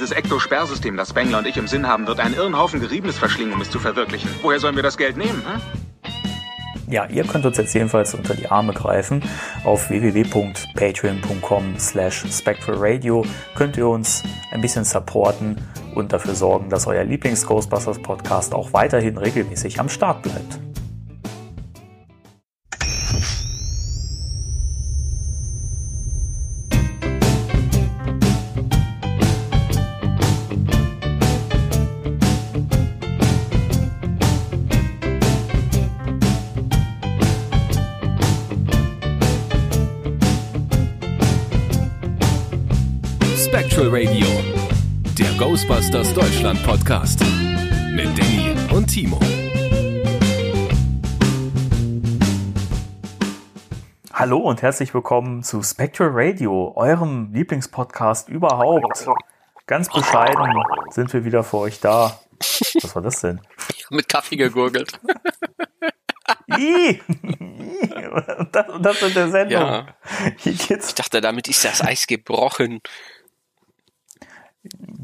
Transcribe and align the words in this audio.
Dieses 0.00 0.16
Ektosperrsystem, 0.16 0.96
das 0.96 1.10
Spengler 1.10 1.40
und 1.40 1.46
ich 1.46 1.58
im 1.58 1.66
Sinn 1.66 1.86
haben, 1.86 2.06
wird 2.06 2.20
einen 2.20 2.34
Irrenhaufen 2.34 2.80
Geriebenes 2.80 3.18
verschlingen, 3.18 3.52
um 3.52 3.60
es 3.60 3.68
zu 3.68 3.78
verwirklichen. 3.78 4.30
Woher 4.40 4.58
sollen 4.58 4.74
wir 4.74 4.82
das 4.82 4.96
Geld 4.96 5.18
nehmen? 5.18 5.44
Hm? 5.44 5.60
Ja, 6.90 7.04
ihr 7.04 7.22
könnt 7.24 7.44
uns 7.44 7.58
jetzt 7.58 7.74
jedenfalls 7.74 8.14
unter 8.14 8.34
die 8.34 8.48
Arme 8.48 8.72
greifen. 8.72 9.22
Auf 9.62 9.90
www.patreon.com 9.90 11.78
slash 11.78 12.24
spectralradio 12.32 13.26
könnt 13.54 13.76
ihr 13.76 13.88
uns 13.88 14.22
ein 14.52 14.62
bisschen 14.62 14.84
supporten 14.84 15.58
und 15.94 16.14
dafür 16.14 16.34
sorgen, 16.34 16.70
dass 16.70 16.86
euer 16.86 17.04
Lieblings-Ghostbusters 17.04 18.00
Podcast 18.00 18.54
auch 18.54 18.72
weiterhin 18.72 19.18
regelmäßig 19.18 19.80
am 19.80 19.90
Start 19.90 20.22
bleibt. 20.22 20.69
Ghostbusters 45.90 46.14
Deutschland 46.14 46.62
Podcast 46.62 47.20
mit 47.90 48.06
Danny 48.16 48.54
und 48.72 48.86
Timo. 48.86 49.18
Hallo 54.12 54.38
und 54.38 54.62
herzlich 54.62 54.94
willkommen 54.94 55.42
zu 55.42 55.64
Spectral 55.64 56.10
Radio, 56.12 56.74
eurem 56.76 57.32
Lieblingspodcast 57.32 58.28
überhaupt. 58.28 59.04
Ganz 59.66 59.88
bescheiden 59.88 60.62
sind 60.90 61.12
wir 61.12 61.24
wieder 61.24 61.42
für 61.42 61.58
euch 61.58 61.80
da. 61.80 62.20
Was 62.38 62.94
war 62.94 63.02
das 63.02 63.20
denn? 63.22 63.40
Mit 63.90 64.08
Kaffee 64.08 64.36
gegurgelt. 64.36 65.00
Ih! 66.56 67.00
Und 68.38 68.54
das, 68.54 68.68
und 68.68 68.82
das 68.84 69.02
in 69.02 69.14
der 69.14 69.28
Sendung. 69.30 69.60
Ja. 69.60 69.86
Hier 70.38 70.52
geht's 70.52 70.90
Ich 70.90 70.94
dachte, 70.94 71.20
damit 71.20 71.48
ist 71.48 71.64
das 71.64 71.82
Eis 71.82 72.06
gebrochen. 72.06 72.80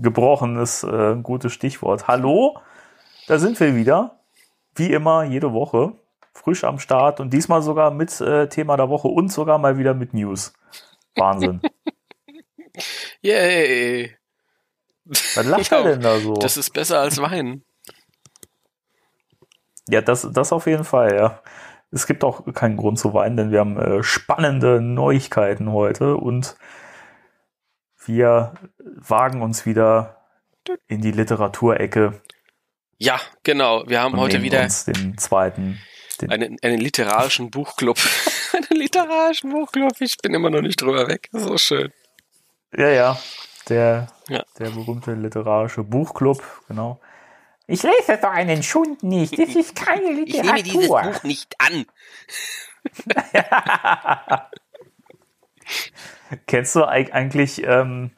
Gebrochen 0.02 0.56
ist 0.58 0.82
äh, 0.82 1.12
ein 1.12 1.22
gutes 1.22 1.52
Stichwort. 1.52 2.08
Hallo, 2.08 2.58
da 3.26 3.38
sind 3.38 3.58
wir 3.60 3.74
wieder. 3.74 4.20
Wie 4.74 4.92
immer, 4.92 5.24
jede 5.24 5.52
Woche. 5.52 5.92
Frisch 6.34 6.64
am 6.64 6.78
Start 6.78 7.20
und 7.20 7.32
diesmal 7.32 7.62
sogar 7.62 7.90
mit 7.90 8.20
äh, 8.20 8.48
Thema 8.48 8.76
der 8.76 8.90
Woche 8.90 9.08
und 9.08 9.32
sogar 9.32 9.58
mal 9.58 9.78
wieder 9.78 9.94
mit 9.94 10.12
News. 10.12 10.52
Wahnsinn. 11.16 11.62
Yay. 13.22 14.16
Was 15.04 15.46
lacht 15.46 15.72
er 15.72 15.82
denn 15.82 16.00
da 16.02 16.18
so? 16.18 16.34
Das 16.34 16.56
ist 16.56 16.72
besser 16.72 17.00
als 17.00 17.20
Wein. 17.20 17.64
Ja, 19.88 20.02
das, 20.02 20.28
das 20.30 20.52
auf 20.52 20.66
jeden 20.66 20.84
Fall, 20.84 21.14
ja. 21.14 21.40
Es 21.92 22.06
gibt 22.06 22.24
auch 22.24 22.44
keinen 22.52 22.76
Grund 22.76 22.98
zu 22.98 23.14
weinen, 23.14 23.36
denn 23.36 23.50
wir 23.52 23.60
haben 23.60 23.78
äh, 23.78 24.02
spannende 24.02 24.80
Neuigkeiten 24.80 25.72
heute 25.72 26.16
und 26.16 26.56
wir 28.06 28.54
wagen 28.82 29.42
uns 29.42 29.66
wieder 29.66 30.24
in 30.88 31.00
die 31.00 31.12
Literaturecke 31.12 32.20
Ja, 32.98 33.20
genau. 33.42 33.84
Wir 33.86 34.00
haben 34.00 34.16
heute 34.16 34.42
wieder 34.42 34.62
uns 34.62 34.84
den 34.84 35.16
zweiten. 35.18 35.80
Den, 36.20 36.30
einen, 36.30 36.56
einen 36.62 36.78
literarischen 36.78 37.50
Buchclub. 37.50 37.98
einen 38.54 38.80
literarischen 38.80 39.50
Buchclub. 39.50 39.92
Ich 40.00 40.16
bin 40.18 40.32
immer 40.34 40.50
noch 40.50 40.62
nicht 40.62 40.80
drüber 40.80 41.06
weg. 41.08 41.28
So 41.32 41.58
schön. 41.58 41.92
ja, 42.76 42.88
ja, 42.88 43.18
der, 43.68 44.08
Ja. 44.28 44.42
der 44.58 44.70
berühmte 44.70 45.12
literarische 45.12 45.82
Buchclub, 45.84 46.42
genau. 46.68 47.00
Ich 47.68 47.82
lese 47.82 48.16
doch 48.20 48.30
einen 48.30 48.62
Schund 48.62 49.02
nicht. 49.02 49.38
Das 49.38 49.54
ist 49.54 49.74
keine 49.76 50.20
Ich 50.24 50.42
nehme 50.42 50.62
dieses 50.62 50.82
Literatur. 50.82 51.12
Buch 51.12 51.22
nicht 51.24 51.54
an. 51.58 51.84
Kennst 56.46 56.74
du 56.76 56.84
eig- 56.84 57.12
eigentlich, 57.12 57.64
ähm, 57.66 58.10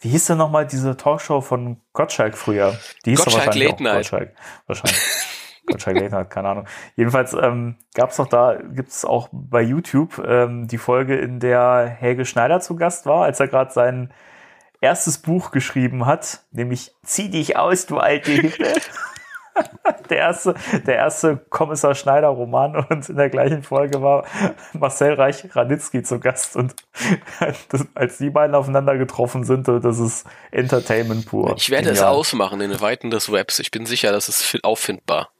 wie 0.00 0.08
hieß 0.10 0.26
denn 0.26 0.38
nochmal 0.38 0.66
diese 0.66 0.96
Talkshow 0.96 1.40
von 1.40 1.80
Gottschalk 1.92 2.36
früher? 2.36 2.78
Die 3.04 3.10
hieß 3.10 3.20
doch 3.20 3.24
Gottschalk 3.26 3.46
wahrscheinlich 3.46 3.70
Late 3.70 3.82
Night. 3.82 3.94
Gottschalk. 3.96 4.32
Wahrscheinlich. 4.66 5.00
Gottschalk 5.66 5.96
Late 5.98 6.10
Night, 6.14 6.30
keine 6.30 6.48
Ahnung. 6.48 6.66
Jedenfalls 6.96 7.32
ähm, 7.32 7.76
gab 7.94 8.10
es 8.10 8.16
doch 8.16 8.26
da, 8.28 8.58
gibt 8.62 8.90
es 8.90 9.04
auch 9.06 9.28
bei 9.32 9.62
YouTube 9.62 10.18
ähm, 10.26 10.68
die 10.68 10.76
Folge, 10.78 11.16
in 11.16 11.40
der 11.40 11.86
Helge 11.86 12.26
Schneider 12.26 12.60
zu 12.60 12.76
Gast 12.76 13.06
war, 13.06 13.24
als 13.24 13.40
er 13.40 13.48
gerade 13.48 13.72
sein 13.72 14.12
erstes 14.82 15.16
Buch 15.18 15.50
geschrieben 15.52 16.04
hat, 16.04 16.42
nämlich 16.50 16.92
Zieh 17.02 17.30
dich 17.30 17.56
aus, 17.56 17.86
du 17.86 17.96
alte 17.98 18.30
Hippe. 18.32 18.72
Der 20.10 20.18
erste, 20.18 20.54
der 20.86 20.96
erste 20.96 21.36
Kommissar 21.48 21.94
Schneider 21.94 22.28
Roman 22.28 22.76
und 22.76 23.08
in 23.08 23.16
der 23.16 23.30
gleichen 23.30 23.62
Folge 23.62 24.02
war 24.02 24.26
Marcel 24.72 25.14
Reich 25.14 25.54
Ranitzky 25.56 26.02
zu 26.02 26.18
Gast 26.20 26.56
und 26.56 26.74
das, 27.70 27.86
als 27.94 28.18
die 28.18 28.30
beiden 28.30 28.54
aufeinander 28.54 28.98
getroffen 28.98 29.44
sind, 29.44 29.66
das 29.68 29.98
ist 29.98 30.26
Entertainment 30.50 31.26
pur. 31.26 31.54
Ich 31.56 31.70
werde 31.70 31.90
es 31.90 32.02
ausmachen 32.02 32.60
in 32.60 32.70
den 32.70 32.80
Weiten 32.80 33.10
des 33.10 33.30
Webs. 33.32 33.58
Ich 33.60 33.70
bin 33.70 33.86
sicher, 33.86 34.12
das 34.12 34.28
ist 34.28 34.42
fi- 34.42 34.60
auffindbar. 34.62 35.30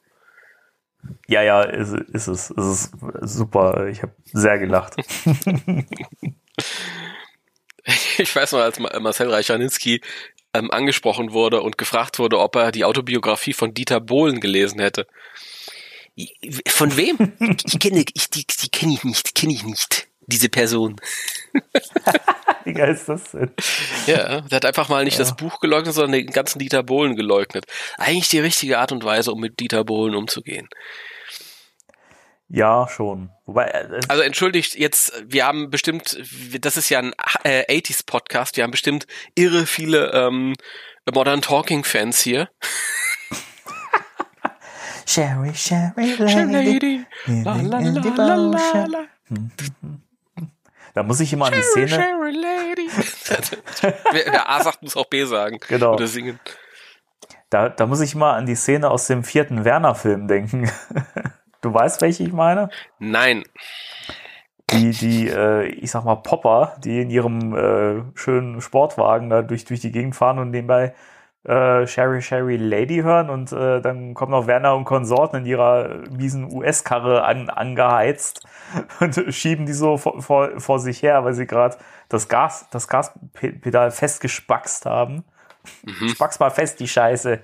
Ja, 1.27 1.43
ja, 1.43 1.63
ist, 1.63 1.93
ist 1.93 2.29
es. 2.29 2.51
Es 2.51 2.67
ist 2.67 2.93
super. 3.21 3.89
Ich 3.89 4.03
habe 4.03 4.13
sehr 4.33 4.59
gelacht. 4.59 4.95
Ich 8.17 8.35
weiß 8.35 8.53
noch, 8.53 8.61
als 8.61 8.79
Ma- 8.79 8.99
Marcel 8.99 9.31
Reicharnitzky 9.31 10.01
ähm, 10.55 10.71
angesprochen 10.71 11.33
wurde 11.33 11.61
und 11.61 11.77
gefragt 11.77 12.19
wurde, 12.19 12.39
ob 12.39 12.57
er 12.57 12.73
die 12.73 12.85
Autobiografie 12.85 13.53
von 13.53 13.75
Dieter 13.75 14.01
Bohlen 14.01 14.41
gelesen 14.41 14.81
hätte. 14.81 15.07
Von 16.69 16.97
wem? 16.97 17.33
Ich 17.65 17.79
kenne, 17.79 18.05
ich, 18.15 18.31
die, 18.31 18.47
die 18.47 18.69
kenne 18.69 18.95
ich 18.95 19.05
nicht, 19.05 19.35
kenne 19.35 19.53
ich 19.53 19.65
nicht, 19.65 20.07
diese 20.27 20.49
Person. 20.49 20.97
Wie 22.65 22.73
geil 22.73 22.95
ist 22.95 23.09
das 23.09 23.33
denn? 23.33 23.51
Ja, 24.07 24.41
der 24.41 24.57
hat 24.57 24.65
einfach 24.65 24.89
mal 24.89 25.05
nicht 25.05 25.19
das 25.19 25.37
Buch 25.37 25.61
geleugnet, 25.61 25.95
sondern 25.95 26.13
den 26.13 26.27
ganzen 26.29 26.59
Dieter 26.59 26.83
Bohlen 26.83 27.17
geleugnet. 27.17 27.67
Eigentlich 27.99 28.29
die 28.29 28.39
richtige 28.39 28.79
Art 28.79 28.93
und 28.93 29.05
Weise, 29.05 29.33
um 29.33 29.41
mit 29.41 29.61
Dieter 29.61 29.85
Bohlen 29.85 30.15
umzugehen. 30.15 30.69
Ja, 32.49 32.87
schon. 32.89 33.31
Wobei, 33.47 33.67
äh, 33.67 34.01
Also 34.09 34.23
entschuldigt, 34.23 34.75
jetzt, 34.77 35.13
wir 35.27 35.47
haben 35.47 35.71
bestimmt, 35.71 36.19
das 36.61 36.77
ist 36.77 36.89
ja 36.89 36.99
ein 36.99 37.15
äh, 37.43 37.65
80s-Podcast, 37.81 38.57
wir 38.57 38.65
haben 38.65 38.71
bestimmt 38.71 39.07
irre 39.35 39.67
viele 39.67 40.13
ähm, 40.13 40.55
Modern 41.13 41.43
Talking-Fans 41.43 42.21
hier. 42.21 42.49
Sherry, 45.07 45.55
Sherry, 45.55 46.15
Lady, 46.17 47.05
la, 47.27 47.57
la, 47.57 47.79
la, 47.79 48.01
la, 48.17 48.35
la, 48.37 48.87
la. 48.87 49.05
Da 50.95 51.03
muss 51.03 51.21
ich 51.21 51.33
immer 51.33 51.47
an 51.47 51.53
die 51.55 51.63
Szene. 51.63 51.89
Sherry 51.89 52.33
Lady. 52.33 52.89
wer, 54.13 54.25
wer 54.27 54.49
A 54.49 54.63
sagt, 54.63 54.83
muss 54.83 54.97
auch 54.97 55.07
B 55.07 55.25
sagen. 55.25 55.59
Genau. 55.69 55.95
Oder 55.95 56.07
singen. 56.07 56.39
Da, 57.51 57.69
da 57.69 57.87
muss 57.87 58.01
ich 58.01 58.15
mal 58.15 58.35
an 58.35 58.47
die 58.47 58.55
Szene 58.55 58.91
aus 58.91 59.07
dem 59.07 59.25
vierten 59.25 59.65
Werner-Film 59.65 60.29
denken. 60.29 60.71
Du 61.65 61.73
weißt, 61.73 62.03
welche 62.03 62.25
ich 62.25 62.33
meine? 62.33 62.69
Nein. 62.99 63.43
Die, 64.71 64.91
die, 64.91 65.29
äh, 65.29 65.67
ich 65.67 65.91
sag 65.91 66.05
mal, 66.05 66.17
Popper, 66.17 66.77
die 66.85 67.01
in 67.01 67.09
ihrem 67.09 67.55
äh, 67.57 68.03
schönen 68.15 68.61
Sportwagen 68.61 69.31
da 69.31 69.41
durch, 69.41 69.65
durch 69.65 69.81
die 69.81 69.91
Gegend 69.91 70.15
fahren 70.15 70.39
und 70.39 70.51
nebenbei 70.51 70.95
äh, 71.45 71.87
Sherry 71.87 72.21
Sherry 72.21 72.57
Lady 72.57 73.01
hören 73.03 73.31
und 73.31 73.53
äh, 73.53 73.81
dann 73.81 74.13
kommen 74.13 74.33
noch 74.33 74.47
Werner 74.47 74.75
und 74.75 74.85
Konsorten 74.85 75.41
in 75.41 75.47
ihrer 75.47 76.03
miesen 76.11 76.53
US-Karre 76.53 77.25
an, 77.25 77.49
angeheizt 77.49 78.47
und 79.01 79.15
schieben 79.35 79.65
die 79.65 79.73
so 79.73 79.97
vor, 79.97 80.21
vor, 80.21 80.61
vor 80.61 80.79
sich 80.79 81.03
her, 81.03 81.25
weil 81.25 81.33
sie 81.33 81.47
gerade 81.47 81.77
das 82.11 82.29
Gas, 82.29 82.69
das 82.71 82.89
Gaspedal 82.89 83.91
festgespackst 83.91 84.85
haben. 84.85 85.25
Spack's 86.11 86.39
mal 86.39 86.51
fest, 86.51 86.81
die 86.81 86.89
Scheiße. 86.89 87.41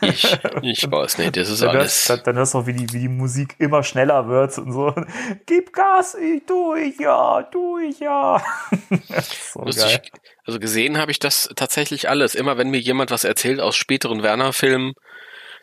Ich, 0.00 0.38
ich 0.62 0.90
weiß 0.90 1.18
nicht, 1.18 1.36
das 1.36 1.48
ist 1.48 1.62
Dann 1.62 1.70
alles. 1.70 1.82
hörst, 1.82 2.10
dann, 2.10 2.20
dann 2.24 2.36
hörst 2.36 2.54
du 2.54 2.58
auch, 2.58 2.66
wie 2.66 2.72
die, 2.72 2.92
wie 2.92 3.00
die 3.00 3.08
Musik 3.08 3.56
immer 3.58 3.82
schneller 3.82 4.28
wird 4.28 4.56
und 4.58 4.72
so. 4.72 4.94
Gib 5.46 5.72
Gas, 5.72 6.14
ich 6.14 6.44
tu 6.46 6.74
ich 6.74 6.98
ja, 6.98 7.42
tu 7.44 7.78
ich 7.78 8.00
ja. 8.00 8.42
So. 9.52 9.62
Lustig, 9.64 10.12
also 10.44 10.58
gesehen 10.58 10.98
habe 10.98 11.10
ich 11.10 11.18
das 11.18 11.50
tatsächlich 11.56 12.08
alles. 12.08 12.34
Immer 12.34 12.56
wenn 12.58 12.70
mir 12.70 12.80
jemand 12.80 13.10
was 13.10 13.24
erzählt 13.24 13.60
aus 13.60 13.76
späteren 13.76 14.22
Werner-Filmen, 14.22 14.92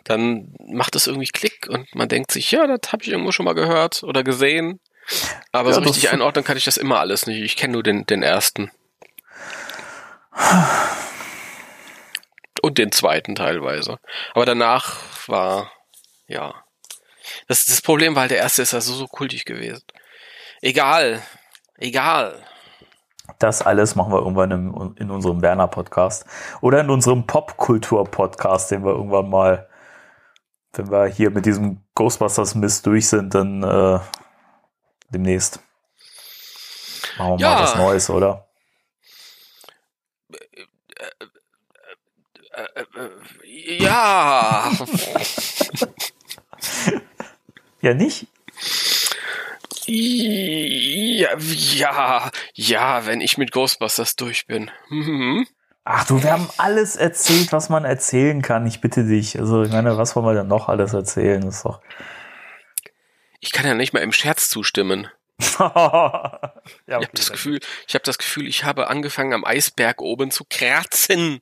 dann 0.04 0.54
macht 0.60 0.96
es 0.96 1.08
irgendwie 1.08 1.28
Klick 1.28 1.68
und 1.70 1.94
man 1.96 2.08
denkt 2.10 2.32
sich, 2.32 2.52
ja, 2.52 2.68
das 2.68 2.92
habe 2.92 3.04
ich 3.04 3.10
irgendwo 3.10 3.32
schon 3.32 3.46
mal 3.46 3.54
gehört 3.54 4.04
oder 4.04 4.24
gesehen. 4.24 4.80
Aber 5.52 5.70
Ja, 5.70 5.76
so 5.76 5.82
richtig 5.82 6.10
einordnen 6.12 6.44
kann 6.44 6.58
ich 6.58 6.66
das 6.66 6.78
immer 6.78 7.00
alles 7.00 7.28
nicht. 7.28 7.42
Ich 7.42 7.56
kenne 7.56 7.74
nur 7.74 7.84
den, 7.84 8.06
den 8.06 8.24
ersten. 8.24 8.72
Und 12.68 12.78
den 12.78 12.92
zweiten 12.92 13.34
teilweise. 13.34 13.98
Aber 14.34 14.46
danach 14.46 14.98
war, 15.28 15.72
ja. 16.28 16.54
Das, 17.48 17.66
das 17.66 17.82
Problem 17.82 18.14
war 18.14 18.24
halt, 18.24 18.32
der 18.32 18.40
erste 18.40 18.62
ist 18.62 18.74
ja 18.74 18.82
so, 18.82 18.92
so 18.94 19.08
kultig 19.08 19.46
gewesen. 19.46 19.84
Egal. 20.62 21.22
Egal. 21.78 22.44
Das 23.40 23.62
alles 23.62 23.96
machen 23.96 24.12
wir 24.12 24.20
irgendwann 24.20 24.52
im, 24.52 24.96
in 25.00 25.10
unserem 25.12 25.42
Werner-Podcast 25.42 26.26
oder 26.60 26.82
in 26.82 26.90
unserem 26.90 27.26
Popkultur-Podcast, 27.26 28.72
den 28.72 28.84
wir 28.84 28.92
irgendwann 28.92 29.30
mal, 29.30 29.70
wenn 30.74 30.92
wir 30.92 31.06
hier 31.06 31.30
mit 31.30 31.46
diesem 31.46 31.86
Ghostbusters-Mist 31.96 32.86
durch 32.86 33.08
sind, 33.08 33.34
dann 33.34 33.64
äh, 33.64 34.00
demnächst. 35.10 35.62
Machen 37.18 37.40
wir 37.40 37.48
Ja. 37.48 37.54
mal 37.56 37.64
was 37.64 37.76
Neues, 37.78 38.10
oder? 38.10 38.47
Äh, 42.98 43.78
ja, 43.84 44.72
Ja, 47.82 47.94
nicht? 47.94 48.28
ja, 49.86 51.38
ja, 51.38 52.32
ja, 52.54 53.06
wenn 53.06 53.22
ich 53.22 53.38
mit 53.38 53.52
Ghostbusters 53.52 54.16
durch 54.16 54.48
bin. 54.48 54.72
Mhm. 54.90 55.48
Ach 55.86 56.06
du, 56.06 56.22
wir 56.22 56.32
haben 56.34 56.50
alles 56.58 56.98
erzählt, 56.98 57.54
was 57.54 57.70
man 57.70 57.86
erzählen 57.86 58.42
kann. 58.42 58.68
Ich 58.68 58.82
bitte 58.82 59.06
dich. 59.06 59.40
Also, 59.40 59.64
ich 59.64 59.72
meine, 59.72 59.98
was 59.98 60.16
wollen 60.16 60.26
wir 60.26 60.34
denn 60.34 60.48
noch 60.48 60.68
alles 60.68 60.94
erzählen? 60.94 61.42
Das 61.42 61.58
ist 61.58 61.66
doch. 61.66 61.80
Ich 63.40 63.54
kann 63.54 63.66
ja 63.66 63.74
nicht 63.74 63.94
mal 63.94 64.02
im 64.02 64.12
Scherz 64.12 64.50
zustimmen. 64.50 65.08
ja, 65.60 66.52
Ich 66.88 66.94
habe 66.94 67.08
das 67.14 67.32
Gefühl, 67.32 67.60
ich 67.88 67.94
habe 67.94 68.04
das 68.04 68.18
Gefühl, 68.18 68.48
ich 68.48 68.66
habe 68.66 68.90
angefangen 68.90 69.34
am 69.34 69.46
Eisberg 69.46 70.02
oben 70.02 70.32
zu 70.32 70.44
kratzen. 70.50 71.40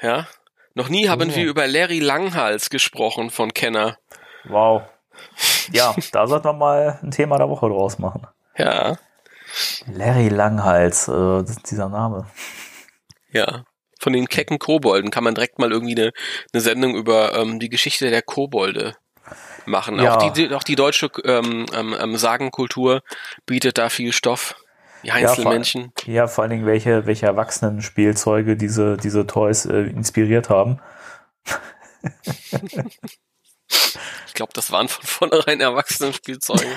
Ja? 0.00 0.28
Noch 0.74 0.88
nie 0.88 1.08
haben 1.08 1.30
So. 1.30 1.36
wir 1.36 1.46
über 1.46 1.66
Larry 1.66 2.00
Langhals 2.00 2.70
gesprochen 2.70 3.30
von 3.30 3.52
Kenner. 3.52 3.98
Wow. 4.44 4.82
Ja, 5.72 5.94
da 6.10 6.26
sollten 6.26 6.46
wir 6.46 6.52
mal 6.54 6.98
ein 7.02 7.10
Thema 7.12 7.36
der 7.38 7.48
Woche 7.48 7.68
draus 7.68 7.98
machen. 7.98 8.26
Ja, 8.56 8.96
Larry 9.86 10.28
Langhals, 10.28 11.08
äh, 11.08 11.44
dieser 11.70 11.88
Name. 11.88 12.26
ja. 13.30 13.64
Von 14.00 14.14
den 14.14 14.26
kecken 14.28 14.58
Kobolden 14.58 15.12
kann 15.12 15.22
man 15.22 15.36
direkt 15.36 15.60
mal 15.60 15.70
irgendwie 15.70 15.94
eine, 15.94 16.10
eine 16.52 16.60
Sendung 16.60 16.96
über 16.96 17.34
ähm, 17.36 17.60
die 17.60 17.68
Geschichte 17.68 18.10
der 18.10 18.22
Kobolde 18.22 18.96
machen. 19.64 20.00
Ja. 20.00 20.16
Auch, 20.16 20.32
die, 20.32 20.52
auch 20.52 20.64
die 20.64 20.74
deutsche 20.74 21.08
ähm, 21.24 21.66
ähm, 21.72 21.94
ähm, 21.96 22.16
Sagenkultur 22.16 23.02
bietet 23.46 23.78
da 23.78 23.90
viel 23.90 24.12
Stoff. 24.12 24.56
Die 25.02 25.12
Einzelmännchen. 25.12 25.92
Ja, 26.06 26.26
vor 26.28 26.42
allen 26.42 26.50
Dingen, 26.50 26.66
welche, 26.66 27.06
welche 27.06 27.26
Erwachsenen-Spielzeuge 27.26 28.56
diese, 28.56 28.96
diese 28.96 29.26
Toys 29.26 29.64
äh, 29.66 29.82
inspiriert 29.82 30.48
haben. 30.50 30.80
ich 34.26 34.34
glaube, 34.34 34.52
das 34.54 34.70
waren 34.70 34.88
von 34.88 35.04
vornherein 35.04 35.60
Erwachsenenspielzeuge. 35.60 36.66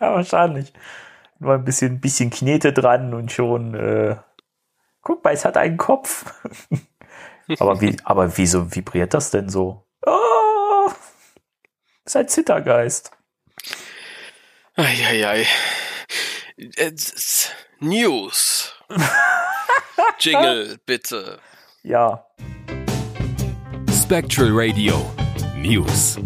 Ja, 0.00 0.14
wahrscheinlich. 0.14 0.72
Nur 1.40 1.54
ein 1.54 1.64
bisschen, 1.64 2.00
bisschen 2.00 2.30
Knete 2.30 2.72
dran 2.72 3.14
und 3.14 3.32
schon, 3.32 3.74
äh, 3.74 4.14
guck 5.02 5.24
mal, 5.24 5.34
es 5.34 5.44
hat 5.44 5.56
einen 5.56 5.76
Kopf. 5.76 6.24
aber 7.58 7.80
wie, 7.80 7.96
aber 8.04 8.36
wieso 8.38 8.72
vibriert 8.72 9.12
das 9.12 9.32
denn 9.32 9.48
so? 9.48 9.88
Oh, 10.06 10.88
ist 12.04 12.14
ein 12.16 12.28
Zittergeist. 12.28 13.10
Eieiei. 14.76 15.40
S- 15.40 15.48
s- 15.48 15.87
News. 17.78 18.74
Jingle, 20.18 20.76
bitte. 20.84 21.38
Ja. 21.84 22.24
Spectral 23.92 24.48
Radio 24.50 24.94
News. 25.56 26.18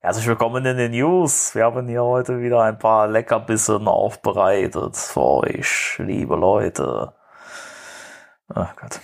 Herzlich 0.00 0.26
willkommen 0.26 0.66
in 0.66 0.76
den 0.76 0.90
News. 0.90 1.54
Wir 1.54 1.64
haben 1.64 1.88
hier 1.88 2.02
heute 2.02 2.38
wieder 2.42 2.62
ein 2.64 2.78
paar 2.78 3.08
Leckerbissen 3.08 3.88
aufbereitet 3.88 4.94
für 4.98 5.22
euch, 5.22 5.96
liebe 5.96 6.36
Leute. 6.36 7.14
Ach 8.54 8.76
Gott. 8.76 9.00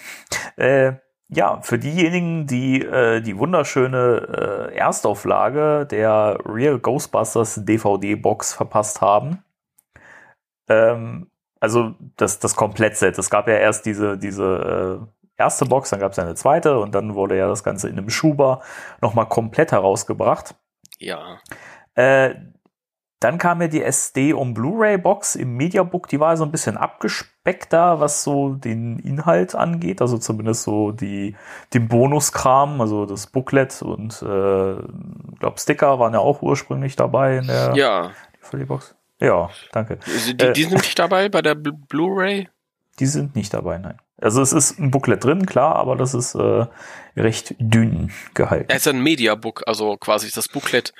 Äh, 0.56 0.96
ja, 1.28 1.60
für 1.62 1.78
diejenigen, 1.78 2.46
die 2.46 2.82
äh, 2.82 3.20
die 3.20 3.36
wunderschöne 3.36 4.70
äh, 4.72 4.76
Erstauflage 4.76 5.86
der 5.90 6.38
Real 6.44 6.78
Ghostbusters 6.78 7.64
DVD-Box 7.64 8.54
verpasst 8.54 9.00
haben. 9.00 9.42
Ähm, 10.68 11.30
also 11.58 11.94
das, 12.16 12.38
das 12.38 12.54
Komplettset. 12.54 13.18
Es 13.18 13.30
gab 13.30 13.48
ja 13.48 13.54
erst 13.54 13.86
diese, 13.86 14.18
diese 14.18 15.08
äh, 15.10 15.42
erste 15.42 15.66
Box, 15.66 15.90
dann 15.90 16.00
gab 16.00 16.12
es 16.12 16.18
eine 16.18 16.34
zweite 16.34 16.78
und 16.78 16.94
dann 16.94 17.14
wurde 17.14 17.36
ja 17.36 17.48
das 17.48 17.64
Ganze 17.64 17.88
in 17.88 17.98
einem 17.98 18.10
Schuber 18.10 18.62
nochmal 19.00 19.26
komplett 19.26 19.72
herausgebracht. 19.72 20.54
Ja. 20.98 21.38
Äh, 21.94 22.34
dann 23.20 23.38
kam 23.38 23.62
ja 23.62 23.68
die 23.68 23.82
SD- 23.82 24.34
und 24.34 24.52
Blu-ray-Box 24.54 25.36
im 25.36 25.56
Mediabook, 25.56 26.06
die 26.08 26.20
war 26.20 26.36
so 26.36 26.44
ein 26.44 26.50
bisschen 26.50 26.76
abgespeckter, 26.76 27.98
was 28.00 28.22
so 28.22 28.50
den 28.54 28.98
Inhalt 28.98 29.54
angeht, 29.54 30.00
also 30.02 30.18
zumindest 30.18 30.64
so 30.64 30.92
die, 30.92 31.34
den 31.72 31.88
Bonuskram, 31.88 32.80
also 32.80 33.06
das 33.06 33.26
Booklet 33.26 33.80
und 33.82 34.20
äh, 34.22 34.76
glaube 35.38 35.58
Sticker 35.58 35.98
waren 35.98 36.12
ja 36.12 36.20
auch 36.20 36.42
ursprünglich 36.42 36.94
dabei 36.96 37.38
in 37.38 37.46
der 37.46 37.72
Ja. 37.74 38.10
DVD-Box. 38.52 38.94
Ja, 39.18 39.48
danke. 39.72 39.98
Die, 40.28 40.38
Äh. 40.44 40.52
die 40.52 40.64
sind 40.64 40.74
nicht 40.74 40.98
dabei 40.98 41.28
bei 41.30 41.40
der 41.40 41.56
Bl- 41.56 41.72
Blu-ray? 41.88 42.48
Die 42.98 43.06
sind 43.06 43.34
nicht 43.34 43.54
dabei, 43.54 43.78
nein. 43.78 43.96
Also 44.18 44.40
es 44.40 44.52
ist 44.52 44.78
ein 44.78 44.90
Booklet 44.90 45.22
drin, 45.22 45.44
klar, 45.44 45.76
aber 45.76 45.94
das 45.94 46.14
ist 46.14 46.34
äh, 46.34 46.66
recht 47.16 47.54
dünn 47.58 48.10
gehalten. 48.32 48.66
Es 48.68 48.86
ist 48.86 48.88
ein 48.88 49.02
Mediabook, 49.02 49.64
also 49.66 49.98
quasi 49.98 50.30
das 50.30 50.48
Booklet 50.48 50.94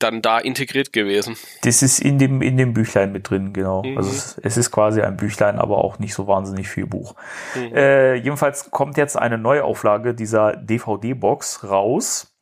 dann 0.00 0.20
da 0.20 0.38
integriert 0.38 0.92
gewesen. 0.92 1.36
Das 1.62 1.82
ist 1.82 2.00
in 2.00 2.18
dem, 2.18 2.42
in 2.42 2.56
dem 2.56 2.74
Büchlein 2.74 3.12
mit 3.12 3.30
drin, 3.30 3.52
genau. 3.52 3.84
Mhm. 3.84 3.96
Also 3.96 4.10
es, 4.10 4.38
es 4.42 4.56
ist 4.56 4.72
quasi 4.72 5.00
ein 5.00 5.16
Büchlein, 5.16 5.60
aber 5.60 5.78
auch 5.78 6.00
nicht 6.00 6.14
so 6.14 6.26
wahnsinnig 6.26 6.68
viel 6.68 6.86
Buch. 6.86 7.14
Mhm. 7.54 7.74
Äh, 7.74 8.14
jedenfalls 8.16 8.70
kommt 8.72 8.96
jetzt 8.96 9.16
eine 9.16 9.38
Neuauflage 9.38 10.14
dieser 10.14 10.56
DVD-Box 10.56 11.64
raus, 11.64 12.36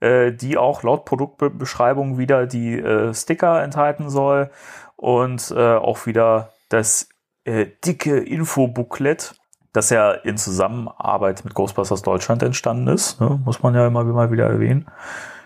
äh, 0.00 0.32
die 0.32 0.58
auch 0.58 0.82
laut 0.82 1.04
Produktbeschreibung 1.04 2.18
wieder 2.18 2.46
die 2.46 2.78
äh, 2.78 3.14
Sticker 3.14 3.62
enthalten 3.62 4.10
soll 4.10 4.50
und 4.96 5.52
äh, 5.56 5.76
auch 5.76 6.06
wieder 6.06 6.52
das 6.68 7.08
äh, 7.44 7.66
dicke 7.84 8.18
Infobooklet, 8.18 9.34
das 9.72 9.90
ja 9.90 10.12
in 10.12 10.36
Zusammenarbeit 10.36 11.44
mit 11.44 11.54
Ghostbusters 11.54 12.02
Deutschland 12.02 12.42
entstanden 12.42 12.88
ist, 12.88 13.20
ne? 13.20 13.40
muss 13.44 13.62
man 13.62 13.74
ja 13.74 13.86
immer, 13.86 14.02
immer 14.02 14.30
wieder 14.30 14.46
erwähnen. 14.46 14.86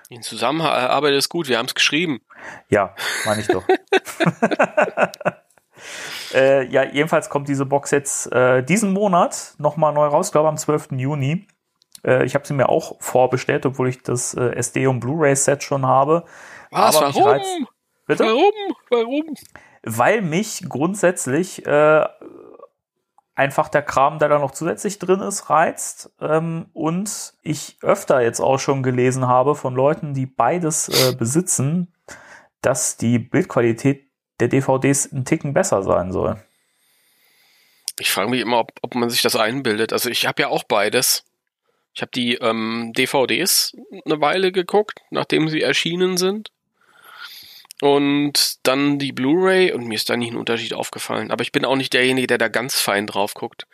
In 0.08 0.22
Zusammenarbeit 0.22 1.14
ist 1.14 1.28
gut, 1.28 1.48
wir 1.48 1.58
haben 1.58 1.66
es 1.66 1.74
geschrieben. 1.74 2.20
Ja, 2.68 2.94
meine 3.24 3.40
ich 3.40 3.48
doch. 3.48 3.64
äh, 6.34 6.66
ja, 6.66 6.84
jedenfalls 6.84 7.28
kommt 7.28 7.48
diese 7.48 7.66
Box 7.66 7.90
jetzt 7.90 8.32
äh, 8.32 8.62
diesen 8.62 8.92
Monat 8.92 9.54
nochmal 9.58 9.92
neu 9.92 10.06
raus, 10.06 10.32
glaube 10.32 10.48
am 10.48 10.56
12. 10.56 10.92
Juni. 10.92 11.46
Äh, 12.04 12.24
ich 12.24 12.34
habe 12.34 12.46
sie 12.46 12.54
mir 12.54 12.68
auch 12.68 13.00
vorbestellt, 13.00 13.66
obwohl 13.66 13.88
ich 13.88 14.02
das 14.02 14.34
äh, 14.34 14.54
SD- 14.54 14.86
und 14.86 15.00
Blu-ray-Set 15.00 15.62
schon 15.62 15.86
habe. 15.86 16.24
Was? 16.70 16.96
Aber 16.96 17.14
Warum? 17.14 17.22
reizt- 17.24 17.56
Bitte? 18.06 18.24
Warum? 18.24 18.52
Warum? 18.90 19.34
Weil 19.82 20.22
mich 20.22 20.64
grundsätzlich 20.68 21.66
äh, 21.66 22.04
einfach 23.36 23.68
der 23.68 23.82
Kram, 23.82 24.18
der 24.18 24.28
da 24.28 24.38
noch 24.38 24.50
zusätzlich 24.50 24.98
drin 24.98 25.20
ist, 25.20 25.48
reizt. 25.50 26.10
Ähm, 26.20 26.66
und 26.72 27.34
ich 27.42 27.76
öfter 27.82 28.20
jetzt 28.20 28.40
auch 28.40 28.58
schon 28.58 28.82
gelesen 28.82 29.28
habe 29.28 29.54
von 29.54 29.74
Leuten, 29.74 30.14
die 30.14 30.26
beides 30.26 30.88
äh, 30.88 31.14
besitzen, 31.14 31.92
dass 32.62 32.96
die 32.96 33.18
Bildqualität 33.18 34.06
der 34.40 34.48
DVDs 34.48 35.12
einen 35.12 35.24
Ticken 35.24 35.54
besser 35.54 35.82
sein 35.82 36.12
soll. 36.12 36.42
Ich 37.98 38.10
frage 38.10 38.30
mich 38.30 38.40
immer, 38.40 38.58
ob, 38.58 38.72
ob 38.82 38.94
man 38.94 39.08
sich 39.08 39.22
das 39.22 39.36
einbildet. 39.36 39.92
Also 39.92 40.10
ich 40.10 40.26
habe 40.26 40.42
ja 40.42 40.48
auch 40.48 40.64
beides. 40.64 41.24
Ich 41.94 42.02
habe 42.02 42.10
die 42.14 42.34
ähm, 42.34 42.92
DVDs 42.94 43.74
eine 44.04 44.20
Weile 44.20 44.52
geguckt, 44.52 45.00
nachdem 45.10 45.48
sie 45.48 45.62
erschienen 45.62 46.16
sind. 46.16 46.50
Und 47.82 48.66
dann 48.66 48.98
die 48.98 49.12
Blu-ray 49.12 49.72
und 49.72 49.84
mir 49.84 49.96
ist 49.96 50.08
da 50.08 50.16
nicht 50.16 50.32
ein 50.32 50.38
Unterschied 50.38 50.72
aufgefallen. 50.72 51.30
Aber 51.30 51.42
ich 51.42 51.52
bin 51.52 51.64
auch 51.64 51.76
nicht 51.76 51.92
derjenige, 51.92 52.26
der 52.26 52.38
da 52.38 52.48
ganz 52.48 52.80
fein 52.80 53.06
drauf 53.06 53.34
guckt. 53.34 53.66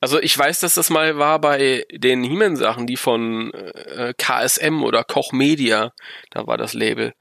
Also 0.00 0.18
ich 0.18 0.36
weiß, 0.36 0.60
dass 0.60 0.74
das 0.74 0.88
mal 0.88 1.18
war 1.18 1.40
bei 1.40 1.84
den 1.92 2.24
He-Man-Sachen, 2.24 2.86
die 2.86 2.96
von 2.96 3.52
äh, 3.52 4.14
KSM 4.16 4.82
oder 4.82 5.04
Koch 5.04 5.32
Media, 5.32 5.92
da 6.30 6.46
war 6.46 6.56
das 6.56 6.72
Label. 6.72 7.12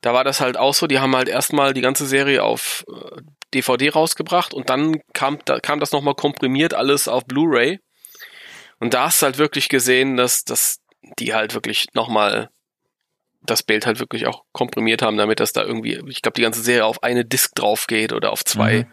Da 0.00 0.14
war 0.14 0.24
das 0.24 0.40
halt 0.40 0.56
auch 0.56 0.72
so, 0.72 0.86
die 0.86 0.98
haben 0.98 1.14
halt 1.14 1.28
erstmal 1.28 1.74
die 1.74 1.82
ganze 1.82 2.06
Serie 2.06 2.42
auf 2.42 2.84
äh, 2.88 3.20
DVD 3.52 3.90
rausgebracht 3.90 4.54
und 4.54 4.70
dann 4.70 5.00
kam, 5.12 5.40
da 5.44 5.60
kam 5.60 5.78
das 5.78 5.92
nochmal 5.92 6.14
komprimiert 6.14 6.72
alles 6.72 7.06
auf 7.06 7.26
Blu-ray. 7.26 7.80
Und 8.80 8.94
da 8.94 9.06
hast 9.06 9.20
du 9.20 9.26
halt 9.26 9.36
wirklich 9.36 9.68
gesehen, 9.68 10.16
dass, 10.16 10.44
dass 10.44 10.80
die 11.18 11.34
halt 11.34 11.52
wirklich 11.52 11.88
nochmal 11.92 12.48
das 13.44 13.62
Bild 13.62 13.86
halt 13.86 13.98
wirklich 14.00 14.26
auch 14.26 14.44
komprimiert 14.52 15.02
haben, 15.02 15.16
damit 15.16 15.40
das 15.40 15.52
da 15.52 15.62
irgendwie, 15.62 16.00
ich 16.08 16.22
glaube, 16.22 16.34
die 16.34 16.42
ganze 16.42 16.62
Serie 16.62 16.84
auf 16.84 17.02
eine 17.02 17.24
Disc 17.24 17.54
drauf 17.54 17.86
geht 17.86 18.12
oder 18.12 18.32
auf 18.32 18.44
zwei. 18.44 18.84
Mhm. 18.84 18.92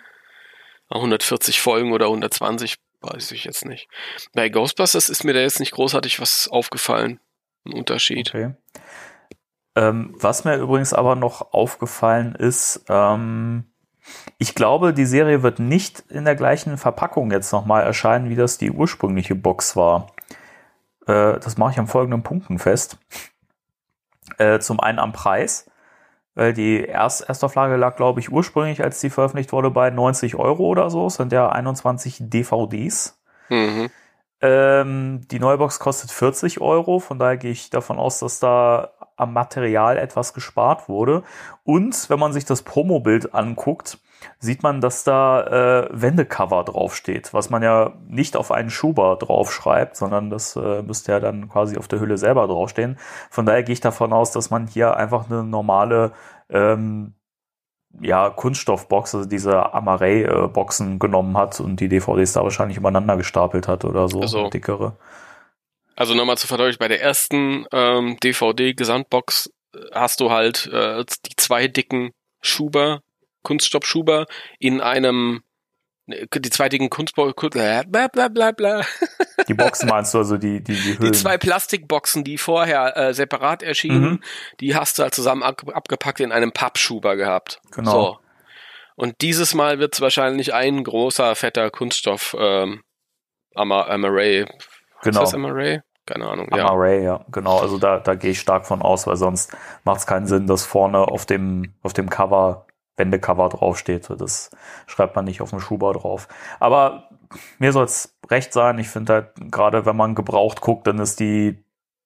140 0.89 1.61
Folgen 1.61 1.91
oder 1.91 2.07
120, 2.07 2.77
weiß 3.01 3.31
ich 3.31 3.43
jetzt 3.43 3.65
nicht. 3.65 3.87
Bei 4.33 4.49
Ghostbusters 4.49 5.09
ist 5.09 5.23
mir 5.23 5.33
da 5.33 5.39
jetzt 5.39 5.59
nicht 5.59 5.71
großartig 5.71 6.19
was 6.19 6.47
aufgefallen. 6.47 7.19
Ein 7.65 7.73
Unterschied. 7.73 8.29
Okay. 8.29 8.55
Ähm, 9.75 10.15
was 10.19 10.45
mir 10.45 10.55
übrigens 10.55 10.93
aber 10.93 11.15
noch 11.15 11.53
aufgefallen 11.53 12.33
ist, 12.33 12.85
ähm, 12.89 13.65
ich 14.39 14.55
glaube, 14.55 14.93
die 14.93 15.05
Serie 15.05 15.43
wird 15.43 15.59
nicht 15.59 15.99
in 16.09 16.25
der 16.25 16.35
gleichen 16.35 16.77
Verpackung 16.77 17.31
jetzt 17.31 17.51
nochmal 17.51 17.83
erscheinen, 17.83 18.29
wie 18.29 18.35
das 18.35 18.57
die 18.57 18.71
ursprüngliche 18.71 19.35
Box 19.35 19.75
war. 19.75 20.07
Äh, 21.05 21.39
das 21.39 21.57
mache 21.57 21.73
ich 21.73 21.79
an 21.79 21.87
folgenden 21.87 22.23
Punkten 22.23 22.57
fest. 22.57 22.97
Äh, 24.37 24.59
zum 24.59 24.79
einen 24.79 24.99
am 24.99 25.11
Preis, 25.11 25.69
weil 26.35 26.53
die 26.53 26.83
Erst 26.83 27.21
Erstauflage 27.21 27.75
lag, 27.75 27.95
glaube 27.95 28.19
ich, 28.19 28.31
ursprünglich, 28.31 28.83
als 28.83 28.99
die 28.99 29.09
veröffentlicht 29.09 29.51
wurde, 29.51 29.71
bei 29.71 29.89
90 29.89 30.35
Euro 30.35 30.63
oder 30.67 30.89
so. 30.89 31.05
Das 31.05 31.15
sind 31.15 31.31
ja 31.31 31.49
21 31.49 32.17
DVDs. 32.21 33.19
Mhm. 33.49 33.89
Ähm, 34.41 35.21
die 35.29 35.39
Neubox 35.39 35.79
kostet 35.79 36.11
40 36.11 36.61
Euro, 36.61 36.99
von 36.99 37.19
daher 37.19 37.37
gehe 37.37 37.51
ich 37.51 37.69
davon 37.69 37.99
aus, 37.99 38.19
dass 38.19 38.39
da 38.39 38.91
am 39.17 39.33
Material 39.33 39.97
etwas 39.97 40.33
gespart 40.33 40.87
wurde. 40.87 41.23
Und 41.63 42.09
wenn 42.09 42.19
man 42.19 42.31
sich 42.31 42.45
das 42.45 42.61
Promobild 42.61 43.33
anguckt, 43.35 43.97
sieht 44.39 44.63
man, 44.63 44.81
dass 44.81 45.03
da 45.03 45.83
äh, 45.83 45.89
Wendecover 45.91 46.63
draufsteht, 46.63 47.33
was 47.33 47.49
man 47.49 47.63
ja 47.63 47.93
nicht 48.07 48.35
auf 48.35 48.51
einen 48.51 48.69
Schuber 48.69 49.15
draufschreibt, 49.17 49.95
sondern 49.95 50.29
das 50.29 50.55
äh, 50.55 50.81
müsste 50.81 51.11
ja 51.13 51.19
dann 51.19 51.49
quasi 51.49 51.77
auf 51.77 51.87
der 51.87 51.99
Hülle 51.99 52.17
selber 52.17 52.47
draufstehen. 52.47 52.97
Von 53.29 53.45
daher 53.45 53.63
gehe 53.63 53.73
ich 53.73 53.81
davon 53.81 54.13
aus, 54.13 54.31
dass 54.31 54.49
man 54.49 54.67
hier 54.67 54.95
einfach 54.97 55.29
eine 55.29 55.43
normale 55.43 56.11
ähm, 56.49 57.13
ja, 58.01 58.29
Kunststoffbox, 58.29 59.15
also 59.15 59.27
diese 59.27 59.73
Amaray-Boxen 59.73 60.99
genommen 60.99 61.37
hat 61.37 61.59
und 61.59 61.79
die 61.79 61.89
DVDs 61.89 62.33
da 62.33 62.43
wahrscheinlich 62.43 62.77
übereinander 62.77 63.17
gestapelt 63.17 63.67
hat 63.67 63.85
oder 63.85 64.07
so, 64.07 64.21
Also- 64.21 64.49
dickere. 64.49 64.95
Also 65.95 66.13
nochmal 66.13 66.37
zu 66.37 66.47
verdeutlichen, 66.47 66.79
bei 66.79 66.87
der 66.87 67.01
ersten 67.01 67.65
ähm, 67.73 68.17
DVD-Gesamtbox 68.23 69.51
äh, 69.75 69.79
hast 69.93 70.21
du 70.21 70.31
halt 70.31 70.67
äh, 70.71 71.03
die 71.25 71.35
zwei 71.35 71.67
dicken 71.67 72.11
Schuber, 72.41 73.01
Kunststoffschuber 73.43 74.25
in 74.59 74.81
einem 74.81 75.43
ne, 76.05 76.27
die 76.33 76.49
zwei 76.49 76.69
dicken 76.69 76.89
Kunststoff 76.89 77.35
bla 77.35 77.83
bla 77.83 78.27
bla 78.27 78.51
bla. 78.51 78.81
Die 79.47 79.53
Boxen 79.53 79.89
meinst 79.89 80.13
du, 80.13 80.19
also 80.19 80.37
die, 80.37 80.61
die, 80.61 80.73
die 80.73 80.99
Hüllen? 80.99 81.11
Die 81.13 81.17
zwei 81.17 81.37
Plastikboxen, 81.37 82.23
die 82.23 82.37
vorher 82.37 82.95
äh, 82.97 83.13
separat 83.13 83.63
erschienen, 83.63 84.01
Mhm. 84.01 84.23
die 84.59 84.75
hast 84.75 84.99
du 84.99 85.03
halt 85.03 85.15
zusammen 85.15 85.41
ab, 85.43 85.63
abgepackt 85.73 86.19
in 86.19 86.31
einem 86.31 86.51
Pappschuber 86.51 87.15
gehabt. 87.15 87.59
Genau. 87.71 87.91
So. 87.91 88.19
Und 88.95 89.21
dieses 89.21 89.55
Mal 89.55 89.79
wird 89.79 89.93
es 89.93 90.01
wahrscheinlich 90.01 90.53
ein 90.53 90.83
großer, 90.83 91.33
fetter 91.35 91.71
Kunststoff 91.71 92.35
ähm, 92.37 92.83
Ama 93.55 93.87
Amaray. 93.87 94.45
Genau. 95.01 95.23
Ist 95.23 95.31
das 95.31 95.33
Amaray? 95.33 95.81
Keine 96.05 96.27
Ahnung. 96.27 96.49
Ja. 96.53 96.65
Amaray, 96.65 97.03
ja, 97.03 97.25
genau. 97.31 97.59
Also 97.59 97.77
da, 97.77 97.99
da 97.99 98.15
gehe 98.15 98.31
ich 98.31 98.39
stark 98.41 98.67
von 98.67 98.81
aus, 98.81 99.07
weil 99.07 99.15
sonst 99.15 99.55
macht 99.83 99.99
es 99.99 100.05
keinen 100.05 100.27
Sinn, 100.27 100.47
dass 100.47 100.65
vorne 100.65 100.99
auf 100.99 101.25
dem, 101.25 101.73
auf 101.81 101.93
dem 101.93 102.09
Cover 102.09 102.67
Wendecover 102.99 103.49
draufsteht. 103.49 104.09
Das 104.09 104.51
schreibt 104.85 105.15
man 105.15 105.25
nicht 105.25 105.41
auf 105.41 105.49
dem 105.49 105.59
Schuber 105.59 105.93
drauf. 105.93 106.27
Aber 106.59 107.09
mir 107.57 107.71
soll 107.71 107.85
es 107.85 108.17
recht 108.29 108.53
sein. 108.53 108.77
Ich 108.79 108.89
finde 108.89 109.13
halt, 109.13 109.51
gerade 109.51 109.85
wenn 109.85 109.95
man 109.95 110.15
gebraucht 110.15 110.61
guckt, 110.61 110.85
dann 110.87 110.99
ist 110.99 111.19
die 111.19 111.63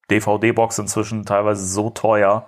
DVD-Box 0.09 0.79
inzwischen 0.79 1.25
teilweise 1.25 1.65
so 1.65 1.89
teuer. 1.89 2.47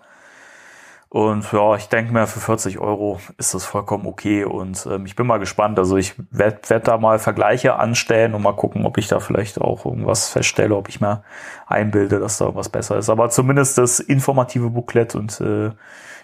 Und 1.09 1.49
ja, 1.53 1.75
ich 1.75 1.87
denke 1.87 2.11
mir, 2.11 2.27
für 2.27 2.41
40 2.41 2.79
Euro 2.79 3.21
ist 3.37 3.53
das 3.53 3.63
vollkommen 3.63 4.05
okay. 4.05 4.43
Und 4.43 4.85
ähm, 4.85 5.05
ich 5.05 5.15
bin 5.15 5.25
mal 5.25 5.37
gespannt. 5.37 5.79
Also 5.79 5.95
ich 5.95 6.13
werde 6.29 6.59
werd 6.67 6.89
da 6.89 6.97
mal 6.97 7.19
Vergleiche 7.19 7.75
anstellen 7.75 8.33
und 8.33 8.41
mal 8.41 8.55
gucken, 8.55 8.85
ob 8.85 8.97
ich 8.97 9.07
da 9.07 9.21
vielleicht 9.21 9.61
auch 9.61 9.85
irgendwas 9.85 10.27
feststelle, 10.27 10.75
ob 10.75 10.89
ich 10.89 10.99
mir 10.99 11.23
einbilde, 11.67 12.19
dass 12.19 12.37
da 12.37 12.45
irgendwas 12.45 12.67
besser 12.67 12.97
ist. 12.97 13.09
Aber 13.09 13.29
zumindest 13.29 13.77
das 13.77 14.01
informative 14.01 14.69
Booklet 14.71 15.15
und 15.15 15.39
äh, 15.39 15.71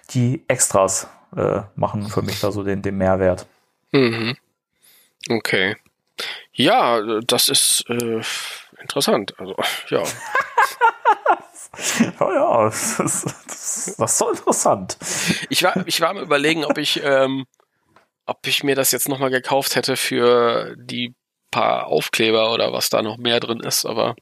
die 0.10 0.44
Extras 0.50 1.08
äh, 1.36 1.62
machen 1.76 2.08
für 2.08 2.22
mich 2.22 2.40
da 2.40 2.52
so 2.52 2.64
den, 2.64 2.82
den 2.82 2.98
Mehrwert. 2.98 3.46
Mhm. 3.92 4.38
Okay. 5.30 5.78
Ja, 6.54 7.22
das 7.22 7.50
ist 7.50 7.86
äh, 7.90 8.22
interessant. 8.82 9.34
Also, 9.40 9.56
ja. 9.90 10.04
Ja, 12.20 12.34
ja, 12.34 12.64
das 12.66 13.00
ist, 13.00 13.26
das, 13.26 13.96
das 13.98 14.12
ist 14.12 14.18
so 14.18 14.30
interessant. 14.30 14.98
Ich 15.50 15.64
war, 15.64 15.88
ich 15.88 16.02
war 16.02 16.10
am 16.10 16.18
überlegen, 16.18 16.66
ob 16.66 16.78
ich, 16.78 17.02
ähm, 17.02 17.46
ob 18.26 18.46
ich 18.46 18.64
mir 18.64 18.76
das 18.76 18.92
jetzt 18.92 19.08
nochmal 19.08 19.30
gekauft 19.30 19.76
hätte 19.76 19.96
für 19.96 20.76
die 20.78 21.16
paar 21.50 21.88
Aufkleber 21.88 22.54
oder 22.54 22.74
was 22.74 22.90
da 22.90 23.02
noch 23.02 23.18
mehr 23.18 23.40
drin 23.40 23.60
ist, 23.60 23.86
aber 23.86 24.16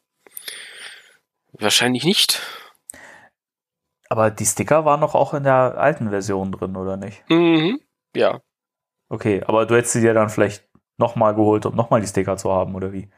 wahrscheinlich 1.53 2.03
nicht. 2.03 2.41
Aber 4.09 4.31
die 4.31 4.45
Sticker 4.45 4.85
waren 4.85 5.01
doch 5.01 5.15
auch 5.15 5.33
in 5.33 5.43
der 5.43 5.77
alten 5.77 6.09
Version 6.09 6.51
drin, 6.51 6.75
oder 6.75 6.97
nicht? 6.97 7.23
Mhm. 7.29 7.79
Ja. 8.15 8.41
Okay, 9.07 9.43
aber 9.45 9.65
du 9.65 9.75
hättest 9.75 9.93
sie 9.93 10.01
dir 10.01 10.13
dann 10.13 10.29
vielleicht 10.29 10.67
nochmal 10.97 11.35
geholt, 11.35 11.65
um 11.65 11.75
nochmal 11.75 12.01
die 12.01 12.07
Sticker 12.07 12.35
zu 12.35 12.51
haben, 12.51 12.75
oder 12.75 12.91
wie? 12.91 13.09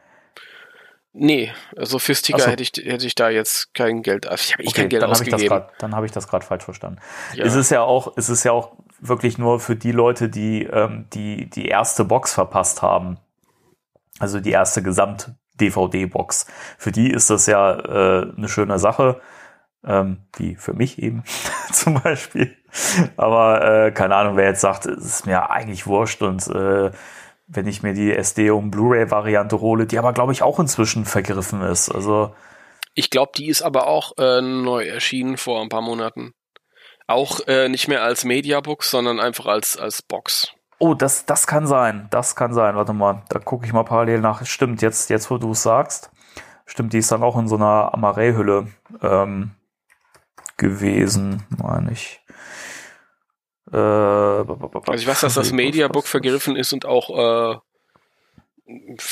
Nee, 1.14 1.52
also 1.76 1.98
für 1.98 2.14
Sticker 2.14 2.38
so. 2.38 2.50
hätte 2.50 2.62
ich, 2.62 2.72
hätte 2.84 3.06
ich 3.06 3.14
da 3.14 3.28
jetzt 3.28 3.74
kein 3.74 4.02
Geld, 4.02 4.26
also 4.26 4.42
ich 4.42 4.54
habe 4.54 4.62
ich 4.62 4.72
kein 4.72 4.88
Geld 4.88 5.02
dann 5.02 5.10
habe 5.10 5.22
ich 5.22 5.28
das 5.28 5.34
ausgegeben. 5.34 5.60
grad, 5.60 5.72
dann 5.78 5.94
habe 5.94 6.06
ich 6.06 6.12
das 6.12 6.26
gerade 6.26 6.44
falsch 6.44 6.64
verstanden. 6.64 7.00
Ja. 7.34 7.44
Es 7.44 7.54
ist 7.54 7.70
ja 7.70 7.82
auch, 7.82 8.14
es 8.16 8.30
ist 8.30 8.44
ja 8.44 8.52
auch 8.52 8.72
wirklich 8.98 9.36
nur 9.36 9.60
für 9.60 9.76
die 9.76 9.92
Leute, 9.92 10.30
die 10.30 10.64
ähm, 10.64 11.06
die 11.12 11.50
die 11.50 11.66
erste 11.66 12.04
Box 12.04 12.32
verpasst 12.32 12.80
haben. 12.80 13.18
Also 14.20 14.40
die 14.40 14.52
erste 14.52 14.82
Gesamt-DVD-Box. 14.82 16.46
Für 16.78 16.92
die 16.92 17.10
ist 17.10 17.28
das 17.28 17.46
ja 17.46 17.78
äh, 17.78 18.32
eine 18.34 18.48
schöne 18.48 18.78
Sache. 18.78 19.20
Ähm, 19.84 20.18
wie 20.36 20.54
für 20.54 20.74
mich 20.74 21.02
eben 21.02 21.24
zum 21.72 22.00
Beispiel. 22.00 22.56
Aber 23.16 23.86
äh, 23.86 23.90
keine 23.92 24.14
Ahnung, 24.14 24.36
wer 24.36 24.46
jetzt 24.46 24.60
sagt, 24.60 24.86
es 24.86 25.04
ist 25.04 25.26
mir 25.26 25.50
eigentlich 25.50 25.86
wurscht 25.86 26.22
und 26.22 26.46
äh, 26.48 26.92
wenn 27.48 27.66
ich 27.66 27.82
mir 27.82 27.92
die 27.92 28.14
SD- 28.14 28.50
und 28.50 28.70
Blu-ray-Variante 28.70 29.60
hole, 29.60 29.86
die 29.86 29.98
aber 29.98 30.12
glaube 30.12 30.32
ich 30.32 30.42
auch 30.42 30.60
inzwischen 30.60 31.04
vergriffen 31.04 31.62
ist. 31.62 31.90
Also 31.90 32.34
Ich 32.94 33.10
glaube, 33.10 33.32
die 33.36 33.48
ist 33.48 33.62
aber 33.62 33.88
auch 33.88 34.12
äh, 34.18 34.40
neu 34.40 34.86
erschienen 34.86 35.36
vor 35.36 35.60
ein 35.60 35.68
paar 35.68 35.82
Monaten. 35.82 36.32
Auch 37.06 37.40
äh, 37.46 37.68
nicht 37.68 37.88
mehr 37.88 38.02
als 38.02 38.24
Mediabook, 38.24 38.84
sondern 38.84 39.20
einfach 39.20 39.46
als, 39.46 39.76
als 39.76 40.00
Box. 40.02 40.52
Oh, 40.78 40.94
das, 40.94 41.26
das 41.26 41.46
kann 41.46 41.66
sein. 41.66 42.08
Das 42.10 42.36
kann 42.36 42.54
sein. 42.54 42.74
Warte 42.74 42.92
mal, 42.92 43.22
da 43.28 43.38
gucke 43.38 43.66
ich 43.66 43.72
mal 43.72 43.84
parallel 43.84 44.20
nach. 44.20 44.44
Stimmt, 44.46 44.80
jetzt, 44.82 45.10
jetzt 45.10 45.30
wo 45.30 45.38
du 45.38 45.50
es 45.52 45.62
sagst. 45.62 46.10
Stimmt, 46.64 46.92
die 46.92 46.98
ist 46.98 47.12
dann 47.12 47.22
auch 47.22 47.38
in 47.38 47.48
so 47.48 47.56
einer 47.56 47.92
Amaray-Hülle 47.92 48.68
ähm, 49.02 49.50
gewesen, 50.56 51.44
meine 51.56 51.92
ich. 51.92 52.20
Äh, 53.72 53.76
Also 53.76 54.92
ich 54.94 55.06
weiß, 55.06 55.20
dass 55.20 55.34
das 55.34 55.52
Mediabook 55.52 56.06
vergriffen 56.06 56.56
ist 56.56 56.72
und 56.72 56.84
auch 56.84 57.56
äh, 57.56 57.58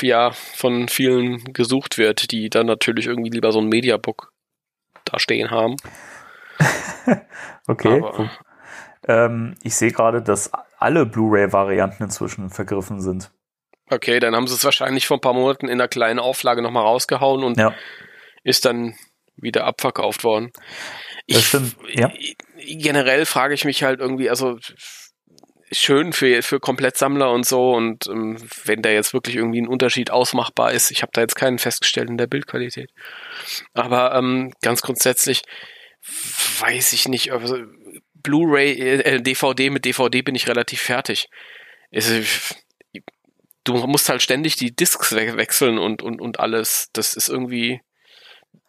ja, 0.02 0.32
von 0.32 0.88
vielen 0.88 1.52
gesucht 1.52 1.98
wird, 1.98 2.30
die 2.30 2.50
dann 2.50 2.66
natürlich 2.66 3.06
irgendwie 3.06 3.30
lieber 3.30 3.52
so 3.52 3.60
ein 3.60 3.68
Mediabook 3.68 4.32
da 5.04 5.18
stehen 5.18 5.50
haben. 5.50 5.76
Okay. 7.66 8.00
Guck. 8.00 8.28
Ähm, 9.06 9.54
ich 9.62 9.74
sehe 9.76 9.92
gerade, 9.92 10.22
dass 10.22 10.50
alle 10.78 11.06
Blu-ray-Varianten 11.06 12.02
inzwischen 12.04 12.50
vergriffen 12.50 13.00
sind. 13.00 13.30
Okay, 13.90 14.20
dann 14.20 14.34
haben 14.34 14.46
sie 14.46 14.54
es 14.54 14.64
wahrscheinlich 14.64 15.06
vor 15.06 15.18
ein 15.18 15.20
paar 15.20 15.34
Monaten 15.34 15.66
in 15.66 15.72
einer 15.74 15.88
kleinen 15.88 16.18
Auflage 16.18 16.62
nochmal 16.62 16.84
rausgehauen 16.84 17.44
und 17.44 17.58
Ja, 17.58 17.74
ist 18.42 18.64
dann 18.64 18.94
wieder 19.40 19.64
abverkauft 19.64 20.24
worden. 20.24 20.50
Das 21.28 21.44
stimmt, 21.44 21.76
ja. 21.92 22.12
Generell 22.58 23.26
frage 23.26 23.54
ich 23.54 23.64
mich 23.64 23.82
halt 23.82 24.00
irgendwie, 24.00 24.30
also 24.30 24.58
schön 25.72 26.12
für, 26.12 26.42
für 26.42 26.58
Komplettsammler 26.58 27.30
und 27.30 27.46
so 27.46 27.72
und 27.72 28.06
ähm, 28.08 28.38
wenn 28.64 28.82
da 28.82 28.90
jetzt 28.90 29.14
wirklich 29.14 29.36
irgendwie 29.36 29.60
ein 29.60 29.68
Unterschied 29.68 30.10
ausmachbar 30.10 30.72
ist, 30.72 30.90
ich 30.90 31.02
habe 31.02 31.12
da 31.12 31.20
jetzt 31.20 31.36
keinen 31.36 31.58
festgestellt 31.58 32.10
in 32.10 32.16
der 32.16 32.26
Bildqualität. 32.26 32.90
Aber 33.72 34.14
ähm, 34.16 34.52
ganz 34.62 34.82
grundsätzlich 34.82 35.42
weiß 36.60 36.92
ich 36.92 37.08
nicht, 37.08 37.32
also 37.32 37.58
Blu-ray, 38.14 38.72
äh, 38.72 39.22
DVD 39.22 39.70
mit 39.70 39.84
DVD 39.84 40.22
bin 40.22 40.34
ich 40.34 40.48
relativ 40.48 40.80
fertig. 40.80 41.28
Es, 41.90 42.54
du 43.64 43.74
musst 43.86 44.08
halt 44.08 44.22
ständig 44.22 44.56
die 44.56 44.74
Discs 44.74 45.12
we 45.12 45.36
wechseln 45.36 45.78
und, 45.78 46.02
und, 46.02 46.20
und 46.20 46.40
alles. 46.40 46.88
Das 46.92 47.14
ist 47.14 47.28
irgendwie, 47.28 47.80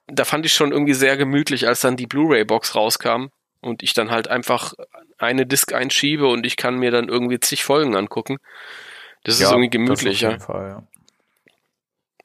da 0.07 0.25
fand 0.25 0.45
ich 0.45 0.53
schon 0.53 0.71
irgendwie 0.71 0.93
sehr 0.93 1.17
gemütlich, 1.17 1.67
als 1.67 1.81
dann 1.81 1.97
die 1.97 2.07
Blu-ray-Box 2.07 2.75
rauskam 2.75 3.27
und 3.61 3.83
ich 3.83 3.93
dann 3.93 4.11
halt 4.11 4.27
einfach 4.27 4.73
eine 5.17 5.45
Disc 5.45 5.73
einschiebe 5.73 6.27
und 6.27 6.45
ich 6.45 6.57
kann 6.57 6.77
mir 6.77 6.91
dann 6.91 7.07
irgendwie 7.07 7.39
zig 7.39 7.63
Folgen 7.63 7.95
angucken. 7.95 8.37
Das 9.23 9.35
ist 9.35 9.41
ja, 9.41 9.51
irgendwie 9.51 9.69
das 9.69 9.91
auf 9.91 9.99
gemütlich, 9.99 10.21
ja. 10.21 10.39
Fall, 10.39 10.83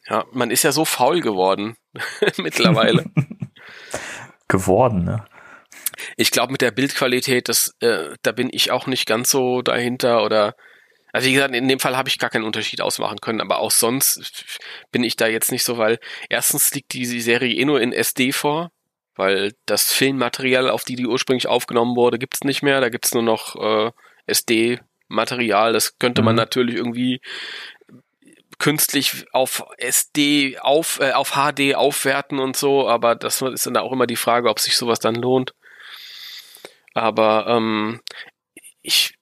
ja. 0.08 0.16
ja. 0.16 0.24
Man 0.32 0.50
ist 0.50 0.62
ja 0.62 0.72
so 0.72 0.84
faul 0.84 1.20
geworden 1.20 1.76
mittlerweile. 2.38 3.04
Geworden, 4.48 5.04
ne? 5.04 5.26
ich 6.16 6.30
glaube, 6.30 6.52
mit 6.52 6.60
der 6.60 6.70
Bildqualität, 6.70 7.48
das, 7.48 7.74
äh, 7.80 8.14
da 8.22 8.32
bin 8.32 8.48
ich 8.52 8.70
auch 8.70 8.86
nicht 8.86 9.06
ganz 9.06 9.30
so 9.30 9.62
dahinter 9.62 10.22
oder 10.22 10.54
also 11.16 11.28
wie 11.28 11.32
gesagt, 11.32 11.54
in 11.54 11.68
dem 11.68 11.80
Fall 11.80 11.96
habe 11.96 12.08
ich 12.08 12.18
gar 12.18 12.30
keinen 12.30 12.44
Unterschied 12.44 12.80
ausmachen 12.80 13.20
können, 13.20 13.40
aber 13.40 13.58
auch 13.58 13.70
sonst 13.70 14.58
bin 14.92 15.02
ich 15.02 15.16
da 15.16 15.26
jetzt 15.26 15.50
nicht 15.50 15.64
so, 15.64 15.78
weil 15.78 15.98
erstens 16.28 16.72
liegt 16.74 16.92
die 16.92 17.04
Serie 17.04 17.54
eh 17.54 17.64
nur 17.64 17.80
in 17.80 17.92
SD 17.92 18.32
vor 18.32 18.70
weil 19.16 19.54
das 19.64 19.92
Filmmaterial, 19.92 20.68
auf 20.68 20.84
die 20.84 20.94
die 20.94 21.06
ursprünglich 21.06 21.46
aufgenommen 21.46 21.96
wurde, 21.96 22.18
gibt's 22.18 22.44
nicht 22.44 22.62
mehr. 22.62 22.80
Da 22.80 22.90
gibt's 22.90 23.14
nur 23.14 23.22
noch 23.22 23.56
äh, 23.56 23.90
SD-Material. 24.26 25.72
Das 25.72 25.98
könnte 25.98 26.22
man 26.22 26.34
Mhm. 26.34 26.40
natürlich 26.40 26.76
irgendwie 26.76 27.20
künstlich 28.58 29.26
auf 29.32 29.64
SD, 29.78 30.58
auf, 30.58 31.00
äh, 31.00 31.12
auf 31.12 31.32
HD 31.32 31.74
aufwerten 31.74 32.38
und 32.38 32.56
so, 32.56 32.88
aber 32.88 33.14
das 33.14 33.42
ist 33.42 33.66
dann 33.66 33.76
auch 33.76 33.92
immer 33.92 34.06
die 34.06 34.16
Frage, 34.16 34.48
ob 34.48 34.60
sich 34.60 34.76
sowas 34.76 34.98
dann 34.98 35.14
lohnt. 35.14 35.54
Aber 36.94 37.46
ähm, 37.48 38.00
ich, 38.82 39.15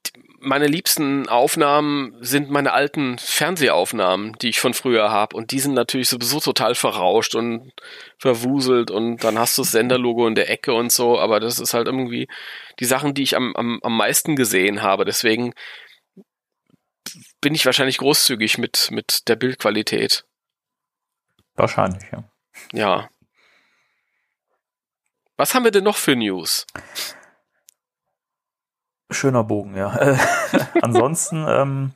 meine 0.44 0.66
liebsten 0.66 1.28
Aufnahmen 1.28 2.16
sind 2.20 2.50
meine 2.50 2.72
alten 2.72 3.18
Fernsehaufnahmen, 3.18 4.34
die 4.34 4.50
ich 4.50 4.60
von 4.60 4.74
früher 4.74 5.10
habe. 5.10 5.36
Und 5.36 5.50
die 5.50 5.60
sind 5.60 5.74
natürlich 5.74 6.08
sowieso 6.08 6.40
total 6.40 6.74
verrauscht 6.74 7.34
und 7.34 7.72
verwuselt 8.18 8.90
und 8.90 9.24
dann 9.24 9.38
hast 9.38 9.58
du 9.58 9.62
das 9.62 9.72
Senderlogo 9.72 10.26
in 10.26 10.34
der 10.34 10.50
Ecke 10.50 10.74
und 10.74 10.92
so, 10.92 11.18
aber 11.18 11.40
das 11.40 11.58
ist 11.58 11.74
halt 11.74 11.86
irgendwie 11.86 12.28
die 12.80 12.84
Sachen, 12.84 13.14
die 13.14 13.22
ich 13.22 13.36
am, 13.36 13.54
am, 13.56 13.80
am 13.82 13.96
meisten 13.96 14.36
gesehen 14.36 14.82
habe. 14.82 15.04
Deswegen 15.04 15.54
bin 17.40 17.54
ich 17.54 17.66
wahrscheinlich 17.66 17.98
großzügig 17.98 18.58
mit, 18.58 18.90
mit 18.90 19.28
der 19.28 19.36
Bildqualität. 19.36 20.24
Wahrscheinlich, 21.54 22.02
ja. 22.12 22.24
Ja. 22.72 23.10
Was 25.36 25.54
haben 25.54 25.64
wir 25.64 25.70
denn 25.70 25.84
noch 25.84 25.96
für 25.96 26.16
News? 26.16 26.66
Schöner 29.14 29.44
Bogen, 29.44 29.76
ja. 29.76 29.94
Äh, 29.96 30.16
ansonsten 30.82 31.46
ähm, 31.48 31.92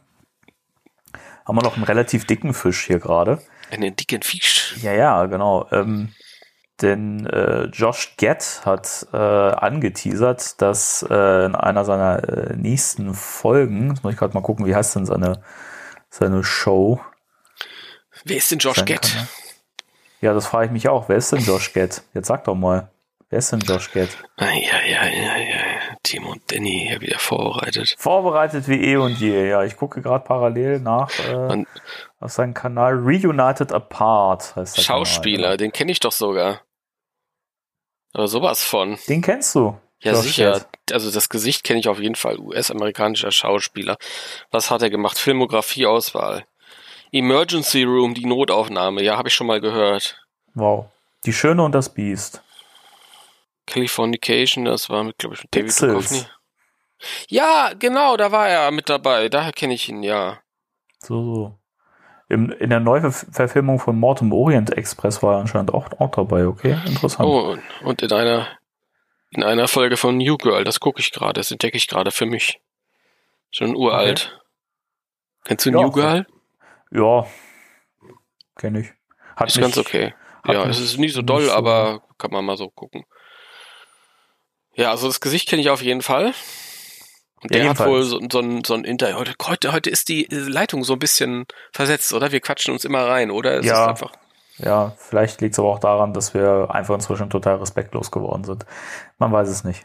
haben 1.46 1.56
wir 1.56 1.62
noch 1.62 1.76
einen 1.76 1.84
relativ 1.84 2.26
dicken 2.26 2.54
Fisch 2.54 2.86
hier 2.86 2.98
gerade. 2.98 3.40
Einen 3.70 3.94
dicken 3.94 4.22
Fisch. 4.22 4.76
Ja, 4.82 4.92
ja, 4.92 5.26
genau. 5.26 5.66
Ähm, 5.70 6.12
denn 6.80 7.26
äh, 7.26 7.64
Josh 7.64 8.14
Gett 8.16 8.62
hat 8.64 9.06
äh, 9.12 9.16
angeteasert, 9.16 10.62
dass 10.62 11.04
äh, 11.10 11.44
in 11.46 11.56
einer 11.56 11.84
seiner 11.84 12.22
äh, 12.28 12.56
nächsten 12.56 13.14
Folgen, 13.14 13.90
jetzt 13.90 14.04
muss 14.04 14.12
ich 14.12 14.18
gerade 14.18 14.34
mal 14.34 14.42
gucken, 14.42 14.64
wie 14.64 14.74
heißt 14.74 14.94
denn 14.94 15.04
seine, 15.04 15.42
seine 16.08 16.44
Show? 16.44 17.00
Wer 18.24 18.36
ist 18.36 18.50
denn 18.52 18.58
Josh 18.58 18.84
Gett? 18.84 19.02
Kanal? 19.02 19.28
Ja, 20.20 20.34
das 20.34 20.46
frage 20.46 20.66
ich 20.66 20.72
mich 20.72 20.88
auch. 20.88 21.08
Wer 21.08 21.16
ist 21.16 21.32
denn 21.32 21.40
Josh 21.40 21.72
Gett? 21.72 22.02
Jetzt 22.14 22.28
sag 22.28 22.44
doch 22.44 22.54
mal. 22.54 22.90
Wer 23.30 23.40
ist 23.40 23.52
denn 23.52 23.60
Josh 23.60 23.92
Gett? 23.92 24.16
Ja, 24.38 24.50
ja, 24.50 24.80
ja, 24.86 25.06
ja. 25.06 25.37
Timo 26.08 26.32
und 26.32 26.42
Danny 26.50 26.86
hier 26.88 27.00
wieder 27.02 27.18
vorbereitet. 27.18 27.94
Vorbereitet 27.98 28.66
wie 28.66 28.82
eh 28.82 28.96
und 28.96 29.20
je. 29.20 29.48
Ja, 29.48 29.62
ich 29.64 29.76
gucke 29.76 30.00
gerade 30.00 30.24
parallel 30.24 30.80
nach 30.80 31.10
äh, 31.18 31.64
auf 32.18 32.32
seinem 32.32 32.54
Kanal 32.54 32.94
Reunited 32.94 33.72
Apart. 33.72 34.56
Heißt 34.56 34.78
der 34.78 34.82
Schauspieler, 34.82 35.42
Kanal, 35.42 35.56
den 35.58 35.72
kenne 35.72 35.92
ich 35.92 36.00
doch 36.00 36.12
sogar. 36.12 36.62
Aber 38.14 38.26
sowas 38.26 38.62
von. 38.62 38.98
Den 39.06 39.20
kennst 39.20 39.54
du. 39.54 39.78
Ja, 40.00 40.12
Josh 40.12 40.22
sicher. 40.22 40.52
Gett. 40.52 40.92
Also 40.92 41.10
das 41.10 41.28
Gesicht 41.28 41.62
kenne 41.62 41.80
ich 41.80 41.88
auf 41.88 42.00
jeden 42.00 42.14
Fall. 42.14 42.38
US-amerikanischer 42.38 43.30
Schauspieler. 43.30 43.98
Was 44.50 44.70
hat 44.70 44.80
er 44.80 44.88
gemacht? 44.88 45.18
Filmografie-Auswahl. 45.18 46.46
Emergency 47.12 47.82
Room, 47.82 48.14
die 48.14 48.24
Notaufnahme. 48.24 49.02
Ja, 49.02 49.18
habe 49.18 49.28
ich 49.28 49.34
schon 49.34 49.46
mal 49.46 49.60
gehört. 49.60 50.24
Wow. 50.54 50.86
Die 51.26 51.32
Schöne 51.32 51.62
und 51.62 51.72
das 51.72 51.92
Biest. 51.92 52.42
Californication, 53.68 54.64
das 54.64 54.90
war 54.90 55.04
mit, 55.04 55.18
glaube 55.18 55.34
ich, 55.36 55.42
mit 55.42 55.54
David. 55.54 55.80
Duchovny. 55.80 56.24
Ja, 57.28 57.72
genau, 57.78 58.16
da 58.16 58.32
war 58.32 58.48
er 58.48 58.70
mit 58.72 58.88
dabei. 58.88 59.28
Daher 59.28 59.52
kenne 59.52 59.74
ich 59.74 59.88
ihn, 59.88 60.02
ja. 60.02 60.40
So, 60.98 61.34
so. 61.34 61.58
Im, 62.28 62.50
in 62.50 62.68
der 62.70 62.80
Neuverfilmung 62.80 63.78
von 63.78 63.98
Mord 63.98 64.20
im 64.20 64.32
Orient 64.32 64.76
Express 64.76 65.22
war 65.22 65.36
er 65.36 65.40
anscheinend 65.40 65.72
auch, 65.72 65.88
auch 65.98 66.10
dabei, 66.10 66.46
okay? 66.46 66.76
Interessant. 66.86 67.26
Oh, 67.28 67.56
und- 67.84 68.02
in 68.02 68.12
einer 68.12 68.48
in 69.30 69.42
einer 69.44 69.68
Folge 69.68 69.96
von 69.98 70.16
New 70.16 70.38
Girl, 70.38 70.64
das 70.64 70.80
gucke 70.80 71.00
ich 71.00 71.12
gerade, 71.12 71.34
das 71.34 71.50
entdecke 71.50 71.76
ich 71.76 71.86
gerade 71.86 72.10
für 72.10 72.24
mich. 72.26 72.60
Schon 73.50 73.76
uralt. 73.76 74.40
Kennst 75.44 75.66
du 75.66 75.70
Ja, 75.70 75.80
New 75.82 75.90
Girl? 75.92 76.26
Ja, 76.90 77.26
kenne 78.56 78.80
ich. 78.80 78.92
Hat 79.36 79.48
Ist 79.48 79.56
mich- 79.56 79.62
ganz 79.62 79.76
okay. 79.78 80.14
Ja, 80.46 80.64
es 80.66 80.80
ist 80.80 80.96
nicht 80.98 81.14
so 81.14 81.20
doll, 81.22 81.44
so- 81.44 81.52
aber 81.52 82.02
kann 82.16 82.30
man 82.30 82.44
mal 82.44 82.56
so 82.56 82.70
gucken. 82.70 83.04
Ja, 84.78 84.90
also 84.92 85.08
das 85.08 85.20
Gesicht 85.20 85.48
kenne 85.48 85.60
ich 85.60 85.70
auf 85.70 85.82
jeden 85.82 86.02
Fall. 86.02 86.26
Und 87.42 87.52
Ja, 87.54 87.58
der 87.60 87.68
hat 87.70 87.78
wohl 87.80 88.02
jedenfalls. 88.02 88.08
so, 88.10 88.20
so 88.30 88.38
ein, 88.40 88.64
so 88.64 88.74
ein 88.74 88.84
Inter. 88.84 89.14
Heute, 89.14 89.34
heute, 89.42 89.72
heute 89.72 89.90
ist 89.90 90.08
die 90.08 90.26
Leitung 90.30 90.84
so 90.84 90.92
ein 90.92 90.98
bisschen 91.00 91.46
versetzt, 91.72 92.12
oder? 92.12 92.30
Wir 92.32 92.40
quatschen 92.40 92.72
uns 92.72 92.84
immer 92.84 93.06
rein, 93.06 93.30
oder? 93.32 93.58
Es 93.58 93.66
Ja. 93.66 93.94
Ja, 94.58 94.94
vielleicht 94.98 95.40
liegt 95.40 95.54
es 95.54 95.58
aber 95.58 95.68
auch 95.68 95.78
daran, 95.78 96.12
dass 96.12 96.34
wir 96.34 96.68
einfach 96.70 96.94
inzwischen 96.94 97.30
total 97.30 97.56
respektlos 97.56 98.10
geworden 98.10 98.42
sind. 98.44 98.66
Man 99.18 99.30
weiß 99.32 99.48
es 99.48 99.62
nicht. 99.64 99.84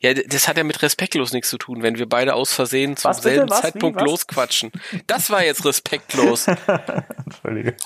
Ja, 0.00 0.14
das 0.14 0.48
hat 0.48 0.56
ja 0.56 0.64
mit 0.64 0.82
respektlos 0.82 1.32
nichts 1.32 1.48
zu 1.48 1.58
tun, 1.58 1.82
wenn 1.82 1.96
wir 1.96 2.08
beide 2.08 2.34
aus 2.34 2.52
Versehen 2.52 2.96
zum 2.96 3.08
Was 3.10 3.20
bitte? 3.20 3.36
selben 3.36 3.50
Was? 3.50 3.58
Wie? 3.58 3.62
Zeitpunkt 3.62 4.00
Was? 4.00 4.06
losquatschen. 4.06 4.72
Das 5.06 5.30
war 5.30 5.44
jetzt 5.44 5.64
respektlos. 5.64 6.46
Entschuldige. 7.26 7.76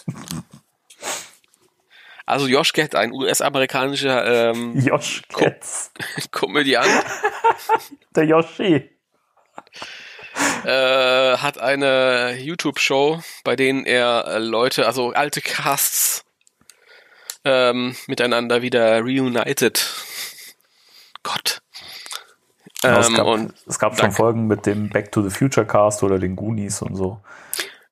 Also 2.27 2.47
Josh 2.47 2.73
Gett, 2.73 2.95
ein 2.95 3.13
US-amerikanischer 3.13 4.51
ähm, 4.51 4.79
Josh 4.81 5.23
Ko-. 5.33 5.51
Komödiant, 6.31 6.89
Der 8.17 8.25
Yoshi. 8.25 8.91
äh, 10.65 11.37
hat 11.37 11.59
eine 11.59 12.37
YouTube-Show, 12.39 13.21
bei 13.45 13.57
denen 13.57 13.85
er 13.85 14.25
äh, 14.27 14.39
Leute, 14.39 14.87
also 14.87 15.11
alte 15.13 15.41
Casts, 15.43 16.25
ähm, 17.45 17.95
miteinander 18.07 18.63
wieder 18.63 19.01
reunited. 19.01 19.85
Gott. 21.23 21.61
Ja, 22.83 23.01
es 23.01 23.09
Ähm, 23.09 23.15
gab, 23.17 23.27
und 23.27 23.55
es 23.67 23.79
gab 23.79 23.99
schon. 23.99 24.13
Folgen 24.13 24.47
mit 24.47 24.67
dem 24.67 24.89
Back 24.91 25.13
to 25.13 25.23
the 25.23 25.31
Future 25.35 25.67
Cast 25.67 26.03
oder 26.03 26.19
den 26.19 26.37
Goonies 26.37 26.81
und 26.83 26.97
so. 26.97 27.21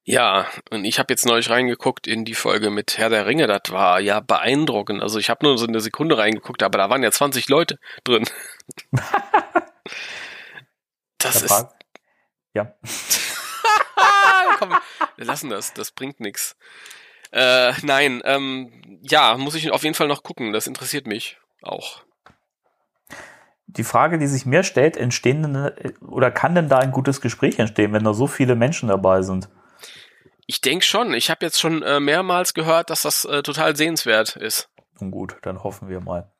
Ja, 0.05 0.47
und 0.71 0.85
ich 0.85 0.99
habe 0.99 1.13
jetzt 1.13 1.27
neulich 1.27 1.49
reingeguckt 1.49 2.09
in 2.09 2.25
die 2.25 2.35
Folge 2.35 2.71
mit 2.71 2.99
Herr 2.99 3.09
der 3.09 3.27
Ringe, 3.27 3.47
das 3.47 3.63
war 3.71 4.01
ja 4.01 4.19
beeindruckend. 4.21 5.01
Also 5.01 5.19
ich 5.21 5.31
habe 5.31 5.47
nur 5.47 5.57
so 5.59 5.67
eine 5.67 5.81
Sekunde 5.81 6.19
reingeguckt, 6.19 6.63
aber 6.65 6.79
da 6.79 6.91
waren 6.91 7.03
ja 7.05 7.13
20 7.13 7.49
Leute 7.49 7.79
drin. 8.05 8.25
Das 11.19 11.35
Da 11.35 11.41
ist. 11.45 11.49
frag- 11.53 11.75
ja. 12.55 12.75
Komm, 14.59 14.75
wir 15.17 15.25
lassen 15.25 15.51
das, 15.51 15.73
das 15.73 15.93
bringt 15.93 16.19
nix. 16.19 16.57
Äh, 17.31 17.73
nein, 17.83 18.21
ähm, 18.25 18.99
ja, 19.03 19.37
muss 19.37 19.55
ich 19.55 19.71
auf 19.71 19.85
jeden 19.85 19.95
Fall 19.95 20.09
noch 20.09 20.23
gucken, 20.25 20.53
das 20.53 20.67
interessiert 20.67 21.07
mich 21.07 21.39
auch. 21.63 22.03
Die 23.67 23.85
Frage, 23.85 24.19
die 24.19 24.27
sich 24.27 24.45
mir 24.47 24.65
stellt, 24.65 24.97
entstehen 24.97 25.43
denn, 25.43 25.97
oder 26.01 26.31
kann 26.33 26.55
denn 26.57 26.69
da 26.69 26.79
ein 26.79 26.91
gutes 26.93 27.21
Gespräch 27.21 27.59
entstehen, 27.61 27.93
wenn 27.93 28.05
da 28.05 28.13
so 28.13 28.27
viele 28.27 28.57
Menschen 28.57 28.89
dabei 28.89 29.23
sind? 29.23 29.49
Ich 30.47 30.61
denk 30.61 30.83
schon, 30.85 31.15
ich 31.15 31.31
habe 31.31 31.45
jetzt 31.45 31.61
schon 31.61 31.83
äh, 31.83 32.01
mehrmals 32.01 32.55
gehört, 32.55 32.91
dass 32.91 33.03
das 33.03 33.25
äh, 33.25 33.43
total 33.43 33.77
sehenswert 33.77 34.37
ist. 34.37 34.69
Nun 35.01 35.11
gut, 35.11 35.37
dann 35.43 35.63
hoffen 35.63 35.89
wir 35.89 36.01
mal. 36.01 36.31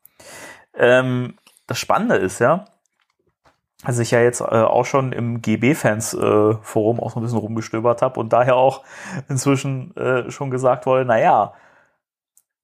Ähm, 0.75 1.37
das 1.67 1.79
Spannende 1.79 2.15
ist 2.15 2.39
ja, 2.39 2.65
dass 3.85 3.99
ich 3.99 4.11
ja 4.11 4.21
jetzt 4.21 4.41
äh, 4.41 4.43
auch 4.43 4.85
schon 4.85 5.11
im 5.11 5.41
GB-Fans-Forum 5.41 6.99
auch 6.99 7.11
so 7.11 7.19
ein 7.19 7.23
bisschen 7.23 7.37
rumgestöbert 7.37 8.01
habe 8.01 8.19
und 8.19 8.31
daher 8.31 8.55
auch 8.55 8.83
inzwischen 9.29 9.95
äh, 9.95 10.31
schon 10.31 10.51
gesagt 10.51 10.85
wurde, 10.85 11.05
naja, 11.05 11.53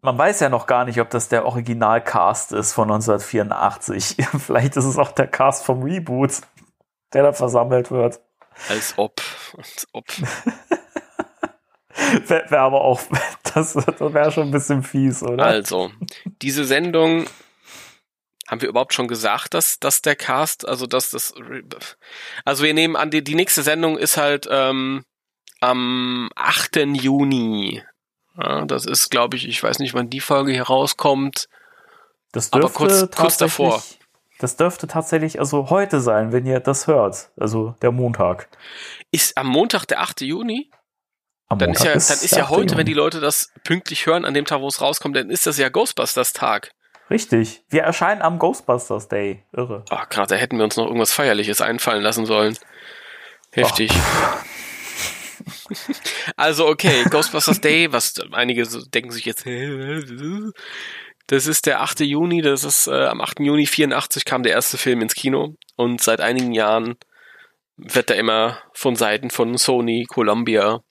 man 0.01 0.17
weiß 0.17 0.39
ja 0.39 0.49
noch 0.49 0.65
gar 0.65 0.85
nicht, 0.85 1.01
ob 1.01 1.09
das 1.09 1.27
der 1.27 1.45
Originalcast 1.45 2.53
ist 2.53 2.73
von 2.73 2.89
1984. 2.89 4.15
Vielleicht 4.39 4.77
ist 4.77 4.85
es 4.85 4.97
auch 4.97 5.11
der 5.11 5.27
Cast 5.27 5.65
vom 5.65 5.83
Reboot, 5.83 6.41
der 7.13 7.23
da 7.23 7.33
versammelt 7.33 7.91
wird. 7.91 8.21
Als 8.69 8.93
ob, 8.97 9.21
als 9.57 9.87
ob. 9.93 10.05
Wäre 12.27 12.49
wär 12.51 12.61
aber 12.61 12.81
auch, 12.81 13.01
das, 13.53 13.73
das 13.73 13.99
wäre 14.13 14.31
schon 14.31 14.47
ein 14.49 14.51
bisschen 14.51 14.83
fies, 14.83 15.21
oder? 15.23 15.45
Also, 15.45 15.91
diese 16.41 16.65
Sendung 16.65 17.25
haben 18.47 18.61
wir 18.61 18.69
überhaupt 18.69 18.93
schon 18.93 19.07
gesagt, 19.07 19.53
dass, 19.53 19.79
dass 19.79 20.01
der 20.01 20.15
Cast, 20.15 20.67
also 20.67 20.87
dass 20.87 21.11
das, 21.11 21.33
also 22.45 22.63
wir 22.63 22.73
nehmen 22.73 22.95
an, 22.95 23.11
die, 23.11 23.23
die 23.23 23.35
nächste 23.35 23.61
Sendung 23.61 23.97
ist 23.97 24.17
halt 24.17 24.47
ähm, 24.49 25.03
am 25.61 26.29
8. 26.35 26.77
Juni. 26.77 27.83
Ja, 28.41 28.65
das 28.65 28.85
ist, 28.85 29.11
glaube 29.11 29.37
ich, 29.37 29.47
ich 29.47 29.61
weiß 29.61 29.79
nicht, 29.79 29.93
wann 29.93 30.09
die 30.09 30.21
Folge 30.21 30.51
hier 30.51 30.63
rauskommt. 30.63 31.47
Das 32.31 32.51
Aber 32.53 32.61
dürfte 32.61 32.77
kurz- 32.77 32.99
kurz 32.99 33.37
tatsächlich- 33.37 33.67
davor. 33.69 33.83
Das 34.39 34.55
dürfte 34.55 34.87
tatsächlich 34.87 35.37
also 35.39 35.69
heute 35.69 35.99
sein, 35.99 36.31
wenn 36.31 36.45
ihr 36.45 36.61
das 36.61 36.87
hört. 36.87 37.29
Also 37.37 37.75
der 37.81 37.91
Montag. 37.91 38.47
Ist 39.11 39.35
am 39.37 39.47
Montag 39.47 39.85
der 39.85 39.99
8. 39.99 40.21
Juni? 40.21 40.71
Am 41.49 41.57
Dann 41.57 41.71
ist 41.71 41.83
ja, 41.83 41.93
dann 41.93 41.99
ist 41.99 42.35
ja 42.35 42.43
8. 42.43 42.49
heute, 42.51 42.77
wenn 42.77 42.85
die. 42.85 42.93
Leute 42.93 43.19
das 43.19 43.51
pünktlich 43.63 44.05
hören, 44.05 44.23
an 44.23 44.35
dem 44.35 44.45
Tag, 44.45 44.61
wo 44.61 44.67
es 44.67 44.81
rauskommt, 44.81 45.15
dann 45.15 45.31
ist 45.31 45.47
das 45.47 45.57
ja 45.57 45.69
Ghostbusters-Tag. 45.69 46.71
Richtig. 47.09 47.63
Wir 47.69 47.81
erscheinen 47.81 48.21
am 48.21 48.37
Ghostbusters 48.37 49.07
Day. 49.07 49.43
Irre. 49.51 49.83
Ah, 49.89 50.05
gerade, 50.05 50.27
da 50.27 50.35
hätten 50.35 50.57
wir 50.57 50.63
uns 50.63 50.77
noch 50.77 50.85
irgendwas 50.85 51.11
Feierliches 51.11 51.59
einfallen 51.59 52.03
lassen 52.03 52.25
sollen. 52.25 52.55
Heftig. 53.51 53.91
Also, 56.35 56.67
okay, 56.67 57.03
Ghostbusters 57.09 57.61
Day, 57.61 57.91
was 57.91 58.13
einige 58.31 58.65
so 58.65 58.81
denken 58.81 59.11
sich 59.11 59.25
jetzt, 59.25 59.45
Das 61.27 61.47
ist 61.47 61.65
der 61.65 61.81
8. 61.81 62.01
Juni, 62.01 62.41
das 62.41 62.63
ist 62.63 62.87
äh, 62.87 63.05
am 63.05 63.21
8. 63.21 63.39
Juni 63.39 63.65
84 63.65 64.25
kam 64.25 64.43
der 64.43 64.53
erste 64.53 64.77
Film 64.77 65.01
ins 65.01 65.15
Kino 65.15 65.55
und 65.75 66.01
seit 66.01 66.21
einigen 66.21 66.53
Jahren 66.53 66.95
wird 67.77 68.09
da 68.09 68.13
immer 68.13 68.59
von 68.73 68.95
Seiten 68.95 69.29
von 69.29 69.57
Sony, 69.57 70.05
Columbia, 70.07 70.81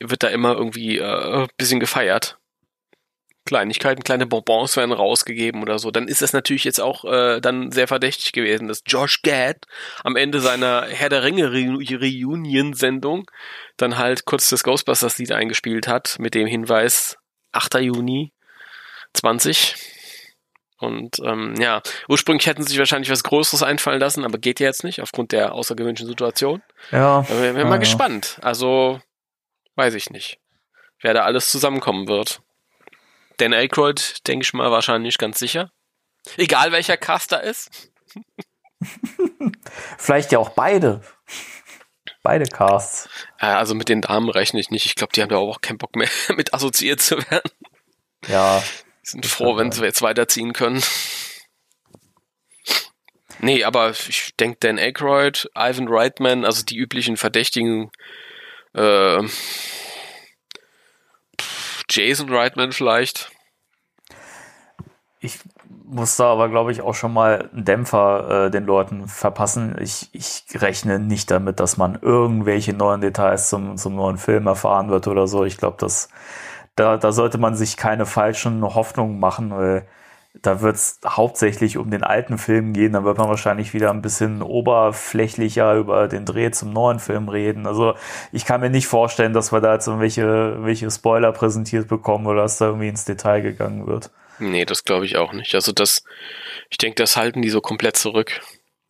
wird 0.00 0.22
da 0.22 0.28
immer 0.28 0.54
irgendwie 0.54 0.98
äh, 0.98 1.46
bisschen 1.56 1.80
gefeiert. 1.80 2.38
Kleinigkeiten, 3.48 4.04
kleine 4.04 4.26
Bonbons 4.26 4.76
werden 4.76 4.92
rausgegeben 4.92 5.62
oder 5.62 5.78
so. 5.78 5.90
Dann 5.90 6.06
ist 6.06 6.20
das 6.20 6.34
natürlich 6.34 6.64
jetzt 6.64 6.80
auch 6.82 7.06
äh, 7.06 7.40
dann 7.40 7.72
sehr 7.72 7.88
verdächtig 7.88 8.32
gewesen, 8.32 8.68
dass 8.68 8.82
Josh 8.86 9.22
Gad 9.22 9.64
am 10.04 10.16
Ende 10.16 10.40
seiner 10.40 10.82
Herr 10.86 11.08
der 11.08 11.22
Ringe 11.22 11.50
Reunion-Sendung 11.50 13.24
dann 13.78 13.96
halt 13.96 14.26
kurz 14.26 14.50
das 14.50 14.64
Ghostbusters-Lied 14.64 15.32
eingespielt 15.32 15.88
hat 15.88 16.16
mit 16.18 16.34
dem 16.34 16.46
Hinweis 16.46 17.16
8. 17.52 17.76
Juni 17.76 18.34
20. 19.14 19.76
Und 20.80 21.16
ähm, 21.24 21.54
ja, 21.58 21.80
ursprünglich 22.06 22.46
hätten 22.46 22.62
sie 22.62 22.68
sich 22.68 22.78
wahrscheinlich 22.78 23.10
was 23.10 23.24
Größeres 23.24 23.62
einfallen 23.62 23.98
lassen, 23.98 24.24
aber 24.26 24.36
geht 24.38 24.60
ja 24.60 24.66
jetzt 24.66 24.84
nicht 24.84 25.00
aufgrund 25.00 25.32
der 25.32 25.54
außergewöhnlichen 25.54 26.06
Situation. 26.06 26.62
Ja. 26.92 27.26
Wir 27.28 27.36
sind 27.36 27.56
ja, 27.56 27.64
mal 27.64 27.72
ja. 27.72 27.76
gespannt. 27.78 28.38
Also 28.42 29.00
weiß 29.78 29.94
ich 29.94 30.10
nicht, 30.10 30.38
wer 31.00 31.14
da 31.14 31.22
alles 31.22 31.50
zusammenkommen 31.50 32.08
wird. 32.08 32.42
Dan 33.38 33.54
Aykroyd, 33.54 34.26
denke 34.26 34.44
ich 34.44 34.52
mal, 34.52 34.70
wahrscheinlich 34.70 35.16
ganz 35.16 35.38
sicher. 35.38 35.70
Egal 36.36 36.72
welcher 36.72 36.96
Cast 36.96 37.32
da 37.32 37.36
ist. 37.36 37.90
Vielleicht 39.98 40.32
ja 40.32 40.38
auch 40.38 40.50
beide. 40.50 41.00
Beide 42.22 42.46
Casts. 42.46 43.08
Also 43.38 43.74
mit 43.74 43.88
den 43.88 44.02
Damen 44.02 44.28
rechne 44.28 44.60
ich 44.60 44.70
nicht. 44.70 44.86
Ich 44.86 44.96
glaube, 44.96 45.12
die 45.14 45.22
haben 45.22 45.30
da 45.30 45.36
auch 45.36 45.60
keinen 45.60 45.78
Bock 45.78 45.94
mehr 45.94 46.08
mit 46.36 46.52
assoziiert 46.52 47.00
zu 47.00 47.16
werden. 47.30 47.50
Ja. 48.26 48.62
Die 49.04 49.10
sind 49.10 49.26
froh, 49.26 49.56
wenn 49.56 49.70
sie 49.70 49.84
jetzt 49.84 50.02
weiterziehen 50.02 50.52
können. 50.52 50.82
Nee, 53.40 53.62
aber 53.62 53.90
ich 53.90 54.34
denke, 54.40 54.58
Dan 54.60 54.80
Aykroyd, 54.80 55.48
Ivan 55.54 55.86
Reitman, 55.88 56.44
also 56.44 56.64
die 56.64 56.76
üblichen 56.76 57.16
Verdächtigen, 57.16 57.92
äh, 58.74 59.22
Jason 61.90 62.32
Reitman 62.32 62.72
vielleicht. 62.72 63.30
Ich 65.20 65.40
muss 65.84 66.16
da 66.16 66.32
aber, 66.32 66.48
glaube 66.48 66.70
ich, 66.70 66.82
auch 66.82 66.94
schon 66.94 67.12
mal 67.12 67.48
einen 67.52 67.64
Dämpfer 67.64 68.46
äh, 68.46 68.50
den 68.50 68.64
Leuten 68.64 69.08
verpassen. 69.08 69.76
Ich, 69.80 70.10
ich 70.12 70.44
rechne 70.54 70.98
nicht 70.98 71.30
damit, 71.30 71.60
dass 71.60 71.76
man 71.76 71.98
irgendwelche 72.00 72.74
neuen 72.74 73.00
Details 73.00 73.48
zum, 73.48 73.76
zum 73.76 73.96
neuen 73.96 74.18
Film 74.18 74.46
erfahren 74.46 74.90
wird 74.90 75.08
oder 75.08 75.26
so. 75.26 75.44
Ich 75.44 75.56
glaube, 75.56 75.78
da, 76.76 76.96
da 76.96 77.12
sollte 77.12 77.38
man 77.38 77.56
sich 77.56 77.76
keine 77.76 78.06
falschen 78.06 78.62
Hoffnungen 78.62 79.18
machen, 79.18 79.50
weil 79.50 79.88
da 80.42 80.60
wird 80.60 80.76
es 80.76 81.00
hauptsächlich 81.06 81.78
um 81.78 81.90
den 81.90 82.02
alten 82.02 82.38
Film 82.38 82.72
gehen. 82.72 82.92
Da 82.92 83.04
wird 83.04 83.18
man 83.18 83.28
wahrscheinlich 83.28 83.74
wieder 83.74 83.90
ein 83.90 84.02
bisschen 84.02 84.42
oberflächlicher 84.42 85.74
über 85.74 86.08
den 86.08 86.24
Dreh 86.24 86.50
zum 86.50 86.72
neuen 86.72 86.98
Film 86.98 87.28
reden. 87.28 87.66
Also 87.66 87.94
ich 88.32 88.44
kann 88.44 88.60
mir 88.60 88.70
nicht 88.70 88.86
vorstellen, 88.86 89.32
dass 89.32 89.52
wir 89.52 89.60
da 89.60 89.74
jetzt 89.74 89.86
irgendwelche 89.86 90.64
welche 90.64 90.90
Spoiler 90.90 91.32
präsentiert 91.32 91.88
bekommen 91.88 92.26
oder 92.26 92.42
dass 92.42 92.58
da 92.58 92.66
irgendwie 92.66 92.88
ins 92.88 93.04
Detail 93.04 93.40
gegangen 93.40 93.86
wird. 93.86 94.10
Nee, 94.38 94.64
das 94.64 94.84
glaube 94.84 95.04
ich 95.04 95.16
auch 95.16 95.32
nicht. 95.32 95.54
Also 95.54 95.72
das, 95.72 96.04
ich 96.70 96.78
denke, 96.78 97.02
das 97.02 97.16
halten 97.16 97.42
die 97.42 97.50
so 97.50 97.60
komplett 97.60 97.96
zurück. 97.96 98.40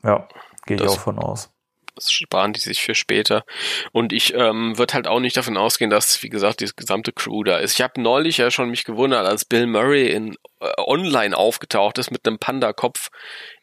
Ja, 0.02 0.28
gehe 0.66 0.76
ich 0.76 0.86
auch 0.86 1.00
von 1.00 1.18
aus. 1.18 1.50
Das 1.98 2.12
sparen 2.12 2.52
die 2.52 2.60
sich 2.60 2.80
für 2.80 2.94
später. 2.94 3.44
Und 3.92 4.12
ich 4.12 4.34
ähm, 4.34 4.78
würde 4.78 4.94
halt 4.94 5.08
auch 5.08 5.18
nicht 5.18 5.36
davon 5.36 5.56
ausgehen, 5.56 5.90
dass, 5.90 6.22
wie 6.22 6.28
gesagt, 6.28 6.60
die 6.60 6.70
gesamte 6.76 7.12
Crew 7.12 7.42
da 7.42 7.58
ist. 7.58 7.74
Ich 7.74 7.82
habe 7.82 8.00
neulich 8.00 8.38
ja 8.38 8.50
schon 8.52 8.70
mich 8.70 8.84
gewundert, 8.84 9.26
als 9.26 9.44
Bill 9.44 9.66
Murray 9.66 10.10
in 10.12 10.34
äh, 10.60 10.70
online 10.76 11.36
aufgetaucht 11.36 11.98
ist 11.98 12.12
mit 12.12 12.26
einem 12.26 12.38
Panda-Kopf 12.38 13.08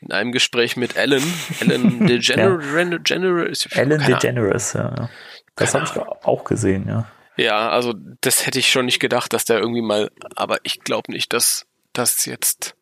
in 0.02 0.12
einem 0.12 0.34
Gespräch 0.34 0.76
mit 0.76 0.98
Ellen. 0.98 1.24
Ellen 1.62 2.06
DeGeneres. 2.08 3.68
Ellen 3.72 4.04
DeGeneres, 4.06 4.74
ja. 4.74 5.10
Das 5.56 5.74
habe 5.74 5.86
ich 5.86 5.98
auch 5.98 6.44
gesehen, 6.44 6.88
ja. 6.88 7.08
Ja, 7.38 7.70
also 7.70 7.94
das 8.22 8.46
hätte 8.46 8.60
ich 8.60 8.70
schon 8.70 8.86
nicht 8.86 9.00
gedacht, 9.00 9.34
dass 9.34 9.46
der 9.46 9.60
irgendwie 9.60 9.82
mal, 9.82 10.10
aber 10.36 10.58
ich 10.64 10.82
glaube 10.82 11.12
nicht, 11.12 11.34
dass 11.34 11.66
das 11.94 12.26
jetzt 12.26 12.76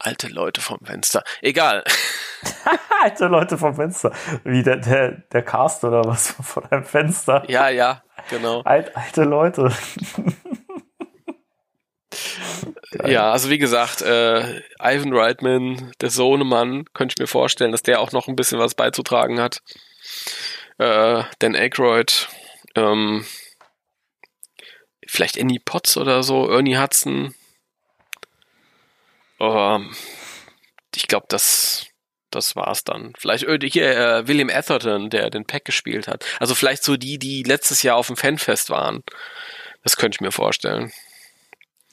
alte 0.00 0.28
Leute 0.28 0.60
vom 0.60 0.78
Fenster. 0.84 1.22
Egal. 1.42 1.84
Alte 3.02 3.26
Leute 3.26 3.58
vom 3.58 3.74
Fenster. 3.74 4.12
Wie 4.44 4.62
der, 4.62 4.76
der, 4.76 5.12
der 5.32 5.42
Cast 5.42 5.84
oder 5.84 6.04
was 6.04 6.32
von 6.42 6.64
einem 6.66 6.84
Fenster. 6.84 7.44
Ja, 7.48 7.68
ja, 7.68 8.02
genau. 8.28 8.62
Alt, 8.62 8.96
alte 8.96 9.24
Leute. 9.24 9.72
Ja, 13.06 13.30
also 13.30 13.50
wie 13.50 13.58
gesagt, 13.58 14.02
äh, 14.02 14.62
Ivan 14.80 15.14
Reitman, 15.14 15.92
der 16.00 16.10
Sohnemann, 16.10 16.84
könnte 16.92 17.14
ich 17.14 17.20
mir 17.20 17.28
vorstellen, 17.28 17.70
dass 17.70 17.82
der 17.82 18.00
auch 18.00 18.10
noch 18.10 18.26
ein 18.26 18.34
bisschen 18.34 18.58
was 18.58 18.74
beizutragen 18.74 19.40
hat. 19.40 19.62
Äh, 20.78 21.22
Dan 21.38 21.54
Aykroyd, 21.54 22.28
ähm, 22.74 23.24
vielleicht 25.06 25.40
Annie 25.40 25.60
Potts 25.64 25.96
oder 25.96 26.22
so, 26.24 26.50
Ernie 26.50 26.78
Hudson. 26.78 27.34
Ähm, 29.40 29.94
ich 30.94 31.08
glaube, 31.08 31.26
das, 31.28 31.86
das 32.30 32.56
war's 32.56 32.84
dann. 32.84 33.12
Vielleicht 33.18 33.44
äh, 33.44 33.58
hier 33.62 33.96
äh, 33.96 34.28
William 34.28 34.50
Atherton, 34.50 35.10
der 35.10 35.30
den 35.30 35.44
Pack 35.44 35.64
gespielt 35.64 36.08
hat. 36.08 36.24
Also 36.38 36.54
vielleicht 36.54 36.84
so 36.84 36.96
die, 36.96 37.18
die 37.18 37.42
letztes 37.42 37.82
Jahr 37.82 37.96
auf 37.96 38.06
dem 38.06 38.16
Fanfest 38.16 38.70
waren. 38.70 39.02
Das 39.82 39.96
könnte 39.96 40.16
ich 40.16 40.20
mir 40.20 40.32
vorstellen. 40.32 40.92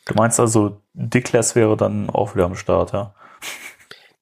Du 0.05 0.13
meinst 0.13 0.39
also, 0.39 0.81
Dickless 0.93 1.55
wäre 1.55 1.75
dann 1.75 2.09
auch 2.09 2.35
wieder 2.35 2.45
am 2.45 2.55
Start, 2.55 2.93
ja? 2.93 3.13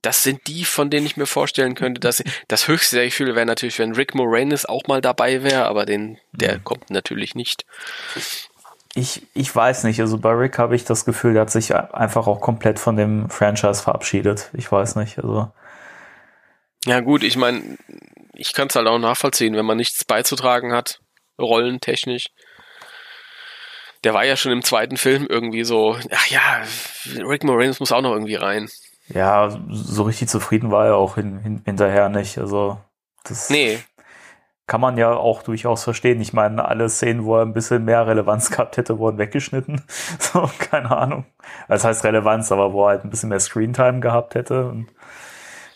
das 0.05 0.21
sind 0.21 0.47
die, 0.47 0.65
von 0.65 0.89
denen 0.89 1.05
ich 1.05 1.17
mir 1.17 1.25
vorstellen 1.25 1.73
könnte, 1.73 1.99
dass 1.99 2.23
das 2.47 2.67
höchste 2.67 2.97
der 2.97 3.05
Gefühle 3.05 3.35
wäre 3.35 3.45
natürlich, 3.45 3.79
wenn 3.79 3.95
Rick 3.95 4.13
Moranis 4.13 4.65
auch 4.65 4.83
mal 4.87 5.01
dabei 5.01 5.43
wäre, 5.43 5.65
aber 5.65 5.85
den, 5.85 6.19
der 6.31 6.59
kommt 6.59 6.89
natürlich 6.91 7.33
nicht. 7.33 7.65
Ich, 8.97 9.27
ich 9.33 9.53
weiß 9.53 9.83
nicht. 9.83 9.99
Also 9.99 10.17
bei 10.17 10.31
Rick 10.31 10.57
habe 10.57 10.75
ich 10.75 10.85
das 10.85 11.03
Gefühl, 11.03 11.33
der 11.33 11.41
hat 11.41 11.51
sich 11.51 11.75
einfach 11.75 12.27
auch 12.27 12.39
komplett 12.39 12.79
von 12.79 12.95
dem 12.95 13.29
Franchise 13.29 13.83
verabschiedet. 13.83 14.49
Ich 14.53 14.71
weiß 14.71 14.95
nicht. 14.95 15.19
Also 15.19 15.51
Ja 16.85 17.01
gut, 17.01 17.23
ich 17.23 17.35
meine, 17.35 17.77
ich 18.33 18.53
kann 18.53 18.69
es 18.69 18.75
halt 18.75 18.87
auch 18.87 18.97
nachvollziehen, 18.97 19.55
wenn 19.55 19.65
man 19.65 19.75
nichts 19.77 20.05
beizutragen 20.05 20.71
hat, 20.71 21.01
rollentechnisch. 21.37 22.27
Der 24.05 24.13
war 24.13 24.23
ja 24.23 24.37
schon 24.37 24.53
im 24.53 24.63
zweiten 24.63 24.95
Film 24.95 25.27
irgendwie 25.27 25.65
so, 25.65 25.97
ach 26.11 26.27
ja, 26.27 26.63
Rick 27.27 27.43
Moranis 27.43 27.81
muss 27.81 27.91
auch 27.91 28.01
noch 28.01 28.13
irgendwie 28.13 28.35
rein. 28.35 28.69
ja, 29.09 29.49
so 29.71 30.03
richtig 30.03 30.29
zufrieden 30.29 30.71
war 30.71 30.85
er 30.85 30.95
auch 30.95 31.15
hin, 31.15 31.39
hin, 31.39 31.61
hinterher 31.65 32.07
nicht. 32.07 32.37
Also 32.37 32.79
das 33.25 33.49
Nee, 33.49 33.79
kann 34.67 34.81
man 34.81 34.97
ja 34.97 35.13
auch 35.13 35.43
durchaus 35.43 35.83
verstehen. 35.83 36.19
Ich 36.21 36.33
meine, 36.33 36.65
alle 36.65 36.89
Szenen, 36.89 37.25
wo 37.25 37.37
er 37.37 37.43
ein 37.43 37.53
bisschen 37.53 37.85
mehr 37.85 38.07
Relevanz 38.07 38.49
gehabt 38.49 38.77
hätte, 38.77 38.97
wurden 38.99 39.17
weggeschnitten. 39.17 39.81
So, 40.19 40.49
keine 40.57 40.95
Ahnung. 40.95 41.25
Das 41.67 41.83
heißt 41.83 42.03
Relevanz, 42.03 42.51
aber 42.51 42.73
wo 42.73 42.85
er 42.85 42.89
halt 42.89 43.03
ein 43.03 43.09
bisschen 43.09 43.29
mehr 43.29 43.39
Screentime 43.39 43.99
gehabt 43.99 44.35
hätte. 44.35 44.67
Und 44.67 44.87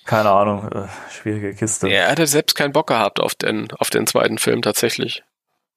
keine 0.05 0.31
Ahnung, 0.31 0.67
äh, 0.71 0.87
schwierige 1.11 1.53
Kiste. 1.53 1.87
er 1.87 2.09
hatte 2.09 2.25
selbst 2.25 2.55
keinen 2.55 2.73
Bock 2.73 2.87
gehabt 2.87 3.19
auf 3.19 3.35
den, 3.35 3.67
auf 3.77 3.89
den 3.91 4.07
zweiten 4.07 4.39
Film 4.39 4.61
tatsächlich. 4.63 5.23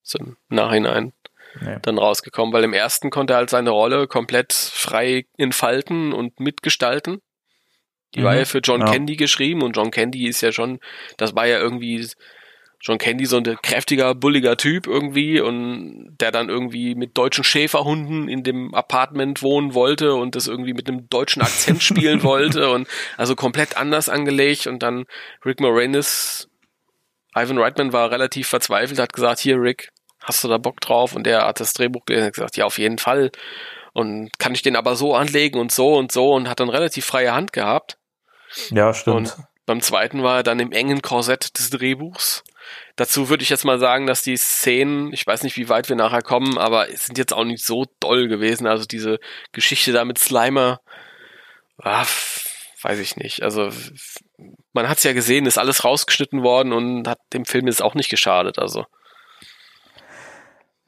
So 0.02 0.18
im 0.18 0.36
Nachhinein. 0.48 1.12
Nee. 1.60 1.76
dann 1.82 1.98
rausgekommen, 1.98 2.54
weil 2.54 2.64
im 2.64 2.72
ersten 2.72 3.10
konnte 3.10 3.34
er 3.34 3.36
halt 3.36 3.50
seine 3.50 3.68
Rolle 3.68 4.06
komplett 4.08 4.54
frei 4.54 5.26
entfalten 5.36 6.14
und 6.14 6.40
mitgestalten. 6.40 7.20
Die 8.14 8.20
Mhm, 8.20 8.24
war 8.24 8.36
ja 8.36 8.46
für 8.46 8.60
John 8.60 8.80
ja. 8.80 8.86
Candy 8.86 9.16
geschrieben 9.16 9.60
und 9.62 9.76
John 9.76 9.90
Candy 9.90 10.26
ist 10.26 10.40
ja 10.40 10.50
schon, 10.50 10.80
das 11.18 11.36
war 11.36 11.46
ja 11.46 11.58
irgendwie 11.58 12.08
John 12.84 12.98
Candy 12.98 13.26
so 13.26 13.36
ein 13.36 13.44
kräftiger, 13.62 14.14
bulliger 14.14 14.56
Typ 14.56 14.88
irgendwie 14.88 15.40
und 15.40 16.16
der 16.20 16.32
dann 16.32 16.48
irgendwie 16.48 16.96
mit 16.96 17.16
deutschen 17.16 17.44
Schäferhunden 17.44 18.28
in 18.28 18.42
dem 18.42 18.74
Apartment 18.74 19.40
wohnen 19.40 19.72
wollte 19.72 20.14
und 20.14 20.34
das 20.34 20.48
irgendwie 20.48 20.74
mit 20.74 20.88
einem 20.88 21.08
deutschen 21.08 21.42
Akzent 21.42 21.82
spielen 21.82 22.24
wollte 22.24 22.70
und 22.70 22.88
also 23.16 23.36
komplett 23.36 23.76
anders 23.76 24.08
angelegt 24.08 24.66
und 24.66 24.82
dann 24.82 25.04
Rick 25.46 25.60
Moranis, 25.60 26.48
Ivan 27.36 27.58
Reitman 27.58 27.92
war 27.92 28.10
relativ 28.10 28.48
verzweifelt, 28.48 28.98
hat 28.98 29.12
gesagt, 29.12 29.38
hier 29.38 29.60
Rick, 29.60 29.90
hast 30.20 30.42
du 30.42 30.48
da 30.48 30.58
Bock 30.58 30.80
drauf? 30.80 31.14
Und 31.14 31.24
der 31.24 31.46
hat 31.46 31.60
das 31.60 31.72
Drehbuch 31.72 32.04
gelesen 32.04 32.24
und 32.24 32.26
hat 32.26 32.34
gesagt, 32.34 32.56
ja, 32.56 32.64
auf 32.64 32.78
jeden 32.78 32.98
Fall. 32.98 33.30
Und 33.92 34.30
kann 34.38 34.54
ich 34.54 34.62
den 34.62 34.76
aber 34.76 34.96
so 34.96 35.14
anlegen 35.14 35.58
und 35.58 35.70
so 35.70 35.94
und 35.94 36.12
so 36.12 36.32
und 36.32 36.48
hat 36.48 36.60
dann 36.60 36.68
relativ 36.68 37.04
freie 37.04 37.32
Hand 37.32 37.52
gehabt. 37.52 37.98
Ja, 38.70 38.92
stimmt. 38.92 39.16
Und 39.16 39.36
beim 39.66 39.80
zweiten 39.80 40.22
war 40.22 40.38
er 40.38 40.42
dann 40.42 40.60
im 40.60 40.72
engen 40.72 41.02
Korsett 41.02 41.58
des 41.58 41.70
Drehbuchs. 41.70 42.42
Dazu 42.96 43.28
würde 43.28 43.42
ich 43.42 43.50
jetzt 43.50 43.64
mal 43.64 43.78
sagen, 43.78 44.06
dass 44.06 44.22
die 44.22 44.36
Szenen, 44.36 45.12
ich 45.12 45.26
weiß 45.26 45.42
nicht, 45.42 45.56
wie 45.56 45.68
weit 45.68 45.88
wir 45.88 45.96
nachher 45.96 46.22
kommen, 46.22 46.58
aber 46.58 46.86
sind 46.94 47.18
jetzt 47.18 47.32
auch 47.32 47.44
nicht 47.44 47.64
so 47.64 47.86
doll 48.00 48.28
gewesen. 48.28 48.66
Also 48.66 48.84
diese 48.84 49.18
Geschichte 49.52 49.92
da 49.92 50.04
mit 50.04 50.18
Slimer, 50.18 50.80
ah, 51.78 52.06
weiß 52.82 52.98
ich 52.98 53.16
nicht. 53.16 53.42
Also 53.42 53.70
man 54.72 54.88
hat 54.88 54.98
es 54.98 55.04
ja 55.04 55.12
gesehen, 55.12 55.46
ist 55.46 55.58
alles 55.58 55.84
rausgeschnitten 55.84 56.42
worden 56.42 56.72
und 56.72 57.08
hat 57.08 57.18
dem 57.32 57.44
Film 57.44 57.66
jetzt 57.66 57.82
auch 57.82 57.94
nicht 57.94 58.10
geschadet. 58.10 58.58
Also 58.58 58.86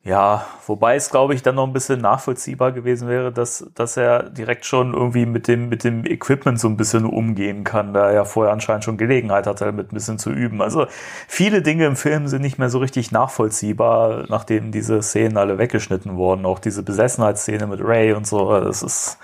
Ja, 0.06 0.46
wobei 0.66 0.96
es, 0.96 1.08
glaube 1.08 1.32
ich, 1.32 1.42
dann 1.42 1.54
noch 1.54 1.66
ein 1.66 1.72
bisschen 1.72 2.02
nachvollziehbar 2.02 2.72
gewesen 2.72 3.08
wäre, 3.08 3.32
dass, 3.32 3.70
dass 3.74 3.96
er 3.96 4.28
direkt 4.28 4.66
schon 4.66 4.92
irgendwie 4.92 5.24
mit 5.24 5.48
dem, 5.48 5.70
mit 5.70 5.82
dem 5.82 6.04
Equipment 6.04 6.60
so 6.60 6.68
ein 6.68 6.76
bisschen 6.76 7.06
umgehen 7.06 7.64
kann, 7.64 7.94
da 7.94 8.10
er 8.10 8.26
vorher 8.26 8.52
anscheinend 8.52 8.84
schon 8.84 8.98
Gelegenheit 8.98 9.46
hatte, 9.46 9.64
damit 9.64 9.90
ein 9.90 9.94
bisschen 9.94 10.18
zu 10.18 10.30
üben. 10.30 10.60
Also 10.60 10.86
viele 11.26 11.62
Dinge 11.62 11.86
im 11.86 11.96
Film 11.96 12.28
sind 12.28 12.42
nicht 12.42 12.58
mehr 12.58 12.68
so 12.68 12.80
richtig 12.80 13.12
nachvollziehbar, 13.12 14.26
nachdem 14.28 14.72
diese 14.72 15.02
Szenen 15.02 15.38
alle 15.38 15.56
weggeschnitten 15.56 16.16
wurden. 16.18 16.44
Auch 16.44 16.58
diese 16.58 16.82
Besessenheitsszene 16.82 17.66
mit 17.66 17.80
Ray 17.82 18.12
und 18.12 18.26
so, 18.26 18.60
das 18.60 18.82
ist 18.82 19.18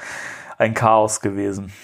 ein 0.56 0.72
Chaos 0.72 1.20
gewesen. 1.20 1.74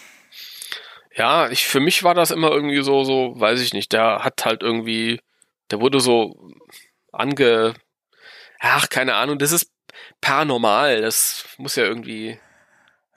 Ja, 1.14 1.50
ich, 1.50 1.66
für 1.66 1.80
mich 1.80 2.02
war 2.02 2.14
das 2.14 2.30
immer 2.30 2.50
irgendwie 2.50 2.82
so, 2.82 3.04
so, 3.04 3.35
weiß 3.37 3.61
ich 3.61 3.74
nicht, 3.74 3.92
der 3.92 4.24
hat 4.24 4.46
halt 4.46 4.62
irgendwie, 4.62 5.20
der 5.70 5.82
wurde 5.82 6.00
so 6.00 6.50
ange, 7.12 7.74
ach, 8.61 8.88
keine 8.88 9.14
Ahnung, 9.14 9.38
das 9.38 9.53
ist 9.53 9.71
paranormal, 10.21 11.01
das 11.01 11.47
muss 11.59 11.77
ja 11.77 11.85
irgendwie. 11.85 12.38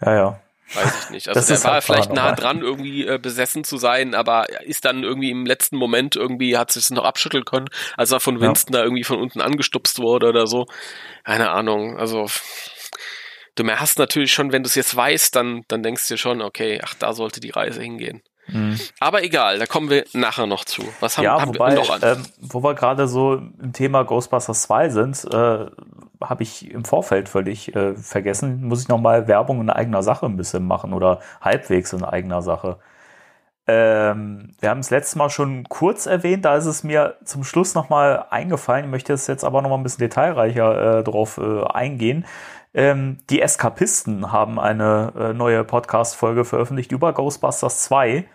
Ja, 0.01 0.15
ja. 0.15 0.41
Weiß 0.73 1.05
ich 1.05 1.09
nicht. 1.09 1.27
Also 1.27 1.39
das 1.39 1.47
der 1.47 1.63
war 1.63 1.73
halt 1.73 1.83
vielleicht 1.83 2.13
nah 2.13 2.31
dran, 2.33 2.61
irgendwie 2.61 3.05
äh, 3.07 3.17
besessen 3.17 3.63
zu 3.63 3.77
sein, 3.77 4.13
aber 4.13 4.45
ist 4.63 4.85
dann 4.85 5.03
irgendwie 5.03 5.31
im 5.31 5.45
letzten 5.45 5.77
Moment 5.77 6.15
irgendwie, 6.15 6.57
hat 6.57 6.71
sich 6.71 6.89
noch 6.91 7.05
abschütteln 7.05 7.43
können, 7.43 7.69
als 7.97 8.11
er 8.11 8.19
von 8.19 8.39
Winston 8.39 8.73
ja. 8.73 8.79
da 8.79 8.85
irgendwie 8.85 9.03
von 9.03 9.19
unten 9.19 9.41
angestupst 9.41 9.99
wurde 9.99 10.27
oder 10.27 10.45
so. 10.45 10.67
Keine 11.23 11.49
Ahnung. 11.49 11.97
Also 11.97 12.27
du 13.55 13.67
hast 13.67 13.97
natürlich 13.97 14.31
schon, 14.31 14.51
wenn 14.51 14.61
du 14.61 14.67
es 14.67 14.75
jetzt 14.75 14.95
weißt, 14.95 15.35
dann, 15.35 15.63
dann 15.67 15.81
denkst 15.81 16.07
du 16.07 16.13
dir 16.13 16.17
schon, 16.19 16.41
okay, 16.41 16.79
ach, 16.83 16.93
da 16.93 17.13
sollte 17.13 17.39
die 17.39 17.49
Reise 17.49 17.81
hingehen. 17.81 18.21
Mhm. 18.51 18.79
Aber 18.99 19.23
egal, 19.23 19.59
da 19.59 19.65
kommen 19.65 19.89
wir 19.89 20.05
nachher 20.13 20.47
noch 20.47 20.65
zu. 20.65 20.83
Was 20.99 21.17
haben, 21.17 21.25
ja, 21.25 21.39
haben 21.39 21.49
wobei, 21.49 21.71
wir 21.71 21.75
noch 21.75 21.89
an? 21.89 22.01
Ähm, 22.03 22.25
wo 22.39 22.63
wir 22.63 22.73
gerade 22.73 23.07
so 23.07 23.35
im 23.35 23.73
Thema 23.73 24.03
Ghostbusters 24.03 24.63
2 24.63 24.89
sind, 24.89 25.25
äh, 25.31 25.65
habe 26.21 26.43
ich 26.43 26.69
im 26.71 26.85
Vorfeld 26.85 27.29
völlig 27.29 27.75
äh, 27.75 27.95
vergessen, 27.95 28.65
muss 28.65 28.81
ich 28.81 28.87
nochmal 28.87 29.27
Werbung 29.27 29.61
in 29.61 29.69
eigener 29.69 30.03
Sache 30.03 30.25
ein 30.25 30.37
bisschen 30.37 30.65
machen 30.65 30.93
oder 30.93 31.19
halbwegs 31.41 31.93
in 31.93 32.03
eigener 32.03 32.41
Sache. 32.41 32.77
Ähm, 33.67 34.55
wir 34.59 34.71
haben 34.71 34.79
es 34.79 34.89
letztes 34.89 35.15
Mal 35.15 35.29
schon 35.29 35.63
kurz 35.69 36.07
erwähnt, 36.07 36.43
da 36.43 36.55
ist 36.55 36.65
es 36.65 36.83
mir 36.83 37.17
zum 37.23 37.43
Schluss 37.43 37.75
nochmal 37.75 38.25
eingefallen. 38.31 38.85
Ich 38.85 38.91
möchte 38.91 39.13
jetzt, 39.13 39.27
jetzt 39.27 39.43
aber 39.43 39.61
nochmal 39.61 39.77
ein 39.77 39.83
bisschen 39.83 39.99
detailreicher 39.99 40.99
äh, 40.99 41.03
drauf 41.03 41.37
äh, 41.37 41.63
eingehen. 41.65 42.25
Ähm, 42.73 43.17
die 43.29 43.41
Eskapisten 43.41 44.31
haben 44.31 44.59
eine 44.59 45.13
äh, 45.17 45.33
neue 45.33 45.63
Podcast-Folge 45.63 46.45
veröffentlicht 46.45 46.91
über 46.91 47.13
Ghostbusters 47.13 47.83
2 47.83 48.25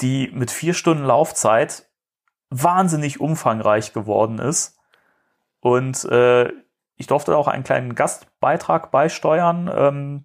die 0.00 0.30
mit 0.32 0.50
vier 0.50 0.74
Stunden 0.74 1.04
Laufzeit 1.04 1.88
wahnsinnig 2.50 3.20
umfangreich 3.20 3.92
geworden 3.92 4.38
ist. 4.38 4.78
Und 5.60 6.04
äh, 6.04 6.52
ich 6.96 7.06
durfte 7.06 7.36
auch 7.36 7.48
einen 7.48 7.64
kleinen 7.64 7.94
Gastbeitrag 7.94 8.90
beisteuern, 8.90 9.70
ähm, 9.74 10.24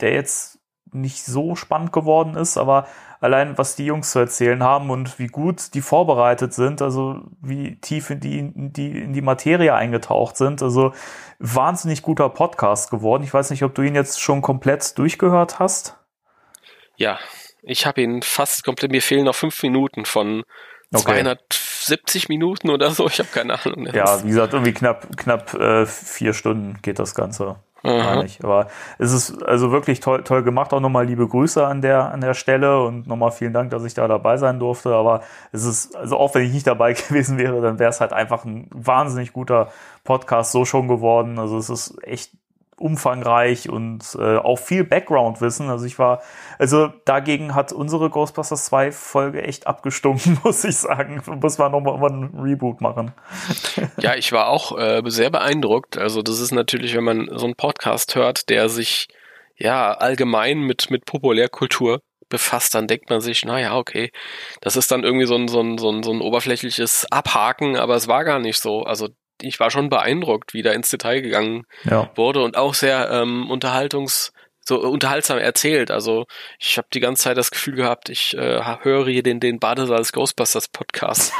der 0.00 0.14
jetzt 0.14 0.58
nicht 0.92 1.24
so 1.24 1.54
spannend 1.54 1.92
geworden 1.92 2.34
ist, 2.34 2.56
aber 2.56 2.86
allein 3.20 3.56
was 3.58 3.76
die 3.76 3.84
Jungs 3.84 4.10
zu 4.10 4.18
erzählen 4.18 4.62
haben 4.62 4.90
und 4.90 5.18
wie 5.18 5.28
gut 5.28 5.74
die 5.74 5.82
vorbereitet 5.82 6.52
sind, 6.52 6.82
also 6.82 7.20
wie 7.40 7.78
tief 7.80 8.10
in 8.10 8.20
die, 8.20 8.38
in 8.38 8.72
die, 8.72 9.02
in 9.02 9.12
die 9.12 9.22
Materie 9.22 9.74
eingetaucht 9.74 10.36
sind, 10.36 10.62
also 10.62 10.92
wahnsinnig 11.38 12.02
guter 12.02 12.28
Podcast 12.28 12.90
geworden. 12.90 13.22
Ich 13.22 13.32
weiß 13.32 13.50
nicht, 13.50 13.62
ob 13.62 13.74
du 13.74 13.82
ihn 13.82 13.94
jetzt 13.94 14.20
schon 14.20 14.42
komplett 14.42 14.98
durchgehört 14.98 15.58
hast. 15.58 15.96
Ja, 16.96 17.18
ich 17.62 17.86
habe 17.86 18.02
ihn 18.02 18.22
fast 18.22 18.64
komplett, 18.64 18.90
mir 18.90 19.02
fehlen 19.02 19.24
noch 19.24 19.34
fünf 19.34 19.62
Minuten 19.62 20.04
von 20.04 20.44
okay. 20.94 21.22
270 21.22 22.28
Minuten 22.28 22.70
oder 22.70 22.90
so, 22.90 23.06
ich 23.06 23.18
habe 23.18 23.28
keine 23.32 23.64
Ahnung. 23.64 23.88
Ja, 23.92 24.22
wie 24.22 24.28
gesagt, 24.28 24.52
irgendwie 24.52 24.72
knapp, 24.72 25.16
knapp 25.16 25.54
äh, 25.54 25.86
vier 25.86 26.32
Stunden 26.32 26.78
geht 26.82 26.98
das 26.98 27.14
Ganze. 27.14 27.56
Gar 27.82 28.22
nicht. 28.22 28.44
Aber 28.44 28.68
es 28.98 29.12
ist 29.12 29.42
also 29.42 29.72
wirklich 29.72 30.00
toll, 30.00 30.22
toll 30.22 30.42
gemacht. 30.42 30.72
Auch 30.72 30.80
nochmal 30.80 31.06
liebe 31.06 31.26
Grüße 31.26 31.66
an 31.66 31.80
der, 31.80 32.12
an 32.12 32.20
der 32.20 32.34
Stelle 32.34 32.82
und 32.82 33.06
nochmal 33.06 33.32
vielen 33.32 33.54
Dank, 33.54 33.70
dass 33.70 33.84
ich 33.84 33.94
da 33.94 34.06
dabei 34.06 34.36
sein 34.36 34.58
durfte. 34.58 34.94
Aber 34.94 35.22
es 35.52 35.64
ist, 35.64 35.96
also 35.96 36.18
auch 36.18 36.34
wenn 36.34 36.44
ich 36.44 36.52
nicht 36.52 36.66
dabei 36.66 36.92
gewesen 37.08 37.38
wäre, 37.38 37.60
dann 37.62 37.78
wäre 37.78 37.90
es 37.90 38.00
halt 38.00 38.12
einfach 38.12 38.44
ein 38.44 38.68
wahnsinnig 38.70 39.32
guter 39.32 39.70
Podcast 40.04 40.52
so 40.52 40.64
schon 40.64 40.88
geworden. 40.88 41.38
Also 41.38 41.56
es 41.56 41.70
ist 41.70 41.96
echt 42.02 42.32
umfangreich 42.80 43.68
und 43.68 44.16
äh, 44.18 44.38
auch 44.38 44.58
viel 44.58 44.84
Background-Wissen. 44.84 45.68
Also 45.68 45.84
ich 45.84 45.98
war, 45.98 46.22
also 46.58 46.88
dagegen 47.04 47.54
hat 47.54 47.72
unsere 47.72 48.10
Ghostbusters 48.10 48.64
2 48.66 48.92
Folge 48.92 49.42
echt 49.42 49.66
abgestunken, 49.66 50.38
muss 50.44 50.64
ich 50.64 50.76
sagen. 50.76 51.22
Muss 51.40 51.58
man 51.58 51.72
nochmal 51.72 52.10
ein 52.10 52.40
Reboot 52.40 52.80
machen. 52.80 53.12
Ja, 53.98 54.14
ich 54.14 54.32
war 54.32 54.48
auch 54.48 54.78
äh, 54.78 55.02
sehr 55.06 55.30
beeindruckt. 55.30 55.98
Also 55.98 56.22
das 56.22 56.40
ist 56.40 56.52
natürlich, 56.52 56.94
wenn 56.94 57.04
man 57.04 57.28
so 57.32 57.44
einen 57.44 57.54
Podcast 57.54 58.14
hört, 58.14 58.48
der 58.48 58.68
sich 58.68 59.08
ja 59.56 59.92
allgemein 59.92 60.60
mit, 60.60 60.90
mit 60.90 61.04
Populärkultur 61.04 62.00
befasst, 62.30 62.74
dann 62.74 62.86
denkt 62.86 63.10
man 63.10 63.20
sich, 63.20 63.44
naja, 63.44 63.76
okay, 63.76 64.10
das 64.62 64.76
ist 64.76 64.90
dann 64.90 65.04
irgendwie 65.04 65.26
so 65.26 65.34
ein, 65.34 65.48
so 65.48 65.60
ein, 65.60 65.76
so 65.76 65.90
ein, 65.90 66.02
so 66.02 66.12
ein 66.12 66.22
oberflächliches 66.22 67.06
Abhaken, 67.10 67.76
aber 67.76 67.96
es 67.96 68.08
war 68.08 68.24
gar 68.24 68.38
nicht 68.38 68.58
so. 68.58 68.84
Also 68.84 69.08
ich 69.42 69.60
war 69.60 69.70
schon 69.70 69.88
beeindruckt, 69.88 70.54
wie 70.54 70.62
da 70.62 70.72
ins 70.72 70.90
Detail 70.90 71.20
gegangen 71.20 71.64
ja. 71.84 72.10
wurde 72.14 72.42
und 72.42 72.56
auch 72.56 72.74
sehr 72.74 73.10
ähm, 73.10 73.50
unterhaltungs 73.50 74.32
so 74.62 74.80
unterhaltsam 74.80 75.38
erzählt. 75.38 75.90
Also 75.90 76.26
ich 76.58 76.78
habe 76.78 76.86
die 76.92 77.00
ganze 77.00 77.24
Zeit 77.24 77.36
das 77.36 77.50
Gefühl 77.50 77.74
gehabt, 77.74 78.08
ich 78.08 78.36
äh, 78.36 78.62
höre 78.82 79.06
hier 79.06 79.22
den 79.22 79.40
den 79.40 79.58
Badesalz 79.58 80.12
Ghostbusters 80.12 80.68
Podcast. 80.68 81.32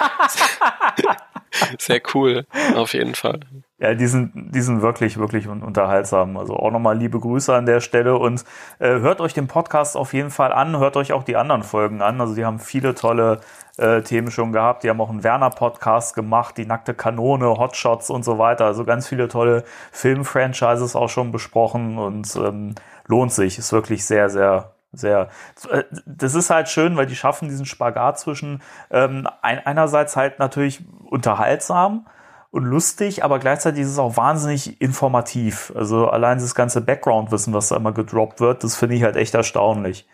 sehr 1.79 2.03
cool, 2.15 2.47
auf 2.75 2.95
jeden 2.95 3.15
Fall. 3.15 3.41
Ja, 3.81 3.95
die 3.95 4.07
sind, 4.07 4.33
die 4.35 4.61
sind 4.61 4.83
wirklich, 4.83 5.19
wirklich 5.19 5.49
unterhaltsam. 5.49 6.37
Also 6.37 6.55
auch 6.55 6.71
nochmal 6.71 6.99
liebe 6.99 7.19
Grüße 7.19 7.55
an 7.55 7.65
der 7.65 7.81
Stelle 7.81 8.19
und 8.19 8.45
äh, 8.79 9.01
hört 9.01 9.23
euch 9.23 9.33
den 9.33 9.49
Podcast 9.49 9.97
auf 9.97 10.13
jeden 10.13 10.31
Fall 10.31 10.53
an, 10.53 10.79
hört 10.79 10.99
euch 10.99 11.15
auch 11.15 11.23
die 11.23 11.37
anderen 11.37 11.63
Folgen 11.63 12.03
an. 12.03 12.21
Also 12.21 12.35
die 12.35 12.45
haben 12.45 12.59
viele 12.59 12.95
tolle 12.95 13.41
äh, 13.79 14.03
Themen 14.03 14.31
schon 14.31 14.53
gehabt. 14.53 14.85
Die 14.85 14.91
haben 14.91 15.01
auch 15.01 15.09
einen 15.09 15.25
Werner-Podcast 15.25 16.15
gemacht, 16.15 16.59
die 16.59 16.67
nackte 16.67 16.93
Kanone, 16.93 17.47
Hotshots 17.57 18.11
und 18.11 18.23
so 18.23 18.37
weiter. 18.39 18.67
Also 18.67 18.85
ganz 18.85 19.09
viele 19.09 19.29
tolle 19.29 19.65
Film-Franchises 19.93 20.95
auch 20.95 21.09
schon 21.09 21.33
besprochen 21.33 21.97
und 21.97 22.37
ähm, 22.37 22.75
lohnt 23.07 23.33
sich. 23.33 23.59
Ist 23.59 23.73
wirklich 23.73 24.05
sehr, 24.05 24.29
sehr 24.29 24.75
sehr. 24.93 25.29
Äh, 25.71 25.85
das 26.05 26.35
ist 26.35 26.51
halt 26.51 26.69
schön, 26.69 26.99
weil 26.99 27.07
die 27.07 27.17
schaffen 27.17 27.49
diesen 27.49 27.65
Spagat 27.65 28.19
zwischen 28.19 28.61
ähm, 28.91 29.27
einerseits 29.41 30.17
halt 30.17 30.39
natürlich 30.39 30.83
unterhaltsam 31.05 32.07
und 32.51 32.65
lustig, 32.65 33.23
aber 33.23 33.39
gleichzeitig 33.39 33.83
ist 33.83 33.91
es 33.91 33.99
auch 33.99 34.17
wahnsinnig 34.17 34.81
informativ. 34.81 35.73
Also 35.77 36.09
allein 36.09 36.39
das 36.39 36.55
ganze 36.55 36.81
Background-Wissen, 36.81 37.55
was 37.55 37.69
da 37.69 37.77
immer 37.77 37.93
gedroppt 37.93 38.41
wird, 38.41 38.65
das 38.65 38.77
finde 38.77 38.97
ich 38.97 39.03
halt 39.03 39.17
echt 39.17 39.35
erstaunlich. 39.35 40.07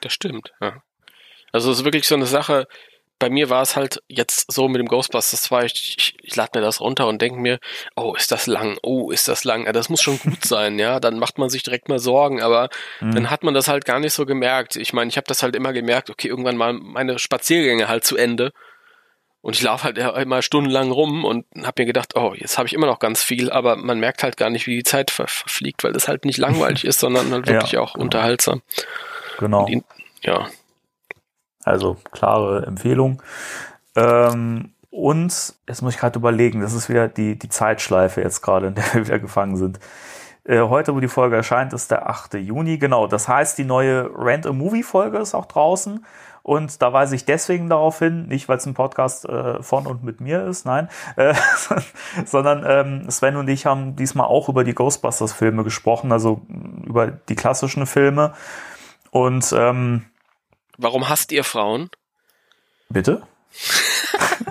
Das 0.00 0.12
stimmt, 0.12 0.52
ja. 0.60 0.74
Also 1.52 1.70
es 1.70 1.78
ist 1.78 1.84
wirklich 1.84 2.06
so 2.06 2.16
eine 2.16 2.26
Sache, 2.26 2.66
bei 3.18 3.30
mir 3.30 3.48
war 3.48 3.62
es 3.62 3.76
halt 3.76 4.02
jetzt 4.08 4.52
so 4.52 4.68
mit 4.68 4.78
dem 4.78 4.88
Ghostbusters 4.88 5.42
2, 5.42 5.64
ich, 5.64 5.94
ich, 5.96 6.16
ich 6.22 6.36
lade 6.36 6.58
mir 6.58 6.64
das 6.64 6.80
runter 6.80 7.06
und 7.06 7.22
denke 7.22 7.40
mir, 7.40 7.60
oh, 7.94 8.14
ist 8.14 8.30
das 8.30 8.46
lang, 8.46 8.78
oh, 8.82 9.10
ist 9.10 9.28
das 9.28 9.44
lang, 9.44 9.64
ja, 9.64 9.72
das 9.72 9.88
muss 9.88 10.02
schon 10.02 10.18
gut 10.18 10.44
sein, 10.44 10.78
ja, 10.78 11.00
dann 11.00 11.18
macht 11.18 11.38
man 11.38 11.48
sich 11.48 11.62
direkt 11.62 11.88
mal 11.88 11.98
Sorgen, 11.98 12.42
aber 12.42 12.68
mhm. 13.00 13.14
dann 13.14 13.30
hat 13.30 13.42
man 13.42 13.54
das 13.54 13.68
halt 13.68 13.84
gar 13.84 14.00
nicht 14.00 14.12
so 14.12 14.26
gemerkt. 14.26 14.76
Ich 14.76 14.92
meine, 14.92 15.08
ich 15.08 15.16
habe 15.16 15.26
das 15.26 15.42
halt 15.42 15.56
immer 15.56 15.72
gemerkt, 15.72 16.10
okay, 16.10 16.28
irgendwann 16.28 16.56
mal 16.56 16.74
meine 16.74 17.18
Spaziergänge 17.18 17.88
halt 17.88 18.04
zu 18.04 18.16
Ende 18.16 18.52
und 19.46 19.54
ich 19.54 19.62
laufe 19.62 19.84
halt 19.84 19.96
immer 19.96 20.42
stundenlang 20.42 20.90
rum 20.90 21.24
und 21.24 21.46
habe 21.62 21.82
mir 21.82 21.86
gedacht, 21.86 22.16
oh, 22.16 22.34
jetzt 22.34 22.58
habe 22.58 22.66
ich 22.66 22.74
immer 22.74 22.88
noch 22.88 22.98
ganz 22.98 23.22
viel, 23.22 23.48
aber 23.52 23.76
man 23.76 24.00
merkt 24.00 24.24
halt 24.24 24.36
gar 24.36 24.50
nicht, 24.50 24.66
wie 24.66 24.74
die 24.74 24.82
Zeit 24.82 25.12
ver 25.12 25.28
verfliegt, 25.28 25.84
weil 25.84 25.92
das 25.92 26.08
halt 26.08 26.24
nicht 26.24 26.38
langweilig 26.38 26.84
ist, 26.84 26.98
sondern 26.98 27.30
halt 27.30 27.46
wirklich 27.46 27.70
ja, 27.70 27.80
auch 27.80 27.92
genau. 27.92 28.02
unterhaltsam. 28.02 28.62
Genau. 29.38 29.64
Die, 29.66 29.84
ja. 30.22 30.48
Also 31.62 31.96
klare 32.10 32.66
Empfehlung. 32.66 33.22
Ähm, 33.94 34.72
und 34.90 35.54
jetzt 35.68 35.80
muss 35.80 35.94
ich 35.94 36.00
gerade 36.00 36.18
überlegen, 36.18 36.60
das 36.60 36.72
ist 36.72 36.88
wieder 36.88 37.06
die, 37.06 37.38
die 37.38 37.48
Zeitschleife 37.48 38.22
jetzt 38.22 38.42
gerade, 38.42 38.66
in 38.66 38.74
der 38.74 38.94
wir 38.94 39.06
wieder 39.06 39.20
gefangen 39.20 39.56
sind. 39.56 39.78
Äh, 40.42 40.62
heute, 40.62 40.92
wo 40.92 40.98
die 40.98 41.06
Folge 41.06 41.36
erscheint, 41.36 41.72
ist 41.72 41.92
der 41.92 42.08
8. 42.10 42.34
Juni. 42.34 42.78
Genau, 42.78 43.06
das 43.06 43.28
heißt, 43.28 43.58
die 43.58 43.64
neue 43.64 44.10
Rent-a-Movie-Folge 44.12 45.18
ist 45.18 45.36
auch 45.36 45.46
draußen. 45.46 46.04
Und 46.46 46.80
da 46.80 46.92
weise 46.92 47.16
ich 47.16 47.24
deswegen 47.24 47.68
darauf 47.68 47.98
hin, 47.98 48.28
nicht 48.28 48.48
weil 48.48 48.58
es 48.58 48.66
ein 48.66 48.74
Podcast 48.74 49.24
äh, 49.24 49.60
von 49.64 49.84
und 49.84 50.04
mit 50.04 50.20
mir 50.20 50.46
ist, 50.46 50.64
nein, 50.64 50.88
äh, 51.16 51.34
sondern 52.24 52.64
ähm, 52.64 53.10
Sven 53.10 53.34
und 53.34 53.48
ich 53.48 53.66
haben 53.66 53.96
diesmal 53.96 54.28
auch 54.28 54.48
über 54.48 54.62
die 54.62 54.72
Ghostbusters-Filme 54.72 55.64
gesprochen, 55.64 56.12
also 56.12 56.42
über 56.84 57.08
die 57.08 57.34
klassischen 57.34 57.84
Filme. 57.84 58.32
Und 59.10 59.52
ähm, 59.58 60.06
Warum 60.78 61.08
hasst 61.08 61.32
ihr 61.32 61.42
Frauen? 61.42 61.90
Bitte? 62.90 63.26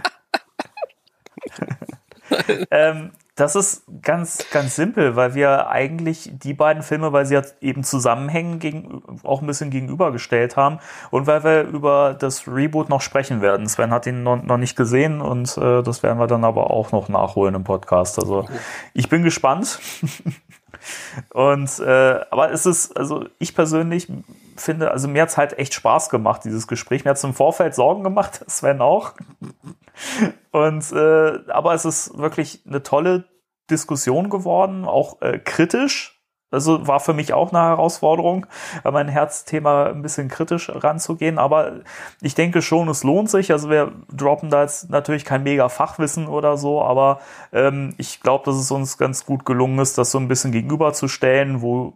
ähm, 2.71 3.11
Das 3.35 3.55
ist 3.57 3.83
ganz, 4.01 4.49
ganz 4.49 4.77
simpel, 4.77 5.17
weil 5.17 5.35
wir 5.35 5.67
eigentlich 5.67 6.31
die 6.33 6.53
beiden 6.53 6.83
Filme, 6.83 7.11
weil 7.11 7.25
sie 7.25 7.33
ja 7.33 7.41
eben 7.59 7.83
zusammenhängen, 7.83 8.59
gegen, 8.59 9.03
auch 9.23 9.41
ein 9.41 9.47
bisschen 9.47 9.71
gegenübergestellt 9.71 10.55
haben 10.55 10.79
und 11.11 11.27
weil 11.27 11.43
wir 11.43 11.63
über 11.63 12.15
das 12.17 12.47
Reboot 12.47 12.87
noch 12.87 13.01
sprechen 13.01 13.41
werden. 13.41 13.67
Sven 13.67 13.91
hat 13.91 14.07
ihn 14.07 14.23
noch, 14.23 14.41
noch 14.41 14.57
nicht 14.57 14.77
gesehen 14.77 15.19
und 15.19 15.57
äh, 15.57 15.83
das 15.83 16.01
werden 16.01 16.17
wir 16.17 16.27
dann 16.27 16.45
aber 16.45 16.71
auch 16.71 16.93
noch 16.93 17.09
nachholen 17.09 17.55
im 17.55 17.65
Podcast. 17.65 18.19
Also 18.19 18.47
ich 18.93 19.09
bin 19.09 19.23
gespannt. 19.23 19.79
und 21.33 21.79
äh, 21.79 22.25
aber 22.29 22.51
es 22.51 22.65
ist, 22.65 22.95
also 22.97 23.25
ich 23.39 23.55
persönlich 23.55 24.07
finde, 24.55 24.91
also 24.91 25.07
mir 25.07 25.23
hat 25.23 25.29
es 25.29 25.37
halt 25.37 25.57
echt 25.57 25.73
Spaß 25.73 26.09
gemacht, 26.09 26.43
dieses 26.43 26.67
Gespräch. 26.67 27.03
Mir 27.03 27.11
hat 27.11 27.17
es 27.17 27.23
im 27.23 27.33
Vorfeld 27.33 27.75
Sorgen 27.75 28.03
gemacht, 28.03 28.43
Sven 28.47 28.81
auch. 28.81 29.13
Und 30.51 30.91
äh, 30.91 31.39
aber 31.47 31.73
es 31.73 31.85
ist 31.85 32.17
wirklich 32.17 32.61
eine 32.65 32.83
tolle 32.83 33.25
Diskussion 33.69 34.29
geworden, 34.29 34.85
auch 34.85 35.21
äh, 35.21 35.39
kritisch. 35.39 36.14
Also 36.55 36.87
war 36.87 37.01
für 37.01 37.13
mich 37.13 37.33
auch 37.33 37.51
eine 37.51 37.61
Herausforderung, 37.61 38.47
mein 38.83 39.09
Herzthema 39.09 39.87
ein 39.87 40.01
bisschen 40.01 40.29
kritisch 40.29 40.71
ranzugehen. 40.73 41.37
Aber 41.37 41.73
ich 42.21 42.33
denke 42.33 42.61
schon, 42.61 42.87
es 42.87 43.03
lohnt 43.03 43.29
sich. 43.29 43.51
Also 43.51 43.69
wir 43.69 43.91
droppen 44.09 44.49
da 44.49 44.61
jetzt 44.61 44.89
natürlich 44.89 45.25
kein 45.25 45.43
mega 45.43 45.67
Fachwissen 45.67 46.27
oder 46.27 46.55
so, 46.55 46.81
aber 46.81 47.19
ähm, 47.51 47.93
ich 47.97 48.21
glaube, 48.21 48.45
dass 48.45 48.55
es 48.55 48.71
uns 48.71 48.97
ganz 48.97 49.25
gut 49.25 49.45
gelungen 49.45 49.79
ist, 49.79 49.97
das 49.97 50.11
so 50.11 50.17
ein 50.17 50.29
bisschen 50.29 50.53
gegenüberzustellen, 50.53 51.61
wo 51.61 51.93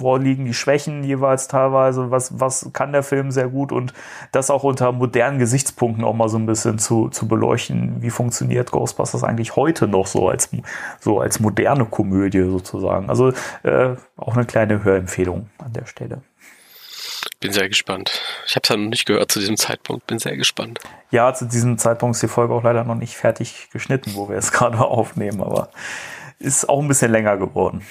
wo 0.00 0.16
liegen 0.16 0.44
die 0.44 0.54
Schwächen 0.54 1.04
jeweils 1.04 1.48
teilweise, 1.48 2.10
was, 2.10 2.38
was 2.40 2.70
kann 2.72 2.92
der 2.92 3.02
Film 3.02 3.30
sehr 3.30 3.48
gut 3.48 3.72
und 3.72 3.92
das 4.32 4.50
auch 4.50 4.64
unter 4.64 4.92
modernen 4.92 5.38
Gesichtspunkten 5.38 6.04
auch 6.04 6.14
mal 6.14 6.28
so 6.28 6.38
ein 6.38 6.46
bisschen 6.46 6.78
zu, 6.78 7.08
zu 7.08 7.28
beleuchten. 7.28 8.02
Wie 8.02 8.10
funktioniert 8.10 8.70
Ghostbusters 8.70 9.24
eigentlich 9.24 9.56
heute 9.56 9.88
noch 9.88 10.06
so 10.06 10.28
als, 10.28 10.50
so 11.00 11.20
als 11.20 11.40
moderne 11.40 11.84
Komödie 11.84 12.42
sozusagen? 12.42 13.08
Also 13.08 13.32
äh, 13.62 13.96
auch 14.16 14.36
eine 14.36 14.46
kleine 14.46 14.84
Hörempfehlung 14.84 15.48
an 15.58 15.72
der 15.72 15.86
Stelle. 15.86 16.22
Bin 17.40 17.52
sehr 17.52 17.68
gespannt. 17.68 18.20
Ich 18.46 18.56
habe 18.56 18.62
es 18.64 18.68
ja 18.68 18.76
noch 18.76 18.88
nicht 18.88 19.06
gehört 19.06 19.30
zu 19.30 19.38
diesem 19.38 19.56
Zeitpunkt. 19.56 20.06
Bin 20.08 20.18
sehr 20.18 20.36
gespannt. 20.36 20.80
Ja, 21.12 21.32
zu 21.34 21.46
diesem 21.46 21.78
Zeitpunkt 21.78 22.16
ist 22.16 22.22
die 22.22 22.28
Folge 22.28 22.52
auch 22.52 22.64
leider 22.64 22.82
noch 22.82 22.96
nicht 22.96 23.16
fertig 23.16 23.68
geschnitten, 23.72 24.14
wo 24.14 24.28
wir 24.28 24.36
es 24.36 24.50
gerade 24.52 24.80
aufnehmen, 24.80 25.42
aber 25.42 25.70
ist 26.40 26.68
auch 26.68 26.80
ein 26.80 26.88
bisschen 26.88 27.12
länger 27.12 27.36
geworden. 27.36 27.82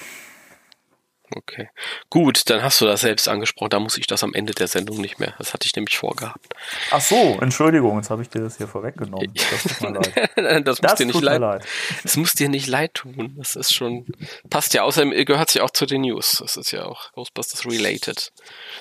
Okay. 1.36 1.68
Gut, 2.08 2.48
dann 2.48 2.62
hast 2.62 2.80
du 2.80 2.86
das 2.86 3.02
selbst 3.02 3.28
angesprochen. 3.28 3.70
Da 3.70 3.80
muss 3.80 3.98
ich 3.98 4.06
das 4.06 4.24
am 4.24 4.32
Ende 4.32 4.54
der 4.54 4.66
Sendung 4.66 4.98
nicht 4.98 5.18
mehr. 5.18 5.34
Das 5.38 5.52
hatte 5.52 5.66
ich 5.66 5.76
nämlich 5.76 5.98
vorgehabt. 5.98 6.54
Ach 6.90 7.00
so, 7.00 7.38
Entschuldigung, 7.40 7.96
jetzt 7.96 8.08
habe 8.08 8.22
ich 8.22 8.30
dir 8.30 8.40
das 8.40 8.56
hier 8.56 8.66
vorweggenommen. 8.66 9.32
Das 9.34 9.62
tut 9.62 9.80
mir 9.82 9.98
leid. 9.98 10.66
das, 10.66 10.78
das 10.78 10.90
muss 10.90 10.94
dir 10.98 11.06
nicht 11.06 11.20
leid. 11.20 11.40
leid. 11.40 11.66
Das 12.02 12.16
muss 12.16 12.34
dir 12.34 12.48
nicht 12.48 12.66
leid 12.66 12.94
tun. 12.94 13.34
Das 13.36 13.56
ist 13.56 13.74
schon, 13.74 14.06
passt 14.48 14.72
ja. 14.72 14.82
Außerdem 14.82 15.10
gehört 15.26 15.48
es 15.48 15.54
ja 15.54 15.64
auch 15.64 15.70
zu 15.70 15.84
den 15.84 16.02
News. 16.02 16.38
Das 16.40 16.56
ist 16.56 16.70
ja 16.70 16.86
auch 16.86 17.12
Ghostbusters 17.12 17.66
related. 17.66 18.32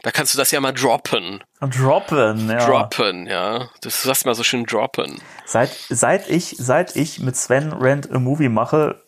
Da 0.03 0.11
kannst 0.11 0.33
du 0.33 0.37
das 0.37 0.51
ja 0.51 0.61
mal 0.61 0.71
droppen. 0.71 1.43
Droppen, 1.59 2.49
ja. 2.49 2.65
Droppen, 2.65 3.27
ja. 3.27 3.69
Das 3.81 4.03
sagst 4.03 4.25
mal 4.25 4.35
so 4.35 4.43
schön 4.43 4.63
droppen. 4.65 5.19
Seit, 5.45 5.71
seit 5.89 6.29
ich, 6.29 6.55
seit 6.57 6.95
ich 6.95 7.19
mit 7.19 7.35
Sven 7.35 7.73
Rent 7.73 8.11
a 8.11 8.19
Movie 8.19 8.49
mache, 8.49 9.06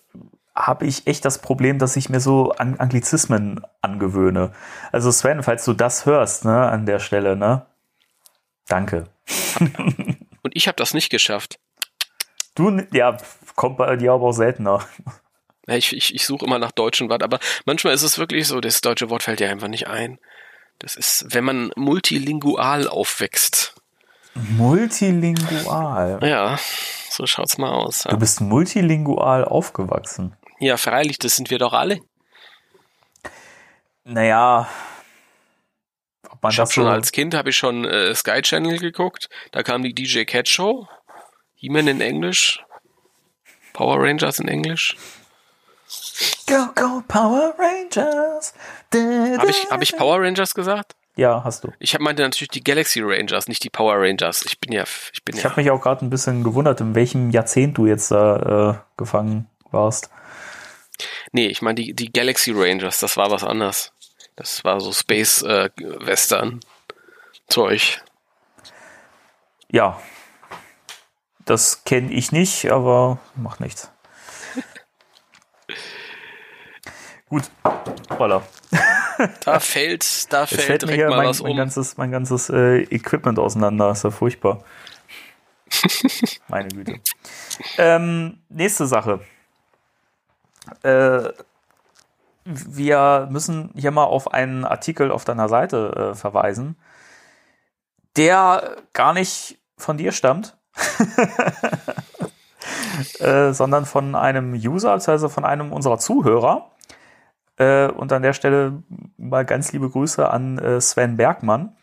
habe 0.59 0.85
ich 0.85 1.07
echt 1.07 1.23
das 1.23 1.39
Problem, 1.39 1.79
dass 1.79 1.95
ich 1.95 2.09
mir 2.09 2.19
so 2.19 2.51
Anglizismen 2.51 3.61
angewöhne. 3.81 4.51
Also 4.91 5.11
Sven, 5.11 5.41
falls 5.41 5.63
du 5.63 5.73
das 5.73 6.05
hörst, 6.05 6.43
ne, 6.45 6.69
an 6.69 6.85
der 6.85 6.99
Stelle, 6.99 7.35
ne? 7.35 7.65
Danke. 8.67 9.05
Und 9.59 10.51
ich 10.53 10.67
habe 10.67 10.75
das 10.75 10.93
nicht 10.93 11.09
geschafft. 11.09 11.59
Du, 12.55 12.81
ja, 12.91 13.17
kommt 13.55 13.77
bei 13.77 13.95
dir 13.95 14.13
aber 14.13 14.27
auch 14.27 14.33
seltener. 14.33 14.85
Ich, 15.67 15.95
ich, 15.95 16.13
ich 16.13 16.25
suche 16.25 16.45
immer 16.45 16.59
nach 16.59 16.71
deutschen 16.71 17.09
Wort, 17.09 17.23
aber 17.23 17.39
manchmal 17.65 17.93
ist 17.93 18.03
es 18.03 18.17
wirklich 18.17 18.47
so, 18.47 18.59
das 18.59 18.81
deutsche 18.81 19.09
Wort 19.09 19.23
fällt 19.23 19.39
dir 19.39 19.49
einfach 19.49 19.67
nicht 19.67 19.87
ein. 19.87 20.19
Das 20.79 20.95
ist, 20.95 21.25
wenn 21.29 21.43
man 21.43 21.71
multilingual 21.75 22.87
aufwächst. 22.87 23.75
Multilingual? 24.33 26.19
Ja, 26.23 26.57
so 27.09 27.25
schaut's 27.25 27.57
mal 27.57 27.71
aus. 27.71 28.05
Ja. 28.05 28.11
Du 28.11 28.17
bist 28.17 28.41
multilingual 28.41 29.45
aufgewachsen. 29.45 30.35
Ja, 30.59 30.77
freilich, 30.77 31.19
das 31.19 31.35
sind 31.35 31.49
wir 31.49 31.57
doch 31.57 31.73
alle. 31.73 31.99
Naja. 34.03 34.67
ich 36.49 36.59
habe 36.59 36.71
schon 36.71 36.87
als 36.87 37.11
Kind 37.11 37.33
habe 37.33 37.49
ich 37.49 37.57
schon 37.57 37.85
äh, 37.85 38.13
Sky 38.13 38.41
Channel 38.41 38.77
geguckt. 38.79 39.29
Da 39.51 39.63
kam 39.63 39.83
die 39.83 39.93
DJ 39.93 40.23
Cat 40.23 40.49
Show. 40.49 40.87
He-Man 41.55 41.87
in 41.87 42.01
Englisch. 42.01 42.63
Power 43.73 44.01
Rangers 44.01 44.39
in 44.39 44.47
Englisch. 44.47 44.97
Go, 46.47 46.67
go, 46.75 47.01
Power 47.07 47.53
Rangers. 47.57 48.53
Habe 48.93 49.49
ich, 49.49 49.69
hab 49.69 49.81
ich 49.81 49.95
Power 49.95 50.21
Rangers 50.21 50.53
gesagt? 50.53 50.95
Ja, 51.15 51.43
hast 51.43 51.63
du. 51.63 51.73
Ich 51.79 51.97
meinte 51.99 52.23
natürlich 52.23 52.49
die 52.49 52.63
Galaxy 52.63 53.01
Rangers, 53.01 53.47
nicht 53.47 53.63
die 53.63 53.69
Power 53.69 53.95
Rangers. 53.97 54.43
Ich 54.45 54.59
bin 54.59 54.71
ja, 54.71 54.83
ich 55.13 55.23
bin 55.23 55.35
ich 55.35 55.43
ja. 55.43 55.49
habe 55.49 55.61
mich 55.61 55.69
auch 55.69 55.81
gerade 55.81 56.05
ein 56.05 56.09
bisschen 56.09 56.43
gewundert, 56.43 56.81
in 56.81 56.95
welchem 56.95 57.29
Jahrzehnt 57.29 57.77
du 57.77 57.87
jetzt 57.87 58.11
da 58.11 58.71
äh, 58.71 58.97
gefangen 58.97 59.49
warst. 59.71 60.09
Nee, 61.31 61.47
ich 61.47 61.61
meine 61.61 61.75
die, 61.75 61.93
die 61.93 62.11
Galaxy 62.11 62.51
Rangers, 62.55 62.99
das 62.99 63.17
war 63.17 63.31
was 63.31 63.43
anderes. 63.43 63.93
Das 64.35 64.63
war 64.63 64.79
so 64.79 64.91
Space 64.91 65.41
äh, 65.43 65.69
Western 65.77 66.59
Zeug. 67.47 68.01
Ja. 69.71 69.99
Das 71.45 71.83
kenne 71.83 72.11
ich 72.11 72.31
nicht, 72.31 72.71
aber 72.71 73.19
macht 73.35 73.59
nichts. 73.59 73.91
Gut. 77.29 77.43
Voila. 78.09 78.43
Da 79.43 79.59
fällt, 79.59 80.31
da 80.31 80.45
fällt, 80.45 80.61
fällt 80.61 80.81
direkt 80.83 81.09
mal 81.09 81.17
mein, 81.17 81.27
was 81.27 81.41
um. 81.41 81.47
Mein 81.47 81.57
ganzes, 81.57 81.97
mein 81.97 82.11
ganzes 82.11 82.49
äh, 82.49 82.83
Equipment 82.83 83.37
auseinander. 83.37 83.91
Ist 83.91 84.03
ja 84.03 84.11
furchtbar. 84.11 84.63
Meine 86.47 86.69
Güte. 86.69 86.99
Ähm, 87.77 88.39
nächste 88.49 88.87
Sache. 88.87 89.21
Äh, 90.83 91.29
wir 92.45 93.27
müssen 93.29 93.71
hier 93.75 93.91
mal 93.91 94.05
auf 94.05 94.33
einen 94.33 94.65
Artikel 94.65 95.11
auf 95.11 95.25
deiner 95.25 95.49
Seite 95.49 96.11
äh, 96.11 96.15
verweisen, 96.15 96.77
der 98.17 98.77
gar 98.93 99.13
nicht 99.13 99.59
von 99.77 99.97
dir 99.97 100.11
stammt, 100.11 100.57
äh, 103.19 103.53
sondern 103.53 103.85
von 103.85 104.15
einem 104.15 104.53
User, 104.53 104.91
also 104.91 105.29
von 105.29 105.45
einem 105.45 105.71
unserer 105.71 105.99
Zuhörer. 105.99 106.71
Äh, 107.57 107.89
und 107.89 108.11
an 108.11 108.23
der 108.23 108.33
Stelle 108.33 108.83
mal 109.17 109.45
ganz 109.45 109.71
liebe 109.71 109.89
Grüße 109.89 110.29
an 110.29 110.57
äh, 110.57 110.81
Sven 110.81 111.17
Bergmann. 111.17 111.75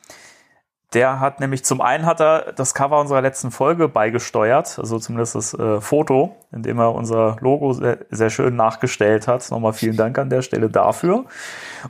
Der 0.97 1.21
hat 1.21 1.41
nämlich 1.41 1.63
zum 1.63 1.83
einen 1.83 2.07
hat 2.07 2.23
er 2.23 2.55
das 2.55 2.73
Cover 2.73 2.99
unserer 2.99 3.21
letzten 3.21 3.51
Folge 3.51 3.87
beigesteuert, 3.87 4.79
also 4.79 4.99
zumindest 4.99 5.35
das 5.35 5.53
äh, 5.53 5.79
Foto, 5.83 6.35
in 6.53 6.63
dem 6.63 6.79
er 6.79 6.95
unser 6.95 7.37
Logo 7.41 7.75
sehr, 7.75 7.99
sehr, 8.09 8.31
schön 8.31 8.57
nachgestellt 8.57 9.29
hat. 9.29 9.51
Nochmal 9.51 9.75
vielen 9.75 9.99
Dank 9.99 10.19
an 10.19 10.31
der 10.31 10.41
Stelle 10.41 10.71
dafür. 10.71 11.27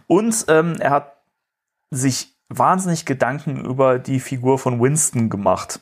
Und 0.09 0.47
ähm, 0.49 0.75
er 0.81 0.91
hat 0.91 1.19
sich 1.93 2.35
wahnsinnig 2.49 3.07
Gedanken 3.07 3.65
über 3.65 4.01
die 4.01 4.19
Figur 4.19 4.59
von 4.59 4.81
Winston 4.81 5.31
gemacht 5.31 5.79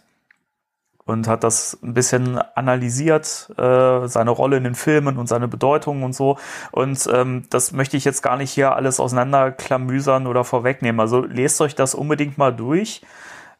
und 1.06 1.28
hat 1.28 1.44
das 1.44 1.78
ein 1.82 1.92
bisschen 1.92 2.38
analysiert, 2.54 3.50
äh, 3.58 4.06
seine 4.06 4.30
Rolle 4.30 4.56
in 4.56 4.64
den 4.64 4.74
Filmen 4.74 5.18
und 5.18 5.26
seine 5.26 5.48
Bedeutung 5.48 6.02
und 6.02 6.14
so. 6.14 6.38
Und 6.72 7.08
ähm, 7.12 7.44
das 7.50 7.72
möchte 7.72 7.96
ich 7.96 8.04
jetzt 8.04 8.22
gar 8.22 8.36
nicht 8.36 8.50
hier 8.50 8.74
alles 8.74 9.00
auseinanderklamüsern 9.00 10.26
oder 10.26 10.44
vorwegnehmen. 10.44 11.00
Also 11.00 11.20
lest 11.22 11.60
euch 11.60 11.74
das 11.74 11.94
unbedingt 11.94 12.38
mal 12.38 12.52
durch 12.52 13.02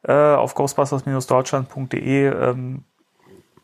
äh, 0.04 0.12
auf 0.12 0.54
ghostbusters-deutschland.de. 0.54 2.26
Ähm, 2.28 2.84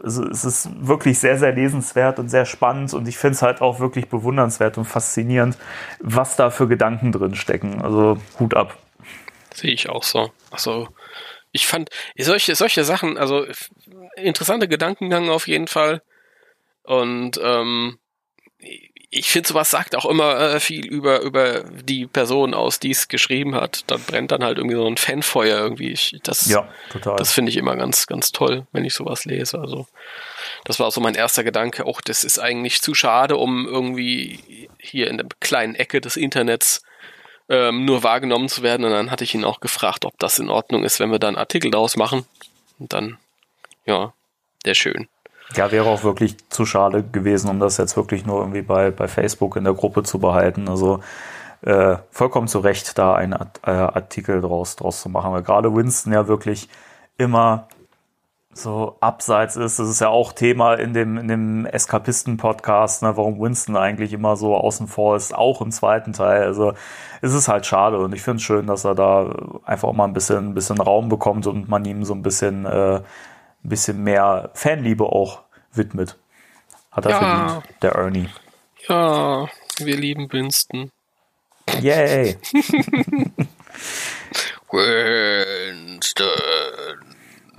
es 0.03 0.45
ist 0.45 0.87
wirklich 0.87 1.19
sehr, 1.19 1.39
sehr 1.39 1.53
lesenswert 1.53 2.19
und 2.19 2.31
sehr 2.31 2.47
spannend 2.47 2.95
und 2.95 3.07
ich 3.07 3.19
finde 3.19 3.35
es 3.35 3.43
halt 3.43 3.61
auch 3.61 3.81
wirklich 3.81 4.09
bewundernswert 4.09 4.79
und 4.79 4.87
faszinierend, 4.87 5.59
was 6.01 6.37
da 6.37 6.49
für 6.49 6.69
Gedanken 6.69 7.13
drin 7.13 7.35
stecken. 7.35 7.83
Also 7.83 8.17
Hut 8.39 8.55
ab. 8.55 8.77
Sehe 9.53 9.73
ich 9.73 9.91
auch 9.91 10.03
so. 10.03 10.31
Also 10.51 10.89
ich 11.53 11.67
fand 11.67 11.91
solche, 12.17 12.55
solche 12.55 12.85
Sachen, 12.85 13.19
also 13.19 13.47
interessante 14.17 14.69
Gedankengang 14.69 15.31
auf 15.31 15.49
jeden 15.49 15.67
Fall. 15.67 16.03
Und 16.83 17.41
ähm, 17.43 17.99
ich 19.13 19.31
finde, 19.31 19.49
sowas 19.49 19.71
sagt 19.71 19.97
auch 19.97 20.07
immer 20.07 20.39
äh, 20.39 20.61
viel 20.61 20.87
über, 20.87 21.21
über 21.21 21.65
die 21.65 22.07
Person 22.07 22.55
aus, 22.55 22.79
die 22.79 22.93
es 22.93 23.09
geschrieben 23.09 23.57
hat. 23.57 23.83
Da 23.89 23.97
brennt 23.97 24.31
dann 24.31 24.45
halt 24.45 24.59
irgendwie 24.59 24.77
so 24.77 24.87
ein 24.87 24.97
Fanfeuer 24.97 25.59
irgendwie. 25.59 25.91
Ich, 25.91 26.17
das 26.23 26.49
ja, 26.49 26.69
total. 26.91 27.17
Das 27.17 27.33
finde 27.33 27.51
ich 27.51 27.57
immer 27.57 27.75
ganz, 27.75 28.07
ganz 28.07 28.31
toll, 28.31 28.69
wenn 28.71 28.85
ich 28.85 28.95
sowas 28.95 29.25
lese. 29.25 29.59
Also, 29.59 29.89
das 30.65 30.79
war 30.79 30.87
auch 30.87 30.93
so 30.93 31.01
mein 31.01 31.17
erster 31.17 31.43
Gedanke. 31.43 31.87
Auch 31.87 32.01
das 32.01 32.23
ist 32.23 32.39
eigentlich 32.39 32.83
zu 32.83 32.95
schade, 32.95 33.37
um 33.37 33.67
irgendwie 33.67 34.69
hier 34.79 35.09
in 35.09 35.19
der 35.19 35.27
kleinen 35.41 35.75
Ecke 35.75 36.01
des 36.01 36.17
Internets 36.17 36.83
ähm, 37.51 37.85
nur 37.85 38.03
wahrgenommen 38.03 38.49
zu 38.49 38.63
werden. 38.63 38.85
Und 38.85 38.93
dann 38.93 39.11
hatte 39.11 39.25
ich 39.25 39.35
ihn 39.35 39.45
auch 39.45 39.61
gefragt, 39.61 40.07
ob 40.07 40.19
das 40.19 40.39
in 40.39 40.49
Ordnung 40.49 40.85
ist, 40.85 41.01
wenn 41.01 41.11
wir 41.11 41.19
da 41.19 41.29
einen 41.29 41.37
Artikel 41.37 41.71
daraus 41.71 41.97
machen. 41.97 42.25
Und 42.79 42.93
dann, 42.93 43.19
ja, 43.85 44.15
sehr 44.65 44.75
schön. 44.75 45.09
Ja, 45.57 45.73
wäre 45.73 45.89
auch 45.89 46.05
wirklich 46.05 46.37
zu 46.49 46.65
schade 46.65 47.03
gewesen, 47.03 47.51
um 47.51 47.59
das 47.59 47.77
jetzt 47.77 47.97
wirklich 47.97 48.25
nur 48.25 48.39
irgendwie 48.39 48.63
bei, 48.63 48.93
bei 48.93 49.09
Facebook 49.09 49.57
in 49.57 49.65
der 49.65 49.75
Gruppe 49.75 50.05
zu 50.05 50.21
behalten. 50.21 50.69
Also 50.69 51.01
äh, 51.63 51.97
vollkommen 52.13 52.47
zu 52.47 52.61
Recht, 52.61 52.97
da 52.97 53.15
einen 53.15 53.33
äh, 53.33 53.71
Artikel 53.71 54.41
draus, 54.41 54.77
draus 54.77 55.03
zu 55.03 55.09
machen, 55.09 55.33
weil 55.33 55.43
gerade 55.43 55.75
Winston 55.75 56.13
ja 56.13 56.29
wirklich 56.29 56.69
immer 57.19 57.69
so 58.53 58.97
abseits 59.01 59.57
ist. 59.57 59.79
Das 59.79 59.89
ist 59.89 60.01
ja 60.01 60.09
auch 60.09 60.33
Thema 60.33 60.75
in 60.75 60.93
dem, 60.93 61.17
in 61.17 61.29
dem 61.29 61.67
Eskapisten-Podcast, 61.67 63.03
ne, 63.03 63.17
warum 63.17 63.41
Winston 63.41 63.77
eigentlich 63.77 64.13
immer 64.13 64.37
so 64.37 64.57
außen 64.57 64.89
vor 64.89 65.17
ist, 65.17 65.35
auch 65.35 65.61
im 65.61 65.71
zweiten 65.71 66.13
Teil. 66.13 66.43
Also 66.43 66.75
es 67.21 67.33
ist 67.33 67.49
halt 67.49 67.67
schade 67.67 67.99
und 67.99 68.15
ich 68.15 68.23
finde 68.23 68.37
es 68.39 68.43
schön, 68.43 68.67
dass 68.67 68.85
er 68.85 68.95
da 68.95 69.35
einfach 69.65 69.93
mal 69.93 70.05
ein 70.07 70.13
bisschen, 70.13 70.51
ein 70.51 70.55
bisschen 70.55 70.81
Raum 70.81 71.09
bekommt 71.09 71.47
und 71.47 71.69
man 71.69 71.85
ihm 71.85 72.05
so 72.05 72.15
ein 72.15 72.23
bisschen, 72.23 72.67
äh, 72.67 72.97
ein 72.97 73.05
bisschen 73.69 74.03
mehr 74.03 74.51
Fanliebe 74.55 75.05
auch 75.05 75.41
widmet. 75.73 76.19
Hat 76.91 77.07
er 77.07 77.13
Ja. 77.13 77.19
verdient, 77.19 77.83
der 77.83 77.93
Ernie. 77.93 78.29
Ja, 78.89 79.49
wir 79.79 79.97
lieben 79.97 80.33
Winston. 80.33 80.91
Yay! 81.81 82.37
Winston. 84.73 87.10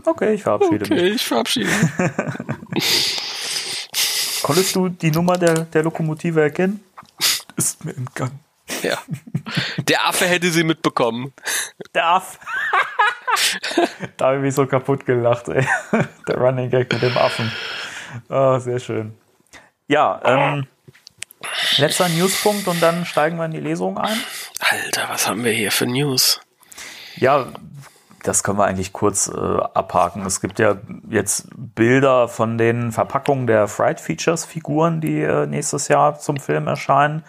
Okay, 0.06 0.34
ich 0.34 0.44
verabschiede 0.44 0.80
mich. 0.80 0.92
Okay, 0.92 1.08
ich 1.10 1.26
verabschiede 1.26 1.70
mich. 2.70 3.18
Konntest 4.44 4.76
du 4.76 4.90
die 4.90 5.12
Nummer 5.12 5.38
der, 5.38 5.66
der 5.66 5.84
Lokomotive 5.84 6.42
erkennen? 6.42 6.84
Ist 7.56 7.86
mir 7.86 7.96
entgangen. 7.96 8.40
Ja. 8.82 8.98
Der 9.78 10.08
Affe 10.08 10.26
hätte 10.26 10.50
sie 10.50 10.64
mitbekommen. 10.64 11.34
Darf. 11.94 12.40
da 14.18 14.28
habe 14.28 14.38
ich 14.38 14.42
mich 14.42 14.56
so 14.56 14.66
kaputt 14.66 15.06
gelacht, 15.06 15.48
ey. 15.50 15.68
Der 16.28 16.38
Running 16.38 16.70
Gag 16.70 16.92
mit 16.92 17.02
dem 17.02 17.18
Affen. 17.18 17.52
Ah, 18.30 18.60
sehr 18.60 18.80
schön. 18.80 19.16
Ja, 19.88 20.22
ähm, 20.24 20.68
letzter 21.78 22.10
Newspunkt 22.10 22.68
und 22.68 22.82
dann 22.82 23.06
steigen 23.06 23.38
wir 23.38 23.46
in 23.46 23.52
die 23.52 23.60
Lesung 23.60 23.98
ein. 23.98 24.18
Alter, 24.60 25.10
was 25.10 25.28
haben 25.28 25.44
wir 25.44 25.52
hier 25.52 25.72
für 25.72 25.86
News? 25.86 26.40
Ja, 27.16 27.48
das 28.24 28.44
können 28.44 28.58
wir 28.58 28.66
eigentlich 28.66 28.94
kurz 28.94 29.28
äh, 29.28 29.38
abhaken. 29.38 30.26
Es 30.26 30.42
gibt 30.42 30.60
ja 30.60 30.78
jetzt 31.10 31.48
Bilder 31.56 32.28
von 32.28 32.58
den 32.58 32.92
Verpackungen 32.92 33.48
der 33.48 33.68
Fright 33.68 34.00
Features 34.00 34.46
Figuren, 34.46 35.02
die 35.02 35.22
äh, 35.22 35.48
nächstes 35.48 35.88
Jahr 35.88 36.20
zum 36.20 36.38
Film 36.38 36.68
erscheinen, 36.68 37.24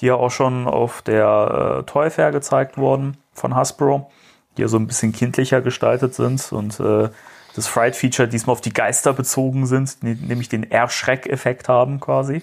die 0.00 0.06
ja 0.06 0.14
auch 0.14 0.30
schon 0.30 0.66
auf 0.66 1.02
der 1.02 1.80
äh, 1.80 1.82
Toy 1.84 2.10
Fair 2.10 2.30
gezeigt 2.32 2.78
wurden 2.78 3.18
von 3.34 3.54
Hasbro, 3.54 4.10
die 4.56 4.62
ja 4.62 4.68
so 4.68 4.78
ein 4.78 4.86
bisschen 4.86 5.12
kindlicher 5.12 5.60
gestaltet 5.60 6.14
sind 6.14 6.50
und 6.52 6.80
äh, 6.80 7.10
das 7.54 7.68
Fright 7.68 7.96
Feature 7.96 8.28
diesmal 8.28 8.52
auf 8.52 8.62
die 8.62 8.72
Geister 8.72 9.12
bezogen 9.12 9.66
sind, 9.66 10.02
nämlich 10.02 10.48
den 10.48 10.70
Erschreck-Effekt 10.70 11.68
haben 11.68 12.00
quasi. 12.00 12.42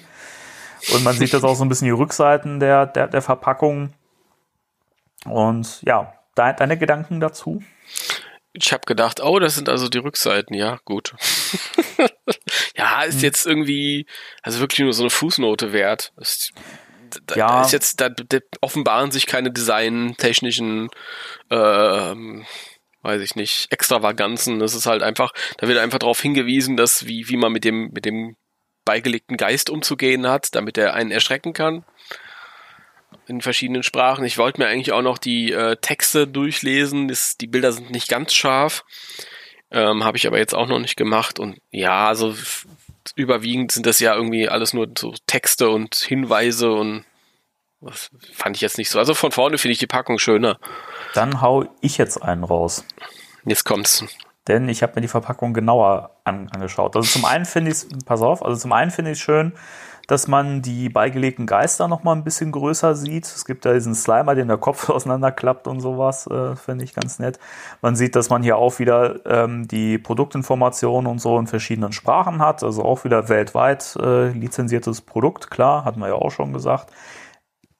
Und 0.93 1.03
man 1.03 1.15
sieht 1.15 1.33
das 1.33 1.43
auch 1.43 1.55
so 1.55 1.65
ein 1.65 1.69
bisschen 1.69 1.85
die 1.85 1.91
Rückseiten 1.91 2.59
der, 2.59 2.85
der, 2.85 3.07
der 3.07 3.21
Verpackung. 3.23 3.89
Und 5.25 5.81
ja, 5.81 6.13
de 6.37 6.53
deine 6.55 6.77
Gedanken 6.77 7.19
dazu? 7.19 7.61
Ich 8.53 8.73
habe 8.73 8.81
gedacht, 8.85 9.21
oh, 9.21 9.39
das 9.39 9.55
sind 9.55 9.69
also 9.69 9.89
die 9.89 9.99
Rückseiten. 9.99 10.55
Ja, 10.55 10.79
gut. 10.83 11.13
ja, 12.75 13.03
Hm. 13.03 13.09
ist 13.09 13.21
jetzt 13.21 13.45
irgendwie, 13.45 14.05
also 14.41 14.59
wirklich 14.59 14.79
nur 14.79 14.93
so 14.93 15.03
eine 15.03 15.09
Fußnote 15.09 15.71
wert. 15.71 16.11
Das, 16.17 16.49
da, 17.27 17.35
Ja. 17.35 17.47
da 17.47 17.61
ist 17.65 17.71
jetzt, 17.73 18.01
da, 18.01 18.09
da 18.09 18.39
offenbaren 18.61 19.11
sich 19.11 19.27
keine 19.27 19.51
designtechnischen, 19.51 20.89
ähm, 21.51 22.45
weiß 23.01 23.21
ich 23.21 23.35
nicht, 23.35 23.71
Extravaganzen. 23.71 24.59
Das 24.59 24.73
ist 24.73 24.85
halt 24.87 25.03
einfach, 25.03 25.31
da 25.57 25.67
wird 25.67 25.77
einfach 25.77 25.99
darauf 25.99 26.19
hingewiesen, 26.21 26.75
dass 26.75 27.05
wie, 27.05 27.29
wie 27.29 27.37
man 27.37 27.51
mit 27.51 27.63
dem, 27.63 27.91
mit 27.91 28.05
dem 28.05 28.35
beigelegten 28.85 29.37
Geist 29.37 29.69
umzugehen 29.69 30.27
hat, 30.27 30.55
damit 30.55 30.77
er 30.77 30.95
einen 30.95 31.11
erschrecken 31.11 31.53
kann. 31.53 31.85
In 33.29 33.41
verschiedenen 33.41 33.83
Sprachen. 33.83 34.25
Ich 34.25 34.39
wollte 34.39 34.59
mir 34.59 34.67
eigentlich 34.67 34.91
auch 34.91 35.03
noch 35.03 35.19
die 35.19 35.53
äh, 35.53 35.77
Texte 35.77 36.27
durchlesen. 36.27 37.07
Das, 37.07 37.37
die 37.37 37.45
Bilder 37.45 37.71
sind 37.71 37.91
nicht 37.91 38.09
ganz 38.09 38.33
scharf. 38.33 38.83
Ähm, 39.69 40.03
Habe 40.03 40.17
ich 40.17 40.25
aber 40.25 40.39
jetzt 40.39 40.55
auch 40.55 40.67
noch 40.67 40.79
nicht 40.79 40.97
gemacht. 40.97 41.37
Und 41.37 41.59
ja, 41.69 42.07
also 42.07 42.33
überwiegend 43.15 43.71
sind 43.71 43.85
das 43.85 43.99
ja 43.99 44.15
irgendwie 44.15 44.49
alles 44.49 44.73
nur 44.73 44.87
so 44.97 45.13
Texte 45.27 45.69
und 45.69 45.95
Hinweise 45.95 46.71
und 46.71 47.05
was 47.81 48.09
fand 48.33 48.55
ich 48.55 48.61
jetzt 48.61 48.77
nicht 48.79 48.89
so. 48.89 48.97
Also 48.97 49.13
von 49.13 49.31
vorne 49.31 49.59
finde 49.59 49.73
ich 49.73 49.79
die 49.79 49.87
Packung 49.87 50.17
schöner. 50.17 50.59
Dann 51.13 51.41
hau 51.41 51.65
ich 51.81 51.97
jetzt 51.97 52.21
einen 52.21 52.43
raus. 52.43 52.83
Jetzt 53.45 53.63
kommt's. 53.63 54.03
Denn 54.47 54.67
ich 54.67 54.81
habe 54.81 54.93
mir 54.95 55.01
die 55.01 55.07
Verpackung 55.07 55.53
genauer 55.53 56.19
an, 56.23 56.49
angeschaut. 56.49 56.95
Also 56.95 57.07
zum 57.07 57.25
einen 57.25 57.45
finde 57.45 57.71
ich 57.71 57.77
es, 57.77 57.87
pass 58.05 58.21
auf, 58.21 58.43
also 58.43 58.59
zum 58.59 58.73
einen 58.73 58.89
finde 58.89 59.11
ich 59.11 59.19
es 59.19 59.23
schön, 59.23 59.53
dass 60.09 60.27
man 60.27 60.63
die 60.63 60.89
beigelegten 60.89 61.45
Geister 61.45 61.87
noch 61.87 62.01
mal 62.01 62.13
ein 62.13 62.23
bisschen 62.23 62.51
größer 62.51 62.95
sieht. 62.95 63.25
Es 63.25 63.45
gibt 63.45 63.63
da 63.63 63.73
diesen 63.73 63.93
Slimer, 63.93 64.33
den 64.33 64.47
der 64.47 64.57
Kopf 64.57 64.89
auseinanderklappt 64.89 65.67
und 65.67 65.81
sowas, 65.81 66.25
äh, 66.25 66.55
finde 66.55 66.83
ich 66.83 66.95
ganz 66.95 67.19
nett. 67.19 67.37
Man 67.83 67.95
sieht, 67.95 68.15
dass 68.15 68.31
man 68.31 68.41
hier 68.41 68.57
auch 68.57 68.79
wieder 68.79 69.23
ähm, 69.27 69.67
die 69.67 69.99
Produktinformationen 69.99 71.11
und 71.11 71.19
so 71.19 71.37
in 71.37 71.45
verschiedenen 71.45 71.91
Sprachen 71.91 72.39
hat, 72.39 72.63
also 72.63 72.83
auch 72.83 73.03
wieder 73.03 73.29
weltweit 73.29 73.95
äh, 74.01 74.29
lizenziertes 74.29 75.01
Produkt, 75.01 75.51
klar, 75.51 75.85
hatten 75.85 75.99
wir 75.99 76.07
ja 76.07 76.15
auch 76.15 76.31
schon 76.31 76.53
gesagt. 76.53 76.91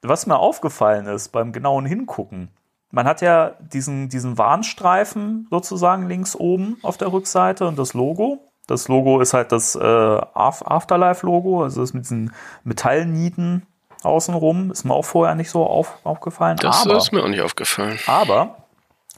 Was 0.04 0.28
mir 0.28 0.38
aufgefallen 0.38 1.08
ist 1.08 1.30
beim 1.30 1.52
genauen 1.52 1.88
Hingucken, 1.88 2.52
man 2.92 3.08
hat 3.08 3.22
ja 3.22 3.56
diesen, 3.60 4.10
diesen 4.10 4.38
Warnstreifen 4.38 5.48
sozusagen 5.50 6.08
links 6.08 6.36
oben 6.36 6.78
auf 6.84 6.98
der 6.98 7.12
Rückseite 7.12 7.68
und 7.68 7.80
das 7.80 7.96
Logo. 7.96 8.49
Das 8.70 8.88
Logo 8.88 9.20
ist 9.20 9.34
halt 9.34 9.52
das 9.52 9.76
äh, 9.76 9.80
Af- 9.80 10.64
Afterlife-Logo, 10.66 11.64
also 11.64 11.82
das 11.82 11.94
mit 11.94 12.04
diesen 12.04 12.34
Metallnieten 12.64 13.66
außenrum. 14.04 14.72
Ist 14.72 14.84
mir 14.86 14.94
auch 14.94 15.06
vorher 15.06 15.36
nicht 15.36 15.50
so 15.50 15.66
auf, 15.66 15.98
aufgefallen. 16.04 16.58
Das 16.58 16.86
aber, 16.86 16.98
ist 16.98 17.12
mir 17.12 17.24
auch 17.24 17.28
nicht 17.28 17.42
aufgefallen. 17.42 17.98
aber, 18.06 18.58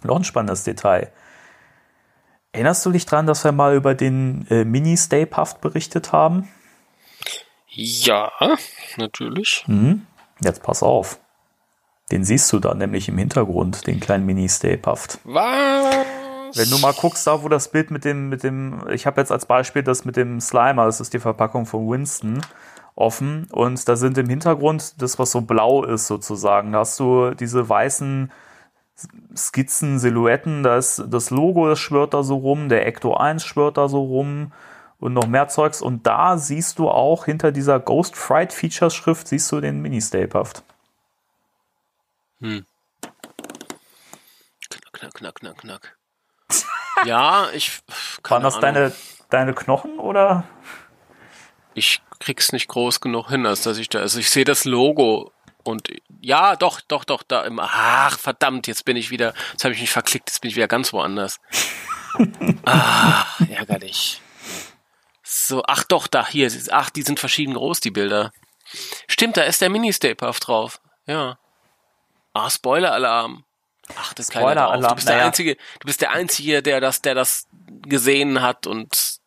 noch 0.04 0.16
ein 0.16 0.24
spannendes 0.24 0.64
Detail. 0.64 1.12
Erinnerst 2.54 2.86
du 2.86 2.92
dich 2.92 3.06
dran, 3.06 3.28
dass 3.28 3.44
wir 3.44 3.52
mal 3.52 3.76
über 3.76 3.96
den 3.96 4.46
äh, 4.50 4.66
Mini-Stay 4.66 5.26
Puft 5.26 5.62
berichtet 5.62 6.12
haben? 6.12 6.50
Ja, 7.68 8.32
natürlich. 8.98 9.64
Mhm. 9.68 10.06
Jetzt 10.44 10.62
pass 10.64 10.84
auf. 10.84 11.20
Den 12.12 12.26
siehst 12.26 12.52
du 12.52 12.60
da 12.60 12.74
nämlich 12.74 13.08
im 13.08 13.18
Hintergrund, 13.18 13.88
den 13.88 14.02
kleinen 14.02 14.26
Mini-Stay 14.26 14.76
Puft. 14.76 15.20
Was? 15.24 15.96
Wenn 16.54 16.70
du 16.70 16.78
mal 16.80 16.94
guckst, 16.94 17.26
da 17.28 17.44
wo 17.44 17.50
das 17.50 17.70
Bild 17.70 17.92
mit 17.92 18.06
dem, 18.06 18.30
mit 18.30 18.44
dem, 18.44 18.88
ich 18.90 19.06
habe 19.06 19.22
jetzt 19.22 19.32
als 19.32 19.46
Beispiel 19.46 19.84
das 19.84 20.06
mit 20.06 20.16
dem 20.16 20.42
Slimer, 20.42 20.86
das 20.86 21.00
ist 21.00 21.14
die 21.14 21.20
Verpackung 21.20 21.66
von 21.66 21.90
Winston, 21.90 22.42
offen 22.96 23.48
und 23.52 23.88
da 23.88 23.96
sind 23.96 24.18
im 24.18 24.28
Hintergrund 24.28 25.02
das, 25.02 25.18
was 25.20 25.32
so 25.32 25.42
blau 25.42 25.84
ist 25.84 26.08
sozusagen. 26.08 26.74
Da 26.74 26.80
hast 26.80 27.00
du 27.00 27.32
diese 27.32 27.68
weißen 27.68 28.32
Skizzen, 29.36 29.98
Silhouetten, 29.98 30.64
da 30.64 30.78
ist 30.78 31.04
das 31.08 31.30
Logo, 31.30 31.68
das 31.68 31.80
schwört 31.80 32.14
da 32.14 32.24
so 32.24 32.36
rum, 32.38 32.70
der 32.70 32.86
Ecto 32.86 33.16
1 33.16 33.44
schwört 33.44 33.78
da 33.78 33.88
so 33.88 34.04
rum 34.04 34.52
und 35.00 35.14
noch 35.14 35.28
mehr 35.28 35.48
Zeugs 35.48 35.82
und 35.82 36.06
da 36.06 36.38
siehst 36.38 36.78
du 36.80 36.90
auch 36.90 37.26
hinter 37.26 37.52
dieser 37.52 37.80
Ghost 37.80 38.16
Fright 38.16 38.54
Features 38.54 38.94
Schrift 38.94 39.28
siehst 39.28 39.52
du 39.52 39.62
den 39.62 39.82
Mini-Stay 39.82 40.28
Puft. 40.28 40.64
Knack, 44.92 45.14
knack, 45.14 45.36
knack, 45.36 45.58
knack. 45.58 45.98
Ja, 47.06 47.50
ich. 47.54 47.82
Waren 48.24 48.44
das 48.44 48.56
Ahnung. 48.56 48.74
deine, 48.74 48.96
deine 49.30 49.54
Knochen 49.54 50.00
oder? 50.00 50.46
ich 51.74 52.02
krieg's 52.20 52.52
nicht 52.52 52.68
groß 52.68 53.02
genug 53.02 53.30
hin, 53.30 53.46
als 53.46 53.64
dass 53.64 53.78
ich 53.78 53.90
da, 53.90 54.00
also 54.00 54.20
ich 54.20 54.30
sehe 54.30 54.44
das 54.44 54.66
Logo 54.66 55.32
und 55.64 55.90
ja, 56.22 56.56
doch, 56.56 56.82
doch, 56.82 57.04
doch, 57.04 57.24
da 57.24 57.44
im, 57.44 57.60
ach, 57.60 58.18
verdammt, 58.18 58.68
jetzt 58.68 58.86
bin 58.86 58.98
ich 58.98 59.12
wieder, 59.12 59.34
jetzt 59.52 59.64
habe 59.64 59.74
ich 59.74 59.82
mich 59.82 59.92
verklickt, 59.92 60.30
jetzt 60.30 60.40
bin 60.42 60.50
ich 60.50 60.56
wieder 60.56 60.68
ganz 60.68 60.92
woanders. 60.94 61.40
ah, 62.66 63.26
ärgerlich. 63.50 64.22
So, 65.24 65.64
ach 65.66 65.84
doch, 65.84 66.08
da, 66.08 66.28
hier, 66.28 66.52
ach, 66.72 66.90
die 66.90 67.04
sind 67.04 67.20
verschieden 67.20 67.54
groß, 67.54 67.80
die 67.80 67.92
Bilder. 67.92 68.32
Stimmt, 69.08 69.38
da 69.38 69.44
ist 69.44 69.62
der 69.62 69.70
Mini-Stay-Puff 69.70 70.40
drauf, 70.40 70.82
ja. 71.06 71.38
Ah, 72.34 72.50
Spoiler-Alarm. 72.50 73.44
Ach, 74.00 74.14
das 74.14 74.28
drauf. 74.28 74.42
Spoiler-Alarm, 74.42 74.90
Du 74.90 74.96
bist 74.96 75.08
der 75.08 75.16
naja. 75.16 75.28
Einzige, 75.28 75.56
du 75.56 75.86
bist 75.86 76.02
der 76.02 76.12
Einzige, 76.12 76.62
der 76.62 76.82
das, 76.82 77.02
der 77.02 77.16
das 77.16 77.48
gesehen 77.88 78.42
hat 78.42 78.68
und 78.68 79.20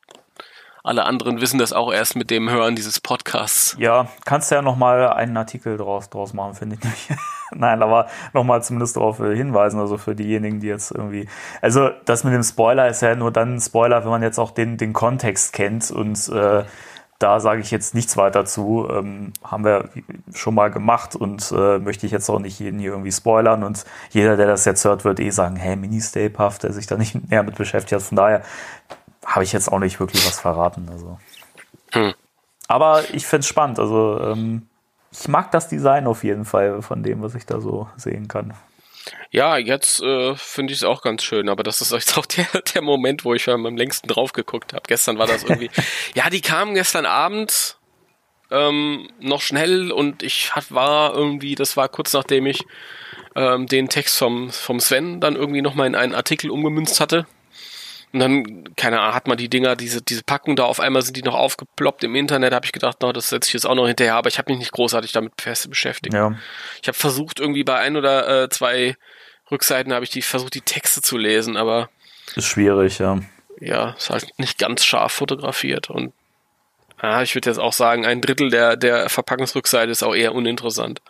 alle 0.86 1.04
anderen 1.04 1.40
wissen 1.40 1.58
das 1.58 1.72
auch 1.72 1.90
erst 1.90 2.14
mit 2.14 2.30
dem 2.30 2.50
Hören 2.50 2.76
dieses 2.76 3.00
Podcasts. 3.00 3.74
Ja, 3.78 4.08
kannst 4.26 4.50
du 4.50 4.56
ja 4.56 4.60
noch 4.62 4.76
mal 4.76 5.08
einen 5.14 5.34
Artikel 5.36 5.78
draus, 5.78 6.10
draus 6.10 6.34
machen, 6.34 6.54
finde 6.54 6.76
ich 6.76 6.84
nicht. 6.84 7.18
Nein, 7.52 7.82
aber 7.82 8.06
noch 8.34 8.44
mal 8.44 8.62
zumindest 8.62 8.96
darauf 8.96 9.18
äh, 9.20 9.34
hinweisen, 9.34 9.80
also 9.80 9.96
für 9.96 10.14
diejenigen, 10.14 10.60
die 10.60 10.66
jetzt 10.66 10.90
irgendwie, 10.90 11.26
also 11.62 11.88
das 12.04 12.24
mit 12.24 12.34
dem 12.34 12.42
Spoiler 12.42 12.88
ist 12.88 13.00
ja 13.00 13.14
nur 13.14 13.30
dann 13.30 13.54
ein 13.54 13.60
Spoiler, 13.60 14.04
wenn 14.04 14.10
man 14.10 14.22
jetzt 14.22 14.38
auch 14.38 14.50
den, 14.50 14.76
den 14.76 14.92
Kontext 14.92 15.54
kennt 15.54 15.90
und 15.90 16.28
äh, 16.28 16.64
da 17.24 17.40
sage 17.40 17.62
ich 17.62 17.70
jetzt 17.70 17.94
nichts 17.94 18.18
weiter 18.18 18.44
zu, 18.44 18.86
ähm, 18.90 19.32
haben 19.42 19.64
wir 19.64 19.88
schon 20.34 20.54
mal 20.54 20.70
gemacht 20.70 21.16
und 21.16 21.50
äh, 21.56 21.78
möchte 21.78 22.04
ich 22.04 22.12
jetzt 22.12 22.28
auch 22.28 22.38
nicht 22.38 22.60
jeden 22.60 22.78
hier 22.78 22.90
irgendwie 22.90 23.12
spoilern 23.12 23.64
und 23.64 23.86
jeder, 24.10 24.36
der 24.36 24.46
das 24.46 24.66
jetzt 24.66 24.84
hört, 24.84 25.06
wird 25.06 25.20
eh 25.20 25.30
sagen, 25.30 25.56
hey, 25.56 25.74
Mini-Stay 25.74 26.28
Puff, 26.28 26.58
der 26.58 26.74
sich 26.74 26.86
da 26.86 26.98
nicht 26.98 27.14
näher 27.30 27.42
mit 27.42 27.56
beschäftigt 27.56 27.94
hat, 27.94 28.02
von 28.06 28.16
daher 28.16 28.42
habe 29.24 29.42
ich 29.42 29.54
jetzt 29.54 29.72
auch 29.72 29.78
nicht 29.78 29.98
wirklich 30.00 30.26
was 30.26 30.38
verraten. 30.38 30.86
Also. 30.92 31.18
Hm. 31.92 32.12
Aber 32.68 33.00
ich 33.14 33.26
finde 33.26 33.40
es 33.40 33.46
spannend. 33.46 33.78
Also 33.78 34.20
ähm, 34.20 34.68
ich 35.10 35.26
mag 35.26 35.50
das 35.50 35.68
Design 35.68 36.06
auf 36.06 36.24
jeden 36.24 36.44
Fall 36.44 36.82
von 36.82 37.02
dem, 37.02 37.22
was 37.22 37.34
ich 37.34 37.46
da 37.46 37.58
so 37.58 37.88
sehen 37.96 38.28
kann. 38.28 38.52
Ja, 39.30 39.56
jetzt 39.56 40.00
äh, 40.02 40.34
finde 40.36 40.72
ich 40.72 40.80
es 40.80 40.84
auch 40.84 41.02
ganz 41.02 41.22
schön, 41.22 41.48
aber 41.48 41.62
das 41.62 41.80
ist 41.80 41.92
jetzt 41.92 42.16
auch 42.16 42.26
der, 42.26 42.46
der 42.74 42.82
Moment, 42.82 43.24
wo 43.24 43.34
ich 43.34 43.48
am 43.48 43.76
längsten 43.76 44.08
drauf 44.08 44.32
geguckt 44.32 44.72
habe. 44.72 44.84
Gestern 44.86 45.18
war 45.18 45.26
das 45.26 45.44
irgendwie. 45.44 45.70
ja, 46.14 46.30
die 46.30 46.40
kamen 46.40 46.74
gestern 46.74 47.06
Abend 47.06 47.78
ähm, 48.50 49.08
noch 49.20 49.40
schnell 49.40 49.90
und 49.90 50.22
ich 50.22 50.50
war 50.70 51.14
irgendwie, 51.14 51.54
das 51.54 51.76
war 51.76 51.88
kurz 51.88 52.12
nachdem 52.12 52.46
ich 52.46 52.64
ähm, 53.36 53.66
den 53.66 53.88
Text 53.88 54.16
vom, 54.16 54.50
vom 54.50 54.80
Sven 54.80 55.20
dann 55.20 55.36
irgendwie 55.36 55.62
nochmal 55.62 55.86
in 55.86 55.94
einen 55.94 56.14
Artikel 56.14 56.50
umgemünzt 56.50 57.00
hatte. 57.00 57.26
Und 58.14 58.20
dann, 58.20 58.76
keine 58.76 59.00
Ahnung, 59.00 59.14
hat 59.16 59.26
man 59.26 59.36
die 59.36 59.48
Dinger, 59.48 59.74
diese, 59.74 60.00
diese 60.00 60.22
Packung 60.22 60.54
da 60.54 60.62
auf 60.62 60.78
einmal 60.78 61.02
sind 61.02 61.16
die 61.16 61.24
noch 61.24 61.34
aufgeploppt 61.34 62.04
im 62.04 62.14
Internet, 62.14 62.54
habe 62.54 62.64
ich 62.64 62.70
gedacht, 62.70 63.02
no, 63.02 63.10
das 63.10 63.28
setze 63.28 63.48
ich 63.48 63.54
jetzt 63.54 63.66
auch 63.66 63.74
noch 63.74 63.88
hinterher, 63.88 64.14
aber 64.14 64.28
ich 64.28 64.38
habe 64.38 64.52
mich 64.52 64.60
nicht 64.60 64.70
großartig 64.70 65.10
damit 65.10 65.32
fest 65.40 65.68
beschäftigt. 65.68 66.14
Ja. 66.14 66.32
Ich 66.80 66.86
habe 66.86 66.96
versucht, 66.96 67.40
irgendwie 67.40 67.64
bei 67.64 67.76
ein 67.76 67.96
oder 67.96 68.44
äh, 68.44 68.48
zwei 68.50 68.96
Rückseiten 69.50 69.92
habe 69.92 70.04
ich 70.04 70.12
die 70.12 70.22
versucht, 70.22 70.54
die 70.54 70.60
Texte 70.60 71.02
zu 71.02 71.18
lesen, 71.18 71.56
aber. 71.56 71.90
Ist 72.36 72.46
schwierig, 72.46 73.00
ja. 73.00 73.18
Ja, 73.58 73.96
ist 73.98 74.10
halt 74.10 74.28
nicht 74.38 74.58
ganz 74.58 74.84
scharf 74.84 75.10
fotografiert 75.10 75.90
und 75.90 76.12
ja, 77.02 77.20
ich 77.20 77.34
würde 77.34 77.50
jetzt 77.50 77.58
auch 77.58 77.72
sagen, 77.72 78.06
ein 78.06 78.20
Drittel 78.20 78.48
der, 78.48 78.76
der 78.76 79.08
Verpackungsrückseite 79.08 79.90
ist 79.90 80.04
auch 80.04 80.14
eher 80.14 80.36
uninteressant. 80.36 81.02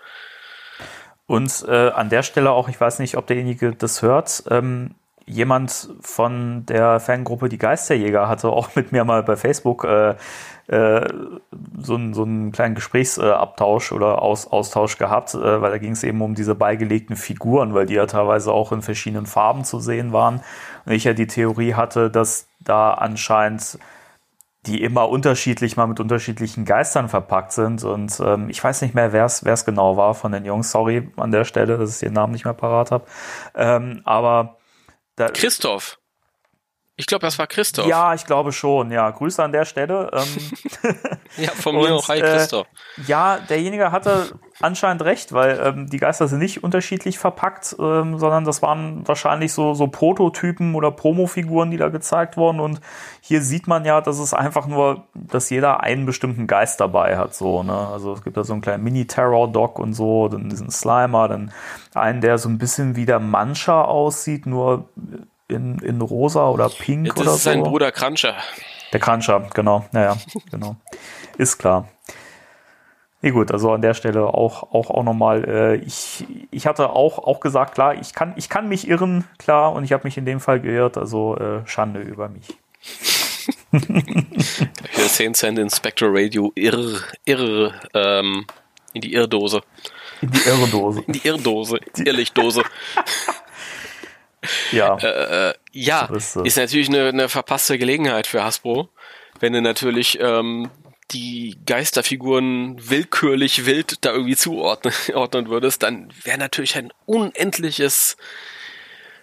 Und 1.27 1.67
äh, 1.69 1.91
an 1.91 2.09
der 2.09 2.23
Stelle 2.23 2.51
auch, 2.51 2.71
ich 2.71 2.81
weiß 2.81 2.99
nicht, 2.99 3.19
ob 3.19 3.27
derjenige 3.27 3.75
das 3.75 4.01
hört, 4.01 4.45
ähm, 4.51 4.95
jemand 5.27 5.91
von 6.01 6.67
der 6.67 7.01
Fangruppe 7.01 7.49
Die 7.49 7.59
Geisterjäger 7.59 8.29
hatte 8.29 8.49
auch 8.49 8.75
mit 8.75 8.93
mir 8.93 9.05
mal 9.05 9.23
bei 9.23 9.37
Facebook 9.37 9.85
äh, 9.85 10.15
äh, 10.67 11.09
so, 11.79 11.95
einen, 11.95 12.15
so 12.15 12.23
einen 12.23 12.53
kleinen 12.53 12.75
Gesprächsabtausch 12.75 13.93
oder 13.93 14.23
Aus, 14.23 14.47
Austausch 14.47 14.97
gehabt, 14.97 15.35
äh, 15.35 15.61
weil 15.61 15.71
da 15.71 15.79
ging 15.79 15.93
es 15.93 16.03
eben 16.05 16.23
um 16.23 16.35
diese 16.35 16.55
beigelegten 16.55 17.17
Figuren, 17.17 17.75
weil 17.75 17.87
die 17.87 17.95
ja 17.95 18.07
teilweise 18.07 18.53
auch 18.53 18.73
in 18.73 18.83
verschiedenen 18.83 19.27
Farben 19.27 19.65
zu 19.65 19.81
sehen 19.81 20.13
waren. 20.13 20.41
Und 20.87 20.93
ich 20.93 21.05
ja 21.05 21.13
die 21.13 21.27
Theorie 21.27 21.75
hatte, 21.75 22.11
dass 22.11 22.49
da 22.61 22.95
anscheinend 22.95 23.79
die 24.67 24.83
immer 24.83 25.11
unterschiedlich 25.11 25.77
mal 25.77 25.87
mit 25.87 26.01
unterschiedlichen 26.01 26.65
Geistern 26.65 27.11
verpackt 27.11 27.53
sind. 27.53 27.85
Und 27.85 28.19
ähm, 28.25 28.49
ich 28.49 28.65
weiß 28.65 28.81
nicht 28.81 28.95
mehr, 28.95 29.13
wer 29.13 29.27
es 29.27 29.65
genau 29.67 29.99
war 29.99 30.15
von 30.15 30.33
den 30.33 30.47
Jungs. 30.47 30.71
Sorry 30.71 31.11
an 31.17 31.33
der 31.33 31.45
Stelle, 31.45 31.77
dass 31.77 31.97
ich 31.97 32.01
den 32.01 32.15
Namen 32.15 32.33
nicht 32.33 32.47
mehr 32.47 32.55
parat 32.55 32.91
habe. 32.91 33.05
Ähm, 33.55 34.01
aber 34.05 34.57
da, 35.17 35.29
Christoph. 35.31 35.99
Ich 36.97 37.07
glaube, 37.07 37.23
das 37.27 37.41
war 37.41 37.49
Christoph. 37.49 37.89
Ja, 37.89 38.15
ich 38.15 38.25
glaube 38.25 38.53
schon. 38.53 38.93
Ja, 38.93 39.11
Grüße 39.11 39.43
an 39.43 39.51
der 39.51 39.65
Stelle. 39.65 40.11
Ähm, 40.13 40.97
ja, 41.37 41.51
von 41.51 41.75
mir 41.75 41.93
auch. 41.93 42.09
Hi, 42.09 42.19
äh, 42.19 42.23
Christoph. 42.23 42.69
Äh, 42.99 43.03
ja, 43.09 43.39
derjenige 43.39 43.91
hatte 43.91 44.39
anscheinend 44.61 45.03
recht, 45.03 45.33
weil 45.33 45.61
ähm, 45.61 45.91
die 45.91 45.97
Geister 45.97 46.29
sind 46.29 46.39
nicht 46.39 46.63
unterschiedlich 46.63 47.19
verpackt, 47.19 47.75
ähm, 47.81 48.21
sondern 48.21 48.45
das 48.45 48.63
waren 48.63 49.07
wahrscheinlich 49.09 49.53
so, 49.53 49.75
so 49.75 49.89
Prototypen 49.89 50.77
oder 50.77 50.93
Promofiguren, 50.93 51.73
die 51.73 51.79
da 51.79 51.89
gezeigt 51.89 52.37
wurden. 52.37 52.61
Und 52.61 52.81
hier 53.21 53.43
sieht 53.43 53.67
man 53.67 53.85
ja, 53.85 54.01
dass 54.01 54.21
es 54.21 54.33
einfach 54.33 54.69
nur, 54.69 55.09
dass 55.15 55.51
jeder 55.51 55.81
einen 55.81 56.07
bestimmten 56.07 56.47
Geist 56.47 56.81
dabei 56.81 57.17
hat. 57.17 57.35
So, 57.35 57.65
ne? 57.65 57.77
Also 57.77 58.13
es 58.13 58.23
gibt 58.23 58.37
da 58.37 58.45
so 58.45 58.53
einen 58.53 58.63
kleinen 58.63 58.85
Mini-Terror-Dog 58.85 59.81
und 59.81 59.95
so, 59.95 60.29
dann 60.29 60.49
diesen 60.49 60.71
Slimer, 60.71 61.27
dann 61.27 61.51
einen, 61.93 62.21
der 62.21 62.39
so 62.39 62.49
ein 62.49 62.59
bisschen 62.59 62.95
wie 62.95 63.05
der 63.05 63.19
Mancha 63.19 63.83
aussieht, 63.83 64.47
nur 64.47 64.89
in, 65.49 65.79
in 65.79 66.01
rosa 66.01 66.49
oder 66.49 66.69
pink 66.69 67.09
das 67.09 67.17
oder 67.17 67.25
so. 67.25 67.31
Das 67.31 67.37
ist 67.37 67.45
sein 67.45 67.63
Bruder 67.63 67.93
Cruncher. 67.93 68.35
Der 68.93 69.01
Cruncher, 69.01 69.49
genau. 69.53 69.85
Naja, 69.93 70.17
genau. 70.51 70.77
Ist 71.37 71.59
klar. 71.59 71.89
Nee, 73.23 73.31
gut, 73.31 73.51
also 73.53 73.73
an 73.73 73.81
der 73.81 73.95
Stelle 73.95 74.27
auch, 74.27 74.75
auch, 74.75 74.91
auch 74.91 75.03
nochmal, 75.03 75.45
äh, 75.49 75.77
ich, 75.77 76.27
ich 76.51 76.67
hatte 76.67 76.91
auch, 76.91 77.19
auch 77.19 77.41
gesagt, 77.41 77.75
klar, 77.75 77.95
ich 77.95 78.13
kann, 78.13 78.35
ich 78.37 78.51
kann 78.51 78.69
mich 78.69 78.87
irren, 78.87 79.25
klar, 79.39 79.73
und 79.73 79.83
ich 79.83 79.95
habe 79.95 80.05
mich 80.05 80.19
in 80.19 80.27
dem 80.27 80.41
Fall 80.41 80.61
geirrt, 80.61 80.99
also 80.99 81.35
äh, 81.39 81.67
Schande 81.67 82.01
über 82.01 82.29
mich. 82.29 82.55
Hier 83.73 85.09
10 85.09 85.35
Cent 85.35 85.59
in 85.59 85.71
Spectral 85.71 86.11
Radio 86.13 86.53
irr, 86.55 87.01
irr, 87.25 87.73
ähm, 87.95 88.47
in 88.93 89.01
die 89.01 89.15
Irrdose. 89.15 89.63
In 90.21 90.31
die 90.31 90.41
Irrdose. 90.47 91.03
In 91.07 91.13
die 91.15 91.27
Irrdose, 91.27 91.81
die 91.97 92.03
Irrlichtdose. 92.07 92.63
Ja. 94.73 94.97
Äh, 94.97 95.51
äh, 95.51 95.55
ja, 95.73 96.07
ist, 96.07 96.37
ist, 96.37 96.57
natürlich 96.57 96.89
eine, 96.89 97.09
eine 97.09 97.29
verpasste 97.29 97.79
Gelegenheit 97.79 98.27
für 98.27 98.45
Hasbro, 98.45 98.89
wenn 99.41 99.53
du 99.53 99.63
natürlich 99.63 100.19
ähm, 100.21 100.71
die 101.11 101.59
Geisterfiguren 101.67 102.77
willkürlich 102.89 103.67
wild 103.67 104.05
da 104.05 104.13
irgendwie 104.13 104.37
zuordnen 104.37 104.93
würdest, 105.49 105.83
dann 105.83 106.13
wäre 106.23 106.39
natürlich 106.39 106.77
ein 106.77 106.93
unendliches 107.07 108.17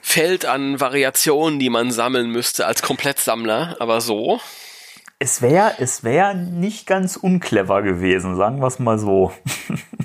Feld 0.02 0.46
an 0.46 0.80
Variationen, 0.80 1.60
die 1.60 1.70
man 1.70 1.92
sammeln 1.92 2.32
müsste 2.32 2.66
als 2.66 2.82
Komplettsammler, 2.82 3.76
aber 3.80 4.02
so. 4.02 4.40
Es 5.20 5.42
wäre 5.42 5.76
es 5.78 6.04
wär 6.04 6.34
nicht 6.34 6.88
ganz 6.88 7.16
unclever 7.16 7.84
gewesen, 7.84 8.36
sagen 8.36 8.60
wir 8.60 8.68
es 8.68 8.80
mal 8.80 8.98
so. 8.98 9.32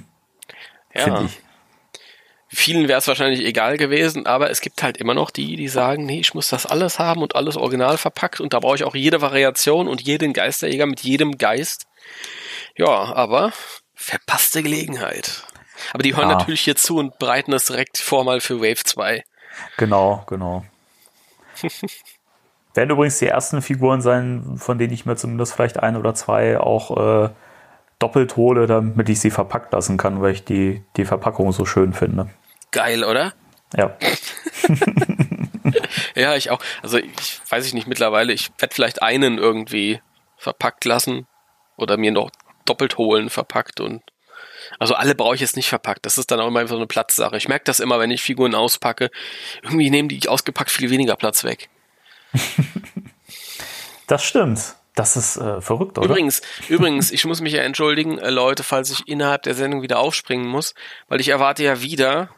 ja. 0.95 1.03
Finde 1.03 1.25
ich. 1.25 1.41
Vielen 2.59 2.89
wäre 2.89 2.99
es 2.99 3.07
wahrscheinlich 3.07 3.45
egal 3.45 3.77
gewesen, 3.77 4.25
aber 4.25 4.51
es 4.51 4.63
gibt 4.63 4.83
halt 4.83 4.97
immer 4.97 5.13
noch 5.13 5.31
die, 5.31 5.57
die 5.57 5.69
sagen, 5.69 6.07
nee, 6.07 6.21
ich 6.21 6.33
muss 6.33 6.49
das 6.49 6.65
alles 6.65 6.99
haben 6.99 7.21
und 7.21 7.37
alles 7.37 7.59
original 7.59 7.99
verpackt 7.99 8.41
und 8.41 8.55
da 8.55 8.61
brauche 8.61 8.77
ich 8.77 8.85
auch 8.85 8.95
jede 8.95 9.21
Variation 9.21 9.87
und 9.87 10.01
jeden 10.01 10.33
Geisterjäger 10.33 10.87
mit 10.87 11.01
jedem 11.01 11.37
Geist. 11.37 11.87
Ja, 12.75 12.89
aber 12.89 13.53
verpasste 13.95 14.63
Gelegenheit. 14.63 15.45
Aber 15.93 16.03
die 16.03 16.17
hören 16.17 16.31
ja. 16.31 16.37
natürlich 16.37 16.63
hier 16.63 16.77
zu 16.77 16.97
und 16.97 17.19
bereiten 17.19 17.51
das 17.51 17.67
direkt 17.67 17.99
vor 17.99 18.25
mal 18.25 18.41
für 18.41 18.59
Wave 18.59 18.83
2. 18.83 19.23
Genau, 19.77 20.25
genau. 20.27 20.65
Werden 22.75 22.91
übrigens 22.91 23.19
die 23.19 23.27
ersten 23.27 23.61
Figuren 23.61 24.01
sein, 24.01 24.57
von 24.57 24.79
denen 24.79 24.95
ich 24.95 25.05
mir 25.05 25.17
zumindest 25.17 25.53
vielleicht 25.53 25.79
ein 25.79 25.95
oder 25.95 26.15
zwei 26.15 26.59
auch 26.59 27.27
äh, 27.27 27.29
doppelt 27.99 28.37
hole, 28.37 28.67
damit 28.67 29.11
ich 29.11 29.21
sie 29.21 29.31
verpackt 29.31 29.75
lassen 29.75 29.99
kann, 29.99 30.23
weil 30.23 30.33
ich 30.33 30.45
die, 30.45 30.83
die 30.97 31.05
Verpackung 31.05 31.53
so 31.53 31.67
schön 31.67 31.93
finde. 31.93 32.31
Geil, 32.77 33.05
oder? 33.05 33.33
Ja. 33.77 33.97
ja, 36.14 36.37
ich 36.37 36.51
auch. 36.51 36.61
Also 36.83 36.99
ich 36.99 37.41
weiß 37.49 37.66
ich 37.66 37.74
nicht 37.74 37.87
mittlerweile, 37.87 38.33
ich 38.33 38.51
werde 38.59 38.74
vielleicht 38.74 39.03
einen 39.03 39.39
irgendwie 39.39 40.01
verpackt 40.37 40.85
lassen 40.85 41.27
oder 41.77 41.97
mir 41.97 42.12
noch 42.12 42.31
doppelt 42.64 42.99
holen 42.99 43.31
verpackt 43.31 43.81
und 43.81 44.03
also 44.79 44.95
alle 44.95 45.14
brauche 45.14 45.35
ich 45.35 45.41
jetzt 45.41 45.57
nicht 45.57 45.68
verpackt. 45.68 46.05
Das 46.05 46.18
ist 46.18 46.31
dann 46.31 46.41
auch 46.41 46.49
immer 46.49 46.66
so 46.66 46.77
eine 46.77 46.87
Platzsache. 46.87 47.37
Ich 47.37 47.49
merke 47.49 47.64
das 47.64 47.81
immer, 47.81 47.99
wenn 47.99 48.11
ich 48.11 48.22
Figuren 48.22 48.55
auspacke. 48.55 49.11
Irgendwie 49.62 49.91
nehmen 49.91 50.09
die 50.09 50.29
ausgepackt 50.29 50.70
viel 50.70 50.91
weniger 50.91 51.16
Platz 51.16 51.45
weg. 51.45 51.68
das 54.07 54.24
stimmt. 54.24 54.77
Das 54.95 55.16
ist 55.16 55.37
äh, 55.37 55.61
verrückt, 55.61 55.99
oder? 55.99 56.09
Übrigens, 56.09 56.41
übrigens, 56.68 57.12
ich 57.12 57.24
muss 57.27 57.41
mich 57.41 57.53
ja 57.53 57.62
entschuldigen, 57.62 58.18
äh, 58.18 58.31
Leute, 58.31 58.62
falls 58.62 58.91
ich 58.91 59.07
innerhalb 59.07 59.43
der 59.43 59.55
Sendung 59.55 59.83
wieder 59.83 59.99
aufspringen 59.99 60.49
muss, 60.49 60.74
weil 61.09 61.20
ich 61.20 61.29
erwarte 61.29 61.62
ja 61.62 61.83
wieder 61.83 62.31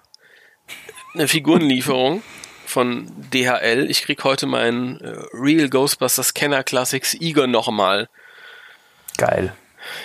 eine 1.15 1.29
Figurenlieferung 1.29 2.23
von 2.67 3.11
DHL. 3.33 3.91
Ich 3.91 4.03
krieg 4.03 4.23
heute 4.25 4.47
meinen 4.47 5.01
äh, 5.01 5.15
Real 5.33 5.69
Ghostbusters 5.69 6.35
Kenner 6.35 6.63
Classics 6.63 7.15
Egon 7.15 7.51
nochmal. 7.51 8.09
Geil. 9.17 9.55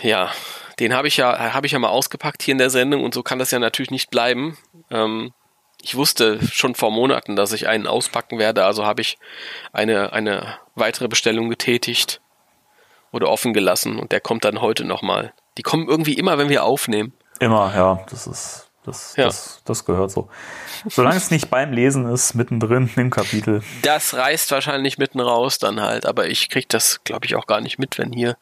Ja, 0.01 0.31
den 0.79 0.93
habe 0.93 1.07
ich 1.07 1.17
ja, 1.17 1.53
habe 1.53 1.65
ich 1.67 1.73
ja 1.73 1.79
mal 1.79 1.89
ausgepackt 1.89 2.41
hier 2.41 2.53
in 2.53 2.57
der 2.57 2.69
Sendung 2.69 3.03
und 3.03 3.13
so 3.13 3.21
kann 3.21 3.39
das 3.39 3.51
ja 3.51 3.59
natürlich 3.59 3.91
nicht 3.91 4.09
bleiben. 4.09 4.57
Ähm, 4.89 5.33
ich 5.81 5.95
wusste 5.95 6.39
schon 6.47 6.75
vor 6.75 6.91
Monaten, 6.91 7.35
dass 7.35 7.51
ich 7.51 7.67
einen 7.67 7.87
auspacken 7.87 8.39
werde, 8.39 8.65
also 8.65 8.85
habe 8.85 9.01
ich 9.01 9.17
eine, 9.73 10.13
eine 10.13 10.57
weitere 10.75 11.09
Bestellung 11.09 11.49
getätigt 11.49 12.21
oder 13.11 13.29
offen 13.29 13.53
gelassen 13.53 13.99
und 13.99 14.11
der 14.11 14.21
kommt 14.21 14.45
dann 14.45 14.61
heute 14.61 14.85
nochmal. 14.85 15.33
Die 15.57 15.61
kommen 15.61 15.87
irgendwie 15.87 16.13
immer, 16.13 16.37
wenn 16.37 16.49
wir 16.49 16.63
aufnehmen. 16.63 17.13
Immer, 17.39 17.73
ja, 17.75 18.05
das 18.09 18.25
ist, 18.25 18.71
das, 18.85 19.15
ja. 19.15 19.25
das, 19.25 19.61
das 19.65 19.85
gehört 19.85 20.11
so. 20.11 20.29
Solange 20.89 21.17
es 21.17 21.31
nicht 21.31 21.49
beim 21.49 21.71
Lesen 21.71 22.05
ist, 22.11 22.33
mittendrin 22.33 22.89
im 22.95 23.09
Kapitel. 23.09 23.63
Das 23.81 24.13
reißt 24.13 24.51
wahrscheinlich 24.51 24.97
mitten 24.97 25.19
raus 25.19 25.57
dann 25.57 25.81
halt, 25.81 26.05
aber 26.05 26.27
ich 26.27 26.49
krieg 26.49 26.67
das, 26.69 27.01
glaube 27.03 27.25
ich, 27.25 27.35
auch 27.35 27.47
gar 27.47 27.61
nicht 27.61 27.79
mit, 27.79 27.97
wenn 27.97 28.11
hier 28.11 28.37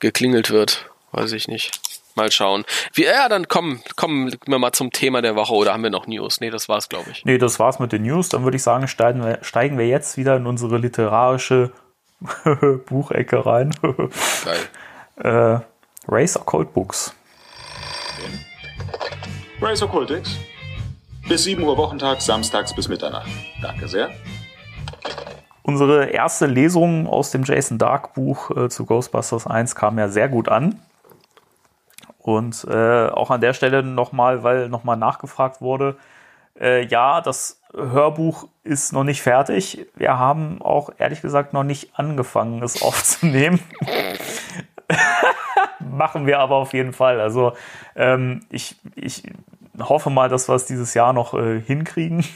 geklingelt 0.00 0.50
wird. 0.50 0.90
Weiß 1.12 1.32
ich 1.32 1.48
nicht. 1.48 1.80
Mal 2.14 2.32
schauen. 2.32 2.64
Wie, 2.94 3.04
ja, 3.04 3.28
dann 3.28 3.46
kommen, 3.46 3.80
kommen 3.94 4.34
wir 4.46 4.58
mal 4.58 4.72
zum 4.72 4.90
Thema 4.90 5.22
der 5.22 5.36
Woche 5.36 5.54
oder 5.54 5.72
haben 5.72 5.84
wir 5.84 5.90
noch 5.90 6.08
News? 6.08 6.40
Nee, 6.40 6.50
das 6.50 6.68
war's, 6.68 6.88
glaube 6.88 7.10
ich. 7.12 7.24
Nee, 7.24 7.38
das 7.38 7.60
war's 7.60 7.78
mit 7.78 7.92
den 7.92 8.02
News. 8.02 8.28
Dann 8.28 8.42
würde 8.42 8.56
ich 8.56 8.62
sagen, 8.64 8.88
steigen 8.88 9.24
wir, 9.24 9.38
steigen 9.42 9.78
wir 9.78 9.86
jetzt 9.86 10.16
wieder 10.16 10.36
in 10.36 10.46
unsere 10.46 10.78
literarische 10.78 11.70
Buchecke 12.86 13.46
rein. 13.46 13.72
Geil. 13.80 14.58
äh, 15.60 15.60
Race 16.08 16.36
Occult 16.36 16.74
Books. 16.74 17.14
Race 19.60 19.82
Occultix. 19.82 20.38
Bis 21.28 21.44
7 21.44 21.62
Uhr 21.62 21.76
Wochentag, 21.76 22.22
samstags 22.22 22.72
bis 22.74 22.88
Mitternacht. 22.88 23.28
Danke 23.60 23.88
sehr. 23.88 24.10
unsere 25.62 26.06
erste 26.06 26.46
Lesung 26.46 27.06
aus 27.06 27.30
dem 27.30 27.42
Jason 27.42 27.76
Dark 27.76 28.14
Buch 28.14 28.50
äh, 28.56 28.68
zu 28.68 28.86
Ghostbusters 28.86 29.46
1 29.46 29.74
kam 29.74 29.98
ja 29.98 30.08
sehr 30.08 30.28
gut 30.28 30.48
an. 30.48 30.80
Und 32.18 32.66
äh, 32.70 33.08
auch 33.08 33.30
an 33.30 33.40
der 33.40 33.52
Stelle 33.52 33.82
nochmal, 33.82 34.42
weil 34.44 34.68
nochmal 34.68 34.96
nachgefragt 34.96 35.60
wurde, 35.60 35.96
äh, 36.58 36.86
ja, 36.86 37.20
das 37.20 37.60
Hörbuch 37.74 38.48
ist 38.62 38.92
noch 38.92 39.04
nicht 39.04 39.22
fertig. 39.22 39.86
Wir 39.96 40.18
haben 40.18 40.62
auch 40.62 40.90
ehrlich 40.98 41.20
gesagt 41.20 41.52
noch 41.52 41.64
nicht 41.64 41.98
angefangen, 41.98 42.62
es 42.62 42.80
aufzunehmen. 42.82 43.60
Machen 45.98 46.26
wir 46.26 46.38
aber 46.38 46.56
auf 46.56 46.72
jeden 46.72 46.92
Fall. 46.92 47.20
Also 47.20 47.52
ähm, 47.96 48.46
ich, 48.50 48.76
ich 48.94 49.24
hoffe 49.80 50.10
mal, 50.10 50.28
dass 50.28 50.48
wir 50.48 50.54
es 50.54 50.64
dieses 50.64 50.94
Jahr 50.94 51.12
noch 51.12 51.34
äh, 51.34 51.60
hinkriegen. 51.60 52.24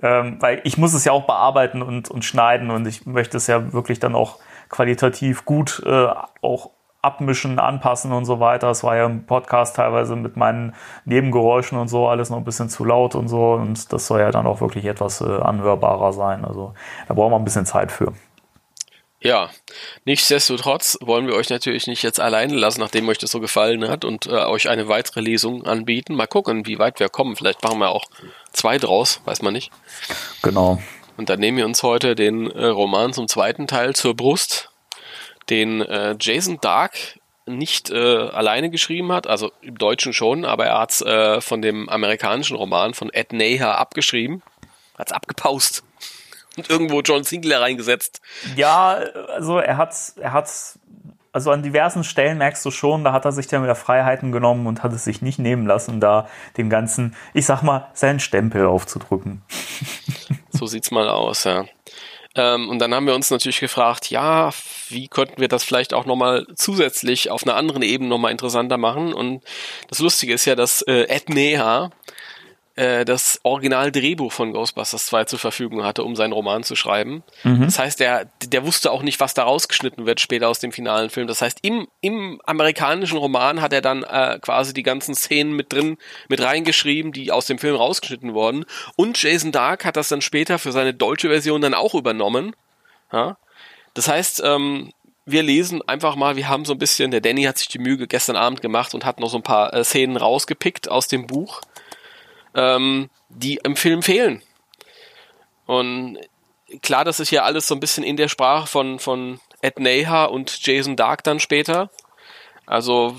Ähm, 0.00 0.36
weil 0.38 0.60
ich 0.62 0.78
muss 0.78 0.94
es 0.94 1.04
ja 1.04 1.10
auch 1.10 1.26
bearbeiten 1.26 1.82
und, 1.82 2.08
und 2.08 2.24
schneiden 2.24 2.70
und 2.70 2.86
ich 2.86 3.04
möchte 3.04 3.36
es 3.36 3.48
ja 3.48 3.72
wirklich 3.72 3.98
dann 3.98 4.14
auch 4.14 4.38
qualitativ 4.68 5.44
gut 5.44 5.82
äh, 5.84 6.06
auch 6.40 6.70
abmischen, 7.02 7.58
anpassen 7.58 8.12
und 8.12 8.24
so 8.24 8.38
weiter. 8.38 8.70
Es 8.70 8.84
war 8.84 8.96
ja 8.96 9.06
im 9.06 9.24
Podcast 9.24 9.76
teilweise 9.76 10.16
mit 10.16 10.36
meinen 10.36 10.74
Nebengeräuschen 11.04 11.78
und 11.78 11.88
so 11.88 12.08
alles 12.08 12.30
noch 12.30 12.38
ein 12.38 12.44
bisschen 12.44 12.68
zu 12.68 12.84
laut 12.84 13.14
und 13.14 13.28
so. 13.28 13.54
Und 13.54 13.92
das 13.92 14.06
soll 14.06 14.20
ja 14.20 14.30
dann 14.30 14.46
auch 14.46 14.60
wirklich 14.60 14.84
etwas 14.84 15.20
äh, 15.20 15.24
anhörbarer 15.24 16.12
sein. 16.12 16.44
Also 16.44 16.74
da 17.08 17.14
brauchen 17.14 17.32
wir 17.32 17.36
ein 17.38 17.44
bisschen 17.44 17.66
Zeit 17.66 17.90
für. 17.90 18.12
Ja, 19.20 19.50
nichtsdestotrotz 20.04 20.96
wollen 21.00 21.26
wir 21.26 21.34
euch 21.34 21.50
natürlich 21.50 21.88
nicht 21.88 22.04
jetzt 22.04 22.20
alleine 22.20 22.54
lassen, 22.54 22.80
nachdem 22.80 23.08
euch 23.08 23.18
das 23.18 23.32
so 23.32 23.40
gefallen 23.40 23.88
hat 23.88 24.04
und 24.04 24.26
äh, 24.26 24.30
euch 24.30 24.68
eine 24.68 24.86
weitere 24.88 25.20
Lesung 25.20 25.66
anbieten. 25.66 26.14
Mal 26.14 26.28
gucken, 26.28 26.66
wie 26.66 26.78
weit 26.78 27.00
wir 27.00 27.08
kommen. 27.08 27.34
Vielleicht 27.34 27.62
machen 27.64 27.80
wir 27.80 27.90
auch 27.90 28.04
zwei 28.52 28.78
draus, 28.78 29.20
weiß 29.24 29.42
man 29.42 29.54
nicht. 29.54 29.72
Genau. 30.42 30.80
Und 31.16 31.30
dann 31.30 31.40
nehmen 31.40 31.58
wir 31.58 31.66
uns 31.66 31.82
heute 31.82 32.14
den 32.14 32.48
äh, 32.48 32.66
Roman 32.66 33.12
zum 33.12 33.26
zweiten 33.26 33.66
Teil 33.66 33.96
zur 33.96 34.14
Brust, 34.14 34.70
den 35.50 35.80
äh, 35.80 36.14
Jason 36.20 36.60
Dark 36.60 37.18
nicht 37.44 37.90
äh, 37.90 37.96
alleine 37.96 38.70
geschrieben 38.70 39.10
hat, 39.10 39.26
also 39.26 39.50
im 39.62 39.78
Deutschen 39.78 40.12
schon, 40.12 40.44
aber 40.44 40.66
er 40.66 40.78
hat 40.78 40.90
es 40.92 41.00
äh, 41.00 41.40
von 41.40 41.60
dem 41.60 41.88
amerikanischen 41.88 42.56
Roman 42.56 42.94
von 42.94 43.10
Ed 43.10 43.32
Naher 43.32 43.78
abgeschrieben, 43.78 44.42
hat 44.96 45.08
es 45.08 45.12
abgepaust 45.12 45.82
und 46.58 46.70
irgendwo 46.70 47.00
John 47.00 47.24
Sinclair 47.24 47.60
reingesetzt. 47.60 48.20
Ja, 48.56 48.98
also 49.34 49.58
er 49.58 49.76
hat, 49.76 49.94
er 50.20 50.32
hat, 50.32 50.50
also 51.32 51.50
an 51.50 51.62
diversen 51.62 52.04
Stellen 52.04 52.38
merkst 52.38 52.64
du 52.64 52.70
schon, 52.70 53.04
da 53.04 53.12
hat 53.12 53.24
er 53.24 53.32
sich 53.32 53.46
dann 53.46 53.62
wieder 53.62 53.74
Freiheiten 53.74 54.32
genommen 54.32 54.66
und 54.66 54.82
hat 54.82 54.92
es 54.92 55.04
sich 55.04 55.22
nicht 55.22 55.38
nehmen 55.38 55.66
lassen, 55.66 56.00
da 56.00 56.28
dem 56.56 56.70
ganzen, 56.70 57.16
ich 57.34 57.46
sag 57.46 57.62
mal, 57.62 57.88
seinen 57.94 58.20
Stempel 58.20 58.66
aufzudrücken. 58.66 59.42
So 60.50 60.66
sieht's 60.66 60.90
mal 60.90 61.08
aus, 61.08 61.44
ja. 61.44 61.66
Ähm, 62.34 62.68
und 62.68 62.78
dann 62.78 62.94
haben 62.94 63.06
wir 63.06 63.14
uns 63.14 63.30
natürlich 63.30 63.60
gefragt, 63.60 64.10
ja, 64.10 64.50
wie 64.88 65.08
könnten 65.08 65.40
wir 65.40 65.48
das 65.48 65.64
vielleicht 65.64 65.94
auch 65.94 66.06
nochmal 66.06 66.46
zusätzlich 66.54 67.30
auf 67.30 67.44
einer 67.44 67.56
anderen 67.56 67.82
Ebene 67.82 68.08
nochmal 68.08 68.32
interessanter 68.32 68.76
machen? 68.76 69.12
Und 69.12 69.42
das 69.88 69.98
Lustige 69.98 70.34
ist 70.34 70.44
ja, 70.44 70.54
dass 70.54 70.82
äh, 70.82 71.04
Ed 71.08 71.28
Neha 71.28 71.90
äh, 72.78 73.04
das 73.04 73.40
Original-Drehbuch 73.42 74.30
von 74.30 74.52
Ghostbusters 74.52 75.06
2 75.06 75.24
zur 75.24 75.38
Verfügung 75.40 75.82
hatte, 75.82 76.04
um 76.04 76.14
seinen 76.14 76.32
Roman 76.32 76.62
zu 76.62 76.76
schreiben. 76.76 77.24
Mhm. 77.42 77.64
Das 77.64 77.78
heißt, 77.78 77.98
der, 77.98 78.26
der 78.44 78.64
wusste 78.64 78.92
auch 78.92 79.02
nicht, 79.02 79.18
was 79.18 79.34
da 79.34 79.42
rausgeschnitten 79.42 80.06
wird 80.06 80.20
später 80.20 80.48
aus 80.48 80.60
dem 80.60 80.70
finalen 80.70 81.10
Film. 81.10 81.26
Das 81.26 81.42
heißt, 81.42 81.58
im, 81.62 81.88
im 82.00 82.40
amerikanischen 82.44 83.18
Roman 83.18 83.60
hat 83.60 83.72
er 83.72 83.80
dann 83.80 84.04
äh, 84.04 84.38
quasi 84.40 84.72
die 84.72 84.84
ganzen 84.84 85.16
Szenen 85.16 85.54
mit 85.54 85.72
drin, 85.72 85.98
mit 86.28 86.40
reingeschrieben, 86.40 87.10
die 87.10 87.32
aus 87.32 87.46
dem 87.46 87.58
Film 87.58 87.74
rausgeschnitten 87.74 88.32
wurden. 88.32 88.64
Und 88.94 89.20
Jason 89.20 89.50
Dark 89.50 89.84
hat 89.84 89.96
das 89.96 90.08
dann 90.08 90.20
später 90.20 90.60
für 90.60 90.70
seine 90.70 90.94
deutsche 90.94 91.28
Version 91.28 91.60
dann 91.60 91.74
auch 91.74 91.94
übernommen. 91.94 92.54
Ja? 93.12 93.38
Das 93.94 94.06
heißt, 94.06 94.40
ähm, 94.44 94.92
wir 95.26 95.42
lesen 95.42 95.82
einfach 95.88 96.14
mal, 96.14 96.36
wir 96.36 96.48
haben 96.48 96.64
so 96.64 96.74
ein 96.74 96.78
bisschen, 96.78 97.10
der 97.10 97.20
Danny 97.20 97.42
hat 97.42 97.58
sich 97.58 97.66
die 97.66 97.80
Mühe 97.80 98.06
gestern 98.06 98.36
Abend 98.36 98.62
gemacht 98.62 98.94
und 98.94 99.04
hat 99.04 99.18
noch 99.18 99.30
so 99.30 99.38
ein 99.38 99.42
paar 99.42 99.74
äh, 99.74 99.82
Szenen 99.82 100.16
rausgepickt 100.16 100.88
aus 100.88 101.08
dem 101.08 101.26
Buch 101.26 101.60
ähm, 102.58 103.08
die 103.28 103.60
im 103.62 103.76
Film 103.76 104.02
fehlen. 104.02 104.42
Und 105.66 106.18
klar, 106.82 107.04
das 107.04 107.20
ist 107.20 107.30
ja 107.30 107.44
alles 107.44 107.68
so 107.68 107.74
ein 107.74 107.80
bisschen 107.80 108.04
in 108.04 108.16
der 108.16 108.28
Sprache 108.28 108.66
von, 108.66 108.98
von 108.98 109.40
Ed 109.62 109.78
Neha 109.78 110.24
und 110.24 110.66
Jason 110.66 110.96
Dark 110.96 111.22
dann 111.22 111.40
später. 111.40 111.90
Also 112.66 113.16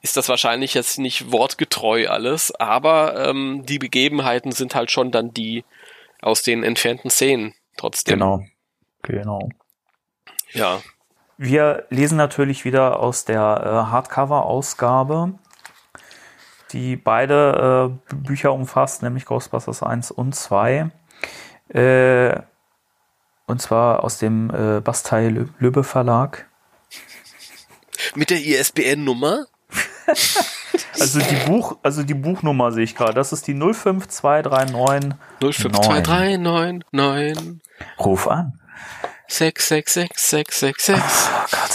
ist 0.00 0.16
das 0.16 0.28
wahrscheinlich 0.28 0.74
jetzt 0.74 0.98
nicht 0.98 1.32
wortgetreu 1.32 2.08
alles, 2.08 2.54
aber 2.54 3.26
ähm, 3.28 3.64
die 3.66 3.78
Begebenheiten 3.78 4.52
sind 4.52 4.74
halt 4.74 4.90
schon 4.90 5.10
dann 5.10 5.34
die 5.34 5.64
aus 6.22 6.42
den 6.42 6.62
entfernten 6.62 7.10
Szenen 7.10 7.54
trotzdem. 7.76 8.18
Genau, 8.18 8.44
genau. 9.02 9.48
Ja. 10.52 10.80
Wir 11.36 11.86
lesen 11.90 12.16
natürlich 12.16 12.64
wieder 12.64 13.00
aus 13.00 13.24
der 13.24 13.40
äh, 13.40 13.90
Hardcover-Ausgabe 13.90 15.34
die 16.72 16.96
beide 16.96 17.98
äh, 18.10 18.14
Bücher 18.14 18.52
umfasst, 18.52 19.02
nämlich 19.02 19.24
Ghostbusters 19.24 19.82
1 19.82 20.10
und 20.10 20.34
2. 20.34 20.90
Äh, 21.68 22.40
und 23.46 23.62
zwar 23.62 24.04
aus 24.04 24.18
dem 24.18 24.50
äh, 24.50 24.80
Bastei 24.80 25.28
Lübbe 25.58 25.84
Verlag. 25.84 26.46
Mit 28.14 28.30
der 28.30 28.44
ISBN-Nummer? 28.44 29.46
also 31.00 31.20
die 31.20 31.36
Buch, 31.46 31.78
also 31.82 32.02
die 32.02 32.14
Buchnummer 32.14 32.72
sehe 32.72 32.84
ich 32.84 32.94
gerade. 32.94 33.14
Das 33.14 33.32
ist 33.32 33.46
die 33.46 33.54
05239. 33.54 35.14
05239. 35.40 37.60
Ruf 37.98 38.28
an. 38.28 38.57
666666. 39.28 40.94
Oh 40.94 41.46
Gott. 41.50 41.72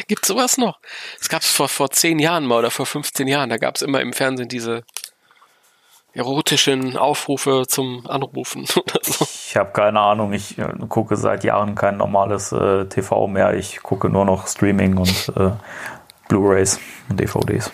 Gibt 0.08 0.26
sowas 0.26 0.58
noch? 0.58 0.80
Es 1.20 1.28
gab 1.28 1.42
es 1.42 1.50
vor, 1.50 1.68
vor 1.68 1.90
zehn 1.90 2.18
Jahren 2.18 2.44
mal 2.46 2.58
oder 2.58 2.70
vor 2.70 2.86
15 2.86 3.28
Jahren. 3.28 3.48
Da 3.48 3.56
gab 3.56 3.76
es 3.76 3.82
immer 3.82 4.00
im 4.00 4.12
Fernsehen 4.12 4.48
diese 4.48 4.82
erotischen 6.12 6.96
Aufrufe 6.96 7.64
zum 7.68 8.06
Anrufen 8.08 8.66
oder 8.76 9.00
so. 9.02 9.24
Ich 9.24 9.56
habe 9.56 9.70
keine 9.72 10.00
Ahnung. 10.00 10.32
Ich 10.32 10.58
äh, 10.58 10.72
gucke 10.88 11.16
seit 11.16 11.44
Jahren 11.44 11.74
kein 11.74 11.96
normales 11.96 12.52
äh, 12.52 12.86
TV 12.86 13.28
mehr. 13.28 13.54
Ich 13.54 13.82
gucke 13.82 14.08
nur 14.08 14.24
noch 14.24 14.48
Streaming 14.48 14.96
und 14.96 15.32
äh, 15.36 15.52
Blu-rays 16.28 16.80
und 17.08 17.20
DVDs. 17.20 17.70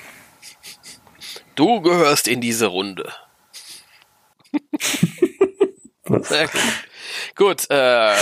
Du 1.54 1.80
gehörst 1.80 2.28
in 2.28 2.42
diese 2.42 2.66
Runde. 2.66 3.10
Sehr 6.04 6.48
gut. 6.48 6.60
Gut, 7.36 7.70
äh, 7.70 8.14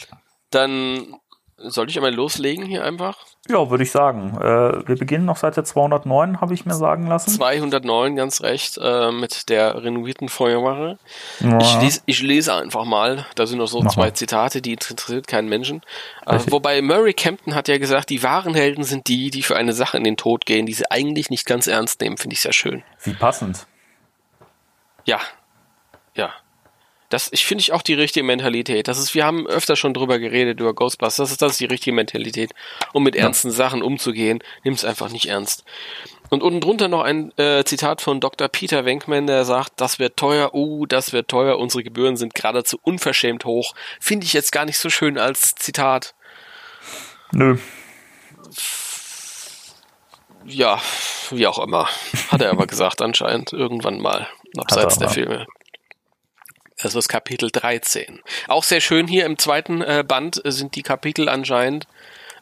dann 0.50 1.16
soll 1.64 1.88
ich 1.88 1.96
einmal 1.96 2.14
loslegen 2.14 2.64
hier 2.66 2.84
einfach? 2.84 3.18
Ja, 3.48 3.70
würde 3.70 3.84
ich 3.84 3.90
sagen. 3.90 4.36
Äh, 4.38 4.88
wir 4.88 4.96
beginnen 4.96 5.24
noch 5.24 5.36
Seite 5.36 5.62
209, 5.62 6.40
habe 6.40 6.54
ich 6.54 6.66
mir 6.66 6.74
sagen 6.74 7.06
lassen. 7.06 7.30
209, 7.30 8.16
ganz 8.16 8.42
recht, 8.42 8.78
äh, 8.82 9.12
mit 9.12 9.48
der 9.48 9.82
renovierten 9.82 10.28
Feuerwache. 10.28 10.98
Ja. 11.40 11.58
Ich, 11.58 11.80
lese, 11.80 12.00
ich 12.06 12.22
lese 12.22 12.54
einfach 12.54 12.84
mal, 12.84 13.26
da 13.34 13.46
sind 13.46 13.58
noch 13.58 13.68
so 13.68 13.80
Mach 13.80 13.92
zwei 13.92 14.06
mal. 14.06 14.14
Zitate, 14.14 14.62
die 14.62 14.72
interessiert 14.72 15.26
keinen 15.26 15.48
Menschen. 15.48 15.82
Äh, 16.26 16.38
wobei 16.48 16.82
Murray 16.82 17.14
Campton 17.14 17.54
hat 17.54 17.68
ja 17.68 17.78
gesagt, 17.78 18.10
die 18.10 18.22
wahren 18.22 18.54
Helden 18.54 18.84
sind 18.84 19.08
die, 19.08 19.30
die 19.30 19.42
für 19.42 19.56
eine 19.56 19.72
Sache 19.72 19.96
in 19.96 20.04
den 20.04 20.16
Tod 20.16 20.46
gehen, 20.46 20.66
die 20.66 20.74
sie 20.74 20.90
eigentlich 20.90 21.30
nicht 21.30 21.46
ganz 21.46 21.66
ernst 21.66 22.00
nehmen, 22.00 22.16
finde 22.16 22.34
ich 22.34 22.40
sehr 22.40 22.52
schön. 22.52 22.82
Wie 23.02 23.14
passend. 23.14 23.66
Ja. 25.04 25.18
Das 27.12 27.28
ich 27.30 27.44
finde 27.44 27.60
ich 27.60 27.72
auch 27.72 27.82
die 27.82 27.92
richtige 27.92 28.24
Mentalität. 28.24 28.88
Das 28.88 28.98
ist, 28.98 29.14
wir 29.14 29.26
haben 29.26 29.46
öfter 29.46 29.76
schon 29.76 29.92
drüber 29.92 30.18
geredet 30.18 30.60
über 30.60 30.72
Ghostbusters. 30.72 31.16
Das 31.16 31.30
ist, 31.30 31.42
das 31.42 31.52
ist 31.52 31.60
die 31.60 31.66
richtige 31.66 31.94
Mentalität, 31.94 32.52
um 32.94 33.02
mit 33.02 33.14
ja. 33.14 33.24
ernsten 33.24 33.50
Sachen 33.50 33.82
umzugehen. 33.82 34.42
Nimm 34.64 34.72
es 34.72 34.84
einfach 34.84 35.10
nicht 35.10 35.26
ernst. 35.26 35.64
Und 36.30 36.42
unten 36.42 36.62
drunter 36.62 36.88
noch 36.88 37.02
ein 37.02 37.36
äh, 37.36 37.64
Zitat 37.64 38.00
von 38.00 38.18
Dr. 38.18 38.48
Peter 38.48 38.86
Wenkman, 38.86 39.26
der 39.26 39.44
sagt, 39.44 39.72
das 39.76 39.98
wird 39.98 40.16
teuer, 40.16 40.54
uh, 40.54 40.86
das 40.86 41.12
wird 41.12 41.28
teuer, 41.28 41.58
unsere 41.58 41.82
Gebühren 41.82 42.16
sind 42.16 42.34
geradezu 42.34 42.78
unverschämt 42.80 43.44
hoch. 43.44 43.74
Finde 44.00 44.24
ich 44.24 44.32
jetzt 44.32 44.50
gar 44.50 44.64
nicht 44.64 44.78
so 44.78 44.88
schön 44.88 45.18
als 45.18 45.54
Zitat. 45.54 46.14
Nö. 47.32 47.58
Ja, 50.46 50.80
wie 51.30 51.46
auch 51.46 51.58
immer. 51.58 51.90
Hat 52.30 52.40
er 52.40 52.50
aber 52.50 52.66
gesagt 52.66 53.02
anscheinend, 53.02 53.52
irgendwann 53.52 54.00
mal, 54.00 54.26
abseits 54.56 54.98
der 54.98 55.10
Filme. 55.10 55.46
Das 56.82 56.96
ist 56.96 57.08
Kapitel 57.08 57.50
13. 57.50 58.20
Auch 58.48 58.64
sehr 58.64 58.80
schön 58.80 59.06
hier 59.06 59.24
im 59.24 59.38
zweiten 59.38 59.82
äh, 59.82 60.04
Band 60.06 60.42
sind 60.44 60.74
die 60.74 60.82
Kapitel 60.82 61.28
anscheinend 61.28 61.86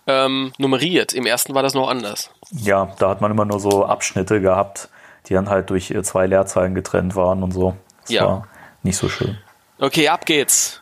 ähm, 0.07 0.53
nummeriert. 0.57 1.13
Im 1.13 1.27
ersten 1.27 1.55
war 1.55 1.63
das 1.63 1.75
noch 1.75 1.89
anders. 1.89 2.31
Ja, 2.51 2.95
da 2.99 3.11
hat 3.11 3.21
man 3.21 3.31
immer 3.31 3.45
nur 3.45 3.61
so 3.61 3.85
Abschnitte 3.85 4.41
gehabt, 4.41 4.89
die 5.27 5.35
dann 5.35 5.51
halt 5.51 5.69
durch 5.69 5.91
äh, 5.91 6.03
zwei 6.03 6.27
Leerzeilen 6.27 6.75
getrennt 6.75 7.17
waren 7.17 7.43
und 7.43 7.53
so. 7.53 7.77
Das 8.03 8.11
ja. 8.11 8.25
war 8.25 8.49
nicht 8.83 8.97
so 8.97 9.11
schön. 9.11 9.39
Okay, 9.79 10.09
ab 10.09 10.25
geht's. 10.25 10.81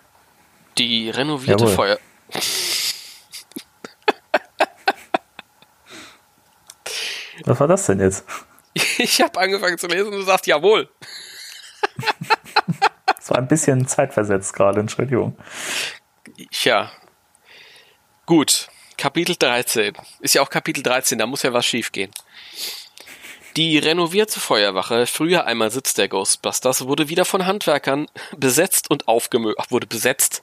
Die 0.78 1.10
renovierte 1.10 1.64
Jawohl. 1.64 1.74
Feuer. 1.74 1.98
Was 7.44 7.58
war 7.58 7.66
das 7.66 7.86
denn 7.86 8.00
jetzt? 8.00 8.24
Ich 8.98 9.20
habe 9.20 9.40
angefangen 9.40 9.78
zu 9.78 9.88
lesen 9.88 10.08
und 10.08 10.12
du 10.12 10.22
sagst 10.22 10.46
jawohl. 10.46 10.88
War 13.28 13.38
ein 13.38 13.48
bisschen 13.48 13.86
zeitversetzt 13.86 14.54
gerade, 14.54 14.80
Entschuldigung. 14.80 15.36
Ja. 16.62 16.90
Gut. 18.26 18.68
Kapitel 18.96 19.36
13. 19.36 19.94
Ist 20.20 20.34
ja 20.34 20.42
auch 20.42 20.50
Kapitel 20.50 20.82
13, 20.82 21.18
da 21.18 21.26
muss 21.26 21.42
ja 21.42 21.52
was 21.52 21.64
schiefgehen. 21.64 22.10
Die 23.56 23.78
renovierte 23.78 24.40
Feuerwache, 24.40 25.06
früher 25.06 25.44
einmal 25.46 25.70
Sitz 25.70 25.94
der 25.94 26.08
Ghostbusters, 26.08 26.86
wurde 26.86 27.08
wieder 27.08 27.24
von 27.24 27.46
Handwerkern 27.46 28.06
besetzt 28.36 28.90
und 28.90 29.08
aufgemöbelt. 29.08 29.70
Wurde 29.70 29.86
besetzt. 29.86 30.42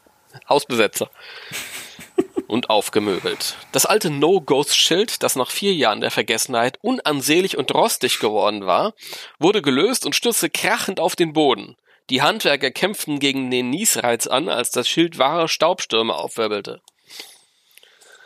Hausbesetzer. 0.49 1.09
und 2.47 2.69
aufgemöbelt. 2.69 3.55
Das 3.71 3.86
alte 3.86 4.09
No-Ghost-Schild, 4.09 5.23
das 5.23 5.36
nach 5.36 5.49
vier 5.49 5.73
Jahren 5.73 6.01
der 6.01 6.11
Vergessenheit 6.11 6.77
unansehlich 6.81 7.57
und 7.57 7.73
rostig 7.73 8.19
geworden 8.19 8.65
war, 8.65 8.93
wurde 9.39 9.61
gelöst 9.61 10.05
und 10.05 10.15
stürzte 10.15 10.49
krachend 10.49 10.99
auf 10.99 11.15
den 11.15 11.33
Boden. 11.33 11.75
Die 12.10 12.22
Handwerker 12.22 12.72
kämpften 12.72 13.20
gegen 13.20 13.49
den 13.49 13.70
Niesreiz 13.70 14.28
an, 14.28 14.49
als 14.49 14.72
das 14.72 14.88
Schild 14.88 15.18
wahre 15.18 15.47
Staubstürme 15.47 16.14
aufwirbelte. 16.14 16.82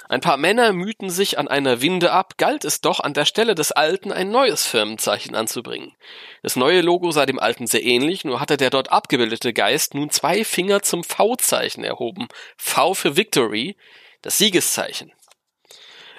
Ein 0.10 0.22
paar 0.22 0.38
Männer 0.38 0.74
mühten 0.74 1.12
sich 1.12 1.38
an 1.38 1.48
einer 1.48 1.82
Winde 1.82 2.12
ab, 2.12 2.34
galt 2.38 2.66
es 2.66 2.82
doch 2.82 3.00
an 3.00 3.14
der 3.14 3.26
Stelle 3.26 3.54
des 3.54 3.72
alten 3.72 4.12
ein 4.12 4.32
neues 4.32 4.66
Firmenzeichen 4.66 5.36
anzubringen. 5.36 5.96
Das 6.42 6.56
neue 6.56 6.82
Logo 6.82 7.12
sei 7.12 7.28
dem 7.28 7.38
alten 7.38 7.68
sehr 7.68 7.84
ähnlich, 7.84 8.26
nur 8.26 8.40
hatte 8.40 8.58
der 8.58 8.72
dort 8.72 8.92
abgebildete 8.92 9.54
Geist 9.54 9.94
nun 9.94 10.10
zwei 10.10 10.44
Finger 10.44 10.82
zum 10.82 11.04
V-Zeichen 11.04 11.84
erhoben. 11.84 12.28
V 12.58 12.96
für 12.96 13.18
Victory, 13.18 13.78
das 14.24 14.40
Siegeszeichen. 14.40 15.12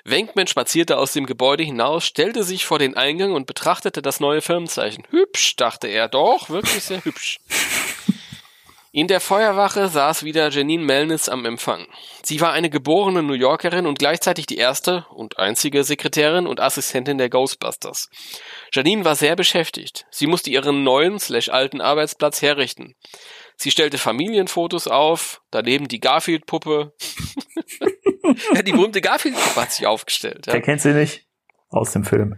Wenkman 0.05 0.47
spazierte 0.47 0.99
aus 0.99 1.13
dem 1.13 1.27
Gebäude 1.27 1.63
hinaus, 1.63 2.05
stellte 2.05 2.43
sich 2.43 2.65
vor 2.65 2.79
den 2.79 2.97
Eingang 2.97 3.33
und 3.33 3.47
betrachtete 3.47 4.03
das 4.03 4.21
neue 4.21 4.43
Firmenzeichen. 4.43 5.07
Hübsch, 5.11 5.57
dachte 5.57 5.89
er, 5.89 6.09
doch, 6.09 6.51
wirklich 6.51 6.83
sehr 6.85 7.05
hübsch. 7.05 7.39
In 8.93 9.07
der 9.07 9.21
Feuerwache 9.21 9.89
saß 9.89 10.25
wieder 10.25 10.51
Janine 10.51 10.83
Melnitz 10.83 11.29
am 11.29 11.45
Empfang. 11.45 11.87
Sie 12.25 12.41
war 12.41 12.53
eine 12.53 12.71
geborene 12.71 13.23
New 13.23 13.35
Yorkerin 13.35 13.87
und 13.87 14.01
gleichzeitig 14.01 14.47
die 14.47 14.57
erste 14.57 15.07
und 15.11 15.39
einzige 15.39 15.85
Sekretärin 15.85 16.49
und 16.49 16.59
Assistentin 16.59 17.17
der 17.17 17.31
Ghostbusters. 17.31 18.11
Janine 18.73 19.05
war 19.05 19.15
sehr 19.15 19.37
beschäftigt. 19.37 20.07
Sie 20.11 20.27
musste 20.27 20.51
ihren 20.51 20.83
neuen 20.83 21.21
slash 21.21 21.51
alten 21.51 21.81
Arbeitsplatz 21.81 22.43
herrichten. 22.43 22.97
Sie 23.55 23.71
stellte 23.71 23.97
Familienfotos 23.97 24.89
auf, 24.89 25.41
daneben 25.53 25.87
die 25.87 26.01
Garfield-Puppe. 26.01 26.93
ja, 28.55 28.63
die 28.63 28.73
berühmte 28.73 29.01
Garfield-Puppe 29.01 29.61
hat 29.61 29.73
sich 29.73 29.87
aufgestellt. 29.87 30.47
Ja. 30.47 30.55
Wer 30.55 30.63
kennt 30.63 30.81
sie 30.81 30.93
nicht? 30.93 31.27
Aus 31.71 31.93
dem 31.93 32.05
Film 32.05 32.37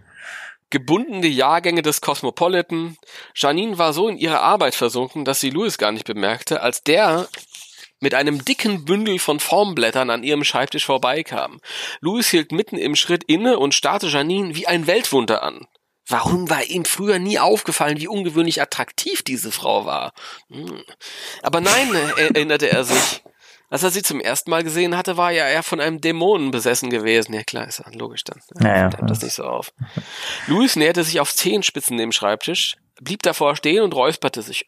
gebundene 0.73 1.29
Jahrgänge 1.29 1.83
des 1.83 2.01
Cosmopolitan. 2.01 2.97
Janine 3.35 3.79
war 3.79 3.93
so 3.93 4.09
in 4.09 4.17
ihre 4.17 4.41
Arbeit 4.41 4.75
versunken, 4.75 5.25
dass 5.25 5.39
sie 5.39 5.51
Louis 5.51 5.79
gar 5.79 5.93
nicht 5.93 6.07
bemerkte, 6.07 6.63
als 6.63 6.83
der 6.83 7.29
mit 8.01 8.15
einem 8.15 8.45
dicken 8.45 8.85
Bündel 8.85 9.21
von 9.21 9.39
Formblättern 9.39 10.11
an 10.11 10.25
ihrem 10.25 10.43
Schreibtisch 10.43 10.87
vorbeikam. 10.87 11.61
Louis 12.01 12.29
hielt 12.29 12.51
mitten 12.51 12.77
im 12.77 12.97
Schritt 12.97 13.23
inne 13.25 13.59
und 13.59 13.75
starrte 13.75 14.09
Janine 14.09 14.57
wie 14.57 14.67
ein 14.67 14.89
Weltwunder 14.89 15.43
an. 15.45 15.67
Warum 16.09 16.51
war 16.51 16.65
ihm 16.65 16.85
früher 16.85 17.21
nie 17.21 17.39
aufgefallen, 17.39 18.01
wie 18.01 18.09
ungewöhnlich 18.09 18.61
attraktiv 18.61 19.23
diese 19.23 19.53
Frau 19.53 19.87
war? 19.87 20.15
Hm. 20.51 20.83
Aber 21.43 21.61
nein, 21.61 21.95
erinnerte 22.17 22.71
er 22.71 22.83
sich. 22.83 23.23
Als 23.73 23.83
er 23.83 23.91
sie 23.91 24.03
zum 24.03 24.21
ersten 24.21 24.51
Mal 24.51 24.65
gesehen 24.65 24.99
hatte, 24.99 25.17
war 25.17 25.31
ja 25.31 25.45
er 25.45 25.63
von 25.63 25.81
einem 25.81 25.99
Dämonen 25.99 26.51
besessen 26.51 26.91
gewesen. 26.91 27.33
Ja 27.33 27.43
klar, 27.43 27.67
ist 27.67 27.79
ja 27.79 27.87
logisch 27.95 28.23
dann. 28.23 28.39
Naja, 28.57 28.91
ja, 28.91 29.07
das 29.07 29.23
nicht 29.23 29.33
so 29.33 29.45
auf. 29.45 29.73
Louis 30.47 30.77
näherte 30.77 31.03
sich 31.03 31.21
auf 31.21 31.33
Zehenspitzen 31.33 31.97
dem 31.97 32.13
Schreibtisch, 32.13 32.77
blieb 33.01 33.23
davor 33.23 33.57
stehen 33.57 33.83
und 33.83 33.95
räusperte 33.95 34.43
sich. 34.43 34.67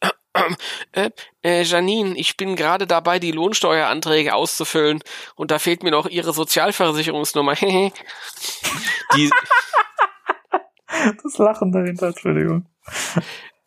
Äh, 0.91 1.11
äh, 1.43 1.61
Janine, 1.61 2.17
ich 2.17 2.35
bin 2.35 2.55
gerade 2.55 2.87
dabei, 2.87 3.19
die 3.19 3.31
Lohnsteueranträge 3.31 4.33
auszufüllen 4.33 5.01
und 5.35 5.51
da 5.51 5.59
fehlt 5.59 5.83
mir 5.83 5.91
noch 5.91 6.07
Ihre 6.07 6.33
Sozialversicherungsnummer. 6.33 7.53
die, 7.55 9.29
das 11.23 11.37
Lachen 11.37 11.71
dahinter, 11.71 12.07
Entschuldigung. 12.07 12.65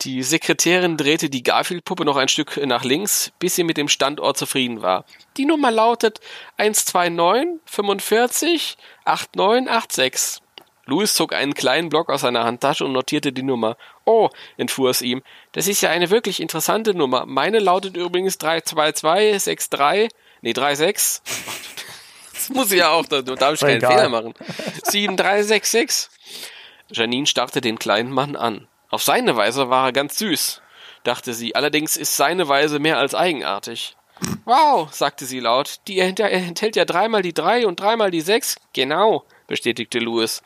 Die 0.03 0.23
Sekretärin 0.23 0.95
drehte 0.95 1.29
die 1.29 1.43
Garfield-Puppe 1.43 2.05
noch 2.05 2.15
ein 2.15 2.29
Stück 2.29 2.55
nach 2.65 2.85
links, 2.85 3.33
bis 3.39 3.55
sie 3.55 3.65
mit 3.65 3.75
dem 3.75 3.89
Standort 3.89 4.37
zufrieden 4.37 4.81
war. 4.81 5.03
Die 5.35 5.45
Nummer 5.45 5.71
lautet 5.71 6.21
129 6.55 7.59
45 7.65 8.77
8986. 9.03 10.41
Louis 10.85 11.13
zog 11.13 11.33
einen 11.33 11.53
kleinen 11.53 11.89
Block 11.89 12.09
aus 12.09 12.21
seiner 12.21 12.45
Handtasche 12.45 12.85
und 12.85 12.93
notierte 12.93 13.33
die 13.33 13.43
Nummer. 13.43 13.75
Oh, 14.05 14.29
entfuhr 14.57 14.89
es 14.89 15.01
ihm. 15.01 15.21
Das 15.51 15.67
ist 15.67 15.81
ja 15.81 15.89
eine 15.89 16.09
wirklich 16.09 16.39
interessante 16.39 16.93
Nummer. 16.93 17.25
Meine 17.25 17.59
lautet 17.59 17.97
übrigens 17.97 18.37
32263, 18.37 20.09
nee, 20.41 20.53
36. 20.53 21.21
Das 22.31 22.49
muss 22.55 22.71
ich 22.71 22.79
ja 22.79 22.91
auch, 22.91 23.05
da 23.05 23.21
darf 23.21 23.55
ich 23.55 23.59
keinen 23.59 23.81
Fehler 23.81 24.07
machen. 24.07 24.33
7366. 24.83 26.09
Janine 26.89 27.27
starrte 27.27 27.59
den 27.59 27.77
kleinen 27.77 28.11
Mann 28.11 28.37
an. 28.37 28.69
Auf 28.89 29.03
seine 29.03 29.35
Weise 29.35 29.69
war 29.69 29.87
er 29.87 29.93
ganz 29.93 30.17
süß, 30.17 30.61
dachte 31.03 31.33
sie, 31.33 31.55
allerdings 31.55 31.95
ist 31.95 32.17
seine 32.17 32.47
Weise 32.47 32.79
mehr 32.79 32.97
als 32.97 33.13
eigenartig. 33.13 33.95
Wow, 34.45 34.91
sagte 34.91 35.25
sie 35.25 35.39
laut, 35.39 35.79
die 35.87 35.99
enthält 35.99 36.75
ja 36.75 36.85
dreimal 36.85 37.21
die 37.21 37.33
drei 37.33 37.65
und 37.65 37.79
dreimal 37.79 38.11
die 38.11 38.21
sechs. 38.21 38.57
Genau, 38.73 39.23
bestätigte 39.47 39.99
Louis. 39.99 40.41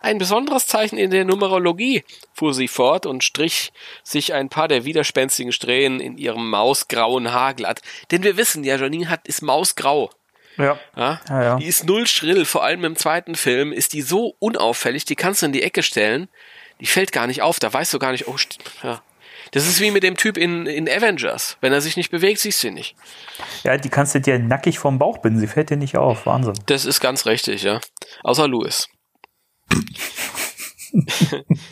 Ein 0.00 0.18
besonderes 0.18 0.66
Zeichen 0.66 0.96
in 0.96 1.10
der 1.10 1.24
Numerologie, 1.24 2.04
fuhr 2.34 2.54
sie 2.54 2.68
fort 2.68 3.04
und 3.06 3.24
strich 3.24 3.72
sich 4.04 4.32
ein 4.32 4.48
paar 4.48 4.68
der 4.68 4.84
widerspenstigen 4.84 5.52
Strähnen 5.52 6.00
in 6.00 6.18
ihrem 6.18 6.48
mausgrauen 6.50 7.32
Haar 7.32 7.54
glatt. 7.54 7.82
Denn 8.10 8.22
wir 8.22 8.36
wissen 8.36 8.62
ja, 8.62 8.76
Janine 8.76 9.08
hat, 9.08 9.26
ist 9.26 9.42
mausgrau. 9.42 10.10
Ja. 10.56 10.78
Ja? 10.96 11.20
Ja, 11.28 11.42
ja. 11.42 11.56
Die 11.56 11.66
ist 11.66 11.84
null 11.84 12.06
schrill, 12.06 12.44
vor 12.44 12.62
allem 12.62 12.84
im 12.84 12.96
zweiten 12.96 13.34
Film 13.34 13.72
ist 13.72 13.92
die 13.92 14.02
so 14.02 14.36
unauffällig, 14.38 15.04
die 15.04 15.16
kannst 15.16 15.42
du 15.42 15.46
in 15.46 15.52
die 15.52 15.62
Ecke 15.62 15.82
stellen 15.82 16.28
die 16.80 16.86
fällt 16.86 17.12
gar 17.12 17.26
nicht 17.26 17.42
auf, 17.42 17.58
da 17.58 17.72
weißt 17.72 17.92
du 17.94 17.98
gar 17.98 18.12
nicht, 18.12 18.28
oh, 18.28 18.36
ja. 18.82 19.02
Das 19.52 19.66
ist 19.66 19.80
wie 19.80 19.90
mit 19.90 20.02
dem 20.02 20.16
Typ 20.16 20.36
in, 20.36 20.66
in 20.66 20.88
Avengers. 20.88 21.56
Wenn 21.60 21.72
er 21.72 21.80
sich 21.80 21.96
nicht 21.96 22.10
bewegt, 22.10 22.40
siehst 22.40 22.62
du 22.62 22.68
ihn 22.68 22.74
nicht. 22.74 22.96
Ja, 23.62 23.76
die 23.76 23.88
kannst 23.88 24.14
du 24.14 24.20
dir 24.20 24.38
nackig 24.38 24.78
vom 24.78 24.98
Bauch 24.98 25.18
binden, 25.18 25.38
sie 25.38 25.46
fällt 25.46 25.70
dir 25.70 25.76
nicht 25.76 25.96
auf. 25.96 26.26
Wahnsinn. 26.26 26.54
Das 26.66 26.84
ist 26.84 27.00
ganz 27.00 27.26
richtig, 27.26 27.62
ja. 27.62 27.80
Außer 28.22 28.48
Louis. 28.48 28.88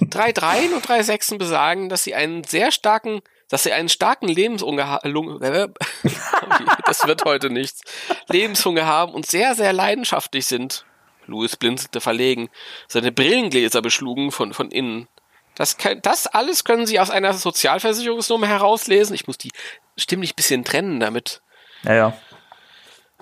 drei 0.00 0.32
Dreien 0.32 0.72
und 0.72 0.86
drei 0.86 1.02
Sechsen 1.02 1.38
besagen, 1.38 1.88
dass 1.88 2.04
sie 2.04 2.14
einen 2.14 2.44
sehr 2.44 2.70
starken, 2.70 3.20
dass 3.48 3.64
sie 3.64 3.72
einen 3.72 3.88
starken 3.88 4.28
Lebenshunger 4.28 5.00
das 6.86 7.06
wird 7.06 7.24
heute 7.24 7.50
nichts, 7.50 7.80
Lebenshunger 8.28 8.86
haben 8.86 9.12
und 9.12 9.26
sehr, 9.26 9.54
sehr 9.54 9.72
leidenschaftlich 9.72 10.46
sind. 10.46 10.84
Louis 11.26 11.56
blinzelte 11.56 12.00
verlegen. 12.00 12.48
Seine 12.88 13.12
Brillengläser 13.12 13.82
beschlugen 13.82 14.30
von, 14.30 14.52
von 14.52 14.70
innen. 14.70 15.08
Das, 15.54 15.76
das 16.02 16.26
alles 16.26 16.64
können 16.64 16.86
Sie 16.86 16.98
aus 16.98 17.10
einer 17.10 17.32
Sozialversicherungsnummer 17.32 18.46
herauslesen. 18.46 19.14
Ich 19.14 19.26
muss 19.26 19.38
die 19.38 19.52
stimmlich 19.96 20.32
ein 20.32 20.36
bisschen 20.36 20.64
trennen 20.64 21.00
damit. 21.00 21.42
Ja, 21.84 21.94
ja. 21.94 22.18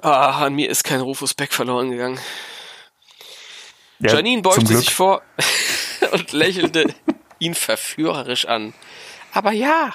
Ah, 0.00 0.44
an 0.44 0.55
mir 0.55 0.68
ist 0.70 0.84
kein 0.84 1.00
Rufus 1.00 1.34
Beck 1.34 1.53
verloren 1.53 1.90
gegangen. 1.90 2.18
Ja, 4.00 4.14
Janine 4.14 4.42
beugte 4.42 4.76
sich 4.76 4.92
vor 4.92 5.22
und 6.12 6.32
lächelte 6.32 6.92
ihn 7.38 7.55
verführerisch 7.55 8.46
an. 8.46 8.74
Aber 9.32 9.53
ja, 9.53 9.94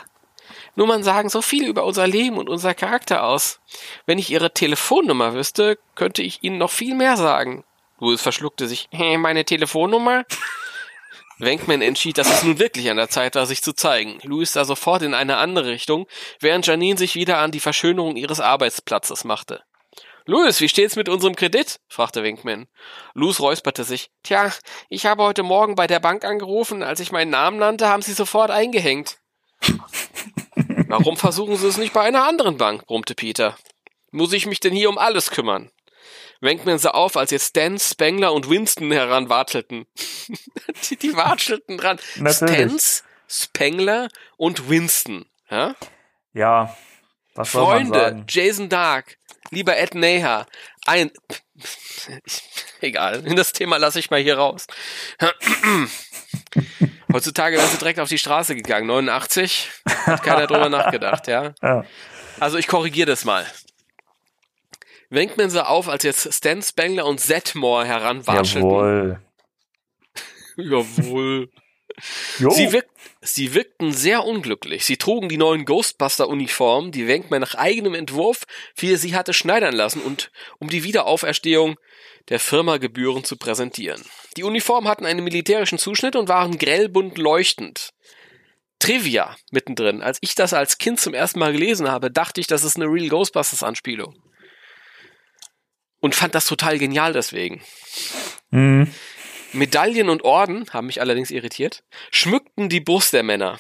Nummern 0.76 1.04
sagen 1.04 1.30
so 1.30 1.42
viel 1.42 1.68
über 1.68 1.84
unser 1.84 2.08
Leben 2.08 2.38
und 2.38 2.50
unser 2.50 2.74
Charakter 2.74 3.24
aus. 3.24 3.60
Wenn 4.06 4.20
ich 4.20 4.30
Ihre 4.30 4.54
Telefonnummer 4.54 5.34
wüsste, 5.34 5.78
könnte 5.96 6.22
ich 6.22 6.44
Ihnen 6.44 6.60
noch 6.60 6.70
viel 6.70 6.96
mehr 6.96 7.18
sagen. 7.18 7.64
Louis 8.00 8.22
verschluckte 8.22 8.68
sich. 8.68 8.88
Hey, 8.92 9.18
meine 9.18 9.46
Telefonnummer? 9.46 10.26
Wenkman 11.40 11.82
entschied, 11.82 12.18
dass 12.18 12.32
es 12.32 12.44
nun 12.44 12.60
wirklich 12.60 12.90
an 12.90 12.98
der 12.98 13.10
Zeit 13.10 13.36
war, 13.36 13.46
sich 13.46 13.62
zu 13.62 13.74
zeigen. 13.74 14.20
Louis 14.24 14.52
sah 14.52 14.66
sofort 14.66 15.04
in 15.04 15.14
eine 15.14 15.38
andere 15.38 15.68
Richtung, 15.68 16.08
während 16.40 16.66
Janine 16.66 16.98
sich 16.98 17.16
wieder 17.16 17.38
an 17.38 17.52
die 17.52 17.60
Verschönerung 17.60 18.16
ihres 18.16 18.40
Arbeitsplatzes 18.40 19.24
machte. 19.24 19.62
Louis, 20.26 20.60
wie 20.60 20.68
steht's 20.68 20.96
mit 20.96 21.08
unserem 21.08 21.36
Kredit? 21.36 21.80
fragte 21.88 22.22
Winkman. 22.22 22.68
Louis 23.14 23.40
räusperte 23.40 23.84
sich. 23.84 24.10
Tja, 24.24 24.52
ich 24.90 25.06
habe 25.06 25.24
heute 25.24 25.44
Morgen 25.44 25.76
bei 25.76 25.88
der 25.88 26.02
Bank 26.02 26.26
angerufen. 26.26 26.84
Als 26.84 27.00
ich 27.00 27.14
meinen 27.14 27.32
Namen 27.32 27.60
nannte, 27.60 27.88
haben 27.88 28.02
sie 28.02 28.14
sofort 28.14 28.52
eingehängt. 28.52 29.20
Warum 30.88 31.18
versuchen 31.18 31.56
Sie 31.56 31.68
es 31.68 31.78
nicht 31.78 31.94
bei 31.94 32.02
einer 32.02 32.28
anderen 32.28 32.58
Bank? 32.58 32.86
brummte 32.86 33.16
Peter. 33.16 33.58
Muss 34.12 34.34
ich 34.34 34.46
mich 34.48 34.60
denn 34.60 34.74
hier 34.74 34.90
um 34.90 34.98
alles 34.98 35.32
kümmern? 35.32 35.72
Wenkman 36.42 36.78
sah 36.78 36.92
auf, 36.92 37.18
als 37.18 37.32
jetzt 37.32 37.50
Stan, 37.50 37.78
Spengler 37.80 38.34
und 38.34 38.50
Winston 38.50 38.92
heranwatschelten. 38.92 39.86
die, 40.90 40.98
die 40.98 41.16
watschelten 41.16 41.78
dran. 41.78 42.00
Stans, 42.30 43.04
Spengler 43.28 44.10
und 44.38 44.70
Winston. 44.70 45.26
Ja? 45.50 45.76
Ja. 46.34 46.76
Was 47.36 47.52
soll 47.52 47.66
Freunde, 47.66 47.90
man 47.90 48.00
sagen? 48.00 48.26
Jason 48.28 48.70
Dark, 48.70 49.18
lieber 49.52 49.78
Ed 49.78 49.94
Neha, 49.94 50.48
ein, 50.86 51.12
egal, 52.82 53.22
das 53.36 53.54
Thema 53.54 53.78
lasse 53.78 54.00
ich 54.00 54.10
mal 54.10 54.22
hier 54.22 54.38
raus. 54.38 54.66
Heutzutage 57.14 57.58
wäre 57.58 57.68
sie 57.68 57.78
direkt 57.78 58.00
auf 58.00 58.10
die 58.10 58.18
Straße 58.18 58.56
gegangen. 58.56 58.88
89, 58.88 59.70
hat 60.06 60.24
keiner 60.24 60.48
drüber 60.48 60.70
nachgedacht, 60.70 61.28
ja. 61.28 61.54
Ja. 61.62 61.86
Also 62.40 62.58
ich 62.58 62.68
korrigiere 62.68 63.08
das 63.08 63.26
mal. 63.26 63.46
Wenkman 65.10 65.50
sah 65.50 65.64
auf, 65.64 65.88
als 65.88 66.04
jetzt 66.04 66.34
Stan 66.34 66.62
Spengler 66.62 67.06
und 67.06 67.20
Zetmore 67.20 67.86
heranwatschelten. 67.86 68.70
Jawohl. 68.70 69.22
Jawohl. 70.58 71.50
Jo. 72.38 72.52
Sie, 72.52 72.72
wirk 72.72 72.88
sie 73.22 73.54
wirkten 73.56 73.92
sehr 73.92 74.24
unglücklich. 74.24 74.86
Sie 74.86 74.98
trugen 74.98 75.30
die 75.30 75.38
neuen 75.38 75.66
Ghostbuster-Uniformen, 75.66 76.92
die 76.92 77.08
Wenkman 77.08 77.42
nach 77.42 77.56
eigenem 77.56 77.96
Entwurf 77.96 78.44
für 78.76 78.98
sie 78.98 79.16
hatte 79.16 79.34
schneidern 79.34 79.74
lassen 79.74 80.02
und 80.02 80.32
um 80.60 80.70
die 80.70 80.84
Wiederauferstehung 80.84 81.78
der 82.30 82.40
Firma 82.40 82.78
gebührend 82.78 83.26
zu 83.26 83.38
präsentieren. 83.38 84.04
Die 84.36 84.44
Uniformen 84.44 84.88
hatten 84.88 85.06
einen 85.06 85.24
militärischen 85.24 85.80
Zuschnitt 85.80 86.16
und 86.16 86.28
waren 86.28 86.58
grellbunt 86.58 87.18
leuchtend. 87.18 87.94
Trivia 88.80 89.36
mittendrin. 89.52 90.04
Als 90.04 90.20
ich 90.22 90.36
das 90.36 90.54
als 90.54 90.78
Kind 90.78 91.00
zum 91.00 91.16
ersten 91.16 91.40
Mal 91.40 91.52
gelesen 91.52 91.90
habe, 91.90 92.12
dachte 92.12 92.42
ich, 92.42 92.48
das 92.48 92.64
ist 92.64 92.76
eine 92.76 92.86
Real 92.86 93.10
Ghostbusters 93.10 93.64
Anspielung. 93.64 94.22
Und 96.00 96.16
fand 96.16 96.36
das 96.36 96.46
total 96.46 96.78
genial 96.78 97.14
deswegen. 97.14 97.62
Mhm. 98.52 98.94
Medaillen 99.54 100.10
und 100.10 100.24
Orden, 100.24 100.70
haben 100.72 100.88
mich 100.88 101.02
allerdings 101.02 101.32
irritiert, 101.32 101.84
schmückten 102.12 102.70
die 102.70 102.82
Brust 102.82 103.14
der 103.14 103.24
Männer. 103.24 103.58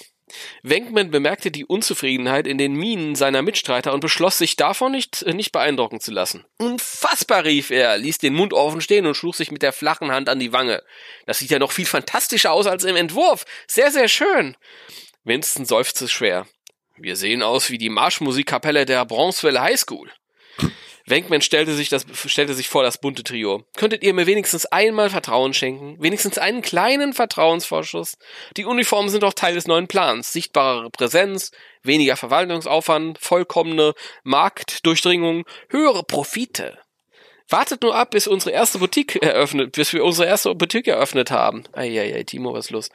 Wenkman 0.62 1.10
bemerkte 1.10 1.52
die 1.52 1.66
Unzufriedenheit 1.66 2.48
in 2.48 2.58
den 2.58 2.74
Mienen 2.74 3.16
seiner 3.16 3.42
Mitstreiter 3.42 3.94
und 3.94 4.02
beschloss, 4.02 4.38
sich 4.38 4.58
davon 4.58 4.92
nicht, 4.92 5.24
äh, 5.24 5.34
nicht 5.34 5.52
beeindrucken 5.52 6.02
zu 6.02 6.12
lassen. 6.12 6.46
Unfassbar, 6.58 7.46
rief 7.46 7.72
er, 7.72 7.98
ließ 7.98 8.18
den 8.18 8.34
Mund 8.34 8.54
offen 8.54 8.82
stehen 8.82 9.06
und 9.06 9.16
schlug 9.16 9.36
sich 9.36 9.52
mit 9.52 9.62
der 9.62 9.72
flachen 9.72 10.12
Hand 10.12 10.28
an 10.28 10.40
die 10.40 10.52
Wange. 10.52 10.84
Das 11.26 11.40
sieht 11.40 11.50
ja 11.50 11.60
noch 11.60 11.72
viel 11.72 11.86
fantastischer 11.86 12.52
aus 12.52 12.68
als 12.68 12.84
im 12.84 12.98
Entwurf. 12.98 13.46
Sehr, 13.68 13.92
sehr 13.92 14.10
schön. 14.10 14.58
Winston 15.24 15.66
seufzte 15.66 16.08
schwer. 16.10 16.46
Wir 16.98 17.16
sehen 17.16 17.44
aus 17.44 17.70
wie 17.70 17.78
die 17.78 17.90
Marschmusikkapelle 17.90 18.86
der 18.86 19.06
Bronzeville 19.06 19.62
High 19.62 19.80
School. 19.80 20.12
Wenkman 21.08 21.42
stellte 21.42 21.74
sich, 21.74 21.88
das, 21.88 22.06
stellte 22.26 22.54
sich 22.54 22.68
vor 22.68 22.84
das 22.84 23.00
bunte 23.00 23.24
Trio. 23.24 23.64
Könntet 23.78 24.04
ihr 24.04 24.14
mir 24.14 24.28
wenigstens 24.28 24.66
einmal 24.66 25.10
Vertrauen 25.10 25.54
schenken? 25.54 25.96
Wenigstens 26.00 26.38
einen 26.38 26.62
kleinen 26.62 27.14
Vertrauensvorschuss? 27.14 28.18
Die 28.58 28.66
Uniformen 28.66 29.08
sind 29.08 29.24
doch 29.24 29.34
Teil 29.34 29.56
des 29.56 29.68
neuen 29.68 29.88
Plans. 29.88 30.34
Sichtbarere 30.34 30.90
Präsenz, 30.90 31.52
weniger 31.82 32.18
Verwaltungsaufwand, 32.18 33.20
vollkommene 33.20 33.94
Marktdurchdringung, 34.24 35.46
höhere 35.70 36.04
Profite. 36.04 36.78
Wartet 37.48 37.84
nur 37.84 37.96
ab, 37.96 38.12
bis 38.12 38.28
unsere 38.28 38.52
erste 38.52 38.80
Boutique 38.80 39.16
eröffnet, 39.22 39.72
bis 39.72 39.94
wir 39.94 40.04
unsere 40.04 40.28
erste 40.28 40.54
Boutique 40.54 40.90
eröffnet 40.90 41.32
haben. 41.32 41.64
Eieiei, 41.72 42.24
Timo, 42.24 42.54
was 42.54 42.66
ist 42.66 42.72
los? 42.72 42.90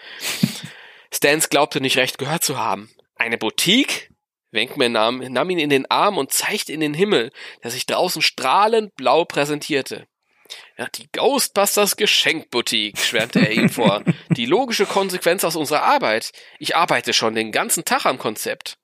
Stans 1.10 1.48
glaubte 1.48 1.80
nicht 1.80 1.96
recht 1.96 2.18
gehört 2.18 2.44
zu 2.44 2.58
haben. 2.58 2.90
Eine 3.16 3.38
Boutique? 3.38 4.11
Wenkman 4.52 4.92
nahm, 4.92 5.18
nahm 5.18 5.50
ihn 5.50 5.58
in 5.58 5.70
den 5.70 5.90
Arm 5.90 6.18
und 6.18 6.32
zeigte 6.32 6.72
in 6.72 6.80
den 6.80 6.94
Himmel, 6.94 7.30
der 7.62 7.70
sich 7.70 7.86
draußen 7.86 8.22
strahlend 8.22 8.94
blau 8.94 9.24
präsentierte. 9.24 10.06
Ja, 10.76 10.86
die 10.94 11.08
Ghostbusters 11.12 11.96
Geschenkboutique, 11.96 12.98
schwärmte 12.98 13.40
er 13.40 13.52
ihm 13.52 13.70
vor. 13.70 14.02
Die 14.30 14.44
logische 14.44 14.84
Konsequenz 14.84 15.44
aus 15.44 15.56
unserer 15.56 15.82
Arbeit. 15.82 16.32
Ich 16.58 16.76
arbeite 16.76 17.14
schon 17.14 17.34
den 17.34 17.52
ganzen 17.52 17.86
Tag 17.86 18.04
am 18.04 18.18
Konzept. 18.18 18.76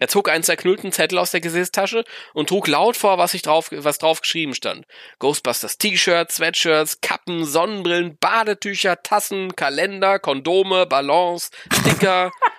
Er 0.00 0.08
zog 0.08 0.28
einen 0.28 0.44
zerknüllten 0.44 0.92
Zettel 0.92 1.18
aus 1.18 1.32
der 1.32 1.40
Gesäßtasche 1.40 2.04
und 2.32 2.48
trug 2.48 2.68
laut 2.68 2.96
vor, 2.96 3.18
was, 3.18 3.34
ich 3.34 3.42
drauf, 3.42 3.68
was 3.72 3.98
drauf 3.98 4.20
geschrieben 4.20 4.54
stand. 4.54 4.86
Ghostbusters 5.18 5.78
T-Shirts, 5.78 6.36
Sweatshirts, 6.36 7.00
Kappen, 7.00 7.44
Sonnenbrillen, 7.44 8.16
Badetücher, 8.18 9.02
Tassen, 9.02 9.56
Kalender, 9.56 10.20
Kondome, 10.20 10.86
Ballons, 10.86 11.50
Sticker, 11.72 12.30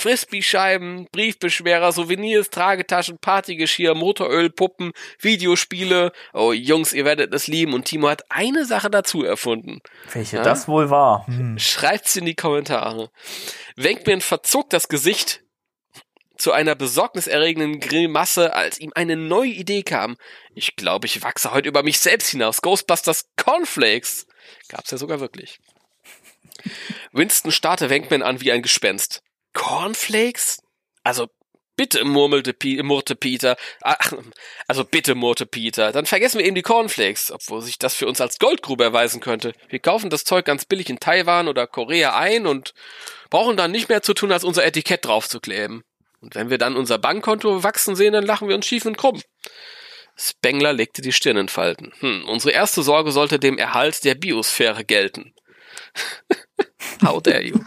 Frisbee-Scheiben, 0.00 1.06
Briefbeschwerer, 1.12 1.92
Souvenirs, 1.92 2.48
Tragetaschen, 2.50 3.18
Partygeschirr, 3.18 3.94
Motoröl, 3.94 4.50
Puppen, 4.50 4.92
Videospiele. 5.20 6.12
Oh 6.32 6.52
Jungs, 6.52 6.92
ihr 6.92 7.04
werdet 7.04 7.34
es 7.34 7.46
lieben. 7.46 7.74
Und 7.74 7.84
Timo 7.84 8.08
hat 8.08 8.24
eine 8.30 8.64
Sache 8.64 8.90
dazu 8.90 9.22
erfunden. 9.24 9.80
Welche 10.12 10.36
Ja? 10.36 10.42
das 10.42 10.68
wohl 10.68 10.90
war. 10.90 11.26
Hm. 11.26 11.58
Schreibt's 11.58 12.16
in 12.16 12.24
die 12.24 12.34
Kommentare. 12.34 13.10
Wenkman 13.76 14.20
verzog 14.22 14.70
das 14.70 14.88
Gesicht 14.88 15.42
zu 16.38 16.52
einer 16.52 16.74
besorgniserregenden 16.74 17.80
Grimasse, 17.80 18.54
als 18.54 18.80
ihm 18.80 18.92
eine 18.94 19.16
neue 19.16 19.50
Idee 19.50 19.82
kam. 19.82 20.16
Ich 20.54 20.74
glaube, 20.76 21.06
ich 21.06 21.22
wachse 21.22 21.52
heute 21.52 21.68
über 21.68 21.82
mich 21.82 22.00
selbst 22.00 22.30
hinaus. 22.30 22.62
Ghostbusters 22.62 23.26
Cornflakes. 23.36 24.26
Gab's 24.68 24.90
ja 24.90 24.96
sogar 24.96 25.20
wirklich. 25.20 25.58
Winston 27.12 27.52
starrte 27.52 27.90
Wenkman 27.90 28.22
an 28.22 28.40
wie 28.40 28.52
ein 28.52 28.62
Gespenst. 28.62 29.22
Cornflakes? 29.52 30.62
Also 31.02 31.28
bitte, 31.76 32.04
murmelte 32.04 32.52
Pi 32.52 32.82
murrte 32.82 33.16
Peter. 33.16 33.56
Ach, 33.80 34.12
also 34.68 34.84
bitte, 34.84 35.14
murrte 35.14 35.46
Peter. 35.46 35.92
Dann 35.92 36.06
vergessen 36.06 36.38
wir 36.38 36.44
eben 36.44 36.54
die 36.54 36.62
Cornflakes, 36.62 37.30
obwohl 37.30 37.62
sich 37.62 37.78
das 37.78 37.94
für 37.94 38.06
uns 38.06 38.20
als 38.20 38.38
Goldgrube 38.38 38.84
erweisen 38.84 39.20
könnte. 39.20 39.52
Wir 39.68 39.78
kaufen 39.78 40.10
das 40.10 40.24
Zeug 40.24 40.44
ganz 40.44 40.66
billig 40.66 40.90
in 40.90 41.00
Taiwan 41.00 41.48
oder 41.48 41.66
Korea 41.66 42.16
ein 42.16 42.46
und 42.46 42.74
brauchen 43.30 43.56
dann 43.56 43.70
nicht 43.70 43.88
mehr 43.88 44.02
zu 44.02 44.12
tun, 44.12 44.30
als 44.30 44.44
unser 44.44 44.64
Etikett 44.64 45.06
draufzukleben. 45.06 45.82
Und 46.20 46.34
wenn 46.34 46.50
wir 46.50 46.58
dann 46.58 46.76
unser 46.76 46.98
Bankkonto 46.98 47.62
wachsen 47.62 47.96
sehen, 47.96 48.12
dann 48.12 48.26
lachen 48.26 48.48
wir 48.48 48.56
uns 48.56 48.66
schief 48.66 48.84
und 48.84 48.98
krumm. 48.98 49.22
Spengler 50.18 50.74
legte 50.74 51.00
die 51.00 51.12
Stirn 51.12 51.38
in 51.38 51.48
Falten. 51.48 51.94
Hm, 52.00 52.28
unsere 52.28 52.52
erste 52.52 52.82
Sorge 52.82 53.10
sollte 53.10 53.38
dem 53.38 53.56
Erhalt 53.56 54.04
der 54.04 54.14
Biosphäre 54.14 54.84
gelten. 54.84 55.32
How 57.02 57.22
dare 57.22 57.42
you? 57.42 57.58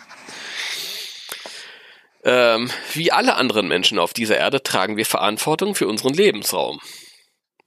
Ähm, 2.23 2.71
wie 2.93 3.11
alle 3.11 3.35
anderen 3.35 3.67
Menschen 3.67 3.99
auf 3.99 4.13
dieser 4.13 4.37
Erde 4.37 4.63
tragen 4.63 4.97
wir 4.97 5.05
Verantwortung 5.05 5.75
für 5.75 5.87
unseren 5.87 6.13
Lebensraum. 6.13 6.79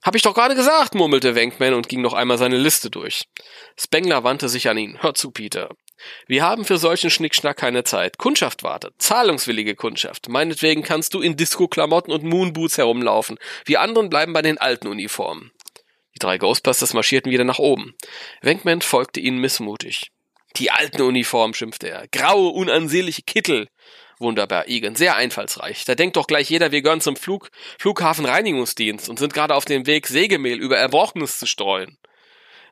Hab 0.01 0.15
ich 0.15 0.21
doch 0.21 0.33
gerade 0.33 0.55
gesagt, 0.55 0.95
murmelte 0.95 1.35
Wenkman 1.35 1.73
und 1.73 1.89
ging 1.89 2.01
noch 2.01 2.13
einmal 2.13 2.37
seine 2.37 2.57
Liste 2.57 2.89
durch. 2.89 3.25
Spengler 3.77 4.23
wandte 4.23 4.47
sich 4.47 4.69
an 4.69 4.77
ihn. 4.77 5.01
Hör 5.01 5.13
zu, 5.13 5.31
Peter. 5.31 5.69
Wir 6.27 6.43
haben 6.43 6.65
für 6.65 6.77
solchen 6.77 7.09
Schnickschnack 7.09 7.57
keine 7.57 7.83
Zeit. 7.83 8.17
Kundschaft 8.17 8.63
wartet. 8.63 8.93
Zahlungswillige 8.99 9.75
Kundschaft. 9.75 10.29
Meinetwegen 10.29 10.83
kannst 10.83 11.13
du 11.13 11.21
in 11.21 11.35
Disco-Klamotten 11.35 12.11
und 12.11 12.23
Moonboots 12.23 12.77
herumlaufen. 12.77 13.37
Wir 13.65 13.81
anderen 13.81 14.09
bleiben 14.09 14.33
bei 14.33 14.41
den 14.41 14.57
alten 14.57 14.87
Uniformen. 14.87 15.51
Die 16.15 16.19
drei 16.19 16.37
Ghostbusters 16.37 16.93
marschierten 16.93 17.31
wieder 17.31 17.43
nach 17.43 17.59
oben. 17.59 17.95
Wenkman 18.41 18.81
folgte 18.81 19.19
ihnen 19.19 19.39
missmutig. 19.39 20.11
Die 20.55 20.71
alten 20.71 21.01
Uniformen, 21.01 21.53
schimpfte 21.53 21.89
er. 21.89 22.07
Graue, 22.07 22.49
unansehnliche 22.49 23.23
Kittel. 23.23 23.67
Wunderbar, 24.19 24.67
Egan, 24.67 24.95
sehr 24.95 25.15
einfallsreich. 25.15 25.85
Da 25.85 25.93
denkt 25.93 26.15
doch 26.17 26.25
gleich 26.27 26.49
jeder, 26.49 26.71
wir 26.71 26.81
gehören 26.81 27.01
zum 27.01 27.15
Flug, 27.15 27.51
Flughafenreinigungsdienst 27.77 29.09
und 29.09 29.19
sind 29.19 29.33
gerade 29.33 29.53
auf 29.53 29.65
dem 29.65 29.85
Weg, 29.85 30.07
Sägemehl 30.07 30.57
über 30.59 30.77
Erbrochenes 30.77 31.37
zu 31.37 31.45
streuen. 31.45 31.97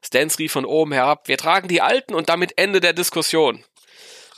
Stans 0.04 0.40
rief 0.40 0.52
von 0.52 0.66
oben 0.66 0.92
herab, 0.92 1.28
wir 1.28 1.38
tragen 1.38 1.68
die 1.68 1.82
Alten 1.82 2.16
und 2.16 2.30
damit 2.30 2.58
Ende 2.58 2.80
der 2.80 2.94
Diskussion. 2.94 3.64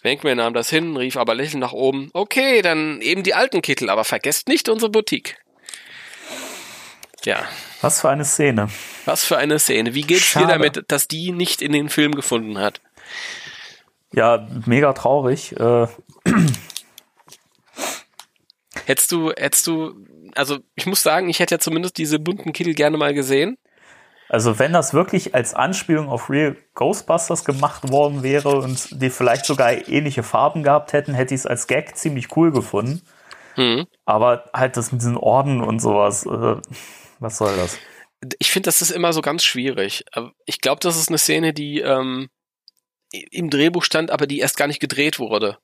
Wenkman 0.03 0.37
nahm 0.37 0.53
das 0.53 0.69
hin, 0.69 0.95
rief 0.97 1.17
aber 1.17 1.33
lächelnd 1.33 1.61
nach 1.61 1.73
oben, 1.73 2.09
okay, 2.13 2.61
dann 2.61 3.01
eben 3.01 3.23
die 3.23 3.33
alten 3.33 3.61
Kittel, 3.61 3.89
aber 3.89 4.03
vergesst 4.03 4.47
nicht 4.47 4.69
unsere 4.69 4.91
Boutique. 4.91 5.37
Ja, 7.25 7.47
Was 7.81 7.99
für 8.01 8.09
eine 8.09 8.23
Szene. 8.25 8.69
was 9.05 9.23
für 9.25 9.37
eine 9.37 9.59
Szene. 9.59 9.93
Wie 9.93 10.01
geht's 10.01 10.33
dir 10.33 10.41
Schade. 10.41 10.47
damit, 10.53 10.85
dass 10.91 11.07
die 11.07 11.31
nicht 11.31 11.61
in 11.61 11.71
den 11.73 11.89
Film 11.89 12.15
gefunden 12.15 12.57
hat? 12.59 12.79
Ja, 14.13 14.47
mega 14.65 14.93
traurig. 14.93 15.51
Äh, 15.59 15.87
Hättest 18.87 19.11
du, 19.11 19.33
hättest 19.35 19.67
du, 19.67 20.05
also 20.33 20.59
ich 20.75 20.85
muss 20.85 21.03
sagen, 21.03 21.27
ich 21.27 21.41
hätte 21.41 21.55
ja 21.55 21.59
zumindest 21.59 21.97
diese 21.97 22.19
bunten 22.19 22.53
Kittel 22.53 22.73
gerne 22.73 22.95
mal 22.95 23.13
gesehen. 23.13 23.57
also 24.29 24.59
wenn 24.59 24.71
das 24.71 24.93
wirklich 24.93 25.35
als 25.35 25.53
Anspielung 25.53 26.07
auf 26.07 26.29
Real 26.29 26.55
Ghostbusters 26.73 27.43
gemacht 27.43 27.91
worden 27.91 28.23
wäre 28.23 28.57
und 28.57 29.01
die 29.01 29.09
vielleicht 29.09 29.45
sogar 29.45 29.89
ähnliche 29.89 30.23
Farben 30.23 30.63
gehabt 30.63 30.93
hätten, 30.93 31.13
hätte 31.13 31.33
ich 31.33 31.41
es 31.41 31.45
als 31.45 31.67
Gag 31.67 31.97
ziemlich 31.97 32.37
cool 32.37 32.53
gefunden. 32.53 33.01
Hm. 33.55 33.87
Aber 34.05 34.49
halt 34.53 34.77
das 34.77 34.93
mit 34.93 35.01
diesen 35.01 35.17
Orden 35.17 35.61
und 35.61 35.81
sowas, 35.81 36.25
äh, 36.25 36.55
was 37.19 37.37
soll 37.37 37.57
das? 37.57 37.77
Ich 38.39 38.51
finde, 38.51 38.67
das 38.67 38.81
ist 38.81 38.91
immer 38.91 39.11
so 39.11 39.21
ganz 39.21 39.43
schwierig. 39.43 40.05
Aber 40.13 40.31
Ich 40.45 40.61
glaube, 40.61 40.79
das 40.79 40.95
ist 40.95 41.09
eine 41.09 41.17
Szene, 41.17 41.51
die 41.51 41.81
ähm, 41.81 42.29
im 43.11 43.49
Drehbuch 43.49 43.83
stand, 43.83 44.11
aber 44.11 44.27
die 44.27 44.39
erst 44.39 44.55
gar 44.55 44.67
nicht 44.67 44.79
gedreht 44.79 45.19
wurde. 45.19 45.57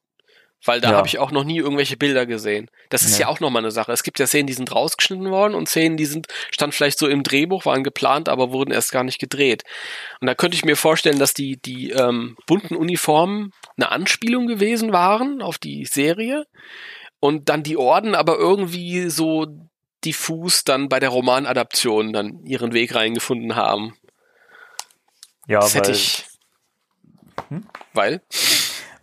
Weil 0.65 0.79
da 0.79 0.91
Ja. 0.91 0.97
habe 0.97 1.07
ich 1.07 1.19
auch 1.19 1.31
noch 1.31 1.43
nie 1.43 1.57
irgendwelche 1.57 1.97
Bilder 1.97 2.25
gesehen. 2.25 2.69
Das 2.89 3.03
ist 3.03 3.13
Nee. 3.13 3.21
ja 3.21 3.27
auch 3.27 3.39
nochmal 3.39 3.61
eine 3.63 3.71
Sache. 3.71 3.91
Es 3.91 4.03
gibt 4.03 4.19
ja 4.19 4.27
Szenen, 4.27 4.47
die 4.47 4.53
sind 4.53 4.73
rausgeschnitten 4.73 5.29
worden 5.29 5.55
und 5.55 5.67
Szenen, 5.67 5.97
die 5.97 6.05
sind, 6.05 6.27
stand 6.51 6.73
vielleicht 6.73 6.97
so 6.99 7.07
im 7.07 7.23
Drehbuch, 7.23 7.65
waren 7.65 7.83
geplant, 7.83 8.29
aber 8.29 8.51
wurden 8.51 8.71
erst 8.71 8.91
gar 8.91 9.03
nicht 9.03 9.19
gedreht. 9.19 9.63
Und 10.21 10.27
da 10.27 10.35
könnte 10.35 10.55
ich 10.55 10.63
mir 10.63 10.77
vorstellen, 10.77 11.19
dass 11.19 11.33
die, 11.33 11.57
die 11.57 11.91
ähm, 11.91 12.37
bunten 12.47 12.75
Uniformen 12.75 13.51
eine 13.75 13.91
Anspielung 13.91 14.47
gewesen 14.47 14.93
waren 14.93 15.41
auf 15.41 15.57
die 15.57 15.85
Serie 15.85 16.45
und 17.19 17.49
dann 17.49 17.63
die 17.63 17.77
Orden 17.77 18.15
aber 18.15 18.37
irgendwie 18.37 19.09
so 19.09 19.47
diffus 20.05 20.63
dann 20.63 20.89
bei 20.89 20.99
der 20.99 21.09
Romanadaption 21.09 22.13
dann 22.13 22.43
ihren 22.45 22.73
Weg 22.73 22.95
reingefunden 22.95 23.55
haben. 23.55 23.95
Ja, 25.47 25.59
das 25.59 25.73
weil 25.75 25.79
hätte 25.81 25.91
ich. 25.91 26.25
Hm? 27.49 27.67
Weil? 27.93 28.21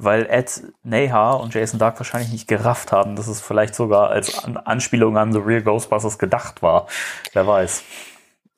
Weil 0.03 0.27
Ed 0.31 0.63
Neha 0.83 1.33
und 1.33 1.53
Jason 1.53 1.79
Dark 1.79 1.99
wahrscheinlich 2.01 2.33
nicht 2.33 2.49
gerafft 2.49 2.91
haben, 2.91 3.17
dass 3.17 3.29
es 3.29 3.43
vielleicht 3.43 3.75
sogar 3.75 4.09
als 4.09 4.45
An 4.45 4.57
Anspielung 4.57 5.19
an 5.19 5.33
The 5.33 5.41
Real 5.41 5.63
Ghostbusters 5.63 6.19
gedacht 6.19 6.63
war. 6.63 6.87
Wer 7.35 7.47
weiß. 7.47 7.83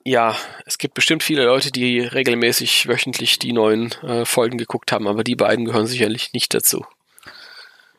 Ja, 0.04 0.36
es 0.66 0.78
gibt 0.78 0.94
bestimmt 0.94 1.22
viele 1.22 1.44
Leute, 1.44 1.72
die 1.72 2.00
regelmäßig 2.00 2.88
wöchentlich 2.88 3.38
die 3.38 3.52
neuen 3.52 3.92
äh, 4.02 4.24
Folgen 4.24 4.58
geguckt 4.58 4.92
haben, 4.92 5.08
aber 5.08 5.24
die 5.24 5.36
beiden 5.36 5.64
gehören 5.64 5.86
sicherlich 5.86 6.32
nicht 6.32 6.54
dazu. 6.54 6.84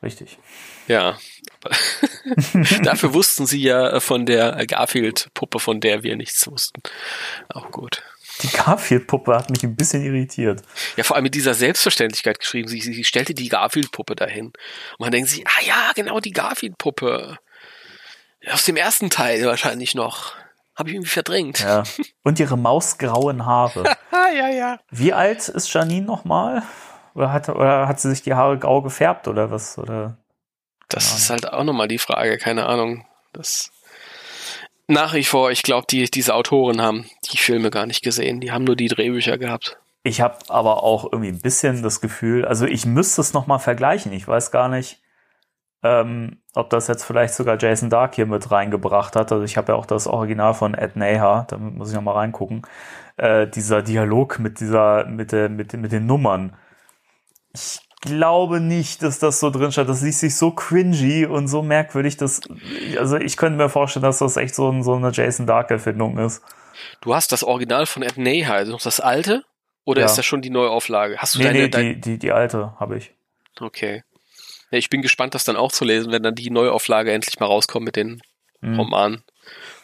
Richtig. 0.01 0.37
Ja. 0.87 1.17
Dafür 2.83 3.13
wussten 3.13 3.45
sie 3.45 3.61
ja 3.61 3.99
von 3.99 4.25
der 4.25 4.65
Garfield-Puppe, 4.65 5.59
von 5.59 5.79
der 5.79 6.03
wir 6.03 6.15
nichts 6.17 6.49
wussten. 6.49 6.81
Auch 7.49 7.71
gut. 7.71 8.03
Die 8.41 8.47
Garfield-Puppe 8.47 9.35
hat 9.35 9.49
mich 9.49 9.63
ein 9.63 9.75
bisschen 9.75 10.03
irritiert. 10.03 10.63
Ja, 10.97 11.03
vor 11.03 11.15
allem 11.15 11.23
mit 11.23 11.35
dieser 11.35 11.53
Selbstverständlichkeit 11.53 12.39
geschrieben. 12.39 12.67
Sie, 12.67 12.81
sie 12.81 13.03
stellte 13.03 13.33
die 13.33 13.49
Garfield-Puppe 13.49 14.15
dahin. 14.15 14.47
Und 14.47 14.99
man 14.99 15.11
denkt 15.11 15.29
sich, 15.29 15.45
ah 15.47 15.63
ja, 15.65 15.91
genau 15.95 16.19
die 16.19 16.31
Garfield-Puppe. 16.31 17.37
Aus 18.51 18.65
dem 18.65 18.75
ersten 18.75 19.09
Teil 19.09 19.45
wahrscheinlich 19.45 19.95
noch. 19.95 20.35
Habe 20.75 20.89
ich 20.89 20.95
irgendwie 20.95 21.11
verdrängt. 21.11 21.59
Ja. 21.59 21.83
Und 22.23 22.39
ihre 22.39 22.57
mausgrauen 22.57 23.45
Haare. 23.45 23.83
ja, 24.11 24.49
ja. 24.49 24.79
Wie 24.89 25.13
alt 25.13 25.47
ist 25.49 25.71
Janine 25.71 26.05
nochmal? 26.05 26.63
Oder 27.13 27.31
hat, 27.31 27.49
oder 27.49 27.87
hat 27.87 27.99
sie 27.99 28.09
sich 28.09 28.23
die 28.23 28.33
Haare 28.33 28.57
grau 28.57 28.81
gefärbt 28.81 29.27
oder 29.27 29.51
was? 29.51 29.77
Oder? 29.77 30.17
Das 30.89 31.15
ist 31.15 31.29
halt 31.29 31.51
auch 31.51 31.63
nochmal 31.63 31.87
die 31.87 31.99
Frage, 31.99 32.37
keine 32.37 32.65
Ahnung. 32.65 33.05
Das 33.33 33.71
nach 34.87 35.13
wie 35.13 35.23
vor, 35.23 35.51
ich 35.51 35.63
glaube, 35.63 35.87
die, 35.89 36.09
diese 36.09 36.35
Autoren 36.35 36.81
haben 36.81 37.05
die 37.31 37.37
Filme 37.37 37.69
gar 37.69 37.85
nicht 37.85 38.03
gesehen. 38.03 38.39
Die 38.39 38.51
haben 38.51 38.63
nur 38.63 38.75
die 38.75 38.87
Drehbücher 38.87 39.37
gehabt. 39.37 39.77
Ich 40.03 40.19
habe 40.19 40.37
aber 40.49 40.83
auch 40.83 41.05
irgendwie 41.05 41.29
ein 41.31 41.39
bisschen 41.39 41.81
das 41.81 42.01
Gefühl, 42.01 42.43
also 42.45 42.65
ich 42.65 42.85
müsste 42.85 43.21
es 43.21 43.33
nochmal 43.33 43.59
vergleichen. 43.59 44.11
Ich 44.11 44.27
weiß 44.27 44.51
gar 44.51 44.67
nicht, 44.67 45.01
ähm, 45.81 46.41
ob 46.53 46.69
das 46.69 46.87
jetzt 46.87 47.03
vielleicht 47.03 47.33
sogar 47.33 47.57
Jason 47.57 47.89
Dark 47.89 48.15
hier 48.15 48.25
mit 48.25 48.51
reingebracht 48.51 49.15
hat. 49.15 49.31
Also 49.31 49.43
ich 49.45 49.55
habe 49.55 49.71
ja 49.71 49.77
auch 49.77 49.85
das 49.85 50.07
Original 50.07 50.53
von 50.53 50.73
Ed 50.73 50.97
Neha, 50.97 51.45
da 51.47 51.57
muss 51.57 51.89
ich 51.89 51.95
nochmal 51.95 52.15
reingucken. 52.15 52.63
Äh, 53.15 53.47
dieser 53.47 53.81
Dialog 53.81 54.39
mit 54.39 54.59
dieser, 54.59 55.05
mit, 55.05 55.31
der, 55.31 55.49
mit, 55.49 55.73
mit 55.73 55.91
den 55.91 56.05
Nummern. 56.05 56.55
Ich 57.53 57.79
glaube 58.03 58.59
nicht, 58.59 59.01
dass 59.01 59.19
das 59.19 59.39
so 59.39 59.49
drin 59.49 59.71
steht. 59.71 59.89
Das 59.89 60.01
liest 60.01 60.19
sich 60.19 60.35
so 60.35 60.51
cringy 60.51 61.25
und 61.25 61.47
so 61.47 61.61
merkwürdig, 61.61 62.17
dass, 62.17 62.41
also 62.97 63.17
ich 63.17 63.35
könnte 63.37 63.57
mir 63.57 63.69
vorstellen, 63.69 64.03
dass 64.03 64.19
das 64.19 64.37
echt 64.37 64.53
so, 64.55 64.69
ein, 64.71 64.83
so 64.83 64.93
eine 64.93 65.11
Jason 65.11 65.47
Dark-Erfindung 65.47 66.17
ist. 66.19 66.41
Du 67.01 67.15
hast 67.15 67.31
das 67.31 67.43
Original 67.43 67.85
von 67.85 68.03
Ed 68.03 68.17
Neha, 68.17 68.53
also 68.53 68.71
noch 68.71 68.81
das 68.81 68.99
alte? 68.99 69.43
Oder 69.85 70.01
Ja. 70.01 70.05
ist 70.07 70.17
das 70.17 70.25
schon 70.25 70.41
die 70.41 70.49
Neuauflage? 70.49 71.17
Hast 71.17 71.35
du 71.35 71.39
Nee, 71.39 71.45
deine, 71.45 71.59
nee, 71.59 71.67
dein, 71.69 71.85
die, 71.95 72.01
die, 72.01 72.17
die 72.19 72.31
alte 72.31 72.73
habe 72.79 72.97
ich. 72.97 73.11
Okay. 73.59 74.03
Ja, 74.71 74.77
ich 74.77 74.89
bin 74.89 75.01
gespannt, 75.01 75.35
das 75.35 75.43
dann 75.43 75.55
auch 75.55 75.71
zu 75.71 75.83
lesen, 75.85 76.11
wenn 76.11 76.23
dann 76.23 76.35
die 76.35 76.49
Neuauflage 76.49 77.11
endlich 77.11 77.39
mal 77.39 77.47
rauskommt 77.47 77.85
mit 77.85 77.95
den 77.95 78.21
Hm. 78.61 78.79
Romanen. 78.79 79.23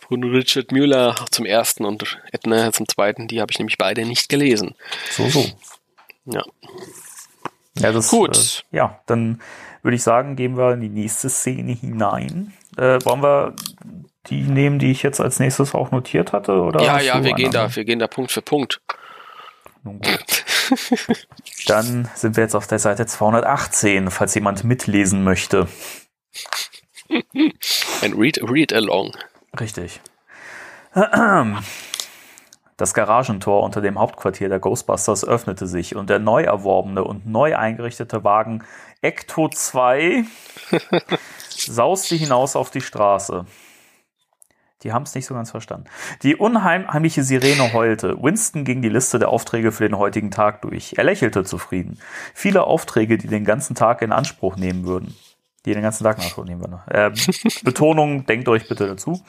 Von 0.07 0.23
Richard 0.23 0.71
Müller 0.71 1.15
zum 1.29 1.45
ersten 1.45 1.85
und 1.85 2.17
Edna 2.31 2.71
zum 2.71 2.87
zweiten. 2.87 3.27
Die 3.27 3.41
habe 3.41 3.51
ich 3.51 3.59
nämlich 3.59 3.77
beide 3.77 4.05
nicht 4.05 4.29
gelesen. 4.29 4.73
So, 5.11 5.27
so. 5.29 5.45
Ja. 6.25 6.43
Ja, 7.79 7.91
das, 7.91 8.09
Gut. 8.09 8.63
Äh, 8.71 8.77
ja, 8.77 8.99
dann 9.05 9.41
würde 9.81 9.95
ich 9.95 10.03
sagen, 10.03 10.35
gehen 10.35 10.57
wir 10.57 10.73
in 10.73 10.81
die 10.81 10.89
nächste 10.89 11.29
Szene 11.29 11.71
hinein. 11.71 12.53
Äh, 12.77 12.99
wollen 13.05 13.23
wir 13.23 13.55
die 14.27 14.41
nehmen, 14.41 14.79
die 14.79 14.91
ich 14.91 15.03
jetzt 15.03 15.19
als 15.19 15.39
nächstes 15.39 15.73
auch 15.73 15.91
notiert 15.91 16.33
hatte? 16.33 16.61
Oder 16.61 16.81
ja, 16.81 16.99
ja, 16.99 17.23
wir 17.23 17.33
gehen 17.33 17.51
da, 17.51 17.73
wir 17.73 17.85
gehen 17.85 17.99
da 17.99 18.07
Punkt 18.07 18.31
für 18.31 18.41
Punkt. 18.41 18.81
Dann 21.67 22.09
sind 22.13 22.35
wir 22.35 22.43
jetzt 22.43 22.55
auf 22.55 22.67
der 22.67 22.79
Seite 22.79 23.05
218, 23.05 24.11
falls 24.11 24.35
jemand 24.35 24.63
mitlesen 24.63 25.23
möchte. 25.23 25.67
Ein 28.01 28.13
Read, 28.13 28.39
Read 28.43 28.73
Along. 28.73 29.13
Richtig. 29.59 30.01
Das 32.79 32.93
Garagentor 32.93 33.61
unter 33.63 33.81
dem 33.81 33.99
Hauptquartier 33.99 34.47
der 34.47 34.59
Ghostbusters 34.59 35.25
öffnete 35.25 35.67
sich 35.67 35.97
und 35.97 36.09
der 36.09 36.19
neu 36.19 36.43
erworbene 36.43 37.03
und 37.03 37.27
neu 37.27 37.57
eingerichtete 37.57 38.23
Wagen 38.23 38.63
Ecto 39.01 39.49
2 39.49 40.23
sauste 41.49 42.15
hinaus 42.15 42.55
auf 42.55 42.71
die 42.71 42.79
Straße. 42.79 43.45
Die 44.83 44.93
haben 44.93 45.03
es 45.03 45.13
nicht 45.13 45.25
so 45.25 45.33
ganz 45.33 45.51
verstanden. 45.51 45.87
Die 46.23 46.37
unheimliche 46.37 47.21
Sirene 47.21 47.73
heulte. 47.73 48.15
Winston 48.23 48.63
ging 48.63 48.81
die 48.81 48.87
Liste 48.87 49.19
der 49.19 49.27
Aufträge 49.27 49.73
für 49.73 49.83
den 49.83 49.97
heutigen 49.97 50.31
Tag 50.31 50.61
durch. 50.61 50.93
Er 50.95 51.03
lächelte 51.03 51.43
zufrieden. 51.43 51.99
Viele 52.33 52.63
Aufträge, 52.63 53.17
die 53.17 53.27
den 53.27 53.43
ganzen 53.43 53.75
Tag 53.75 54.01
in 54.01 54.13
Anspruch 54.13 54.55
nehmen 54.55 54.85
würden. 54.85 55.17
Die 55.65 55.73
den 55.73 55.83
ganzen 55.83 56.05
Tag 56.05 56.19
in 56.19 56.23
Anspruch 56.23 56.45
nehmen 56.45 56.61
würden. 56.61 56.79
Äh, 56.87 57.11
Betonung, 57.63 58.25
denkt 58.25 58.47
euch 58.47 58.69
bitte 58.69 58.87
dazu. 58.87 59.21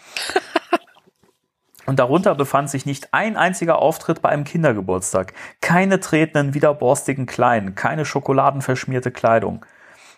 Und 1.91 1.99
darunter 1.99 2.37
befand 2.37 2.71
sich 2.71 2.87
nicht 2.87 3.13
ein 3.13 3.37
einziger 3.37 3.81
Auftritt 3.81 4.23
bei 4.23 4.29
einem 4.29 4.45
Kindergeburtstag. 4.45 5.33
Keine 5.61 5.99
tretenden, 5.99 6.55
widerborstigen 6.55 7.27
Kleinen, 7.27 7.75
keine 7.75 8.05
schokoladenverschmierte 8.05 9.11
Kleidung. 9.11 9.67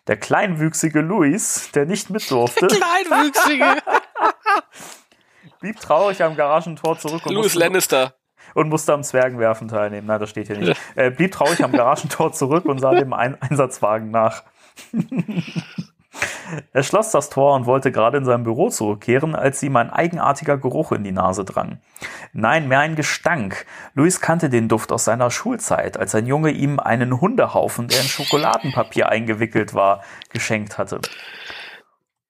Der 0.06 0.18
kleinwüchsige 0.18 1.00
Louis, 1.00 1.70
der 1.74 1.86
nicht 1.86 2.10
mit 2.10 2.30
durfte, 2.30 2.66
Kleinwüchsige. 3.06 3.64
blieb 5.60 5.80
traurig 5.80 6.22
am 6.22 6.36
Garagentor 6.36 6.98
zurück 6.98 7.24
und 7.24 7.32
Louis 7.32 7.44
musste, 7.44 7.60
Lannister. 7.60 8.14
und 8.52 8.68
musste 8.68 8.92
am 8.92 9.02
Zwergenwerfen 9.02 9.68
teilnehmen. 9.68 10.06
Nein, 10.08 10.20
das 10.20 10.28
steht 10.28 10.48
hier 10.48 10.58
nicht. 10.58 10.78
Er 10.94 11.10
blieb 11.10 11.32
traurig 11.32 11.64
am 11.64 11.72
Garagentor 11.72 12.34
zurück 12.34 12.66
und 12.66 12.80
sah 12.80 12.94
dem 12.94 13.14
Ein 13.14 13.40
Einsatzwagen 13.40 14.10
nach. 14.10 14.42
er 16.72 16.82
schloss 16.82 17.10
das 17.10 17.30
Tor 17.30 17.54
und 17.54 17.66
wollte 17.66 17.92
gerade 17.92 18.18
in 18.18 18.24
sein 18.24 18.44
Büro 18.44 18.68
zurückkehren, 18.68 19.34
als 19.34 19.62
ihm 19.62 19.76
ein 19.76 19.90
eigenartiger 19.90 20.58
Geruch 20.58 20.92
in 20.92 21.04
die 21.04 21.12
Nase 21.12 21.44
drang. 21.44 21.80
Nein, 22.32 22.68
mehr 22.68 22.80
ein 22.80 22.96
Gestank. 22.96 23.66
Louis 23.94 24.20
kannte 24.20 24.50
den 24.50 24.68
Duft 24.68 24.92
aus 24.92 25.04
seiner 25.04 25.30
Schulzeit, 25.30 25.96
als 25.96 26.14
ein 26.14 26.26
Junge 26.26 26.50
ihm 26.50 26.78
einen 26.78 27.20
Hundehaufen, 27.20 27.88
der 27.88 28.00
in 28.00 28.08
Schokoladenpapier 28.08 29.08
eingewickelt 29.08 29.74
war, 29.74 30.02
geschenkt 30.30 30.78
hatte. 30.78 31.00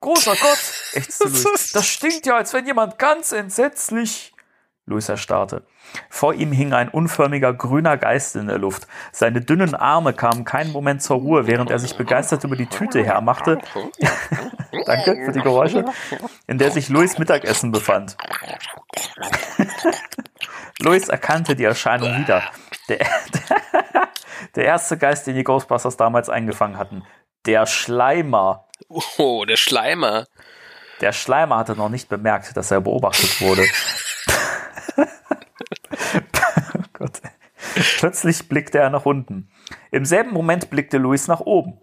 Großer 0.01 0.33
Gott, 0.33 0.59
ächzte 0.95 1.28
Louis. 1.28 1.70
Das 1.72 1.87
stinkt 1.87 2.26
ja, 2.26 2.37
als 2.37 2.53
wenn 2.53 2.66
jemand 2.66 2.99
ganz 2.99 3.33
entsetzlich. 3.33 4.32
Louis 4.93 5.09
erstarrte. 5.09 5.62
Vor 6.09 6.34
ihm 6.34 6.53
hing 6.53 6.72
ein 6.72 6.88
unförmiger 6.88 7.53
grüner 7.53 7.97
Geist 7.97 8.36
in 8.36 8.47
der 8.47 8.59
Luft. 8.59 8.86
Seine 9.11 9.40
dünnen 9.40 9.74
Arme 9.74 10.12
kamen 10.12 10.45
keinen 10.45 10.72
Moment 10.72 11.03
zur 11.03 11.16
Ruhe, 11.16 11.47
während 11.47 11.70
er 11.70 11.78
sich 11.78 11.97
begeistert 11.97 12.45
über 12.45 12.57
die 12.57 12.66
Tüte 12.66 13.05
hermachte. 13.05 13.59
Danke 14.86 15.22
für 15.24 15.32
die 15.32 15.40
Geräusche. 15.40 15.84
In 16.47 16.59
der 16.59 16.70
sich 16.70 16.88
Louis 16.88 17.18
Mittagessen 17.18 17.72
befand. 17.72 18.16
Louis 20.80 21.09
erkannte 21.09 21.57
die 21.57 21.64
Erscheinung 21.64 22.18
wieder. 22.18 22.43
Der, 22.88 22.99
der 24.57 24.64
erste 24.64 24.97
Geist, 24.99 25.26
den 25.26 25.36
die 25.36 25.45
Ghostbusters 25.45 25.97
damals 25.97 26.28
eingefangen 26.28 26.78
hatten. 26.78 27.05
Der 27.47 27.66
Schleimer. 27.66 28.66
Oh, 29.18 29.45
der 29.45 29.57
Schleimer. 29.57 30.26
Der 31.01 31.12
Schleimer 31.12 31.57
hatte 31.57 31.74
noch 31.76 31.88
nicht 31.88 32.09
bemerkt, 32.09 32.57
dass 32.57 32.70
er 32.70 32.80
beobachtet 32.80 33.40
wurde. 33.40 33.66
oh 34.97 35.05
Gott. 37.03 37.20
Plötzlich 37.98 38.48
blickte 38.48 38.78
er 38.78 38.90
nach 38.90 39.07
unten. 39.07 39.50
Im 39.90 40.05
selben 40.05 40.30
Moment 40.30 40.70
blickte 40.70 40.98
Luis 40.98 41.26
nach 41.26 41.40
oben. 41.40 41.80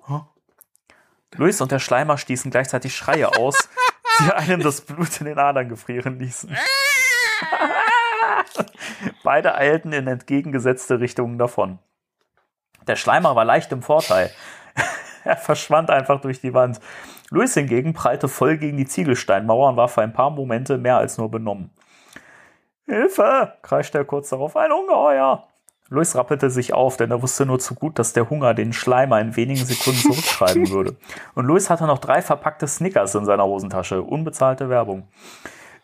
Luis 1.35 1.59
und 1.59 1.73
der 1.73 1.79
Schleimer 1.79 2.17
stießen 2.17 2.51
gleichzeitig 2.51 2.95
Schreie 2.95 3.35
aus, 3.35 3.67
die 4.19 4.31
einem 4.31 4.61
das 4.61 4.81
Blut 4.81 5.19
in 5.19 5.25
den 5.25 5.37
Adern 5.37 5.67
gefrieren 5.67 6.19
ließen. 6.19 6.55
Beide 9.23 9.55
eilten 9.55 9.91
in 9.91 10.07
entgegengesetzte 10.07 11.01
Richtungen 11.01 11.37
davon. 11.37 11.79
Der 12.87 12.95
Schleimer 12.95 13.35
war 13.35 13.43
leicht 13.43 13.73
im 13.73 13.81
Vorteil. 13.81 14.31
er 15.25 15.37
verschwand 15.37 15.89
einfach 15.89 16.21
durch 16.21 16.39
die 16.39 16.53
Wand. 16.53 16.79
Louis 17.29 17.53
hingegen 17.53 17.93
prallte 17.93 18.29
voll 18.29 18.57
gegen 18.57 18.77
die 18.77 18.87
Ziegelsteinmauer 18.87 19.69
und 19.69 19.77
war 19.77 19.89
für 19.89 20.01
ein 20.01 20.13
paar 20.13 20.29
Momente 20.29 20.77
mehr 20.77 20.97
als 20.97 21.17
nur 21.17 21.29
benommen. 21.29 21.71
Hilfe! 22.89 23.53
kreischte 23.61 23.97
er 23.99 24.05
kurz 24.05 24.29
darauf. 24.29 24.55
Ein 24.55 24.71
Ungeheuer! 24.71 25.45
Louis 25.91 26.15
rappelte 26.15 26.51
sich 26.51 26.73
auf, 26.73 26.97
denn 26.97 27.09
er 27.09 27.21
wusste 27.23 27.47
nur 27.47 27.57
zu 27.59 27.73
gut, 27.73 27.97
dass 27.97 28.13
der 28.13 28.29
Hunger 28.29 28.53
den 28.53 28.73
Schleimer 28.73 29.19
in 29.19 29.35
wenigen 29.35 29.65
Sekunden 29.65 29.99
zurücktreiben 29.99 30.69
würde. 30.71 30.95
Und 31.33 31.45
Louis 31.45 31.69
hatte 31.71 31.85
noch 31.87 31.97
drei 31.97 32.21
verpackte 32.21 32.67
Snickers 32.67 33.15
in 33.15 33.25
seiner 33.25 33.45
Hosentasche. 33.45 34.03
Unbezahlte 34.03 34.69
Werbung. 34.69 35.07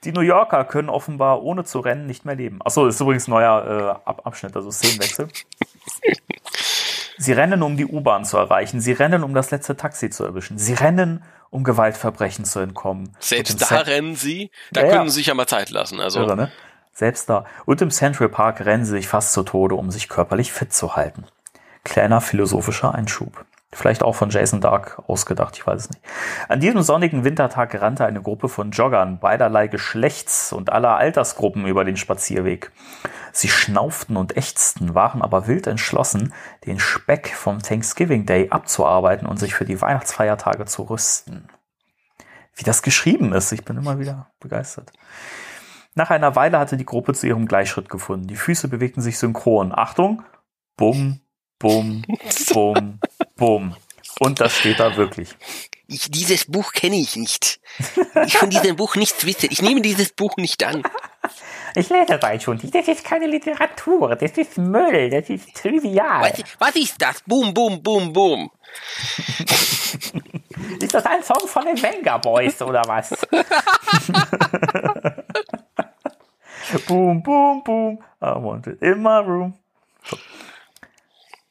Die 0.03 0.12
New 0.12 0.22
Yorker 0.22 0.64
können 0.66 0.89
offenbar 0.89 1.41
ohne 1.41 1.64
zu 1.64 1.80
rennen 1.80 2.06
nicht 2.06 2.24
mehr 2.26 2.36
leben. 2.36 2.60
Achso, 2.64 2.86
ist 2.86 2.99
übrigens 3.01 3.28
ein 3.28 3.32
neuer 3.32 3.66
äh, 4.06 4.08
Ab 4.08 4.22
Abschnitt, 4.26 4.56
also 4.56 4.70
Szenenwechsel. 4.70 5.28
Sie 7.18 7.32
rennen, 7.32 7.64
um 7.64 7.78
die 7.78 7.86
U-Bahn 7.88 8.26
zu 8.26 8.38
erreichen. 8.38 8.82
Sie 8.82 8.91
rennen, 8.91 9.24
um 9.24 9.34
das 9.34 9.49
letzte 9.49 9.76
Taxi 9.76 10.12
zu 10.12 10.24
erwischen. 10.26 10.60
Sie 10.60 10.74
rennen, 10.74 11.24
um 11.49 11.64
Gewaltverbrechen 11.64 12.45
zu 12.45 12.60
entkommen. 12.60 13.16
Selbst 13.20 13.62
da 13.62 13.66
Cent- 13.68 13.88
rennen 13.88 14.16
sie. 14.16 14.51
Da 14.72 14.82
ja. 14.86 14.89
können 14.91 15.10
sie 15.10 15.16
sich 15.16 15.28
ja 15.28 15.34
mal 15.34 15.47
Zeit 15.47 15.70
lassen. 15.72 15.99
Also 15.99 16.20
Irre, 16.20 16.36
ne? 16.36 16.51
Selbst 16.96 17.30
da. 17.30 17.43
Und 17.66 17.82
im 17.82 17.91
Central 17.91 18.30
Park 18.30 18.66
rennen 18.66 18.86
sie 18.86 18.91
sich 18.91 19.08
fast 19.08 19.34
zu 19.34 19.43
Tode, 19.43 19.76
um 19.76 19.91
sich 19.91 20.08
körperlich 20.08 20.54
fit 20.54 20.74
zu 20.74 20.96
halten. 20.96 21.26
Kleiner 21.84 22.22
philosophischer 22.22 22.96
Einschub. 22.96 23.46
Vielleicht 23.74 24.04
auch 24.04 24.16
von 24.16 24.30
Jason 24.30 24.62
Dark 24.62 25.04
ausgedacht, 25.06 25.58
ich 25.58 25.68
weiß 25.68 25.82
es 25.82 25.89
nicht. 25.89 26.02
An 26.48 26.62
diesem 26.62 26.82
sonnigen 26.82 27.26
Wintertag 27.26 27.80
rannte 27.82 28.06
eine 28.06 28.22
Gruppe 28.22 28.48
von 28.48 28.72
Joggern 28.72 29.20
beiderlei 29.20 29.68
Geschlechts 29.68 30.54
und 30.54 30.72
aller 30.72 30.96
Altersgruppen 30.96 31.68
über 31.68 31.84
den 31.84 31.98
Spazierweg. 31.98 32.72
Sie 33.34 33.50
schnauften 33.50 34.16
und 34.16 34.38
ächzten, 34.38 34.96
waren 34.96 35.22
aber 35.22 35.48
wild 35.48 35.68
entschlossen, 35.68 36.34
den 36.66 36.80
Speck 36.80 37.36
vom 37.36 37.62
Thanksgiving 37.62 38.26
Day 38.26 38.50
abzuarbeiten 38.50 39.28
und 39.28 39.38
sich 39.38 39.54
für 39.54 39.66
die 39.66 39.82
Weihnachtsfeiertage 39.82 40.64
zu 40.64 40.84
rüsten. 40.84 41.50
Wie 42.56 42.64
das 42.64 42.82
geschrieben 42.82 43.34
ist, 43.34 43.52
ich 43.52 43.66
bin 43.66 43.76
immer 43.76 44.00
wieder 44.00 44.28
begeistert. 44.39 44.93
Nach 45.96 46.10
einer 46.10 46.36
Weile 46.36 46.60
hatte 46.60 46.76
die 46.76 46.86
Gruppe 46.86 47.14
zu 47.14 47.26
ihrem 47.26 47.48
Gleichschritt 47.48 47.88
gefunden. 47.88 48.28
Die 48.28 48.36
Füße 48.36 48.68
bewegten 48.68 49.02
sich 49.02 49.18
synchron. 49.18 49.72
Achtung! 49.74 50.24
Bumm, 50.76 51.22
bumm, 51.58 52.04
bumm, 52.54 53.00
bumm. 53.38 53.76
Und 54.20 54.41
das 54.41 54.58
steht 54.58 54.82
da 54.82 54.98
wirklich. 54.98 55.30
Ich, 55.88 56.12
dieses 56.12 56.46
Buch 56.46 56.74
kenne 56.74 56.98
ich 56.98 57.16
nicht. 57.16 57.62
Ich 58.26 58.38
von 58.38 58.50
diesem 58.50 58.76
Buch 58.76 58.96
nichts 58.96 59.26
wisse. 59.26 59.48
Ich 59.48 59.62
nehme 59.62 59.82
dieses 59.82 60.12
Buch 60.12 60.36
nicht 60.36 60.66
an. 60.66 60.84
Ich 61.76 61.89
lese 61.89 62.18
das 62.18 62.43
schon 62.43 62.58
nicht. 62.58 62.74
Das 62.74 62.88
ist 62.88 63.06
keine 63.06 63.28
Literatur. 63.28 64.16
Das 64.16 64.32
ist 64.32 64.58
Müll. 64.58 65.10
Das 65.10 65.30
ist 65.30 65.56
trivial. 65.56 66.22
Was, 66.22 66.43
was 66.60 66.76
ist 66.76 67.02
das? 67.02 67.22
Boom, 67.26 67.54
boom, 67.54 67.82
boom, 67.84 68.12
boom. 68.12 68.52
Ist 70.82 70.93
das 70.93 71.06
ein 71.06 71.24
Song 71.24 71.48
von 71.48 71.66
den 71.66 71.82
Venga 71.82 72.18
Boys 72.18 72.62
oder 72.62 72.82
was? 72.86 73.12
boom, 76.80 77.21
boom, 77.21 77.63
boom. 77.63 77.99
I 78.21 78.38
want 78.38 78.67
it 78.67 78.82
in 78.82 79.01
my 79.01 79.19
room. 79.19 79.53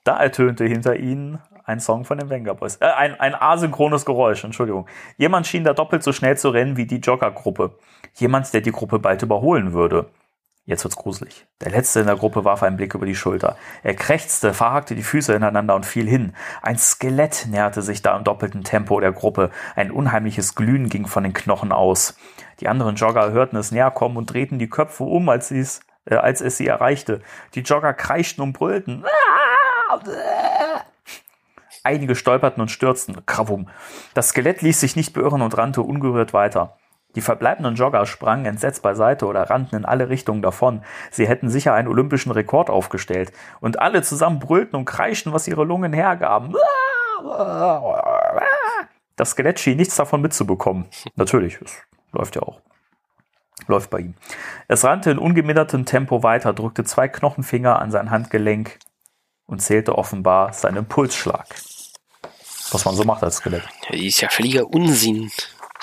Da 0.05 0.19
ertönte 0.19 0.65
hinter 0.65 0.97
ihnen 0.97 1.41
ein 1.65 1.81
Song 1.81 2.05
von 2.05 2.19
den 2.19 2.29
Venga 2.29 2.53
Boys. 2.53 2.77
Äh, 2.77 2.87
ein, 2.87 3.19
ein 3.19 3.35
asynchrones 3.35 4.05
Geräusch, 4.05 4.45
Entschuldigung. 4.45 4.87
Jemand 5.17 5.47
schien 5.47 5.65
da 5.65 5.73
doppelt 5.73 6.03
so 6.03 6.13
schnell 6.13 6.37
zu 6.37 6.51
rennen 6.51 6.77
wie 6.77 6.87
die 6.87 6.99
Joggergruppe. 6.99 7.79
Jemand, 8.15 8.53
der 8.53 8.61
die 8.61 8.73
Gruppe 8.73 8.99
bald 8.99 9.23
überholen 9.23 9.73
würde. 9.73 10.07
Jetzt 10.67 10.83
wird's 10.83 10.97
gruselig. 10.97 11.47
Der 11.61 11.71
Letzte 11.71 12.01
in 12.01 12.07
der 12.07 12.17
Gruppe 12.17 12.47
warf 12.47 12.63
einen 12.63 12.79
Blick 12.79 12.95
über 12.95 13.05
die 13.05 13.15
Schulter. 13.15 13.59
Er 13.83 13.95
krächzte, 13.95 14.55
verhakte 14.55 14.95
die 14.95 15.03
Füße 15.03 15.35
ineinander 15.35 15.75
und 15.75 15.85
fiel 15.85 16.09
hin. 16.09 16.35
Ein 16.63 16.79
Skelett 16.79 17.47
näherte 17.51 17.83
sich 17.83 18.01
da 18.01 18.17
im 18.17 18.25
doppelten 18.25 18.65
Tempo 18.65 18.99
der 18.99 19.13
Gruppe. 19.13 19.51
Ein 19.77 19.91
unheimliches 19.91 20.55
Glühen 20.55 20.89
ging 20.89 21.07
von 21.07 21.23
den 21.23 21.35
Knochen 21.35 21.71
aus. 21.71 22.17
Die 22.61 22.69
anderen 22.69 22.97
Jogger 22.97 23.31
hörten 23.33 23.59
es 23.59 23.73
näher 23.73 23.91
kommen 23.91 24.17
und 24.17 24.33
drehten 24.33 24.59
die 24.59 24.71
Köpfe 24.71 25.05
um, 25.05 25.29
als, 25.29 25.51
es, 25.51 25.81
äh, 26.07 26.15
als 26.15 26.41
es 26.41 26.57
sie 26.57 26.67
erreichte. 26.67 27.21
Die 27.55 27.61
Jogger 27.61 27.93
kreischten 27.93 28.43
und 28.43 28.55
brüllten. 28.55 29.05
Einige 31.83 32.15
stolperten 32.15 32.63
und 32.63 32.71
stürzten. 32.71 33.27
Krawum. 33.27 33.69
Das 34.15 34.31
Skelett 34.31 34.63
ließ 34.63 34.81
sich 34.81 34.97
nicht 34.97 35.13
beirren 35.13 35.43
und 35.43 35.59
rannte 35.59 35.83
ungerührt 35.83 36.33
weiter. 36.33 36.79
Die 37.15 37.21
verbleibenden 37.21 37.75
Jogger 37.75 38.07
sprangen 38.07 38.47
entsetzt 38.47 38.83
beiseite 38.83 39.27
oder 39.27 39.49
rannten 39.49 39.77
in 39.77 39.85
alle 39.85 40.09
Richtungen 40.09 40.43
davon. 40.43 40.83
Sie 41.11 41.29
hätten 41.29 41.49
sicher 41.49 41.75
einen 41.75 41.89
olympischen 41.89 42.33
Rekord 42.33 42.71
aufgestellt. 42.71 43.33
Und 43.61 43.81
alle 43.81 44.03
zusammen 44.03 44.39
brüllten 44.39 44.77
und 44.77 44.85
kreischten, 44.85 45.33
was 45.33 45.49
ihre 45.49 45.65
Lungen 45.65 45.93
hergaben. 45.93 46.55
Das 49.17 49.31
Skelett 49.31 49.61
schien 49.61 49.77
nichts 49.77 49.97
davon 49.97 50.21
mitzubekommen. 50.21 50.87
Natürlich, 51.15 51.61
es 51.61 51.79
läuft 52.13 52.37
ja 52.37 52.43
auch. 52.43 52.61
Läuft 53.67 53.91
bei 53.91 54.01
ihm. 54.01 54.15
Es 54.69 54.85
rannte 54.85 55.11
in 55.11 55.19
ungemindertem 55.19 55.87
Tempo 55.87 56.23
weiter, 56.23 56.53
drückte 56.53 56.85
zwei 56.85 57.09
Knochenfinger 57.09 57.79
an 57.79 57.91
sein 57.91 58.11
Handgelenk 58.11 58.79
und 59.47 59.61
zählte 59.61 59.97
offenbar 59.97 60.53
seinen 60.53 60.87
Pulsschlag. 60.87 61.47
Was 62.73 62.85
man 62.85 62.95
so 62.95 63.05
macht 63.05 63.23
als 63.23 63.37
Skelett. 63.37 63.63
Das 63.89 64.01
ist 64.01 64.21
ja 64.21 64.29
völliger 64.29 64.67
Unsinn. 64.67 65.31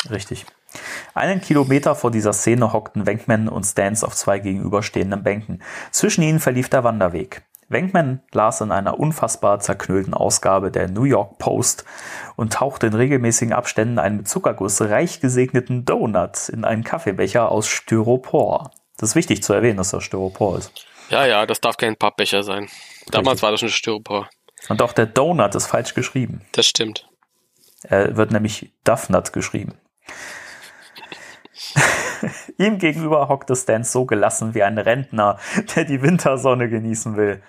Richtig. 0.09 0.45
Einen 1.13 1.41
Kilometer 1.41 1.95
vor 1.95 2.11
dieser 2.11 2.33
Szene 2.33 2.73
hockten 2.73 3.05
Wenkman 3.05 3.49
und 3.49 3.63
Stans 3.63 4.03
auf 4.03 4.15
zwei 4.15 4.39
gegenüberstehenden 4.39 5.23
Bänken. 5.23 5.61
Zwischen 5.91 6.21
ihnen 6.21 6.39
verlief 6.39 6.69
der 6.69 6.83
Wanderweg. 6.83 7.43
Wenkman 7.71 8.21
las 8.33 8.61
in 8.61 8.71
einer 8.71 8.99
unfassbar 8.99 9.59
zerknüllten 9.59 10.13
Ausgabe 10.13 10.71
der 10.71 10.89
New 10.89 11.03
York 11.03 11.37
Post 11.37 11.85
und 12.35 12.53
tauchte 12.53 12.87
in 12.87 12.93
regelmäßigen 12.93 13.53
Abständen 13.53 13.97
einen 13.97 14.17
mit 14.17 14.27
Zuckerguss 14.27 14.81
reich 14.81 15.21
gesegneten 15.21 15.85
Donut 15.85 16.49
in 16.49 16.65
einen 16.65 16.83
Kaffeebecher 16.83 17.49
aus 17.49 17.67
Styropor. 17.67 18.71
Das 18.97 19.11
ist 19.11 19.15
wichtig 19.15 19.41
zu 19.41 19.53
erwähnen, 19.53 19.77
dass 19.77 19.91
das 19.91 20.03
Styropor 20.03 20.57
ist. 20.57 20.85
Ja, 21.09 21.25
ja, 21.25 21.45
das 21.45 21.59
darf 21.59 21.77
kein 21.77 21.95
Pappbecher 21.95 22.43
sein. 22.43 22.67
Damals 23.07 23.35
Richtig. 23.35 23.43
war 23.43 23.51
das 23.51 23.59
schon 23.61 23.69
Styropor. 23.69 24.29
Und 24.69 24.81
auch 24.81 24.93
der 24.93 25.07
Donut 25.07 25.55
ist 25.55 25.67
falsch 25.67 25.93
geschrieben. 25.93 26.41
Das 26.51 26.67
stimmt. 26.67 27.09
Er 27.83 28.15
wird 28.15 28.31
nämlich 28.31 28.71
Duffnut 28.83 29.33
geschrieben. 29.33 29.73
Ihm 32.57 32.77
gegenüber 32.77 33.29
hockte 33.29 33.55
Stan 33.55 33.83
so 33.83 34.05
gelassen 34.05 34.53
wie 34.53 34.63
ein 34.63 34.77
Rentner, 34.77 35.37
der 35.75 35.85
die 35.85 36.01
Wintersonne 36.01 36.69
genießen 36.69 37.15
will. 37.15 37.41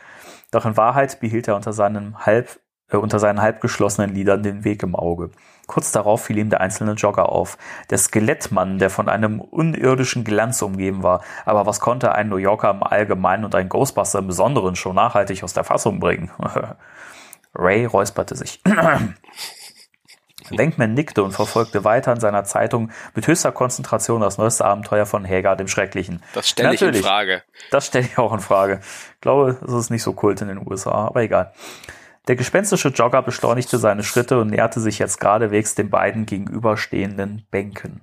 Doch 0.51 0.67
in 0.67 0.77
Wahrheit 0.77 1.21
behielt 1.21 1.49
er 1.49 1.57
unter, 1.57 1.73
seinem 1.73 2.25
halb, 2.25 2.61
äh, 2.91 2.97
unter 2.97 3.19
seinen 3.19 3.41
halb 3.41 3.61
geschlossenen 3.61 4.15
Lidern 4.15 4.43
den 4.43 4.65
Weg 4.65 4.83
im 4.83 4.95
Auge. 4.95 5.31
Kurz 5.67 5.93
darauf 5.93 6.25
fiel 6.25 6.39
ihm 6.39 6.51
der 6.51 6.61
einzelne 6.61 6.93
Jogger 6.93 7.31
auf. 7.31 7.57
Der 7.91 7.99
Skelettmann, 7.99 8.79
der 8.79 8.91
von 8.91 9.09
einem 9.09 9.41
unirdischen 9.41 10.25
Glanz 10.25 10.61
umgeben 10.61 11.03
war. 11.03 11.23
Aber 11.47 11.67
was 11.67 11.81
konnte 11.81 12.15
ein 12.15 12.29
New 12.29 12.37
Yorker 12.37 12.71
im 12.71 12.83
Allgemeinen 12.83 13.45
und 13.45 13.55
ein 13.55 13.69
Ghostbuster 13.69 14.19
im 14.19 14.27
Besonderen 14.27 14.77
schon 14.77 14.97
nachhaltig 14.97 15.43
aus 15.43 15.55
der 15.55 15.65
Fassung 15.65 16.01
bringen? 16.01 16.31
Ray 17.55 17.87
räusperte 17.87 18.35
sich. 18.35 18.61
Denkman 20.53 20.95
nickte 20.95 21.23
und 21.23 21.33
verfolgte 21.33 21.85
weiter 21.85 22.13
in 22.13 22.21
seiner 22.21 22.45
Zeitung 22.45 22.91
mit 23.15 23.27
höchster 23.27 23.53
Konzentration 23.53 24.21
das 24.21 24.39
neueste 24.39 24.65
Abenteuer 24.65 25.07
von 25.07 25.27
Hagar 25.27 25.57
dem 25.57 25.69
Schrecklichen. 25.69 26.23
Das 26.35 26.49
stelle 26.49 26.75
ich 26.75 26.83
in 26.83 26.95
Frage. 26.95 27.43
Das 27.71 27.87
stelle 27.87 28.07
ich 28.07 28.19
auch 28.19 28.33
in 28.33 28.41
Frage. 28.41 28.81
Ich 29.15 29.21
glaube, 29.21 29.59
es 29.67 29.73
ist 29.73 29.91
nicht 29.91 30.03
so 30.03 30.13
kult 30.13 30.41
in 30.41 30.49
den 30.49 30.67
USA, 30.67 31.07
aber 31.07 31.23
egal. 31.23 31.53
Der 32.29 32.37
gespenstische 32.37 32.91
Jogger 32.91 33.23
beschleunigte 33.23 33.79
seine 33.79 34.05
Schritte 34.05 34.41
und 34.41 34.51
näherte 34.51 34.79
sich 34.79 35.01
jetzt 35.01 35.19
geradewegs 35.19 35.75
den 35.75 35.91
beiden 35.91 36.25
gegenüberstehenden 36.25 37.47
Bänken. 37.51 38.03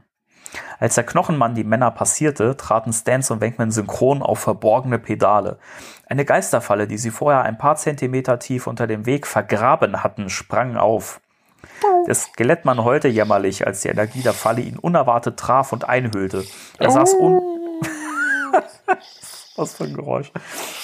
Als 0.80 0.96
der 0.96 1.06
Knochenmann 1.06 1.56
die 1.56 1.64
Männer 1.64 1.92
passierte, 1.92 2.58
traten 2.58 2.92
Stans 2.92 3.32
und 3.32 3.42
Wenkman 3.42 3.72
synchron 3.72 4.22
auf 4.22 4.40
verborgene 4.40 5.00
Pedale. 5.00 5.60
Eine 6.08 6.26
Geisterfalle, 6.26 6.88
die 6.88 6.98
sie 6.98 7.12
vorher 7.12 7.44
ein 7.44 7.58
paar 7.58 7.76
Zentimeter 7.76 8.40
tief 8.40 8.68
unter 8.68 8.88
dem 8.88 9.06
Weg 9.06 9.28
vergraben 9.28 10.04
hatten, 10.04 10.30
sprang 10.30 10.76
auf. 10.76 11.22
Der 12.08 12.16
Skelettmann 12.16 12.84
heulte 12.84 13.08
jämmerlich, 13.08 13.66
als 13.68 13.82
die 13.82 13.90
Energie 13.90 14.22
der 14.22 14.34
Falle 14.34 14.62
ihn 14.62 14.78
unerwartet 14.78 15.38
traf 15.38 15.74
und 15.74 15.88
einhüllte. 15.88 16.46
Er 16.78 16.92
saß 16.92 17.14
un 17.14 17.40
Was 19.56 19.76
für 19.76 19.84
ein 19.84 19.94
Geräusch. 19.94 20.32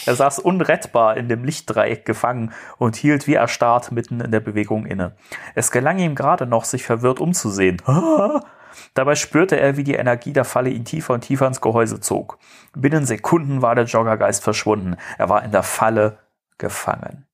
Er 0.05 0.15
saß 0.15 0.39
unrettbar 0.39 1.15
in 1.15 1.29
dem 1.29 1.45
Lichtdreieck 1.45 2.05
gefangen 2.05 2.51
und 2.77 2.97
hielt 2.97 3.25
wie 3.25 3.35
erstarrt 3.35 3.93
mitten 3.93 4.19
in 4.19 4.31
der 4.31 4.41
Bewegung 4.41 4.85
inne. 4.85 5.15
Es 5.55 5.71
gelang 5.71 5.97
ihm 5.99 6.13
gerade 6.13 6.45
noch, 6.45 6.65
sich 6.65 6.83
verwirrt 6.83 7.21
umzusehen. 7.21 7.81
Dabei 8.93 9.15
spürte 9.15 9.57
er, 9.57 9.77
wie 9.77 9.85
die 9.85 9.95
Energie 9.95 10.33
der 10.33 10.43
Falle 10.43 10.69
ihn 10.69 10.83
tiefer 10.83 11.13
und 11.13 11.21
tiefer 11.21 11.47
ins 11.47 11.61
Gehäuse 11.61 12.01
zog. 12.01 12.37
Binnen 12.75 13.05
Sekunden 13.05 13.61
war 13.61 13.75
der 13.75 13.85
Joggergeist 13.85 14.43
verschwunden. 14.43 14.97
Er 15.17 15.29
war 15.29 15.43
in 15.43 15.51
der 15.51 15.63
Falle 15.63 16.17
gefangen. 16.57 17.24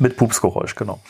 Mit 0.00 0.16
Pupsgeräusch, 0.16 0.74
genau. 0.74 1.00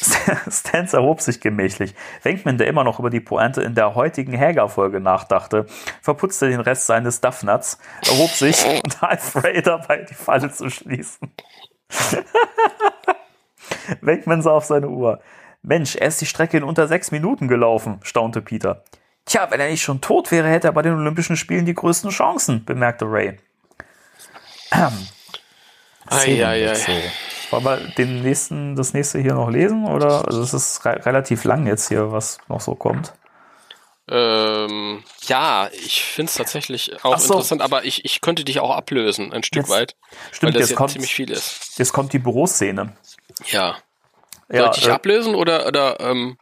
Stans 0.50 0.92
erhob 0.92 1.20
sich 1.22 1.40
gemächlich. 1.40 1.94
Wenkman, 2.22 2.58
der 2.58 2.66
immer 2.66 2.84
noch 2.84 2.98
über 2.98 3.08
die 3.08 3.20
Pointe 3.20 3.62
in 3.62 3.74
der 3.74 3.94
heutigen 3.94 4.38
Hager-Folge 4.38 5.00
nachdachte, 5.00 5.66
verputzte 6.02 6.48
den 6.48 6.60
Rest 6.60 6.86
seines 6.86 7.20
Duffnuts, 7.20 7.78
erhob 8.06 8.30
sich 8.30 8.64
und 8.84 9.00
half 9.00 9.36
Ray 9.42 9.62
dabei, 9.62 10.06
die 10.08 10.14
Falle 10.14 10.52
zu 10.52 10.68
schließen. 10.68 11.32
Wenkman 14.00 14.42
sah 14.42 14.52
auf 14.52 14.64
seine 14.64 14.88
Uhr. 14.88 15.20
Mensch, 15.62 15.96
er 15.96 16.08
ist 16.08 16.20
die 16.20 16.26
Strecke 16.26 16.58
in 16.58 16.64
unter 16.64 16.88
sechs 16.88 17.10
Minuten 17.10 17.48
gelaufen, 17.48 18.00
staunte 18.02 18.42
Peter. 18.42 18.84
Tja, 19.24 19.50
wenn 19.50 19.60
er 19.60 19.70
nicht 19.70 19.82
schon 19.82 20.00
tot 20.00 20.30
wäre, 20.30 20.48
hätte 20.48 20.68
er 20.68 20.72
bei 20.72 20.82
den 20.82 20.94
Olympischen 20.94 21.36
Spielen 21.36 21.66
die 21.66 21.74
größten 21.74 22.10
Chancen, 22.10 22.64
bemerkte 22.64 23.06
Ray. 23.06 23.38
Eieiei. 26.06 26.74
Wollen 27.50 27.64
wir 27.64 27.76
den 27.76 28.22
nächsten, 28.22 28.76
das 28.76 28.92
nächste 28.92 29.20
hier 29.20 29.34
noch 29.34 29.50
lesen? 29.50 29.86
Oder 29.86 30.26
also 30.26 30.42
es 30.42 30.52
ist 30.52 30.84
re 30.84 31.04
relativ 31.04 31.44
lang 31.44 31.66
jetzt 31.66 31.88
hier, 31.88 32.12
was 32.12 32.38
noch 32.48 32.60
so 32.60 32.74
kommt. 32.74 33.12
Ähm, 34.08 35.02
ja, 35.22 35.68
ich 35.72 36.02
finde 36.02 36.30
es 36.30 36.36
tatsächlich 36.36 37.04
auch 37.04 37.18
so. 37.18 37.34
interessant, 37.34 37.60
aber 37.60 37.84
ich, 37.84 38.04
ich 38.04 38.20
könnte 38.20 38.44
dich 38.44 38.60
auch 38.60 38.70
ablösen, 38.70 39.32
ein 39.32 39.42
Stück 39.42 39.64
jetzt, 39.64 39.70
weit. 39.70 39.96
Stimmt, 40.30 40.54
weil 40.54 40.60
das 40.60 40.70
jetzt 40.70 40.78
kommt, 40.78 40.92
ziemlich 40.92 41.14
viel 41.14 41.30
ist. 41.30 41.78
Jetzt 41.78 41.92
kommt 41.92 42.12
die 42.12 42.20
Büroszene. 42.20 42.92
Ja. 43.46 43.76
Soll 44.48 44.56
Ja, 44.58 44.70
ich 44.70 44.76
dich 44.76 44.86
äh, 44.88 44.92
ablösen 44.92 45.34
oder, 45.34 45.66
oder 45.66 45.98
ähm, 45.98 46.38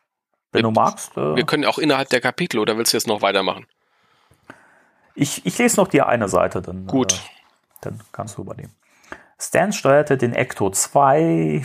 wenn 0.52 0.62
du 0.62 0.70
magst. 0.70 1.16
Äh, 1.16 1.36
wir 1.36 1.44
können 1.44 1.64
auch 1.64 1.78
innerhalb 1.78 2.10
der 2.10 2.20
Kapitel 2.20 2.58
oder 2.58 2.76
willst 2.76 2.92
du 2.92 2.96
jetzt 2.98 3.06
noch 3.06 3.22
weitermachen? 3.22 3.66
ich, 5.14 5.44
ich 5.46 5.58
lese 5.58 5.76
noch 5.76 5.88
die 5.88 6.02
eine 6.02 6.28
Seite, 6.28 6.60
dann, 6.60 6.86
Gut. 6.86 7.12
Äh, 7.14 7.16
dann 7.82 8.00
kannst 8.12 8.36
du 8.36 8.42
übernehmen. 8.42 8.74
Stan 9.38 9.72
steuerte 9.72 10.16
den 10.16 10.32
Ecto 10.32 10.70
2 10.70 11.64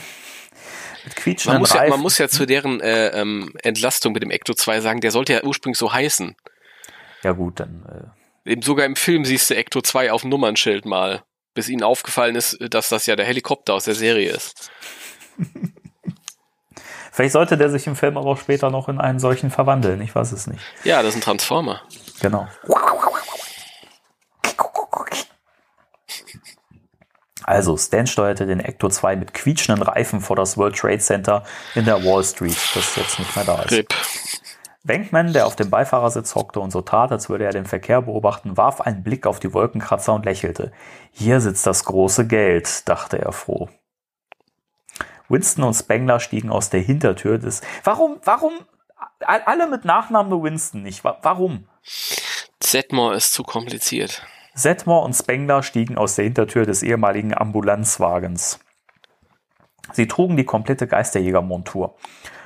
mit 1.05 1.15
quietschenden 1.15 1.55
Man 1.55 1.61
muss, 1.61 1.73
ja, 1.73 1.79
Reifen. 1.81 1.91
man 1.91 1.99
muss 2.01 2.17
ja 2.17 2.27
zu 2.27 2.45
deren 2.45 2.81
äh, 2.81 3.09
ähm, 3.09 3.53
Entlastung 3.63 4.13
mit 4.13 4.23
dem 4.23 4.31
Ecto 4.31 4.53
2 4.53 4.81
sagen, 4.81 5.01
der 5.01 5.11
sollte 5.11 5.33
ja 5.33 5.43
ursprünglich 5.43 5.77
so 5.77 5.93
heißen. 5.93 6.35
ja 7.23 7.31
gut, 7.31 7.59
dann 7.59 7.85
äh, 7.85 8.19
Eben 8.49 8.61
sogar 8.61 8.85
im 8.85 8.95
Film 8.95 9.25
siehst 9.25 9.49
du 9.49 9.55
Ecto 9.55 9.81
2 9.81 10.11
auf 10.11 10.21
dem 10.21 10.29
Nummernschild 10.29 10.85
mal, 10.85 11.23
bis 11.53 11.69
ihnen 11.69 11.83
aufgefallen 11.83 12.35
ist, 12.35 12.57
dass 12.69 12.89
das 12.89 13.05
ja 13.05 13.15
der 13.15 13.25
Helikopter 13.25 13.73
aus 13.73 13.85
der 13.85 13.95
Serie 13.95 14.31
ist. 14.31 14.71
vielleicht 17.11 17.33
sollte 17.33 17.57
der 17.57 17.69
sich 17.69 17.85
im 17.85 17.95
Film 17.95 18.17
aber 18.17 18.27
auch 18.27 18.39
später 18.39 18.71
noch 18.71 18.89
in 18.89 18.99
einen 18.99 19.19
solchen 19.19 19.51
verwandeln. 19.51 20.01
Ich 20.01 20.15
weiß 20.15 20.31
es 20.31 20.47
nicht. 20.47 20.61
Ja, 20.83 21.03
das 21.03 21.09
ist 21.09 21.17
ein 21.17 21.21
Transformer. 21.21 21.81
Genau. 22.21 22.47
Also, 27.49 27.77
Stan 27.77 28.05
steuerte 28.05 28.45
den 28.45 28.59
Ecto 28.59 28.89
2 28.89 29.15
mit 29.15 29.33
quietschenden 29.33 29.81
Reifen 29.81 30.21
vor 30.21 30.35
das 30.35 30.55
World 30.55 30.75
Trade 30.77 30.99
Center 30.99 31.43
in 31.73 31.83
der 31.85 32.03
Wall 32.05 32.23
Street, 32.23 32.55
das 32.75 32.95
jetzt 32.95 33.17
nicht 33.17 33.35
mehr 33.35 33.43
da 33.43 33.63
ist. 33.63 33.71
RIP. 33.71 33.91
Wenkman, 34.83 35.33
der 35.33 35.47
auf 35.47 35.55
dem 35.55 35.71
Beifahrersitz 35.71 36.35
hockte 36.35 36.59
und 36.59 36.69
so 36.69 36.81
tat, 36.81 37.11
als 37.11 37.27
würde 37.27 37.45
er 37.45 37.51
den 37.51 37.65
Verkehr 37.65 38.03
beobachten, 38.03 38.55
warf 38.55 38.81
einen 38.81 39.01
Blick 39.01 39.25
auf 39.25 39.39
die 39.39 39.51
Wolkenkratzer 39.51 40.13
und 40.13 40.25
lächelte. 40.25 40.71
Hier 41.11 41.41
sitzt 41.41 41.65
das 41.65 41.85
große 41.85 42.27
Geld, 42.27 42.87
dachte 42.87 43.17
er 43.17 43.31
froh. 43.31 43.67
Winston 45.27 45.63
und 45.63 45.73
Spengler 45.73 46.19
stiegen 46.19 46.51
aus 46.51 46.69
der 46.69 46.81
Hintertür 46.81 47.39
des. 47.39 47.61
Warum, 47.83 48.17
warum? 48.25 48.53
Alle 49.21 49.67
mit 49.67 49.85
Nachnamen 49.85 50.29
nur 50.29 50.43
Winston 50.43 50.83
nicht. 50.83 51.03
Wa- 51.03 51.17
Warum? 51.23 51.67
Setmore 52.61 53.15
ist 53.15 53.33
zu 53.33 53.41
kompliziert. 53.43 54.23
Setmore 54.53 55.05
und 55.05 55.13
Spengler 55.13 55.63
stiegen 55.63 55.97
aus 55.97 56.15
der 56.15 56.25
Hintertür 56.25 56.65
des 56.65 56.83
ehemaligen 56.83 57.33
Ambulanzwagens. 57.35 58.59
Sie 59.93 60.07
trugen 60.07 60.37
die 60.37 60.45
komplette 60.45 60.87
Geisterjägermontur. 60.87 61.95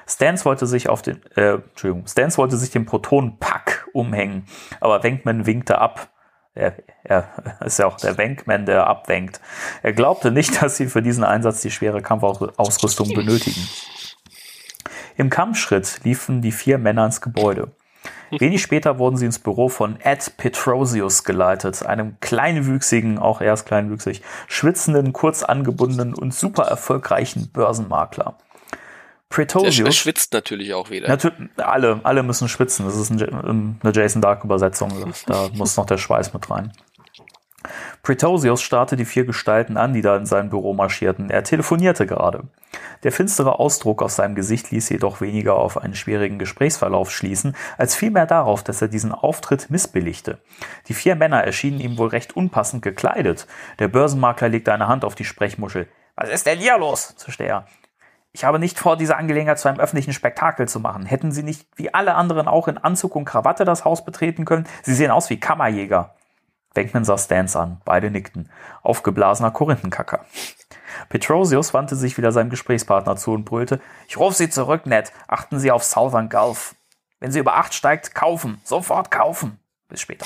Stans 0.08 0.46
wollte 0.46 0.68
sich 0.68 0.90
auf 0.90 1.02
den, 1.02 1.22
äh, 1.36 1.56
Entschuldigung, 1.56 2.08
Stans 2.08 2.38
wollte 2.38 2.58
sich 2.58 2.72
den 2.72 2.86
Protonenpack 2.86 3.88
umhängen, 3.94 4.46
aber 4.80 5.04
Wenkman 5.04 5.46
winkte 5.46 5.80
ab. 5.80 6.10
Er, 6.56 6.76
er 7.04 7.58
ist 7.66 7.80
ja 7.80 7.88
auch 7.88 7.98
der 7.98 8.18
Wenkman, 8.18 8.66
der 8.66 8.88
abwenkt. 8.88 9.42
Er 9.82 9.94
glaubte 9.94 10.32
nicht, 10.32 10.62
dass 10.62 10.78
sie 10.78 10.88
für 10.88 11.02
diesen 11.02 11.24
Einsatz 11.24 11.62
die 11.62 11.72
schwere 11.72 12.02
Kampfausrüstung 12.02 13.14
benötigen. 13.14 13.68
Im 15.16 15.30
Kampfschritt 15.30 16.02
liefen 16.04 16.42
die 16.42 16.52
vier 16.52 16.78
Männer 16.78 17.06
ins 17.06 17.22
Gebäude. 17.22 17.72
Wenig 18.32 18.62
später 18.62 18.98
wurden 19.00 19.18
sie 19.18 19.26
ins 19.26 19.40
Büro 19.40 19.70
von 19.70 20.00
Ed 20.02 20.34
Petrosius 20.38 21.24
geleitet, 21.24 21.86
einem 21.86 22.18
kleinwüchsigen, 22.20 23.20
auch 23.20 23.42
er 23.42 23.54
ist 23.54 23.66
kleinwüchsig, 23.66 24.22
schwitzenden, 24.48 25.14
kurz 25.14 25.44
angebundenen 25.44 26.14
und 26.14 26.34
super 26.34 26.64
erfolgreichen 26.64 27.50
Börsenmakler. 27.52 28.36
Der 29.34 29.46
Petrosius, 29.46 29.96
schwitzt 29.96 30.32
natürlich 30.34 30.74
auch 30.76 30.92
wieder. 30.92 31.08
natürlich, 31.08 31.50
alle, 31.58 32.00
alle 32.04 32.22
müssen 32.22 32.48
schwitzen, 32.48 32.86
das 32.86 32.96
ist 32.96 33.12
Ja- 33.20 33.28
eine 33.28 33.92
Jason 33.92 34.22
Dark 34.22 34.44
Übersetzung, 34.44 34.92
da 35.26 35.50
muss 35.54 35.76
noch 35.76 35.88
der 35.88 35.98
Schweiß 35.98 36.34
mit 36.34 36.50
rein. 36.52 36.72
Pretosius 38.02 38.61
starrte 38.61 38.95
die 38.95 39.06
vier 39.06 39.26
Gestalten 39.26 39.77
an, 39.77 39.94
die 39.94 40.02
da 40.02 40.15
in 40.18 40.26
sein 40.26 40.49
Büro 40.49 40.73
marschierten. 40.73 41.30
Er 41.30 41.44
telefonierte 41.44 42.06
gerade. 42.06 42.44
Der 43.03 43.11
finstere 43.11 43.60
Ausdruck 43.60 44.02
auf 44.02 44.11
seinem 44.11 44.35
Gesicht 44.35 44.72
ließ 44.72 44.90
jedoch 44.90 45.22
weniger 45.22 45.56
auf 45.56 45.77
einen 45.77 45.95
schwierigen 45.95 46.40
Gesprächsverlauf 46.40 47.11
schließen, 47.11 47.56
als 47.77 47.95
vielmehr 47.95 48.26
darauf, 48.26 48.64
dass 48.64 48.81
er 48.81 48.88
diesen 48.88 49.11
Auftritt 49.11 49.69
missbilligte. 49.69 50.40
Die 50.88 50.94
vier 50.94 51.15
Männer 51.15 51.44
erschienen 51.44 51.80
ihm 51.80 51.98
wohl 51.98 52.10
recht 52.10 52.35
unpassend 52.35 52.81
gekleidet. 52.81 53.48
Der 53.80 53.88
Börsenmakler 53.88 54.49
legte 54.49 54.73
eine 54.73 54.88
Hand 54.88 55.06
auf 55.06 55.15
die 55.15 55.26
Sprechmuschel. 55.26 55.88
Was 56.15 56.30
ist 56.30 56.45
denn 56.45 56.60
hier 56.60 56.77
los? 56.77 57.15
zischte 57.18 57.44
er. 57.44 57.65
Ich 58.35 58.44
habe 58.44 58.57
nicht 58.57 58.80
vor, 58.80 58.98
diese 58.98 59.15
Angelegenheit 59.15 59.60
zu 59.60 59.68
einem 59.69 59.80
öffentlichen 59.80 60.11
Spektakel 60.11 60.68
zu 60.68 60.80
machen. 60.80 61.06
Hätten 61.06 61.31
Sie 61.31 61.44
nicht 61.44 61.68
wie 61.76 61.94
alle 61.94 62.15
anderen 62.15 62.48
auch 62.48 62.68
in 62.68 62.80
Anzug 62.80 63.15
und 63.15 63.26
Krawatte 63.26 63.64
das 63.64 63.85
Haus 63.85 64.03
betreten 64.03 64.44
können? 64.44 64.68
Sie 64.81 64.95
sehen 64.95 65.11
aus 65.11 65.30
wie 65.30 65.40
Kammerjäger. 65.40 66.15
Wenkman 66.74 67.06
sah 67.06 67.18
Stans 67.18 67.56
an. 67.56 67.82
Beide 67.86 68.10
nickten. 68.10 68.50
Aufgeblasener 68.82 69.52
Korinthenkacker. 69.52 70.26
Petrosius 71.10 71.74
wandte 71.74 71.95
sich 71.95 72.18
wieder 72.18 72.32
seinem 72.32 72.50
Gesprächspartner 72.50 73.16
zu 73.16 73.34
und 73.34 73.45
brüllte, 73.45 73.80
ich 74.08 74.18
rufe 74.18 74.36
Sie 74.36 74.50
zurück, 74.50 74.86
Ned. 74.86 75.12
Achten 75.28 75.60
Sie 75.60 75.72
auf 75.72 75.84
Southern 75.84 76.30
Gulf. 76.30 76.76
Wenn 77.20 77.32
sie 77.32 77.40
über 77.40 77.56
acht 77.56 77.74
steigt, 77.74 78.14
kaufen. 78.14 78.60
Sofort 78.66 79.10
kaufen. 79.10 79.58
Bis 79.88 80.02
später. 80.02 80.26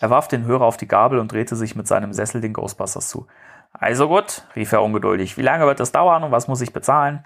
Er 0.00 0.08
warf 0.08 0.26
den 0.26 0.46
Hörer 0.46 0.64
auf 0.64 0.78
die 0.78 0.88
Gabel 0.88 1.18
und 1.18 1.30
drehte 1.30 1.54
sich 1.54 1.76
mit 1.76 1.86
seinem 1.86 2.14
Sessel 2.14 2.40
den 2.40 2.54
Ghostbusters 2.54 3.08
zu. 3.08 3.26
Also 3.72 4.08
gut, 4.08 4.42
rief 4.56 4.72
er 4.72 4.82
ungeduldig. 4.82 5.36
Wie 5.36 5.42
lange 5.42 5.66
wird 5.66 5.80
es 5.80 5.92
dauern 5.92 6.24
und 6.24 6.32
was 6.32 6.48
muss 6.48 6.62
ich 6.62 6.72
bezahlen? 6.72 7.24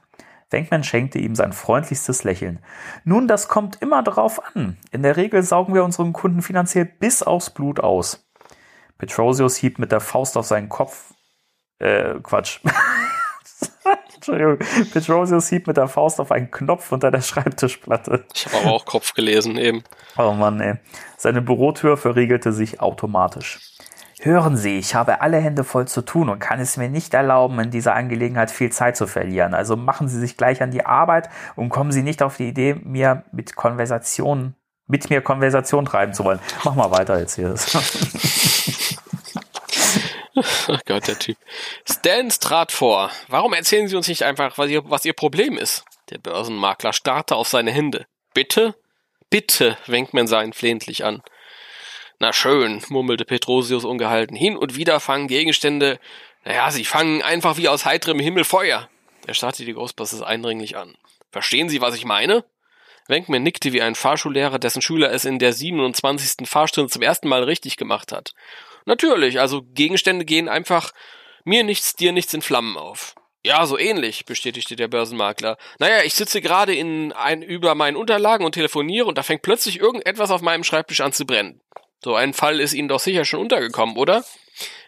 Wenkman 0.51 0.85
schenkte 0.85 1.19
ihm 1.19 1.35
sein 1.35 1.53
freundlichstes 1.53 2.25
Lächeln. 2.25 2.61
Nun, 3.05 3.27
das 3.27 3.49
kommt 3.49 3.83
immer 3.83 4.03
darauf 4.03 4.41
an. 4.55 4.77
In 4.93 5.03
der 5.03 5.17
Regel 5.17 5.43
saugen 5.43 5.75
wir 5.75 5.85
unseren 5.85 6.13
Kunden 6.13 6.43
finanziell 6.43 6.85
bis 6.85 7.23
aufs 7.23 7.51
Blut 7.51 7.81
aus. 7.81 8.29
Petrosius 8.99 9.57
hieb 9.57 9.79
mit 9.79 9.93
der 9.93 10.01
Faust 10.01 10.37
auf 10.37 10.47
seinen 10.47 10.69
Kopf. 10.69 11.15
Äh, 11.79 12.15
Quatsch. 12.23 12.61
Entschuldigung. 14.15 14.59
Petrosius 14.93 15.49
hieb 15.49 15.67
mit 15.67 15.77
der 15.77 15.89
Faust 15.89 16.21
auf 16.21 16.33
einen 16.33 16.51
Knopf 16.51 16.93
unter 16.93 17.11
der 17.11 17.21
Schreibtischplatte. 17.21 18.25
Ich 18.35 18.47
habe 18.47 18.59
aber 18.59 18.73
auch 18.73 18.85
Kopf 18.85 19.15
gelesen 19.15 19.59
eben. 19.59 19.85
Oh 20.17 20.33
Mann, 20.33 20.61
ey. 20.61 20.75
Seine 21.17 21.43
Bürotür 21.43 21.97
verriegelte 21.97 22.53
sich 22.53 22.81
automatisch. 22.81 23.76
Hören 24.27 24.57
Sie, 24.57 24.77
ich 24.77 24.97
habe 24.97 25.21
alle 25.21 25.37
Hände 25.37 25.63
voll 25.63 25.87
zu 25.87 26.03
tun 26.03 26.29
und 26.29 26.41
kann 26.41 26.59
es 26.59 26.77
mir 26.77 26.89
nicht 26.89 27.15
erlauben, 27.15 27.61
in 27.61 27.71
dieser 27.71 27.95
Angelegenheit 27.95 28.51
viel 28.51 28.73
Zeit 28.73 28.97
zu 28.97 29.07
verlieren. 29.07 29.55
Also 29.55 29.77
machen 29.77 30.09
Sie 30.09 30.19
sich 30.19 30.37
gleich 30.37 30.61
an 30.63 30.73
die 30.73 30.85
Arbeit 30.85 31.31
und 31.55 31.69
kommen 31.69 31.93
Sie 31.93 32.03
nicht 32.03 32.25
auf 32.25 32.37
die 32.37 32.49
Idee, 32.49 32.75
mir 32.75 33.23
mit 33.31 33.55
Konversation, 33.55 34.57
mit 34.89 35.11
mir 35.11 35.21
Konversation 35.21 35.85
treiben 35.85 36.13
zu 36.13 36.25
wollen. 36.25 36.41
Mach 36.65 36.75
mal 36.75 36.91
weiter 36.91 37.21
jetzt 37.21 37.37
hier. 37.37 37.55
Oh 40.69 40.77
Gott, 40.85 41.09
der 41.09 41.19
Typ. 41.19 41.39
Stans 41.89 42.39
trat 42.41 42.71
vor. 42.71 43.11
Warum 43.29 43.55
erzählen 43.55 43.89
Sie 43.89 43.97
uns 43.97 44.07
nicht 44.07 44.25
einfach, 44.25 44.59
was 44.59 44.69
Ihr, 44.69 44.83
was 44.91 45.07
Ihr 45.07 45.15
Problem 45.15 45.57
ist? 45.57 45.85
Der 46.11 46.19
Börsenmakler 46.19 46.93
starrte 46.93 47.37
auf 47.37 47.49
seine 47.49 47.71
Hände. 47.71 48.05
Bitte? 48.35 48.75
Bitte, 49.31 49.79
Wenkman 49.87 50.27
sah 50.27 50.43
ihn 50.43 50.53
flehentlich 50.53 51.07
an. 51.07 51.23
Na 52.19 52.33
schön, 52.33 52.83
murmelte 52.89 53.25
Petrosius 53.25 53.85
ungehalten. 53.85 54.37
Hin 54.37 54.57
und 54.57 54.77
wieder 54.77 55.01
fangen 55.01 55.29
Gegenstände, 55.29 55.99
naja, 56.45 56.71
sie 56.71 56.85
fangen 56.85 57.23
einfach 57.23 57.59
wie 57.59 57.69
aus 57.69 57.85
heiterem 57.85 58.21
Himmel 58.21 58.45
Feuer. 58.45 58.89
Er 59.27 59.35
starrte 59.35 59.65
die 59.65 59.73
Ghostbusters 59.73 60.23
eindringlich 60.23 60.77
an. 60.77 60.97
Verstehen 61.31 61.69
Sie, 61.69 61.81
was 61.81 61.95
ich 61.95 62.05
meine? 62.05 62.45
Wenkman 63.09 63.43
nickte 63.43 63.73
wie 63.73 63.83
ein 63.83 63.95
Fahrschullehrer, 63.95 64.59
dessen 64.59 64.81
Schüler 64.81 65.13
es 65.13 65.25
in 65.25 65.39
der 65.39 65.53
27. 65.53 66.49
Fahrstunde 66.49 66.91
zum 66.91 67.03
ersten 67.03 67.29
Mal 67.29 67.43
richtig 67.45 67.77
gemacht 67.77 68.13
hat. 68.13 68.33
Natürlich, 68.85 69.39
also 69.41 69.63
Gegenstände 69.63 70.25
gehen 70.25 70.49
einfach 70.49 70.93
mir 71.45 71.65
nichts, 71.65 71.95
dir 71.95 72.13
nichts 72.13 72.33
in 72.33 72.43
Flammen 72.43 72.77
auf. 72.77 73.15
Ja, 73.45 73.65
so 73.67 73.79
ähnlich, 73.79 74.25
bestätigte 74.25 74.75
der 74.75 74.89
Börsenmakler. 74.89 75.57
Naja, 75.79 76.03
ich 76.03 76.15
sitze 76.15 76.41
gerade 76.41 76.75
in 76.75 77.13
ein, 77.13 77.43
über 77.43 77.75
meinen 77.77 77.97
Unterlagen 77.97 78.45
und 78.45 78.53
telefoniere 78.53 79.07
und 79.07 79.19
da 79.19 79.23
fängt 79.23 79.43
plötzlich 79.43 79.79
irgendetwas 79.79 80.31
auf 80.31 80.43
meinem 80.43 80.65
Schreibtisch 80.65 81.01
an 81.01 81.13
zu 81.13 81.27
brennen. 81.27 81.61
So 82.03 82.15
ein 82.15 82.35
Fall 82.35 82.61
ist 82.61 82.73
Ihnen 82.73 82.89
doch 82.89 83.01
sicher 83.01 83.25
schon 83.25 83.41
untergekommen, 83.41 83.97
oder? 83.97 84.25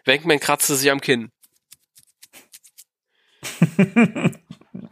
Wenkman 0.05 0.41
kratzte 0.41 0.75
sich 0.75 0.91
am 0.91 1.01
Kinn. 1.01 1.31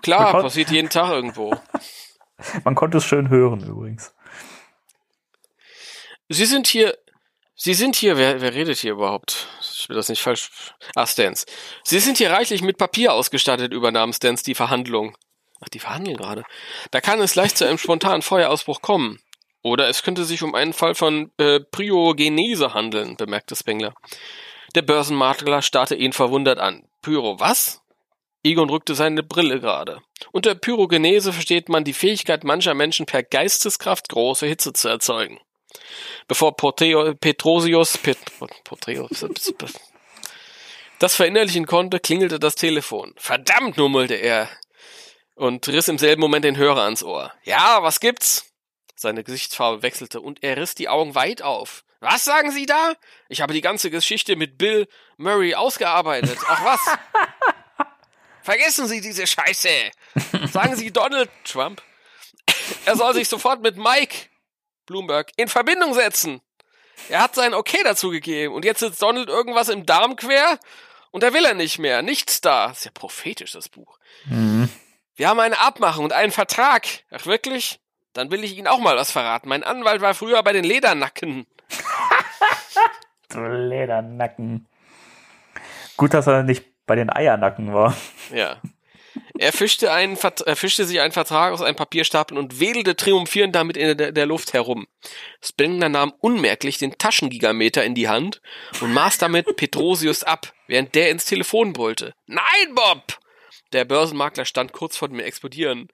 Klar, 0.03 0.43
passiert 0.43 0.71
jeden 0.71 0.91
Tag 0.91 1.11
irgendwo. 1.11 1.55
Man 2.65 2.75
konnte 2.75 2.99
es 2.99 3.05
schön 3.05 3.29
hören 3.29 3.61
übrigens. 3.61 4.15
Sie 6.29 6.45
sind 6.45 6.67
hier. 6.67 6.97
Sie 7.55 7.75
sind 7.75 7.97
hier. 7.97 8.17
Wer, 8.17 8.41
wer 8.41 8.55
redet 8.55 8.79
hier 8.79 8.93
überhaupt? 8.93 9.49
Ich 9.61 9.89
will 9.89 9.97
das 9.97 10.09
nicht 10.09 10.23
falsch. 10.23 10.51
Ach, 10.95 11.09
Stans. 11.09 11.47
Sie 11.85 12.01
sind 12.01 12.19
hier 12.19 12.31
reichlich 12.31 12.63
mit 12.63 12.77
Papier 12.77 13.13
ausgestattet, 13.13 13.73
übernahm 13.73 14.13
Stans 14.13 14.43
die 14.43 14.55
Verhandlung. 14.55 15.17
Ach, 15.61 15.69
die 15.69 15.79
verhandeln 15.79 16.17
gerade. 16.17 16.45
Da 16.91 17.01
kann 17.01 17.21
es 17.21 17.35
leicht 17.35 17.57
zu 17.57 17.67
einem 17.67 17.79
spontanen 17.79 18.23
Feuerausbruch 18.23 18.83
kommen. 18.83 19.21
Oder 19.67 19.89
es 19.89 20.05
könnte 20.05 20.25
sich 20.25 20.45
um 20.45 20.55
einen 20.55 20.73
Fall 20.73 20.95
von 20.95 21.33
äh, 21.39 21.59
Priogenese 21.59 22.73
handeln, 22.73 23.17
bemerkte 23.17 23.57
Spengler. 23.57 23.95
Der 24.77 24.83
Börsenmakler 24.83 25.61
starrte 25.61 25.97
ihn 25.97 26.13
verwundert 26.13 26.61
an. 26.61 26.85
Pyro, 27.03 27.41
was? 27.41 27.83
Egon 28.45 28.71
rückte 28.71 28.95
seine 28.95 29.25
Brille 29.25 29.59
gerade. 29.59 30.03
Unter 30.31 30.55
Pyrogenese 30.55 31.33
versteht 31.33 31.69
man 31.69 31.83
die 31.83 31.95
Fähigkeit 31.95 32.45
mancher 32.45 32.75
Menschen 32.75 33.07
per 33.07 33.25
Geisteskraft 33.25 34.09
große 34.09 34.47
Hitze 34.47 34.73
zu 34.73 34.87
erzeugen. 34.87 35.41
Bevor 36.29 36.55
Porteo, 36.55 37.15
Petrosius 37.15 37.99
Pet, 37.99 38.19
Portreus, 38.63 39.27
das 41.01 41.17
verinnerlichen 41.17 41.67
konnte, 41.67 41.99
klingelte 41.99 42.39
das 42.39 42.55
Telefon. 42.55 43.15
Verdammt, 43.17 43.79
murmelte 43.79 44.15
er 44.15 44.49
und 45.35 45.67
riss 45.67 45.89
im 45.89 45.99
selben 45.99 46.21
Moment 46.21 46.45
den 46.45 46.57
Hörer 46.57 46.83
ans 46.83 47.03
Ohr. 47.03 47.33
Ja, 47.43 47.83
was 47.83 47.99
gibt's? 47.99 48.53
Seine 48.97 49.23
Gesichtsfarbe 49.25 49.83
wechselte 49.83 50.21
und 50.21 50.43
er 50.43 50.57
riss 50.57 50.75
die 50.75 50.89
Augen 50.89 51.15
weit 51.15 51.43
auf. 51.43 51.85
Was 52.01 52.25
sagen 52.25 52.51
Sie 52.51 52.67
da? 52.67 52.95
Ich 53.29 53.41
habe 53.41 53.53
die 53.53 53.61
ganze 53.61 53.91
Geschichte 53.91 54.37
mit 54.37 54.59
Bill 54.59 54.89
Murray 55.17 55.55
ausgearbeitet. 55.55 56.39
Ach 56.47 56.65
was? 56.65 56.81
Vergessen 58.43 58.87
Sie 58.87 59.01
diese 59.01 59.27
Scheiße. 59.27 59.69
Sagen 60.53 60.77
Sie 60.77 60.93
Donald 60.93 61.31
Trump, 61.45 61.83
er 62.85 62.97
soll 62.97 63.15
sich 63.15 63.29
sofort 63.29 63.61
mit 63.61 63.77
Mike 63.77 64.29
Bloomberg 64.87 65.33
in 65.37 65.49
Verbindung 65.49 65.95
setzen. 65.95 66.41
Er 67.09 67.23
hat 67.23 67.35
sein 67.35 67.55
Okay 67.55 67.81
dazu 67.85 68.11
gegeben 68.11 68.55
und 68.55 68.65
jetzt 68.65 68.81
sitzt 68.81 69.03
Donald 69.03 69.29
irgendwas 69.29 69.69
im 69.69 69.85
Darm 69.85 70.17
quer 70.17 70.59
und 71.11 71.23
da 71.23 71.33
will 71.33 71.45
er 71.45 71.55
nicht 71.55 71.79
mehr. 71.79 72.03
Nichts 72.03 72.41
da. 72.41 72.71
Ist 72.71 72.85
ja 72.85 72.91
prophetisch, 72.93 73.53
das 73.53 73.69
Buch. 73.69 73.99
Mhm. 74.27 74.71
Wir 75.15 75.29
haben 75.29 75.41
eine 75.41 75.59
Abmachung 75.59 76.05
und 76.05 76.13
einen 76.13 76.33
Vertrag. 76.33 76.87
Ach 77.11 77.27
wirklich? 77.27 77.81
Dann 78.17 78.31
will 78.31 78.45
ich 78.45 78.57
Ihnen 78.57 78.67
auch 78.67 78.79
mal 78.79 78.97
was 78.97 79.11
verraten. 79.11 79.49
Mein 79.49 79.63
Anwalt 79.63 80.01
war 80.01 80.15
früher 80.15 80.43
bei 80.43 80.55
den 80.55 80.65
Ledernacken. 80.65 81.47
Du 83.29 83.41
Ledernacken. 83.47 84.67
Gut, 85.99 86.15
dass 86.15 86.27
er 86.27 86.43
nicht 86.43 86.65
bei 86.87 86.95
den 86.95 87.11
Eiernacken 87.11 87.75
war. 87.75 87.95
Ja. 88.35 88.57
Er 89.39 89.53
fischte, 89.53 89.93
einen, 89.93 90.17
er 90.47 90.57
fischte 90.57 90.87
sich 90.87 91.01
einen 91.01 91.13
Vertrag 91.13 91.53
aus 91.53 91.61
einem 91.61 91.77
Papierstapel 91.77 92.39
und 92.39 92.59
wedelte 92.59 92.97
triumphierend 92.97 93.55
damit 93.55 93.77
in 93.77 93.97
der, 93.97 94.13
der 94.13 94.27
Luft 94.27 94.55
herum. 94.55 94.87
Spengler 95.43 95.91
nahm 95.91 96.15
unmerklich 96.21 96.79
den 96.79 96.97
Taschengigameter 96.97 97.85
in 97.85 97.95
die 97.95 98.09
Hand 98.09 98.41
und 98.81 98.95
maß 98.95 99.19
damit 99.19 99.57
Petrosius 99.57 100.23
ab, 100.23 100.55
während 100.69 100.95
der 100.95 101.11
ins 101.11 101.27
Telefon 101.27 101.75
brüllte. 101.75 102.15
Nein, 102.27 102.75
Bob! 102.75 103.19
Der 103.73 103.85
Börsenmakler 103.85 104.47
stand 104.47 104.73
kurz 104.73 104.97
vor 104.97 105.09
dem 105.09 105.21
Explodieren. 105.21 105.89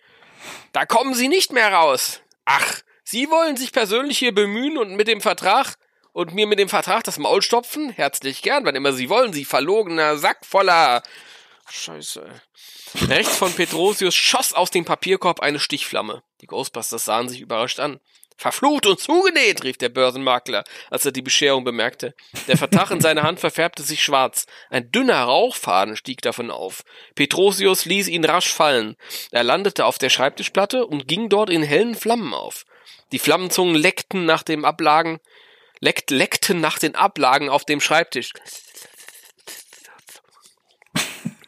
Da 0.73 0.87
kommen 0.87 1.15
Sie 1.15 1.29
nicht 1.29 1.53
mehr 1.53 1.73
raus. 1.73 2.21
Ach, 2.45 2.83
Sie 3.05 3.29
wollen 3.31 3.57
sich 3.57 3.73
persönlich 3.73 4.19
hier 4.19 4.35
bemühen 4.35 4.79
und 4.79 4.95
mit 4.97 5.09
dem 5.09 5.21
Vertrag 5.21 5.77
und 6.13 6.35
mir 6.35 6.47
mit 6.47 6.59
dem 6.59 6.69
Vertrag 6.69 7.05
das 7.05 7.19
Maul 7.19 7.43
stopfen? 7.43 7.91
Herzlich 7.91 8.43
gern, 8.43 8.65
wann 8.65 8.75
immer 8.75 8.93
Sie 8.93 9.09
wollen, 9.09 9.33
Sie 9.33 9.45
verlogener 9.45 10.17
Sack 10.19 10.45
voller 10.45 11.03
Scheiße. 11.71 12.29
Rechts 13.09 13.37
von 13.37 13.53
Petrosius 13.53 14.15
schoss 14.15 14.53
aus 14.53 14.71
dem 14.71 14.85
Papierkorb 14.85 15.41
eine 15.41 15.59
Stichflamme. 15.59 16.23
Die 16.41 16.47
Ghostbusters 16.47 17.05
sahen 17.05 17.29
sich 17.29 17.41
überrascht 17.41 17.81
an. 17.81 18.01
Verflucht 18.37 18.87
und 18.87 18.99
zugenäht, 18.99 19.65
rief 19.65 19.77
der 19.79 19.89
Börsenmakler, 19.89 20.65
als 20.91 21.05
er 21.05 21.13
die 21.13 21.23
Bescherung 21.23 21.65
bemerkte. 21.65 22.15
Der 22.49 22.57
Vertrag 22.57 22.91
in 22.91 23.01
seiner 23.01 23.23
Hand 23.23 23.41
verfärbte 23.41 23.83
sich 23.83 24.03
schwarz. 24.03 24.47
Ein 24.71 24.91
dünner 24.91 25.23
Rauchfaden 25.23 25.97
stieg 25.97 26.23
davon 26.23 26.51
auf. 26.51 26.83
Petrosius 27.15 27.85
ließ 27.85 28.09
ihn 28.09 28.25
rasch 28.25 28.53
fallen. 28.53 28.97
Er 29.31 29.45
landete 29.45 29.85
auf 29.85 29.99
der 29.99 30.11
Schreibtischplatte 30.11 30.87
und 30.87 31.09
ging 31.09 31.29
dort 31.29 31.51
in 31.51 31.63
hellen 31.63 31.95
Flammen 31.95 32.35
auf. 32.35 32.65
Die 33.13 33.19
Flammenzungen 33.19 33.75
leckten 33.75 34.25
nach 34.25 34.43
dem 34.43 34.65
Ablagen, 34.65 35.21
leckt, 35.81 36.11
leckten 36.11 36.61
nach 36.61 36.79
den 36.79 36.95
Ablagen 36.95 37.49
auf 37.49 37.65
dem 37.65 37.81
Schreibtisch. 37.81 38.33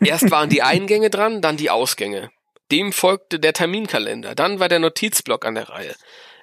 Erst 0.00 0.30
waren 0.30 0.50
die 0.50 0.62
Eingänge 0.62 1.08
dran, 1.08 1.40
dann 1.40 1.56
die 1.56 1.70
Ausgänge. 1.70 2.30
Dem 2.70 2.92
folgte 2.92 3.38
der 3.38 3.52
Terminkalender, 3.52 4.34
dann 4.34 4.60
war 4.60 4.68
der 4.68 4.78
Notizblock 4.78 5.44
an 5.44 5.54
der 5.54 5.68
Reihe. 5.68 5.94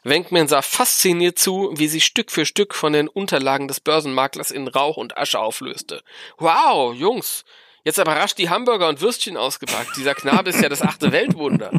Wenkman 0.03 0.48
sah 0.48 0.61
fasziniert 0.61 1.38
zu, 1.38 1.72
wie 1.76 1.88
sie 1.88 2.02
Stück 2.02 2.32
für 2.32 2.45
Stück 2.45 2.73
von 2.73 2.94
den 2.94 3.07
Unterlagen 3.07 3.68
des 3.68 3.80
Börsenmaklers 3.80 4.49
in 4.49 4.68
Rauch 4.68 4.98
und 4.98 5.18
Asche 5.18 5.40
auflöste. 5.40 6.02
Wow, 6.38 6.95
Jungs, 6.95 7.45
jetzt 7.84 7.99
aber 7.99 8.15
rasch 8.15 8.34
die 8.34 8.49
Hamburger 8.49 8.90
und 8.90 9.02
Würstchen 9.02 9.38
ausgepackt. 9.38 9.95
Dieser 9.95 10.15
Knabe 10.15 10.49
ist 10.49 10.61
ja 10.61 10.69
das 10.69 10.82
achte 10.82 11.11
Weltwunder. 11.11 11.72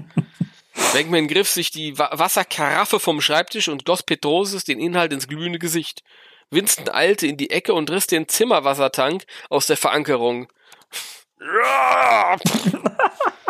Wenkman 0.93 1.27
griff 1.27 1.51
sich 1.51 1.71
die 1.71 1.99
Wa 1.99 2.11
Wasserkaraffe 2.13 3.01
vom 3.01 3.21
Schreibtisch 3.21 3.69
und 3.69 3.85
goss 3.85 4.03
Petrosius 4.03 4.65
den 4.65 4.79
Inhalt 4.79 5.13
ins 5.13 5.27
glühende 5.27 5.59
Gesicht. 5.59 6.05
Winston 6.51 6.89
eilte 6.89 7.27
in 7.27 7.37
die 7.37 7.51
Ecke 7.51 7.75
und 7.75 7.91
riss 7.91 8.07
den 8.07 8.29
Zimmerwassertank 8.29 9.25
aus 9.49 9.67
der 9.67 9.77
Verankerung. 9.77 10.49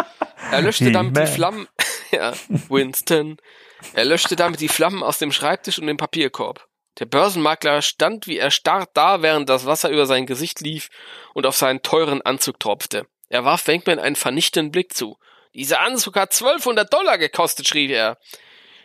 Er 0.53 0.62
löschte 0.62 0.85
Hey, 0.85 0.93
damit 0.93 1.16
die 1.16 1.20
man. 1.20 1.29
Flammen. 1.29 1.69
ja, 2.11 2.35
Winston. 2.69 3.39
Er 3.95 4.05
löschte 4.05 4.37
damit 4.37 4.61
die 4.61 4.69
Flammen 4.69 5.03
aus 5.03 5.19
dem 5.19 5.33
Schreibtisch 5.33 5.79
und 5.79 5.87
dem 5.87 5.97
Papierkorb. 5.97 6.69
Der 6.99 7.07
Börsenmakler 7.07 7.81
stand 7.81 8.27
wie 8.27 8.37
erstarrt 8.37 8.91
da, 8.93 9.23
während 9.23 9.49
das 9.49 9.65
Wasser 9.65 9.89
über 9.89 10.05
sein 10.05 10.27
Gesicht 10.27 10.61
lief 10.61 10.91
und 11.33 11.47
auf 11.47 11.57
seinen 11.57 11.81
teuren 11.83 12.20
Anzug 12.20 12.61
tropfte. 12.61 13.07
Er 13.31 13.47
warf 13.47 13.66
Wenkman 13.66 13.99
einen 13.99 14.15
vernichtenden 14.15 14.70
Blick 14.70 14.93
zu. 14.95 15.16
Dieser 15.55 15.81
Anzug 15.81 16.16
hat 16.16 16.33
1200 16.33 16.93
Dollar 16.93 17.16
gekostet, 17.16 17.66
schrie 17.66 17.91
er. 17.91 18.19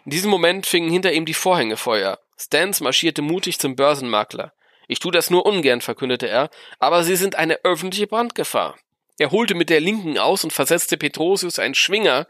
In 0.05 0.11
diesem 0.11 0.31
Moment 0.31 0.65
fingen 0.65 0.89
hinter 0.89 1.11
ihm 1.11 1.25
die 1.25 1.33
Vorhänge 1.33 1.75
Feuer. 1.75 2.17
Stans 2.37 2.79
marschierte 2.79 3.21
mutig 3.21 3.59
zum 3.59 3.75
Börsenmakler. 3.75 4.53
Ich 4.87 4.99
tu 4.99 5.11
das 5.11 5.29
nur 5.29 5.45
ungern, 5.45 5.81
verkündete 5.81 6.29
er, 6.29 6.49
aber 6.79 7.03
Sie 7.03 7.17
sind 7.17 7.35
eine 7.35 7.65
öffentliche 7.65 8.07
Brandgefahr. 8.07 8.77
Er 9.19 9.31
holte 9.31 9.55
mit 9.55 9.69
der 9.69 9.79
linken 9.79 10.17
aus 10.17 10.43
und 10.43 10.53
versetzte 10.53 10.97
Petrosius 10.97 11.59
einen 11.59 11.75
Schwinger, 11.75 12.27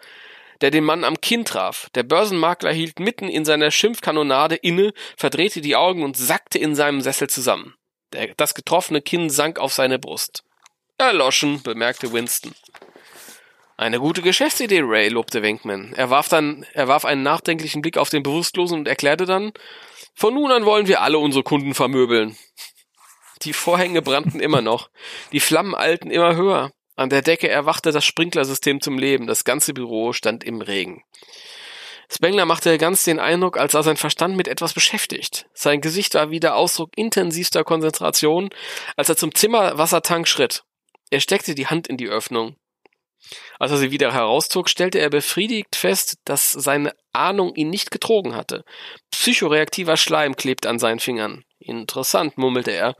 der 0.62 0.72
den 0.72 0.84
Mann 0.84 1.04
am 1.04 1.22
Kinn 1.22 1.46
traf. 1.46 1.90
Der 1.96 2.04
Börsenmakler 2.04 2.72
hielt 2.72 3.00
mitten 3.00 3.28
in 3.28 3.46
seiner 3.46 3.72
Schimpfkanonade 3.72 4.56
inne, 4.56 4.94
verdrehte 5.16 5.62
die 5.62 5.76
Augen 5.76 6.04
und 6.04 6.18
sackte 6.18 6.58
in 6.58 6.76
seinem 6.76 7.02
Sessel 7.02 7.30
zusammen. 7.30 7.76
Der, 8.14 8.34
das 8.36 8.56
getroffene 8.56 9.02
Kinn 9.02 9.30
sank 9.30 9.60
auf 9.60 9.74
seine 9.74 10.00
Brust. 10.00 10.44
Erloschen, 10.98 11.62
bemerkte 11.62 12.12
Winston. 12.14 12.54
Eine 13.76 14.00
gute 14.00 14.24
Geschäftsidee, 14.24 14.82
Ray, 14.84 15.10
lobte 15.10 15.44
Wenkman. 15.44 15.94
Er 15.96 16.10
warf 16.10 16.30
dann, 16.30 16.66
er 16.74 16.88
warf 16.88 17.06
einen 17.06 17.22
nachdenklichen 17.22 17.84
Blick 17.84 17.98
auf 17.98 18.10
den 18.10 18.24
Bewusstlosen 18.24 18.80
und 18.80 18.88
erklärte 18.88 19.26
dann, 19.26 19.52
von 20.16 20.34
nun 20.34 20.52
an 20.52 20.66
wollen 20.66 20.88
wir 20.88 21.02
alle 21.02 21.20
unsere 21.20 21.44
Kunden 21.44 21.76
vermöbeln. 21.76 22.36
Die 23.44 23.54
Vorhänge 23.54 24.02
brannten 24.02 24.40
immer 24.40 24.62
noch. 24.62 24.90
Die 25.32 25.40
Flammen 25.40 25.76
eilten 25.76 26.10
immer 26.10 26.36
höher. 26.36 26.72
An 26.98 27.10
der 27.10 27.22
Decke 27.22 27.48
erwachte 27.48 27.92
das 27.92 28.04
Sprinklersystem 28.04 28.82
zum 28.82 28.98
Leben. 28.98 29.28
Das 29.28 29.44
ganze 29.44 29.74
Büro 29.74 30.14
stand 30.14 30.44
im 30.44 30.62
Regen. 30.62 31.04
Spengler 32.10 32.46
machte 32.46 32.78
ganz 32.80 33.04
den 33.04 33.20
Eindruck, 33.20 33.58
als 33.58 33.74
sei 33.74 33.84
sein 33.84 33.98
Verstand 33.98 34.36
mit 34.36 34.48
etwas 34.48 34.74
beschäftigt. 34.74 35.46
Sein 35.54 35.80
Gesicht 35.80 36.16
war 36.16 36.32
wieder 36.32 36.56
Ausdruck 36.56 36.90
intensivster 36.96 37.64
Konzentration, 37.64 38.50
als 38.96 39.10
er 39.10 39.18
zum 39.18 39.36
Zimmerwassertank 39.36 40.28
schritt. 40.28 40.64
Er 41.12 41.20
steckte 41.20 41.54
die 41.54 41.68
Hand 41.68 41.88
in 41.88 41.98
die 41.98 42.08
Öffnung. 42.08 42.56
Als 43.60 43.72
er 43.72 43.78
sie 43.78 43.92
wieder 43.92 44.14
herauszog, 44.14 44.68
stellte 44.68 45.00
er 45.00 45.10
befriedigt 45.10 45.76
fest, 45.76 46.18
dass 46.26 46.52
seine 46.52 46.94
Ahnung 47.14 47.54
ihn 47.56 47.70
nicht 47.70 47.92
getrogen 47.92 48.36
hatte. 48.36 48.64
Psychoreaktiver 49.12 49.98
Schleim 49.98 50.36
klebte 50.36 50.70
an 50.70 50.80
seinen 50.80 51.00
Fingern. 51.00 51.44
Interessant, 51.60 52.38
murmelte 52.38 52.72
er. 52.72 52.96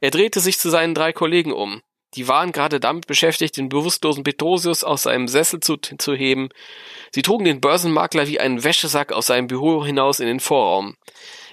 Er 0.00 0.10
drehte 0.10 0.40
sich 0.40 0.58
zu 0.58 0.70
seinen 0.70 0.94
drei 0.94 1.12
Kollegen 1.12 1.52
um. 1.52 1.82
Die 2.16 2.28
waren 2.28 2.52
gerade 2.52 2.80
damit 2.80 3.06
beschäftigt, 3.06 3.56
den 3.56 3.68
bewusstlosen 3.68 4.24
Petrosius 4.24 4.84
aus 4.84 5.02
seinem 5.02 5.28
Sessel 5.28 5.60
zu, 5.60 5.76
zu 5.76 6.14
heben. 6.14 6.48
Sie 7.12 7.22
trugen 7.22 7.44
den 7.44 7.60
Börsenmakler 7.60 8.26
wie 8.26 8.40
einen 8.40 8.64
Wäschesack 8.64 9.12
aus 9.12 9.26
seinem 9.26 9.46
Büro 9.46 9.84
hinaus 9.84 10.20
in 10.20 10.26
den 10.26 10.40
Vorraum. 10.40 10.96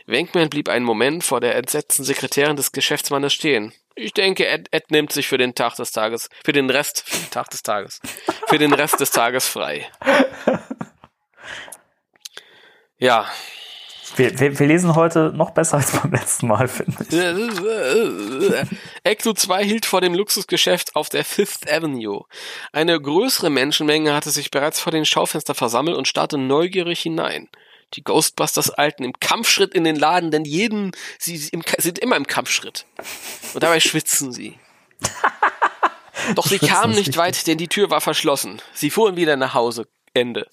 Wenkman 0.05 0.49
blieb 0.49 0.69
einen 0.69 0.85
Moment 0.85 1.23
vor 1.23 1.39
der 1.39 1.55
entsetzten 1.55 2.03
Sekretärin 2.03 2.55
des 2.55 2.71
Geschäftsmannes 2.71 3.33
stehen. 3.33 3.73
Ich 3.95 4.13
denke, 4.13 4.47
Ed, 4.47 4.67
Ed 4.71 4.89
nimmt 4.89 5.11
sich 5.11 5.27
für 5.27 5.37
den 5.37 5.53
Tag 5.53 5.75
des 5.75 5.91
Tages, 5.91 6.29
für 6.43 6.51
den 6.51 6.69
Rest, 6.69 7.03
für 7.05 7.17
den 7.17 7.29
Tag 7.29 7.49
des 7.51 7.61
Tages, 7.61 7.99
für 8.47 8.57
den 8.57 8.73
Rest 8.73 8.99
des 8.99 9.11
Tages 9.11 9.47
frei. 9.47 9.89
Ja, 12.99 13.29
Wir, 14.15 14.39
wir, 14.39 14.59
wir 14.59 14.67
lesen 14.67 14.95
heute 14.95 15.31
noch 15.35 15.51
besser 15.51 15.77
als 15.77 15.91
beim 15.91 16.11
letzten 16.11 16.47
Mal, 16.47 16.67
finde 16.67 17.05
ich. 17.09 18.69
Ecto 19.03 19.33
2 19.33 19.63
hielt 19.63 19.85
vor 19.85 20.01
dem 20.01 20.13
Luxusgeschäft 20.13 20.95
auf 20.95 21.09
der 21.09 21.25
Fifth 21.25 21.71
Avenue. 21.71 22.25
Eine 22.71 22.99
größere 22.99 23.49
Menschenmenge 23.49 24.13
hatte 24.13 24.29
sich 24.29 24.51
bereits 24.51 24.79
vor 24.79 24.91
den 24.91 25.05
Schaufenster 25.05 25.55
versammelt 25.55 25.97
und 25.97 26.07
starrte 26.07 26.37
neugierig 26.37 27.01
hinein. 27.01 27.49
Die 27.95 28.03
Ghostbusters 28.03 28.77
eilten 28.77 29.05
im 29.05 29.13
Kampfschritt 29.19 29.73
in 29.73 29.83
den 29.83 29.95
Laden, 29.95 30.31
denn 30.31 30.45
jeden, 30.45 30.91
sie 31.19 31.37
sie 31.37 31.49
im, 31.49 31.63
sind 31.77 31.99
immer 31.99 32.15
im 32.15 32.27
Kampfschritt. 32.27 32.85
Und 33.53 33.63
dabei 33.63 33.79
schwitzen 33.79 34.31
sie. 34.31 34.59
Doch 36.35 36.47
sie 36.47 36.59
kamen 36.59 36.93
nicht 36.93 37.17
weit, 37.17 37.47
denn 37.47 37.57
die 37.57 37.67
Tür 37.67 37.89
war 37.89 38.01
verschlossen. 38.01 38.61
Sie 38.73 38.89
fuhren 38.89 39.15
wieder 39.15 39.35
nach 39.35 39.53
Hause. 39.53 39.87
Ende. 40.13 40.47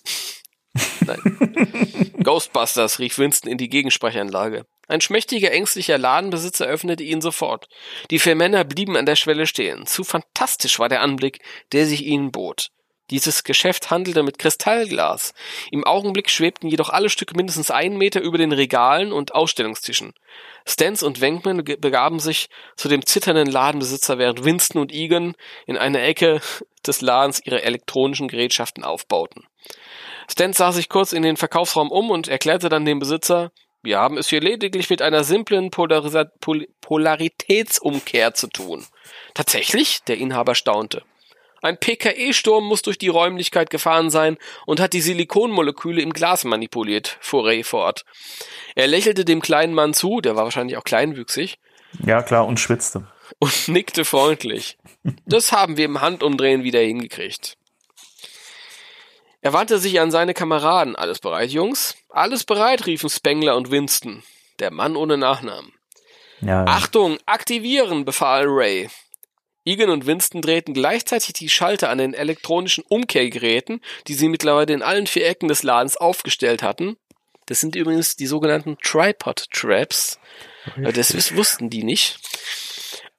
Nein. 1.06 2.12
Ghostbusters, 2.22 2.98
rief 2.98 3.18
Winston 3.18 3.50
in 3.50 3.58
die 3.58 3.68
Gegensprechanlage. 3.68 4.66
Ein 4.88 5.00
schmächtiger, 5.00 5.52
ängstlicher 5.52 5.98
Ladenbesitzer 5.98 6.66
öffnete 6.66 7.04
ihn 7.04 7.20
sofort. 7.20 7.68
Die 8.10 8.18
vier 8.18 8.34
Männer 8.34 8.64
blieben 8.64 8.96
an 8.96 9.06
der 9.06 9.16
Schwelle 9.16 9.46
stehen. 9.46 9.86
Zu 9.86 10.04
fantastisch 10.04 10.78
war 10.78 10.88
der 10.88 11.00
Anblick, 11.00 11.40
der 11.72 11.86
sich 11.86 12.04
ihnen 12.04 12.32
bot. 12.32 12.70
Dieses 13.10 13.42
Geschäft 13.42 13.90
handelte 13.90 14.22
mit 14.22 14.38
Kristallglas. 14.38 15.34
Im 15.72 15.84
Augenblick 15.84 16.30
schwebten 16.30 16.68
jedoch 16.68 16.90
alle 16.90 17.08
Stücke 17.08 17.36
mindestens 17.36 17.70
einen 17.70 17.98
Meter 17.98 18.20
über 18.20 18.38
den 18.38 18.52
Regalen 18.52 19.12
und 19.12 19.34
Ausstellungstischen. 19.34 20.12
Stans 20.64 21.02
und 21.02 21.20
Wenkman 21.20 21.64
begaben 21.64 22.20
sich 22.20 22.48
zu 22.76 22.88
dem 22.88 23.04
zitternden 23.04 23.50
Ladenbesitzer, 23.50 24.18
während 24.18 24.44
Winston 24.44 24.80
und 24.80 24.92
Egan 24.92 25.34
in 25.66 25.76
einer 25.76 26.02
Ecke 26.02 26.40
des 26.86 27.00
Ladens 27.00 27.40
ihre 27.44 27.62
elektronischen 27.62 28.28
Gerätschaften 28.28 28.84
aufbauten. 28.84 29.44
Stan 30.30 30.52
sah 30.52 30.72
sich 30.72 30.88
kurz 30.88 31.12
in 31.12 31.22
den 31.22 31.36
Verkaufsraum 31.36 31.90
um 31.90 32.10
und 32.10 32.28
erklärte 32.28 32.68
dann 32.68 32.84
dem 32.84 33.00
Besitzer, 33.00 33.50
wir 33.82 33.98
haben 33.98 34.18
es 34.18 34.28
hier 34.28 34.40
lediglich 34.40 34.90
mit 34.90 35.00
einer 35.00 35.24
simplen 35.24 35.70
Polarisa 35.70 36.24
Pol 36.40 36.68
Polaritätsumkehr 36.82 38.34
zu 38.34 38.48
tun. 38.48 38.84
Tatsächlich? 39.34 40.04
Der 40.04 40.18
Inhaber 40.18 40.54
staunte. 40.54 41.02
Ein 41.62 41.78
PKE-Sturm 41.78 42.64
muss 42.64 42.82
durch 42.82 42.98
die 42.98 43.08
Räumlichkeit 43.08 43.70
gefahren 43.70 44.10
sein 44.10 44.38
und 44.66 44.80
hat 44.80 44.92
die 44.92 45.00
Silikonmoleküle 45.00 46.00
im 46.00 46.12
Glas 46.12 46.44
manipuliert, 46.44 47.18
fuhr 47.20 47.46
Ray 47.46 47.64
fort. 47.64 48.04
Er 48.74 48.86
lächelte 48.86 49.24
dem 49.24 49.42
kleinen 49.42 49.74
Mann 49.74 49.94
zu, 49.94 50.20
der 50.20 50.36
war 50.36 50.44
wahrscheinlich 50.44 50.76
auch 50.76 50.84
kleinwüchsig. 50.84 51.58
Ja, 52.04 52.22
klar, 52.22 52.46
und 52.46 52.60
schwitzte. 52.60 53.06
Und 53.38 53.68
nickte 53.68 54.04
freundlich. 54.04 54.78
Das 55.26 55.52
haben 55.52 55.76
wir 55.76 55.84
im 55.84 56.00
Handumdrehen 56.00 56.64
wieder 56.64 56.80
hingekriegt. 56.80 57.56
Er 59.42 59.52
wandte 59.52 59.78
sich 59.78 60.00
an 60.00 60.10
seine 60.10 60.34
Kameraden. 60.34 60.96
Alles 60.96 61.18
bereit, 61.18 61.50
Jungs? 61.50 61.96
Alles 62.10 62.44
bereit, 62.44 62.86
riefen 62.86 63.08
Spengler 63.08 63.56
und 63.56 63.70
Winston. 63.70 64.22
Der 64.58 64.70
Mann 64.70 64.96
ohne 64.96 65.16
Nachnamen. 65.16 65.72
Ja, 66.42 66.64
Achtung, 66.64 67.18
aktivieren, 67.26 68.04
befahl 68.04 68.44
Ray. 68.46 68.88
Egan 69.64 69.90
und 69.90 70.06
Winston 70.06 70.40
drehten 70.40 70.72
gleichzeitig 70.74 71.34
die 71.34 71.50
Schalter 71.50 71.90
an 71.90 71.98
den 71.98 72.14
elektronischen 72.14 72.82
Umkehrgeräten, 72.88 73.80
die 74.08 74.14
sie 74.14 74.28
mittlerweile 74.28 74.72
in 74.72 74.82
allen 74.82 75.06
vier 75.06 75.26
Ecken 75.28 75.48
des 75.48 75.62
Ladens 75.62 75.96
aufgestellt 75.98 76.62
hatten. 76.62 76.96
Das 77.46 77.60
sind 77.60 77.76
übrigens 77.76 78.16
die 78.16 78.26
sogenannten 78.26 78.78
Tripod-Traps. 78.82 80.18
Äh, 80.76 80.92
Das 80.92 81.14
wiss- 81.14 81.34
wussten 81.36 81.68
die 81.68 81.84
nicht. 81.84 82.18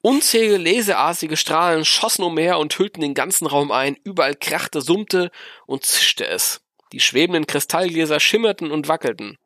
Unzählige 0.02 0.56
laserartige 0.56 1.36
Strahlen 1.36 1.84
schossen 1.84 2.24
umher 2.24 2.58
und 2.58 2.76
hüllten 2.76 3.00
den 3.00 3.14
ganzen 3.14 3.46
Raum 3.46 3.70
ein. 3.70 3.96
Überall 4.02 4.34
krachte, 4.34 4.80
summte 4.80 5.30
und 5.66 5.86
zischte 5.86 6.26
es. 6.26 6.60
Die 6.92 6.98
schwebenden 6.98 7.46
Kristallgläser 7.46 8.18
schimmerten 8.18 8.72
und 8.72 8.88
wackelten. 8.88 9.38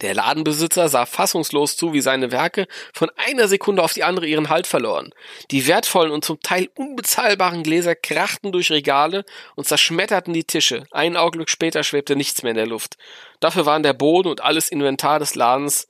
Der 0.00 0.14
Ladenbesitzer 0.14 0.88
sah 0.88 1.06
fassungslos 1.06 1.76
zu, 1.76 1.92
wie 1.92 2.00
seine 2.00 2.32
Werke 2.32 2.66
von 2.92 3.10
einer 3.16 3.46
Sekunde 3.46 3.84
auf 3.84 3.92
die 3.92 4.02
andere 4.02 4.26
ihren 4.26 4.48
Halt 4.48 4.66
verloren. 4.66 5.10
Die 5.52 5.68
wertvollen 5.68 6.10
und 6.10 6.24
zum 6.24 6.40
Teil 6.40 6.68
unbezahlbaren 6.74 7.62
Gläser 7.62 7.94
krachten 7.94 8.50
durch 8.50 8.72
Regale 8.72 9.24
und 9.54 9.68
zerschmetterten 9.68 10.34
die 10.34 10.44
Tische. 10.44 10.86
Ein 10.90 11.16
Augenblick 11.16 11.50
später 11.50 11.84
schwebte 11.84 12.16
nichts 12.16 12.42
mehr 12.42 12.50
in 12.50 12.56
der 12.56 12.66
Luft. 12.66 12.96
Dafür 13.38 13.64
waren 13.64 13.84
der 13.84 13.92
Boden 13.92 14.28
und 14.28 14.40
alles 14.40 14.70
Inventar 14.70 15.20
des 15.20 15.36
Ladens 15.36 15.86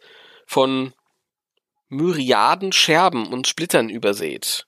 von 0.46 0.92
Myriaden 1.92 2.72
Scherben 2.72 3.26
und 3.26 3.46
Splittern 3.46 3.90
übersät. 3.90 4.66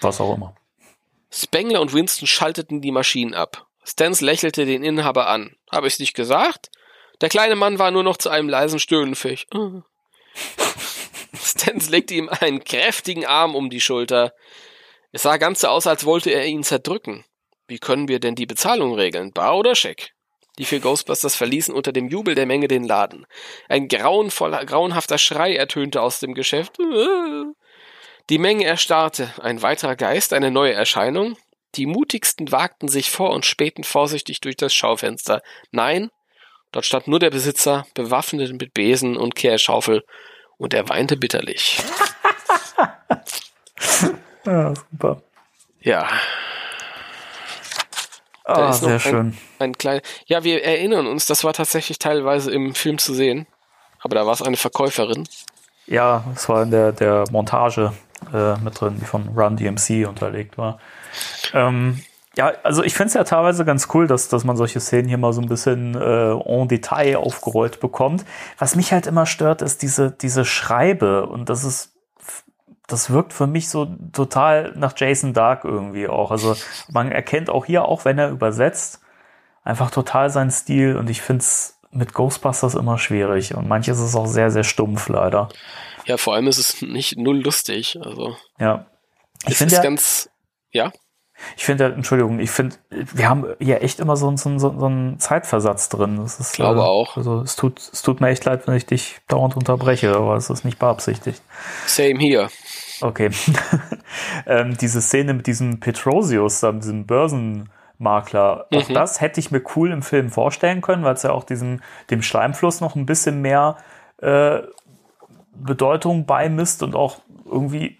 was 0.00 0.20
auch 0.20 0.34
immer. 0.34 0.56
Spengler 1.30 1.80
und 1.82 1.92
Winston 1.92 2.26
schalteten 2.26 2.80
die 2.80 2.90
Maschinen 2.90 3.34
ab. 3.34 3.66
Stans 3.84 4.22
lächelte 4.22 4.64
den 4.64 4.82
Inhaber 4.82 5.28
an. 5.28 5.56
Habe 5.70 5.86
ich's 5.86 5.98
nicht 5.98 6.14
gesagt? 6.14 6.70
Der 7.20 7.28
kleine 7.28 7.54
Mann 7.54 7.78
war 7.78 7.90
nur 7.90 8.02
noch 8.02 8.16
zu 8.16 8.30
einem 8.30 8.48
leisen 8.48 8.78
Stöhnen 8.78 9.14
fähig. 9.14 9.46
Ah. 9.52 9.82
Stans 11.34 11.90
legte 11.90 12.14
ihm 12.14 12.30
einen 12.30 12.64
kräftigen 12.64 13.26
Arm 13.26 13.54
um 13.54 13.68
die 13.68 13.82
Schulter. 13.82 14.32
Es 15.12 15.22
sah 15.22 15.36
ganz 15.36 15.60
so 15.60 15.68
aus, 15.68 15.86
als 15.86 16.06
wollte 16.06 16.30
er 16.30 16.46
ihn 16.46 16.64
zerdrücken. 16.64 17.26
Wie 17.66 17.78
können 17.78 18.08
wir 18.08 18.20
denn 18.20 18.36
die 18.36 18.46
Bezahlung 18.46 18.94
regeln? 18.94 19.32
Bar 19.32 19.58
oder 19.58 19.74
Scheck? 19.74 20.14
Die 20.60 20.66
vier 20.66 20.80
Ghostbusters 20.80 21.36
verließen 21.36 21.72
unter 21.72 21.90
dem 21.90 22.08
Jubel 22.08 22.34
der 22.34 22.44
Menge 22.44 22.68
den 22.68 22.84
Laden. 22.84 23.26
Ein 23.70 23.88
grauenvoller, 23.88 24.66
grauenhafter 24.66 25.16
Schrei 25.16 25.56
ertönte 25.56 26.02
aus 26.02 26.20
dem 26.20 26.34
Geschäft. 26.34 26.76
Die 28.28 28.38
Menge 28.38 28.66
erstarrte. 28.66 29.32
Ein 29.40 29.62
weiterer 29.62 29.96
Geist, 29.96 30.34
eine 30.34 30.50
neue 30.50 30.74
Erscheinung. 30.74 31.38
Die 31.76 31.86
mutigsten 31.86 32.52
wagten 32.52 32.88
sich 32.88 33.10
vor 33.10 33.30
und 33.30 33.46
spähten 33.46 33.84
vorsichtig 33.84 34.42
durch 34.42 34.54
das 34.54 34.74
Schaufenster. 34.74 35.40
Nein, 35.70 36.10
dort 36.72 36.84
stand 36.84 37.08
nur 37.08 37.20
der 37.20 37.30
Besitzer, 37.30 37.86
bewaffnet 37.94 38.52
mit 38.60 38.74
Besen 38.74 39.16
und 39.16 39.34
Kehrschaufel, 39.34 40.04
und 40.58 40.74
er 40.74 40.90
weinte 40.90 41.16
bitterlich. 41.16 41.78
Ja, 44.44 44.74
super. 44.92 45.22
Ja, 45.80 46.06
Da 48.54 48.66
Ah, 48.66 48.70
ist 48.70 48.80
sehr 48.80 48.94
ein- 48.94 49.00
schön. 49.00 49.36
ein 49.58 49.72
kleiner. 49.78 50.00
Ja, 50.26 50.44
wir 50.44 50.64
erinnern 50.64 51.06
uns, 51.06 51.26
das 51.26 51.44
war 51.44 51.52
tatsächlich 51.52 51.98
teilweise 51.98 52.50
im 52.50 52.74
Film 52.74 52.98
zu 52.98 53.14
sehen. 53.14 53.46
Aber 54.02 54.14
da 54.14 54.26
war 54.26 54.32
es 54.32 54.42
eine 54.42 54.56
Verkäuferin. 54.56 55.28
Ja, 55.86 56.24
es 56.34 56.48
war 56.48 56.62
in 56.62 56.70
der, 56.70 56.92
der 56.92 57.24
Montage 57.30 57.92
äh, 58.32 58.56
mit 58.58 58.80
drin, 58.80 58.96
die 59.00 59.04
von 59.04 59.28
Run 59.36 59.56
DMC 59.56 60.06
unterlegt 60.08 60.56
war. 60.58 60.78
Ähm, 61.52 62.00
ja, 62.36 62.52
also 62.62 62.82
ich 62.84 62.94
finde 62.94 63.08
es 63.08 63.14
ja 63.14 63.24
teilweise 63.24 63.64
ganz 63.64 63.88
cool, 63.92 64.06
dass, 64.06 64.28
dass 64.28 64.44
man 64.44 64.56
solche 64.56 64.78
Szenen 64.80 65.08
hier 65.08 65.18
mal 65.18 65.32
so 65.32 65.40
ein 65.40 65.48
bisschen 65.48 65.94
äh, 65.96 66.30
en 66.32 66.68
Detail 66.68 67.16
aufgerollt 67.16 67.80
bekommt. 67.80 68.24
Was 68.58 68.76
mich 68.76 68.92
halt 68.92 69.06
immer 69.06 69.26
stört, 69.26 69.62
ist 69.62 69.82
diese, 69.82 70.12
diese 70.12 70.44
Schreibe 70.44 71.26
und 71.26 71.48
das 71.48 71.64
ist 71.64 71.89
das 72.92 73.10
wirkt 73.10 73.32
für 73.32 73.46
mich 73.46 73.68
so 73.68 73.86
total 74.12 74.72
nach 74.76 74.92
Jason 74.96 75.32
Dark 75.32 75.64
irgendwie 75.64 76.08
auch. 76.08 76.30
Also 76.30 76.56
man 76.92 77.10
erkennt 77.12 77.50
auch 77.50 77.64
hier, 77.66 77.84
auch 77.84 78.04
wenn 78.04 78.18
er 78.18 78.30
übersetzt, 78.30 79.00
einfach 79.64 79.90
total 79.90 80.30
seinen 80.30 80.50
Stil 80.50 80.96
und 80.96 81.08
ich 81.10 81.22
finde 81.22 81.42
es 81.42 81.78
mit 81.92 82.12
Ghostbusters 82.14 82.74
immer 82.74 82.98
schwierig 82.98 83.54
und 83.54 83.68
manches 83.68 83.98
ist 84.00 84.14
auch 84.14 84.26
sehr, 84.26 84.50
sehr 84.50 84.64
stumpf 84.64 85.08
leider. 85.08 85.48
Ja, 86.06 86.16
vor 86.16 86.34
allem 86.34 86.46
ist 86.46 86.58
es 86.58 86.80
nicht 86.82 87.16
null 87.18 87.40
lustig. 87.42 87.98
Also, 88.02 88.36
Ja. 88.58 88.86
Ich 89.44 89.52
es 89.52 89.58
finde 89.58 89.74
ja, 89.74 89.82
ganz. 89.82 90.28
Ja, 90.72 90.92
ich 91.56 91.64
finde, 91.64 91.84
ja, 91.84 91.90
Entschuldigung, 91.90 92.38
ich 92.38 92.50
finde, 92.50 92.76
wir 92.90 93.28
haben 93.28 93.46
hier 93.58 93.82
echt 93.82 93.98
immer 93.98 94.16
so, 94.16 94.28
einen- 94.28 94.36
so, 94.36 94.50
einen- 94.50 94.58
so, 94.58 94.78
so 94.78 94.86
einen 94.86 95.18
Zeitversatz 95.18 95.88
drin. 95.88 96.18
Das 96.18 96.38
ist, 96.38 96.52
Glaube 96.52 96.80
äh, 96.80 96.82
auch. 96.82 97.16
Also 97.16 97.40
es 97.40 97.56
tut, 97.56 97.78
es 97.80 98.02
tut 98.02 98.20
mir 98.20 98.28
echt 98.28 98.44
leid, 98.44 98.66
wenn 98.66 98.74
ich 98.74 98.84
dich 98.86 99.16
dauernd 99.28 99.56
unterbreche, 99.56 100.14
aber 100.14 100.36
es 100.36 100.50
ist 100.50 100.64
nicht 100.64 100.78
beabsichtigt. 100.78 101.40
same 101.86 102.18
hier. 102.18 102.50
Okay. 103.00 103.30
ähm, 104.46 104.76
diese 104.76 105.00
Szene 105.00 105.34
mit 105.34 105.46
diesem 105.46 105.80
Petrosius, 105.80 106.62
mit 106.62 106.82
diesem 106.82 107.06
Börsenmakler, 107.06 108.66
auch 108.72 108.88
Mhm. 108.88 108.94
das 108.94 109.20
hätte 109.20 109.40
ich 109.40 109.50
mir 109.50 109.62
cool 109.76 109.90
im 109.90 110.02
Film 110.02 110.30
vorstellen 110.30 110.80
können, 110.80 111.04
weil 111.04 111.14
es 111.14 111.22
ja 111.22 111.30
auch 111.30 111.44
diesem, 111.44 111.80
dem 112.10 112.22
Schleimfluss 112.22 112.80
noch 112.80 112.96
ein 112.96 113.06
bisschen 113.06 113.40
mehr 113.40 113.76
äh, 114.18 114.60
Bedeutung 115.54 116.26
beimisst 116.26 116.82
und 116.82 116.94
auch 116.94 117.20
irgendwie 117.44 117.98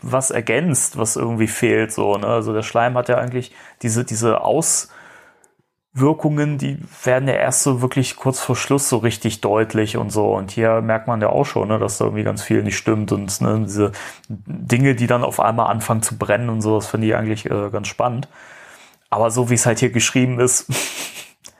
was 0.00 0.30
ergänzt, 0.30 0.98
was 0.98 1.16
irgendwie 1.16 1.48
fehlt. 1.48 1.92
So, 1.92 2.16
ne? 2.16 2.26
Also 2.26 2.52
der 2.52 2.62
Schleim 2.62 2.96
hat 2.96 3.08
ja 3.08 3.16
eigentlich 3.16 3.52
diese, 3.82 4.04
diese 4.04 4.42
Auswirkungen, 5.94 6.58
die 6.58 6.78
werden 7.04 7.28
ja 7.28 7.34
erst 7.34 7.62
so 7.62 7.80
wirklich 7.80 8.16
kurz 8.16 8.40
vor 8.40 8.56
Schluss 8.56 8.88
so 8.88 8.98
richtig 8.98 9.40
deutlich 9.40 9.96
und 9.96 10.10
so. 10.10 10.34
Und 10.34 10.50
hier 10.50 10.80
merkt 10.80 11.06
man 11.06 11.20
ja 11.20 11.28
auch 11.28 11.44
schon, 11.44 11.68
ne, 11.68 11.78
dass 11.78 11.98
da 11.98 12.06
irgendwie 12.06 12.24
ganz 12.24 12.42
viel 12.42 12.62
nicht 12.62 12.76
stimmt 12.76 13.12
und 13.12 13.40
ne, 13.40 13.62
diese 13.64 13.92
Dinge, 14.28 14.96
die 14.96 15.06
dann 15.06 15.22
auf 15.22 15.38
einmal 15.38 15.70
anfangen 15.70 16.02
zu 16.02 16.18
brennen 16.18 16.48
und 16.48 16.62
so, 16.62 16.76
das 16.76 16.88
finde 16.88 17.06
ich 17.06 17.14
eigentlich 17.14 17.46
äh, 17.46 17.70
ganz 17.70 17.86
spannend. 17.88 18.28
Aber 19.08 19.30
so 19.30 19.50
wie 19.50 19.54
es 19.54 19.66
halt 19.66 19.78
hier 19.78 19.90
geschrieben 19.90 20.40
ist, 20.40 20.66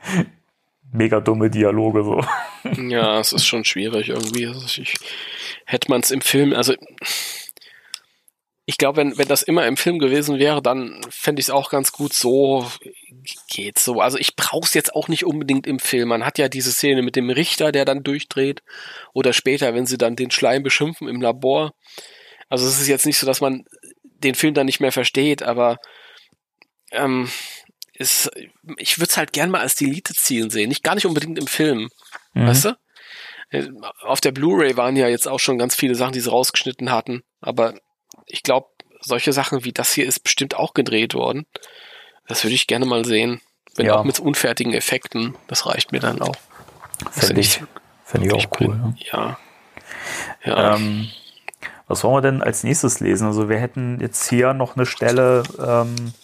mega 0.92 1.20
dumme 1.20 1.48
Dialoge 1.48 2.02
so. 2.02 2.20
Ja, 2.88 3.20
es 3.20 3.32
ist 3.32 3.46
schon 3.46 3.64
schwierig 3.64 4.08
irgendwie. 4.08 4.48
Also 4.48 4.66
ich, 4.82 4.94
hätte 5.64 5.90
man 5.90 6.00
es 6.00 6.10
im 6.10 6.20
Film, 6.20 6.52
also 6.52 6.74
ich 8.66 8.78
glaube, 8.78 8.96
wenn, 8.96 9.18
wenn 9.18 9.28
das 9.28 9.42
immer 9.42 9.66
im 9.66 9.76
Film 9.76 9.98
gewesen 9.98 10.38
wäre, 10.38 10.62
dann 10.62 11.00
fände 11.10 11.40
ich 11.40 11.46
es 11.46 11.50
auch 11.50 11.68
ganz 11.68 11.92
gut. 11.92 12.14
So 12.14 12.66
geht's 13.50 13.84
so. 13.84 14.00
Also 14.00 14.16
ich 14.16 14.36
brauche 14.36 14.64
es 14.64 14.72
jetzt 14.72 14.94
auch 14.94 15.08
nicht 15.08 15.24
unbedingt 15.24 15.66
im 15.66 15.78
Film. 15.78 16.08
Man 16.08 16.24
hat 16.24 16.38
ja 16.38 16.48
diese 16.48 16.72
Szene 16.72 17.02
mit 17.02 17.14
dem 17.14 17.28
Richter, 17.28 17.72
der 17.72 17.84
dann 17.84 18.02
durchdreht. 18.02 18.62
Oder 19.12 19.34
später, 19.34 19.74
wenn 19.74 19.86
sie 19.86 19.98
dann 19.98 20.16
den 20.16 20.30
Schleim 20.30 20.62
beschimpfen 20.62 21.08
im 21.08 21.20
Labor. 21.20 21.74
Also 22.48 22.66
es 22.66 22.80
ist 22.80 22.88
jetzt 22.88 23.04
nicht 23.04 23.18
so, 23.18 23.26
dass 23.26 23.42
man 23.42 23.64
den 24.02 24.34
Film 24.34 24.54
dann 24.54 24.66
nicht 24.66 24.80
mehr 24.80 24.92
versteht, 24.92 25.42
aber 25.42 25.78
ähm, 26.90 27.28
ist, 27.92 28.30
ich 28.78 28.98
würde 28.98 29.10
es 29.10 29.16
halt 29.18 29.32
gern 29.32 29.50
mal 29.50 29.60
als 29.60 29.74
Delete-Zielen 29.74 30.48
sehen. 30.48 30.68
Nicht 30.68 30.82
gar 30.82 30.94
nicht 30.94 31.06
unbedingt 31.06 31.38
im 31.38 31.46
Film. 31.46 31.90
Mhm. 32.32 32.46
Weißt 32.46 32.64
du? 32.64 32.76
Äh, 33.50 33.68
Auf 34.00 34.22
der 34.22 34.32
Blu-ray 34.32 34.78
waren 34.78 34.96
ja 34.96 35.08
jetzt 35.08 35.28
auch 35.28 35.40
schon 35.40 35.58
ganz 35.58 35.74
viele 35.74 35.94
Sachen, 35.94 36.14
die 36.14 36.20
sie 36.20 36.30
rausgeschnitten 36.30 36.90
hatten. 36.90 37.22
Aber 37.40 37.74
ich 38.26 38.42
glaube, 38.42 38.68
solche 39.00 39.32
Sachen 39.32 39.64
wie 39.64 39.72
das 39.72 39.92
hier 39.92 40.06
ist 40.06 40.20
bestimmt 40.20 40.56
auch 40.56 40.74
gedreht 40.74 41.14
worden. 41.14 41.46
Das 42.26 42.42
würde 42.44 42.54
ich 42.54 42.66
gerne 42.66 42.86
mal 42.86 43.04
sehen. 43.04 43.40
Wenn 43.76 43.86
Ja. 43.86 43.96
auch 43.96 44.04
mit 44.04 44.20
unfertigen 44.20 44.72
Effekten. 44.72 45.34
Das 45.48 45.66
reicht 45.66 45.92
mir 45.92 46.00
dann 46.00 46.22
auch. 46.22 46.36
Das 47.16 47.26
Fände 47.26 47.40
ich, 47.40 47.60
fänd 48.04 48.24
ich 48.26 48.32
auch 48.32 48.46
cool. 48.60 48.76
Ne? 48.76 48.96
Ja. 49.12 49.38
Ja. 50.44 50.76
Ähm, 50.76 51.10
was 51.86 52.02
wollen 52.04 52.16
wir 52.16 52.30
denn 52.30 52.42
als 52.42 52.62
nächstes 52.64 53.00
lesen? 53.00 53.26
Also 53.26 53.48
wir 53.48 53.58
hätten 53.58 54.00
jetzt 54.00 54.28
hier 54.28 54.54
noch 54.54 54.76
eine 54.76 54.86
Stelle, 54.86 55.42
ähm, 55.58 56.14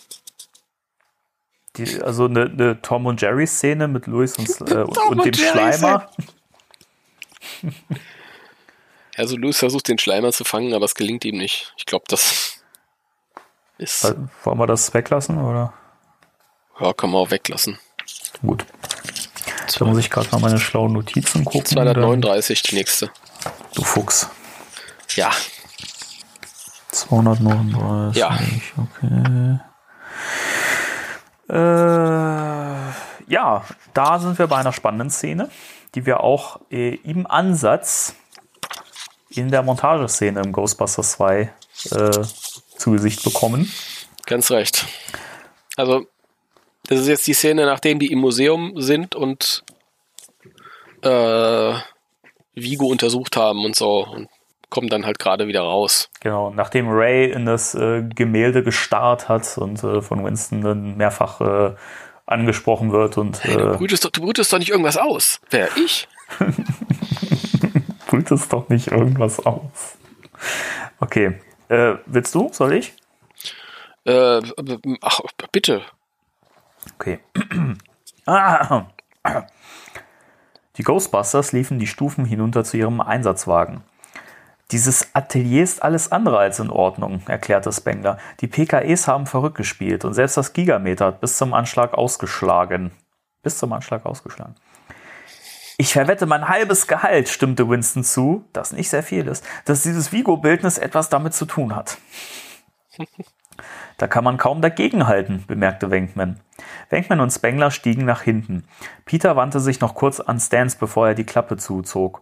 die, 1.76 2.00
also 2.02 2.24
eine, 2.26 2.44
eine 2.44 2.80
Tom 2.82 3.06
und 3.06 3.20
Jerry 3.20 3.46
Szene 3.46 3.88
mit 3.88 4.06
Louis 4.06 4.36
und, 4.38 4.48
äh, 4.70 4.74
und, 4.82 4.96
und 4.98 5.24
dem 5.24 5.34
Schleimer. 5.34 6.10
also 9.16 9.36
Louis 9.36 9.58
versucht 9.58 9.88
den 9.88 9.98
Schleimer 9.98 10.32
zu 10.32 10.44
fangen, 10.44 10.74
aber 10.74 10.84
es 10.84 10.94
gelingt 10.94 11.24
ihm 11.24 11.38
nicht. 11.38 11.72
Ich 11.76 11.86
glaube, 11.86 12.04
das 12.08 12.60
ist, 13.78 14.14
Wollen 14.44 14.58
wir 14.58 14.66
das 14.66 14.92
weglassen 14.94 15.38
oder? 15.38 15.72
ja, 16.80 16.92
kann 16.92 17.10
man 17.10 17.20
auch 17.20 17.30
weglassen. 17.30 17.78
Gut. 18.44 18.64
Da 19.78 19.84
muss 19.84 19.98
ich 19.98 20.10
gerade 20.10 20.28
mal 20.32 20.40
meine 20.40 20.58
schlauen 20.58 20.92
Notizen 20.92 21.44
gucken. 21.44 21.64
239 21.64 22.62
die 22.62 22.74
nächste. 22.74 23.10
Du 23.74 23.84
Fuchs. 23.84 24.28
Ja. 25.14 25.30
239. 26.90 28.20
Ja. 28.20 28.38
Okay. 28.76 29.60
Äh, 31.48 33.32
ja, 33.32 33.64
da 33.94 34.18
sind 34.18 34.38
wir 34.38 34.46
bei 34.46 34.56
einer 34.56 34.72
spannenden 34.72 35.10
Szene, 35.10 35.50
die 35.94 36.06
wir 36.06 36.20
auch 36.20 36.60
äh, 36.70 36.94
im 36.96 37.26
Ansatz 37.26 38.14
in 39.30 39.50
der 39.50 39.62
Montageszene 39.62 40.40
im 40.40 40.52
Ghostbusters 40.52 41.12
2 41.12 41.52
äh, 41.90 42.10
zu 42.76 42.90
Gesicht 42.90 43.22
bekommen. 43.22 43.70
Ganz 44.26 44.50
recht. 44.50 44.86
Also, 45.76 46.06
das 46.86 47.00
ist 47.00 47.08
jetzt 47.08 47.26
die 47.26 47.34
Szene, 47.34 47.66
nachdem 47.66 47.98
die 47.98 48.12
im 48.12 48.18
Museum 48.18 48.74
sind 48.76 49.14
und 49.14 49.64
äh, 51.02 51.74
Vigo 52.54 52.86
untersucht 52.86 53.36
haben 53.36 53.64
und 53.64 53.76
so 53.76 54.06
und 54.06 54.28
kommen 54.68 54.88
dann 54.88 55.04
halt 55.04 55.18
gerade 55.18 55.46
wieder 55.46 55.62
raus. 55.62 56.10
Genau, 56.20 56.50
nachdem 56.50 56.88
Ray 56.88 57.30
in 57.30 57.44
das 57.44 57.74
äh, 57.74 58.02
Gemälde 58.02 58.62
gestarrt 58.62 59.28
hat 59.28 59.58
und 59.58 59.82
äh, 59.82 60.00
von 60.00 60.24
Winston 60.24 60.62
dann 60.62 60.96
mehrfach 60.96 61.40
äh, 61.40 61.74
angesprochen 62.26 62.92
wird 62.92 63.18
und 63.18 63.42
Hey, 63.42 63.56
du, 63.56 63.72
äh, 63.72 63.76
brütest 63.76 64.04
doch, 64.04 64.10
du 64.10 64.22
brütest 64.22 64.52
doch 64.52 64.58
nicht 64.58 64.70
irgendwas 64.70 64.96
aus. 64.96 65.40
Wer? 65.50 65.68
Ich? 65.76 66.08
brüht 68.10 68.30
es 68.32 68.48
doch 68.48 68.68
nicht 68.68 68.88
irgendwas 68.88 69.38
aus. 69.46 69.96
Okay, 70.98 71.40
äh, 71.68 71.94
willst 72.06 72.34
du? 72.34 72.50
Soll 72.52 72.72
ich? 72.72 72.92
Äh, 74.04 74.42
ach, 75.00 75.20
bitte. 75.52 75.82
Okay. 76.94 77.20
Ah. 78.26 78.86
Die 80.76 80.82
Ghostbusters 80.84 81.50
liefen 81.50 81.80
die 81.80 81.88
Stufen 81.88 82.24
hinunter 82.24 82.62
zu 82.62 82.76
ihrem 82.76 83.00
Einsatzwagen. 83.00 83.82
Dieses 84.70 85.12
Atelier 85.14 85.64
ist 85.64 85.82
alles 85.82 86.12
andere 86.12 86.38
als 86.38 86.60
in 86.60 86.70
Ordnung, 86.70 87.22
erklärte 87.26 87.72
Spengler. 87.72 88.18
Die 88.40 88.46
PKEs 88.46 89.08
haben 89.08 89.26
verrückt 89.26 89.56
gespielt 89.56 90.04
und 90.04 90.14
selbst 90.14 90.36
das 90.36 90.52
Gigameter 90.52 91.06
hat 91.06 91.20
bis 91.20 91.38
zum 91.38 91.54
Anschlag 91.54 91.94
ausgeschlagen. 91.94 92.92
Bis 93.42 93.58
zum 93.58 93.72
Anschlag 93.72 94.06
ausgeschlagen. 94.06 94.54
Ich 95.80 95.94
verwette 95.94 96.26
mein 96.26 96.46
halbes 96.46 96.86
Gehalt, 96.88 97.30
stimmte 97.30 97.66
Winston 97.70 98.04
zu, 98.04 98.44
das 98.52 98.70
nicht 98.70 98.90
sehr 98.90 99.02
viel 99.02 99.26
ist, 99.26 99.42
dass 99.64 99.82
dieses 99.82 100.12
Vigo-Bildnis 100.12 100.76
etwas 100.76 101.08
damit 101.08 101.32
zu 101.32 101.46
tun 101.46 101.74
hat. 101.74 101.96
Da 103.96 104.06
kann 104.06 104.22
man 104.22 104.36
kaum 104.36 104.60
dagegenhalten, 104.60 105.42
bemerkte 105.46 105.90
Wenkman. 105.90 106.38
Wenkman 106.90 107.20
und 107.20 107.30
Spengler 107.30 107.70
stiegen 107.70 108.04
nach 108.04 108.20
hinten. 108.20 108.64
Peter 109.06 109.36
wandte 109.36 109.58
sich 109.58 109.80
noch 109.80 109.94
kurz 109.94 110.20
an 110.20 110.38
Stans, 110.38 110.76
bevor 110.76 111.08
er 111.08 111.14
die 111.14 111.24
Klappe 111.24 111.56
zuzog. 111.56 112.20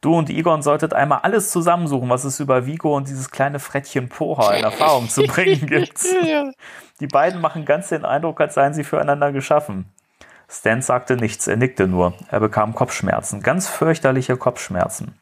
Du 0.00 0.16
und 0.16 0.30
Egon 0.30 0.62
solltet 0.62 0.94
einmal 0.94 1.18
alles 1.24 1.50
zusammensuchen, 1.50 2.08
was 2.08 2.24
es 2.24 2.40
über 2.40 2.64
Vigo 2.64 2.96
und 2.96 3.08
dieses 3.08 3.30
kleine 3.30 3.58
Frettchen 3.58 4.08
Poha 4.08 4.54
in 4.54 4.64
Erfahrung 4.64 5.10
zu 5.10 5.24
bringen 5.24 5.66
gibt. 5.66 6.02
Die 7.00 7.06
beiden 7.06 7.42
machen 7.42 7.66
ganz 7.66 7.90
den 7.90 8.06
Eindruck, 8.06 8.40
als 8.40 8.54
seien 8.54 8.72
sie 8.72 8.84
füreinander 8.84 9.30
geschaffen. 9.30 9.92
Stan 10.54 10.82
sagte 10.82 11.16
nichts, 11.16 11.48
er 11.48 11.56
nickte 11.56 11.88
nur. 11.88 12.14
Er 12.30 12.38
bekam 12.38 12.76
Kopfschmerzen, 12.76 13.42
ganz 13.42 13.68
fürchterliche 13.68 14.36
Kopfschmerzen. 14.36 15.18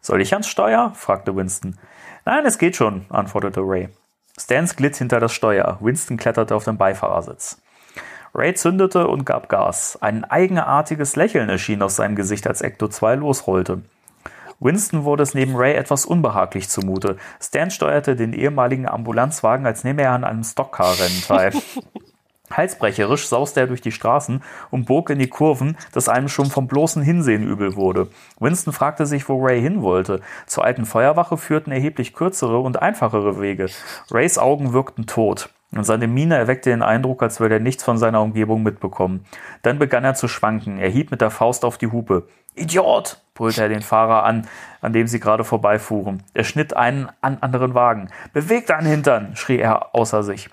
Soll 0.00 0.22
ich 0.22 0.32
ans 0.32 0.48
Steuer? 0.48 0.92
fragte 0.94 1.36
Winston. 1.36 1.78
Nein, 2.24 2.46
es 2.46 2.56
geht 2.56 2.74
schon, 2.74 3.04
antwortete 3.10 3.60
Ray. 3.60 3.90
Stans 4.38 4.74
glitt 4.74 4.96
hinter 4.96 5.20
das 5.20 5.34
Steuer. 5.34 5.76
Winston 5.82 6.16
kletterte 6.16 6.54
auf 6.54 6.64
den 6.64 6.78
Beifahrersitz. 6.78 7.60
Ray 8.34 8.54
zündete 8.54 9.06
und 9.06 9.26
gab 9.26 9.50
Gas. 9.50 9.98
Ein 10.00 10.24
eigenartiges 10.24 11.14
Lächeln 11.14 11.50
erschien 11.50 11.82
aus 11.82 11.96
seinem 11.96 12.16
Gesicht, 12.16 12.46
als 12.46 12.62
Ecto 12.62 12.88
2 12.88 13.16
losrollte. 13.16 13.82
Winston 14.60 15.04
wurde 15.04 15.24
es 15.24 15.34
neben 15.34 15.56
Ray 15.56 15.74
etwas 15.74 16.06
unbehaglich 16.06 16.70
zumute. 16.70 17.18
Stan 17.38 17.70
steuerte 17.70 18.16
den 18.16 18.32
ehemaligen 18.32 18.88
Ambulanzwagen, 18.88 19.66
als 19.66 19.84
nehme 19.84 20.02
er 20.02 20.12
an 20.12 20.24
einem 20.24 20.42
Stockcar-Rennen 20.42 21.22
teil. 21.26 21.52
Halsbrecherisch 22.50 23.26
sauste 23.26 23.60
er 23.60 23.66
durch 23.66 23.80
die 23.80 23.92
Straßen 23.92 24.42
und 24.70 24.84
bog 24.84 25.08
in 25.08 25.18
die 25.18 25.28
Kurven, 25.28 25.78
dass 25.92 26.10
einem 26.10 26.28
schon 26.28 26.46
vom 26.46 26.68
bloßen 26.68 27.02
Hinsehen 27.02 27.42
übel 27.42 27.74
wurde. 27.74 28.08
Winston 28.38 28.72
fragte 28.72 29.06
sich, 29.06 29.28
wo 29.28 29.42
Ray 29.42 29.62
hin 29.62 29.80
wollte. 29.80 30.20
Zur 30.46 30.64
alten 30.64 30.84
Feuerwache 30.84 31.38
führten 31.38 31.72
erheblich 31.72 32.12
kürzere 32.12 32.58
und 32.58 32.82
einfachere 32.82 33.40
Wege. 33.40 33.68
Rays 34.10 34.36
Augen 34.36 34.74
wirkten 34.74 35.06
tot. 35.06 35.48
Und 35.72 35.84
seine 35.84 36.06
Miene 36.06 36.36
erweckte 36.36 36.70
den 36.70 36.82
Eindruck, 36.82 37.22
als 37.22 37.40
würde 37.40 37.56
er 37.56 37.60
nichts 37.60 37.82
von 37.82 37.98
seiner 37.98 38.22
Umgebung 38.22 38.62
mitbekommen. 38.62 39.24
Dann 39.62 39.78
begann 39.78 40.04
er 40.04 40.14
zu 40.14 40.28
schwanken. 40.28 40.78
Er 40.78 40.90
hieb 40.90 41.10
mit 41.10 41.20
der 41.20 41.30
Faust 41.30 41.64
auf 41.64 41.78
die 41.78 41.90
Hupe. 41.90 42.28
Idiot! 42.54 43.20
brüllte 43.34 43.62
er 43.62 43.68
den 43.68 43.82
Fahrer 43.82 44.22
an, 44.22 44.46
an 44.80 44.92
dem 44.92 45.08
sie 45.08 45.18
gerade 45.18 45.42
vorbeifuhren. 45.42 46.22
Er 46.34 46.44
schnitt 46.44 46.76
einen 46.76 47.08
an 47.20 47.38
anderen 47.40 47.74
Wagen. 47.74 48.10
Beweg 48.32 48.66
deinen 48.66 48.86
Hintern! 48.86 49.34
schrie 49.34 49.58
er 49.58 49.94
außer 49.94 50.22
sich. 50.22 50.48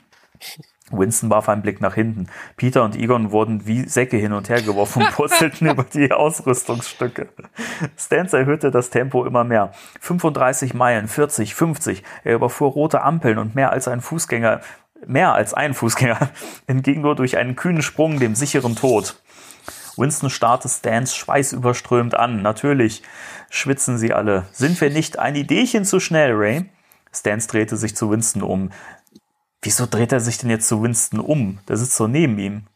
Winston 0.91 1.29
warf 1.29 1.49
einen 1.49 1.61
Blick 1.61 1.81
nach 1.81 1.95
hinten. 1.95 2.27
Peter 2.57 2.83
und 2.83 2.95
Egon 2.95 3.31
wurden 3.31 3.65
wie 3.65 3.87
Säcke 3.87 4.17
hin 4.17 4.33
und 4.33 4.49
her 4.49 4.61
geworfen 4.61 5.03
und 5.03 5.11
purzelten 5.11 5.67
über 5.71 5.83
die 5.83 6.11
Ausrüstungsstücke. 6.11 7.29
Stans 7.97 8.33
erhöhte 8.33 8.71
das 8.71 8.89
Tempo 8.89 9.25
immer 9.25 9.43
mehr. 9.43 9.71
35 9.99 10.73
Meilen, 10.73 11.07
40, 11.07 11.55
50. 11.55 12.03
Er 12.23 12.35
überfuhr 12.35 12.71
rote 12.71 13.01
Ampeln 13.01 13.37
und 13.37 13.55
mehr 13.55 13.71
als 13.71 13.87
ein 13.87 14.01
Fußgänger, 14.01 14.61
mehr 15.05 15.33
als 15.33 15.53
ein 15.53 15.73
Fußgänger, 15.73 16.29
entging 16.67 17.01
nur 17.01 17.15
durch 17.15 17.37
einen 17.37 17.55
kühnen 17.55 17.81
Sprung 17.81 18.19
dem 18.19 18.35
sicheren 18.35 18.75
Tod. 18.75 19.21
Winston 19.97 20.29
starrte 20.29 20.69
Stans 20.69 21.15
schweißüberströmt 21.15 22.15
an. 22.15 22.41
Natürlich 22.41 23.03
schwitzen 23.49 23.97
sie 23.97 24.13
alle. 24.13 24.45
Sind 24.51 24.79
wir 24.79 24.89
nicht 24.89 25.19
ein 25.19 25.35
Ideechen 25.35 25.85
zu 25.85 25.99
schnell, 25.99 26.31
Ray? 26.33 26.65
Stans 27.13 27.47
drehte 27.47 27.75
sich 27.75 27.95
zu 27.95 28.09
Winston 28.09 28.41
um. 28.41 28.71
Wieso 29.61 29.85
dreht 29.85 30.11
er 30.11 30.19
sich 30.19 30.39
denn 30.39 30.49
jetzt 30.49 30.67
zu 30.67 30.81
Winston 30.81 31.19
um? 31.19 31.59
Der 31.67 31.77
sitzt 31.77 31.95
so 31.95 32.07
neben 32.07 32.37
ihm. 32.39 32.67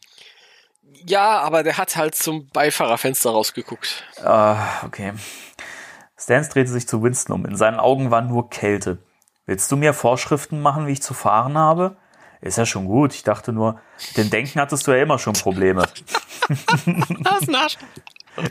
Ja, 1.04 1.40
aber 1.40 1.62
der 1.62 1.78
hat 1.78 1.96
halt 1.96 2.14
zum 2.14 2.48
Beifahrerfenster 2.48 3.30
rausgeguckt. 3.30 4.04
Ah, 4.24 4.84
okay. 4.84 5.12
Stans 6.18 6.48
drehte 6.48 6.70
sich 6.70 6.88
zu 6.88 7.02
Winston 7.02 7.34
um. 7.34 7.46
In 7.46 7.56
seinen 7.56 7.78
Augen 7.78 8.10
war 8.10 8.22
nur 8.22 8.50
Kälte. 8.50 8.98
Willst 9.46 9.70
du 9.70 9.76
mir 9.76 9.94
Vorschriften 9.94 10.60
machen, 10.60 10.86
wie 10.86 10.92
ich 10.92 11.02
zu 11.02 11.14
fahren 11.14 11.56
habe? 11.56 11.96
Ist 12.40 12.58
ja 12.58 12.66
schon 12.66 12.86
gut. 12.86 13.14
Ich 13.14 13.22
dachte 13.22 13.52
nur, 13.52 13.80
mit 14.08 14.16
dem 14.16 14.30
Denken 14.30 14.60
hattest 14.60 14.86
du 14.86 14.92
ja 14.92 15.02
immer 15.02 15.18
schon 15.18 15.34
Probleme. 15.34 15.86
Das 16.48 17.40
ist 17.40 17.48
ein 17.48 17.54
Arsch. 17.56 17.76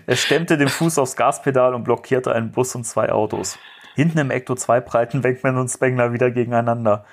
Er 0.05 0.15
stemmte 0.17 0.57
den 0.57 0.67
Fuß 0.67 0.97
aufs 0.97 1.15
Gaspedal 1.15 1.73
und 1.73 1.85
blockierte 1.85 2.33
einen 2.33 2.51
Bus 2.51 2.75
und 2.75 2.83
zwei 2.83 3.09
Autos. 3.09 3.57
Hinten 3.95 4.17
im 4.17 4.31
Ecto 4.31 4.55
2 4.55 4.81
prallten 4.81 5.23
Wenkman 5.23 5.57
und 5.57 5.69
Spengler 5.69 6.11
wieder 6.11 6.29
gegeneinander. 6.29 7.05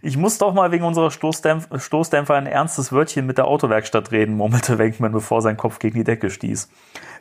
Ich 0.00 0.16
muss 0.16 0.38
doch 0.38 0.54
mal 0.54 0.72
wegen 0.72 0.84
unserer 0.84 1.10
Stoßdämpf 1.10 1.68
Stoßdämpfer 1.78 2.34
ein 2.34 2.46
ernstes 2.46 2.92
Wörtchen 2.92 3.26
mit 3.26 3.38
der 3.38 3.46
Autowerkstatt 3.46 4.10
reden, 4.10 4.36
murmelte 4.36 4.78
Wenkman, 4.78 5.12
bevor 5.12 5.42
sein 5.42 5.56
Kopf 5.56 5.78
gegen 5.78 5.96
die 5.96 6.04
Decke 6.04 6.30
stieß. 6.30 6.70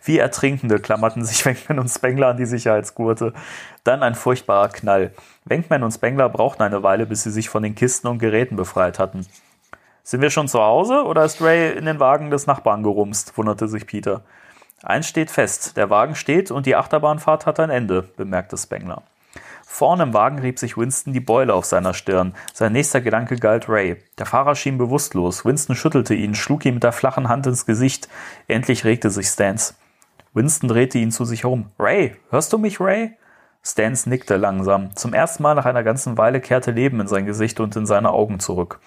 Wie 0.04 0.18
Ertrinkende 0.18 0.80
klammerten 0.80 1.26
sich 1.26 1.46
Wenkman 1.46 1.80
und 1.80 1.90
Spengler 1.90 2.30
an 2.30 2.38
die 2.38 2.46
Sicherheitsgurte. 2.46 3.34
Dann 3.84 4.04
ein 4.04 4.16
furchtbarer 4.16 4.70
Knall. 4.70 5.12
Wenkman 5.46 5.84
und 5.84 5.92
Spengler 5.92 6.30
brauchten 6.30 6.64
eine 6.64 6.84
Weile, 6.84 7.06
bis 7.06 7.24
sie 7.24 7.32
sich 7.32 7.50
von 7.50 7.64
den 7.64 7.76
Kisten 7.76 8.08
und 8.08 8.20
Geräten 8.20 8.56
befreit 8.56 9.00
hatten. 9.00 9.26
Sind 10.04 10.22
wir 10.22 10.30
schon 10.32 10.48
zu 10.48 10.60
Hause 10.60 11.04
oder 11.04 11.26
ist 11.26 11.42
Ray 11.42 11.78
in 11.78 11.86
den 11.86 12.00
Wagen 12.00 12.32
des 12.32 12.48
Nachbarn 12.48 12.84
gerumst? 12.84 13.38
wunderte 13.38 13.68
sich 13.68 13.86
Peter. 13.86 14.22
Eins 14.84 15.08
steht 15.08 15.30
fest, 15.30 15.78
der 15.78 15.92
Wagen 15.92 16.16
steht 16.16 16.50
und 16.50 16.66
die 16.66 16.76
Achterbahnfahrt 16.76 17.46
hat 17.46 17.60
ein 17.60 17.70
Ende, 17.70 18.02
bemerkte 18.02 18.58
Spengler. 18.58 19.04
Vorne 19.74 20.04
im 20.04 20.14
Wagen 20.14 20.38
rieb 20.38 20.60
sich 20.60 20.78
Winston 20.78 21.14
die 21.14 21.22
Beule 21.22 21.54
auf 21.54 21.64
seiner 21.64 21.94
Stirn. 21.94 22.36
Sein 22.54 22.74
nächster 22.74 23.00
Gedanke 23.00 23.38
galt 23.38 23.70
Ray. 23.70 23.96
Der 24.20 24.26
Fahrer 24.26 24.54
schien 24.54 24.78
bewusstlos. 24.78 25.46
Winston 25.46 25.78
schüttelte 25.78 26.14
ihn, 26.14 26.36
schlug 26.36 26.66
ihm 26.66 26.76
mit 26.76 26.84
der 26.84 26.92
flachen 26.92 27.30
Hand 27.30 27.48
ins 27.48 27.66
Gesicht. 27.66 28.10
Endlich 28.50 28.84
regte 28.84 29.10
sich 29.10 29.28
Stans. 29.28 29.76
Winston 30.34 30.68
drehte 30.68 30.98
ihn 30.98 31.10
zu 31.10 31.24
sich 31.24 31.44
herum. 31.44 31.72
Ray, 31.80 32.18
hörst 32.32 32.52
du 32.52 32.58
mich, 32.58 32.82
Ray? 32.82 33.14
Stans 33.64 34.08
nickte 34.08 34.36
langsam. 34.36 34.94
Zum 34.96 35.14
ersten 35.14 35.42
Mal 35.42 35.56
nach 35.56 35.66
einer 35.66 35.84
ganzen 35.84 36.18
Weile 36.18 36.42
kehrte 36.42 36.72
Leben 36.72 37.00
in 37.00 37.08
sein 37.08 37.26
Gesicht 37.26 37.62
und 37.62 37.74
in 37.78 37.86
seine 37.86 38.12
Augen 38.12 38.42
zurück. 38.42 38.82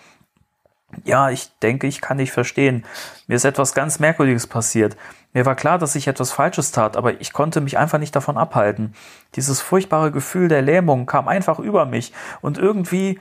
Ja, 1.04 1.30
ich 1.30 1.50
denke, 1.60 1.86
ich 1.86 2.00
kann 2.00 2.18
dich 2.18 2.32
verstehen. 2.32 2.84
Mir 3.26 3.36
ist 3.36 3.44
etwas 3.44 3.74
ganz 3.74 3.98
Merkwürdiges 3.98 4.46
passiert. 4.46 4.96
Mir 5.32 5.46
war 5.46 5.56
klar, 5.56 5.78
dass 5.78 5.96
ich 5.96 6.06
etwas 6.06 6.30
Falsches 6.30 6.70
tat, 6.70 6.96
aber 6.96 7.20
ich 7.20 7.32
konnte 7.32 7.60
mich 7.60 7.76
einfach 7.76 7.98
nicht 7.98 8.14
davon 8.14 8.38
abhalten. 8.38 8.94
Dieses 9.34 9.60
furchtbare 9.60 10.12
Gefühl 10.12 10.48
der 10.48 10.62
Lähmung 10.62 11.06
kam 11.06 11.26
einfach 11.26 11.58
über 11.58 11.86
mich 11.86 12.12
und 12.40 12.56
irgendwie 12.56 13.20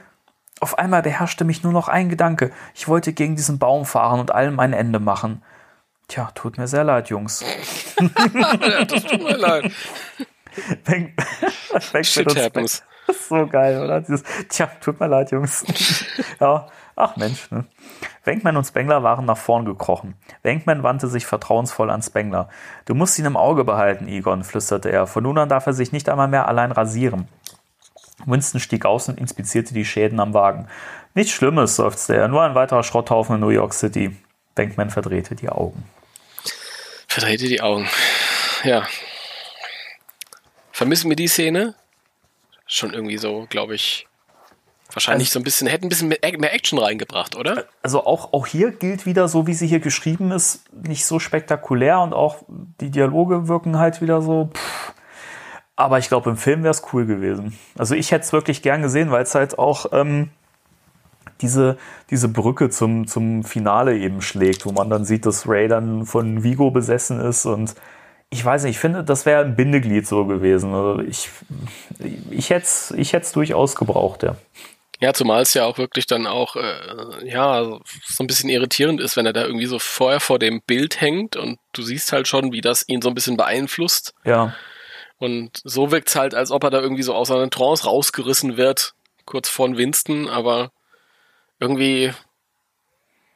auf 0.59 0.77
einmal 0.77 1.01
beherrschte 1.01 1.43
mich 1.43 1.63
nur 1.63 1.73
noch 1.73 1.87
ein 1.87 2.09
Gedanke. 2.09 2.51
Ich 2.75 2.87
wollte 2.87 3.13
gegen 3.13 3.35
diesen 3.35 3.59
Baum 3.59 3.85
fahren 3.85 4.19
und 4.19 4.31
allem 4.31 4.59
ein 4.59 4.73
Ende 4.73 4.99
machen. 4.99 5.41
Tja, 6.07 6.29
tut 6.35 6.57
mir 6.57 6.67
sehr 6.67 6.83
leid, 6.83 7.09
Jungs. 7.09 7.43
ja, 7.99 8.85
das 8.85 9.03
tut 9.03 9.23
mir 9.23 9.37
leid. 9.37 9.71
Shit 12.03 12.35
happens. 12.35 12.83
so 13.27 13.47
geil, 13.47 13.81
oder? 13.81 14.01
Dieses, 14.01 14.23
tja, 14.49 14.69
tut 14.79 14.99
mir 14.99 15.07
leid, 15.07 15.31
Jungs. 15.31 15.65
ja, 16.39 16.67
ach 16.95 17.15
Mensch. 17.15 17.49
Ne? 17.51 17.65
Wenkman 18.23 18.57
und 18.57 18.65
Spengler 18.65 19.03
waren 19.03 19.25
nach 19.25 19.37
vorn 19.37 19.65
gekrochen. 19.65 20.15
Wenkman 20.41 20.83
wandte 20.83 21.07
sich 21.07 21.25
vertrauensvoll 21.25 21.89
an 21.89 22.01
Spengler. 22.01 22.49
Du 22.85 22.95
musst 22.95 23.17
ihn 23.19 23.25
im 23.25 23.37
Auge 23.37 23.63
behalten, 23.63 24.07
Egon, 24.07 24.43
flüsterte 24.43 24.89
er. 24.89 25.07
Von 25.07 25.23
nun 25.23 25.37
an 25.37 25.49
darf 25.49 25.67
er 25.67 25.73
sich 25.73 25.91
nicht 25.91 26.09
einmal 26.09 26.27
mehr 26.27 26.47
allein 26.47 26.71
rasieren. 26.71 27.27
Winston 28.25 28.59
stieg 28.59 28.85
aus 28.85 29.09
und 29.09 29.19
inspizierte 29.19 29.73
die 29.73 29.85
Schäden 29.85 30.19
am 30.19 30.33
Wagen. 30.33 30.67
Nichts 31.13 31.33
Schlimmes, 31.33 31.75
seufzte 31.75 32.15
er. 32.15 32.27
Nur 32.27 32.43
ein 32.43 32.55
weiterer 32.55 32.83
Schrotthaufen 32.83 33.35
in 33.35 33.41
New 33.41 33.49
York 33.49 33.73
City. 33.73 34.15
Bankman 34.55 34.89
verdrehte 34.89 35.35
die 35.35 35.49
Augen. 35.49 35.83
Verdrehte 37.07 37.47
die 37.47 37.61
Augen. 37.61 37.87
Ja. 38.63 38.87
Vermissen 40.71 41.09
wir 41.09 41.15
die 41.15 41.27
Szene? 41.27 41.75
Schon 42.65 42.93
irgendwie 42.93 43.17
so, 43.17 43.45
glaube 43.49 43.75
ich. 43.75 44.07
Wahrscheinlich 44.93 45.27
Also- 45.29 45.33
so 45.33 45.39
ein 45.39 45.43
bisschen, 45.43 45.67
hätten 45.67 45.85
ein 45.85 45.89
bisschen 45.89 46.09
mehr 46.09 46.53
Action 46.53 46.77
reingebracht, 46.79 47.35
oder? 47.35 47.65
Also 47.81 48.05
auch, 48.05 48.33
auch 48.33 48.45
hier 48.47 48.71
gilt 48.71 49.05
wieder, 49.05 49.27
so 49.27 49.47
wie 49.47 49.53
sie 49.53 49.67
hier 49.67 49.79
geschrieben 49.79 50.31
ist, 50.31 50.63
nicht 50.71 51.05
so 51.05 51.19
spektakulär 51.19 51.99
und 51.99 52.13
auch 52.13 52.37
die 52.79 52.91
Dialoge 52.91 53.47
wirken 53.47 53.77
halt 53.79 54.01
wieder 54.01 54.21
so. 54.21 54.49
Pff. 54.53 54.93
Aber 55.75 55.97
ich 55.97 56.07
glaube, 56.07 56.29
im 56.29 56.37
Film 56.37 56.61
wäre 56.61 56.71
es 56.71 56.83
cool 56.93 57.05
gewesen. 57.07 57.57
Also 57.77 57.95
ich 57.95 58.11
hätte 58.11 58.23
es 58.25 58.31
wirklich 58.33 58.61
gern 58.61 58.83
gesehen, 58.83 59.09
weil 59.09 59.23
es 59.23 59.33
halt 59.33 59.57
auch 59.57 59.87
ähm, 59.91 60.29
diese, 61.41 61.77
diese 62.11 62.29
Brücke 62.29 62.69
zum, 62.69 63.07
zum 63.07 63.43
Finale 63.43 63.97
eben 63.97 64.21
schlägt, 64.21 64.65
wo 64.67 64.71
man 64.71 64.89
dann 64.91 65.03
sieht, 65.03 65.25
dass 65.25 65.47
Ray 65.47 65.67
dann 65.67 66.05
von 66.05 66.43
Vigo 66.43 66.69
besessen 66.69 67.19
ist 67.19 67.45
und 67.47 67.73
ich 68.29 68.43
weiß 68.43 68.63
nicht, 68.63 68.71
ich 68.71 68.79
finde, 68.79 69.03
das 69.03 69.25
wäre 69.27 69.43
ein 69.43 69.55
Bindeglied 69.55 70.07
so 70.07 70.25
gewesen. 70.25 70.73
Also 70.73 70.99
ich, 71.01 71.29
ich 72.31 72.49
hätte 72.49 72.63
es 72.65 72.91
ich 72.97 73.13
hätt's 73.13 73.31
durchaus 73.31 73.75
gebraucht, 73.75 74.23
ja. 74.23 74.35
Ja, 74.99 75.13
zumal 75.13 75.41
es 75.41 75.53
ja 75.53 75.65
auch 75.65 75.77
wirklich 75.77 76.05
dann 76.07 76.27
auch, 76.27 76.55
äh, 76.55 77.27
ja, 77.27 77.63
so 78.05 78.23
ein 78.23 78.27
bisschen 78.27 78.49
irritierend 78.49 79.01
ist, 79.01 79.17
wenn 79.17 79.25
er 79.25 79.33
da 79.33 79.43
irgendwie 79.43 79.65
so 79.65 79.79
vorher 79.79 80.19
vor 80.19 80.39
dem 80.39 80.61
Bild 80.61 81.01
hängt 81.01 81.35
und 81.35 81.59
du 81.73 81.81
siehst 81.81 82.11
halt 82.13 82.27
schon, 82.27 82.51
wie 82.51 82.61
das 82.61 82.87
ihn 82.87 83.01
so 83.01 83.09
ein 83.09 83.15
bisschen 83.15 83.35
beeinflusst. 83.35 84.13
Ja, 84.23 84.55
Und 85.17 85.61
so 85.63 85.91
wirkt's 85.91 86.15
halt, 86.15 86.35
als 86.35 86.51
ob 86.51 86.63
er 86.63 86.69
da 86.69 86.81
irgendwie 86.81 87.03
so 87.03 87.13
aus 87.13 87.31
einer 87.31 87.49
Trance 87.49 87.85
rausgerissen 87.85 88.57
wird, 88.57 88.93
kurz 89.25 89.49
vor 89.49 89.75
Winston, 89.77 90.27
aber 90.27 90.71
irgendwie, 91.59 92.11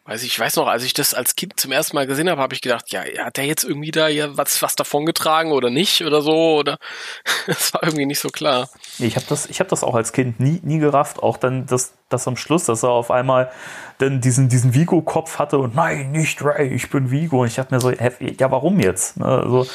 weiß 0.08 0.24
ich, 0.24 0.30
ich 0.30 0.40
weiß 0.40 0.56
noch, 0.56 0.68
als 0.68 0.84
ich 0.84 0.94
das 0.94 1.14
als 1.14 1.36
Kind 1.36 1.60
zum 1.60 1.74
ersten 1.74 1.96
Mal 1.96 2.08
gesehen 2.08 2.30
habe, 2.30 2.42
habe 2.42 2.54
ich 2.56 2.62
gedacht, 2.62 2.92
ja, 2.92 3.02
hat 3.20 3.36
der 3.36 3.46
jetzt 3.46 3.66
irgendwie 3.66 3.92
da 3.92 4.08
ja 4.08 4.38
was, 4.38 4.62
was 4.62 4.76
davongetragen 4.76 5.52
oder 5.52 5.70
nicht 5.70 6.02
oder 6.02 6.22
so, 6.22 6.56
oder 6.58 6.80
das 7.48 7.74
war 7.74 7.84
irgendwie 7.84 8.06
nicht 8.06 8.20
so 8.20 8.30
klar. 8.30 8.70
Ich 9.00 9.18
habe 9.18 9.26
das, 9.28 9.48
ich 9.48 9.60
hab 9.60 9.68
das 9.68 9.84
auch 9.84 9.96
als 9.96 10.14
Kind 10.14 10.40
nie, 10.40 10.62
nie 10.64 10.80
gerafft. 10.80 11.22
Auch 11.22 11.36
dann 11.38 11.66
das, 11.66 11.94
das 12.08 12.28
am 12.28 12.38
Schluss, 12.38 12.66
dass 12.66 12.84
er 12.84 12.90
auf 12.90 13.12
einmal 13.12 13.52
dann 13.98 14.22
diesen, 14.22 14.48
diesen 14.48 14.74
Vigo-Kopf 14.74 15.40
hatte 15.40 15.58
und 15.58 15.76
nein, 15.76 16.12
nicht 16.12 16.42
Ray, 16.42 16.74
ich 16.74 16.90
bin 16.90 17.12
Vigo. 17.12 17.42
Und 17.42 17.48
ich 17.48 17.56
dachte 17.56 17.74
mir 17.74 17.82
so, 17.82 17.92
ja, 17.92 18.52
warum 18.52 18.80
jetzt? 18.80 19.20
Also, 19.22 19.68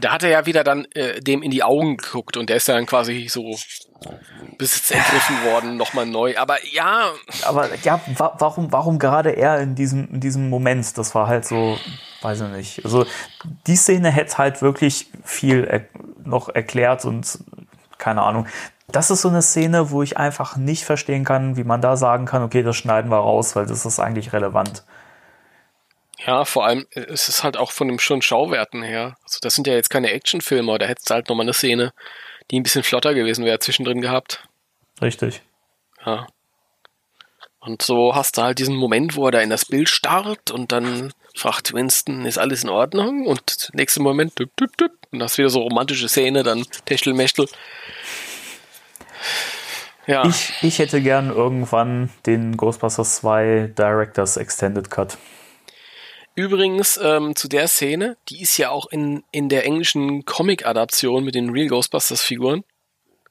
Da 0.00 0.12
hat 0.12 0.22
er 0.22 0.28
ja 0.28 0.46
wieder 0.46 0.64
dann 0.64 0.86
äh, 0.94 1.20
dem 1.20 1.42
in 1.42 1.50
die 1.50 1.62
Augen 1.62 1.96
geguckt 1.96 2.36
und 2.36 2.50
der 2.50 2.56
ist 2.56 2.68
dann 2.68 2.86
quasi 2.86 3.28
so 3.28 3.56
Besitz 4.58 4.90
ergriffen 4.90 5.44
worden, 5.44 5.76
nochmal 5.76 6.06
neu. 6.06 6.36
Aber 6.36 6.56
ja, 6.72 7.10
aber 7.46 7.68
ja, 7.82 8.00
wa 8.16 8.34
warum, 8.38 8.72
warum 8.72 8.98
gerade 8.98 9.30
er 9.30 9.60
in 9.60 9.74
diesem, 9.74 10.08
in 10.12 10.20
diesem 10.20 10.50
Moment? 10.50 10.96
Das 10.98 11.14
war 11.14 11.26
halt 11.26 11.46
so, 11.46 11.78
weiß 12.22 12.42
ich 12.42 12.48
nicht. 12.48 12.84
Also 12.84 13.06
die 13.66 13.76
Szene 13.76 14.10
hätte 14.10 14.38
halt 14.38 14.62
wirklich 14.62 15.10
viel 15.24 15.64
er 15.64 15.86
noch 16.24 16.48
erklärt 16.48 17.04
und 17.04 17.38
keine 17.98 18.22
Ahnung. 18.22 18.46
Das 18.88 19.10
ist 19.10 19.22
so 19.22 19.28
eine 19.28 19.42
Szene, 19.42 19.90
wo 19.90 20.02
ich 20.02 20.16
einfach 20.16 20.56
nicht 20.56 20.84
verstehen 20.84 21.24
kann, 21.24 21.56
wie 21.56 21.64
man 21.64 21.80
da 21.80 21.96
sagen 21.96 22.24
kann, 22.24 22.42
okay, 22.42 22.62
das 22.62 22.76
schneiden 22.76 23.10
wir 23.10 23.18
raus, 23.18 23.56
weil 23.56 23.66
das 23.66 23.84
ist 23.84 23.98
eigentlich 23.98 24.32
relevant. 24.32 24.84
Ja, 26.24 26.44
vor 26.44 26.66
allem 26.66 26.86
äh, 26.90 27.00
es 27.00 27.28
ist 27.28 27.44
halt 27.44 27.56
auch 27.56 27.72
von 27.72 27.88
dem 27.88 27.98
schon 27.98 28.22
Schauwerten 28.22 28.82
her. 28.82 29.16
Also 29.22 29.38
das 29.40 29.54
sind 29.54 29.66
ja 29.66 29.74
jetzt 29.74 29.90
keine 29.90 30.10
Actionfilme, 30.10 30.78
da 30.78 30.86
hättest 30.86 31.10
du 31.10 31.14
halt 31.14 31.28
nochmal 31.28 31.44
eine 31.44 31.52
Szene, 31.52 31.92
die 32.50 32.58
ein 32.58 32.62
bisschen 32.62 32.82
flotter 32.82 33.14
gewesen 33.14 33.44
wäre, 33.44 33.58
zwischendrin 33.58 34.00
gehabt. 34.00 34.46
Richtig. 35.02 35.42
Ja. 36.04 36.26
Und 37.60 37.82
so 37.82 38.14
hast 38.14 38.38
du 38.38 38.42
halt 38.42 38.58
diesen 38.60 38.76
Moment, 38.76 39.16
wo 39.16 39.26
er 39.26 39.32
da 39.32 39.40
in 39.40 39.50
das 39.50 39.64
Bild 39.64 39.88
starrt 39.88 40.52
und 40.52 40.70
dann 40.70 41.12
fragt 41.34 41.74
Winston, 41.74 42.24
ist 42.24 42.38
alles 42.38 42.62
in 42.62 42.70
Ordnung? 42.70 43.26
Und 43.26 43.70
nächsten 43.74 44.02
Moment, 44.02 44.38
düpp, 44.38 44.56
düpp, 44.56 44.76
düpp, 44.76 44.92
und 45.10 45.22
hast 45.22 45.36
wieder 45.36 45.48
so 45.48 45.60
romantische 45.60 46.08
Szene, 46.08 46.44
dann 46.44 46.64
Techtelmechtel. 46.84 47.48
Ja, 50.06 50.24
Ich, 50.24 50.52
ich 50.62 50.78
hätte 50.78 51.02
gern 51.02 51.30
irgendwann 51.30 52.10
den 52.26 52.56
Ghostbusters 52.56 53.16
2 53.16 53.72
Directors 53.76 54.36
Extended 54.36 54.88
Cut. 54.88 55.18
Übrigens 56.36 57.00
ähm, 57.02 57.34
zu 57.34 57.48
der 57.48 57.66
Szene, 57.66 58.16
die 58.28 58.40
ist 58.42 58.56
ja 58.58 58.70
auch 58.70 58.86
in, 58.86 59.24
in 59.32 59.48
der 59.48 59.64
englischen 59.64 60.24
Comic-Adaption 60.24 61.24
mit 61.24 61.34
den 61.34 61.50
Real 61.50 61.66
Ghostbusters-Figuren. 61.68 62.62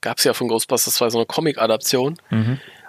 Gab 0.01 0.17
es 0.17 0.25
ja 0.25 0.33
von 0.33 0.49
Ghostbusters 0.49 0.95
2 0.95 1.09
so 1.11 1.17
eine 1.19 1.25
Comic-Adaption. 1.25 2.17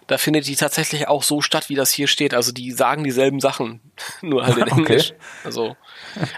Da 0.06 0.18
findet 0.18 0.46
die 0.46 0.54
tatsächlich 0.54 1.08
auch 1.08 1.22
so 1.22 1.40
statt, 1.40 1.68
wie 1.68 1.74
das 1.74 1.90
hier 1.90 2.06
steht. 2.06 2.32
Also 2.32 2.52
die 2.52 2.70
sagen 2.72 3.04
dieselben 3.04 3.40
Sachen, 3.40 3.80
nur 4.22 4.44
halt 4.44 4.56
in 4.56 4.62
Okay. 4.72 4.78
Englisch. 4.78 5.12
Also, 5.44 5.76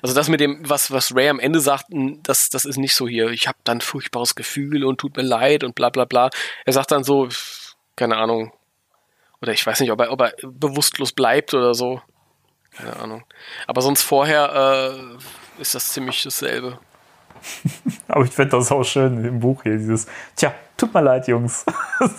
also 0.02 0.14
das 0.14 0.28
mit 0.28 0.40
dem, 0.40 0.68
was, 0.68 0.90
was 0.90 1.14
Ray 1.14 1.28
am 1.28 1.40
Ende 1.40 1.60
sagt, 1.60 1.86
das, 2.22 2.48
das 2.48 2.64
ist 2.64 2.78
nicht 2.78 2.94
so 2.94 3.06
hier. 3.06 3.28
Ich 3.28 3.46
habe 3.46 3.59
dann 3.64 3.80
furchtbares 3.80 4.34
Gefühl 4.34 4.84
und 4.84 4.98
tut 4.98 5.16
mir 5.16 5.22
leid 5.22 5.64
und 5.64 5.74
bla 5.74 5.90
bla 5.90 6.05
bla. 6.05 6.30
Er 6.64 6.72
sagt 6.72 6.90
dann 6.90 7.05
so, 7.05 7.28
keine 7.96 8.16
Ahnung. 8.16 8.52
Oder 9.40 9.52
ich 9.52 9.64
weiß 9.64 9.80
nicht, 9.80 9.92
ob 9.92 10.00
er, 10.00 10.10
ob 10.10 10.20
er 10.20 10.34
bewusstlos 10.42 11.12
bleibt 11.12 11.55
oder 11.55 11.74
so. 11.74 12.00
Keine 12.77 12.97
Ahnung. 12.97 13.24
Aber 13.66 13.82
sonst 13.82 14.03
vorher 14.03 14.97
äh, 15.59 15.61
ist 15.61 15.74
das 15.74 15.93
ziemlich 15.93 16.23
dasselbe. 16.23 16.78
Aber 18.09 18.24
ich 18.24 18.31
finde 18.31 18.57
das 18.57 18.70
auch 18.70 18.85
schön 18.85 19.24
im 19.24 19.40
Buch 19.40 19.62
hier, 19.62 19.77
dieses, 19.77 20.07
tja, 20.36 20.55
tut 20.77 20.93
mir 20.95 21.03
leid, 21.03 21.28
Jungs. 21.28 21.65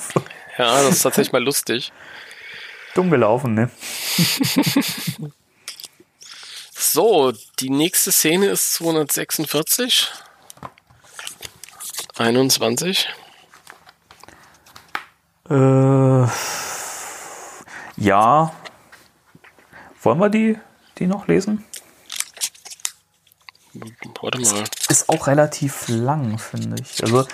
Ja, 0.58 0.84
das 0.84 0.96
ist 0.96 1.04
tatsächlich 1.04 1.32
mal 1.32 1.42
lustig. 1.42 1.94
Dumm 2.94 3.10
gelaufen, 3.10 3.54
ne? 3.54 3.70
So, 6.82 7.34
die 7.60 7.70
nächste 7.70 8.12
Szene 8.12 8.48
ist 8.48 8.74
246. 8.74 10.12
21. 12.18 13.10
Äh, 15.50 16.28
ja. 17.98 18.54
Wollen 20.02 20.20
wir 20.20 20.30
die, 20.30 20.58
die 20.98 21.08
noch 21.08 21.28
lesen? 21.28 21.66
Warte 24.22 24.40
mal. 24.40 24.64
Ist 24.90 25.10
auch 25.10 25.28
relativ 25.28 25.88
lang, 25.88 26.38
finde 26.40 26.82
ich. 26.82 27.04
Also, 27.04 27.26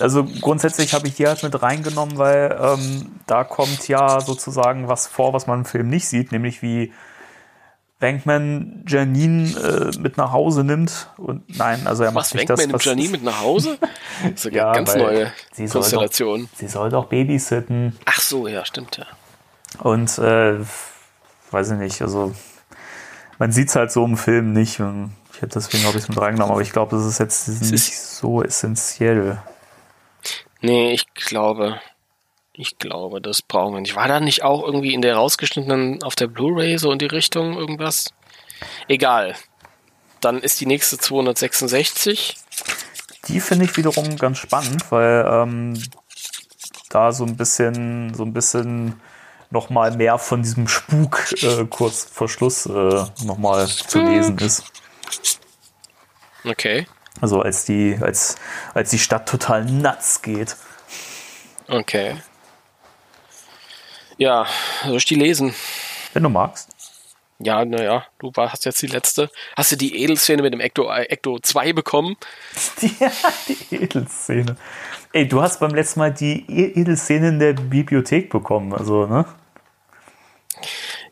also 0.00 0.24
grundsätzlich 0.24 0.94
habe 0.94 1.06
ich 1.06 1.14
die 1.14 1.26
halt 1.26 1.42
mit 1.42 1.60
reingenommen, 1.60 2.16
weil 2.16 2.58
ähm, 2.60 3.20
da 3.26 3.44
kommt 3.44 3.86
ja 3.88 4.20
sozusagen 4.20 4.88
was 4.88 5.06
vor, 5.06 5.32
was 5.32 5.46
man 5.46 5.60
im 5.60 5.64
Film 5.64 5.88
nicht 5.88 6.08
sieht, 6.08 6.32
nämlich 6.32 6.62
wie 6.62 6.92
Bankman 7.98 8.84
Janine 8.88 9.92
äh, 9.94 9.98
mit 9.98 10.16
nach 10.16 10.32
Hause 10.32 10.64
nimmt. 10.64 11.08
Und 11.18 11.56
nein, 11.56 11.86
also 11.86 12.02
er 12.04 12.10
macht 12.10 12.26
Was, 12.26 12.34
nicht 12.34 12.48
Bankman 12.48 12.56
das, 12.56 12.66
nimmt 12.66 12.74
was 12.74 12.84
Janine 12.84 13.08
mit 13.10 13.22
nach 13.22 13.40
Hause? 13.40 13.78
Das 14.22 14.32
ist 14.32 14.46
eine 14.46 14.56
Ja, 14.56 14.72
ganz 14.72 14.94
neue 14.94 15.32
sie 15.52 15.66
soll 15.66 15.82
Konstellation. 15.82 16.48
Sie 16.54 16.68
soll 16.68 16.90
doch 16.90 17.06
babysitten. 17.06 17.98
Ach 18.04 18.20
so, 18.20 18.46
ja, 18.46 18.64
stimmt 18.64 18.96
ja. 18.96 19.06
Und 19.80 20.18
äh, 20.18 20.58
weiß 21.52 21.72
ich 21.72 21.78
nicht, 21.78 22.02
also 22.02 22.34
man 23.38 23.52
sieht 23.52 23.68
es 23.68 23.76
halt 23.76 23.90
so 23.92 24.04
im 24.04 24.16
Film 24.16 24.52
nicht. 24.52 24.80
Und 24.80 25.12
ich 25.34 25.42
hätte 25.42 25.54
deswegen 25.58 25.84
habe 25.84 25.96
ich 25.98 26.04
es 26.04 26.08
mit 26.08 26.18
reingenommen, 26.20 26.52
aber 26.52 26.62
ich 26.62 26.72
glaube, 26.72 26.96
das 26.96 27.04
ist 27.06 27.18
jetzt 27.18 27.48
nicht 27.48 27.72
ist- 27.72 28.16
so 28.18 28.42
essentiell. 28.42 29.42
Nee, 30.60 30.92
ich 30.92 31.12
glaube, 31.14 31.80
ich 32.52 32.78
glaube, 32.78 33.20
das 33.20 33.42
brauchen 33.42 33.74
wir 33.74 33.80
nicht. 33.80 33.96
War 33.96 34.06
da 34.08 34.20
nicht 34.20 34.42
auch 34.44 34.62
irgendwie 34.64 34.94
in 34.94 35.02
der 35.02 35.16
rausgeschnittenen 35.16 36.02
auf 36.02 36.14
der 36.14 36.28
Blu-ray 36.28 36.78
so 36.78 36.92
in 36.92 36.98
die 36.98 37.06
Richtung 37.06 37.56
irgendwas? 37.56 38.12
Egal. 38.86 39.34
Dann 40.20 40.38
ist 40.38 40.60
die 40.60 40.66
nächste 40.66 40.98
266. 40.98 42.36
Die 43.26 43.40
finde 43.40 43.64
ich 43.64 43.76
wiederum 43.76 44.16
ganz 44.16 44.38
spannend, 44.38 44.84
weil 44.90 45.24
ähm, 45.28 45.82
da 46.90 47.10
so 47.10 47.24
ein 47.24 47.36
bisschen, 47.36 48.14
so 48.14 48.22
ein 48.24 48.32
bisschen 48.32 49.00
noch 49.52 49.70
mal 49.70 49.96
mehr 49.96 50.18
von 50.18 50.42
diesem 50.42 50.66
Spuk 50.66 51.32
äh, 51.42 51.64
kurz 51.66 52.04
vor 52.04 52.28
Schluss 52.28 52.66
äh, 52.66 52.70
noch 53.24 53.38
mal 53.38 53.68
zu 53.68 54.00
lesen 54.00 54.38
ist. 54.38 54.64
Okay. 56.44 56.86
Also 57.20 57.40
als 57.40 57.64
die, 57.64 57.96
als, 58.00 58.36
als 58.74 58.90
die 58.90 58.98
Stadt 58.98 59.28
total 59.28 59.64
nuts 59.64 60.22
geht. 60.22 60.56
Okay. 61.68 62.16
Ja, 64.16 64.46
soll 64.84 64.96
ich 64.96 65.04
die 65.04 65.14
lesen? 65.14 65.54
Wenn 66.12 66.22
du 66.22 66.28
magst. 66.28 66.68
Ja, 67.38 67.64
naja, 67.64 68.06
du 68.20 68.30
hast 68.36 68.64
jetzt 68.64 68.80
die 68.82 68.86
letzte. 68.86 69.28
Hast 69.56 69.72
du 69.72 69.76
die 69.76 70.00
Edelszene 70.02 70.42
mit 70.42 70.52
dem 70.52 70.60
Ecto, 70.60 70.88
äh, 70.90 71.02
Ecto 71.04 71.38
2 71.40 71.72
bekommen? 71.72 72.16
Die, 72.80 72.94
die 73.48 73.74
Edelszene. 73.74 74.56
Ey, 75.12 75.26
du 75.26 75.42
hast 75.42 75.58
beim 75.60 75.74
letzten 75.74 76.00
Mal 76.00 76.12
die 76.12 76.44
E- 76.48 76.80
Edelszene 76.80 77.28
in 77.28 77.38
der 77.38 77.52
Bibliothek 77.54 78.30
bekommen, 78.30 78.72
also, 78.72 79.06
ne? 79.06 79.24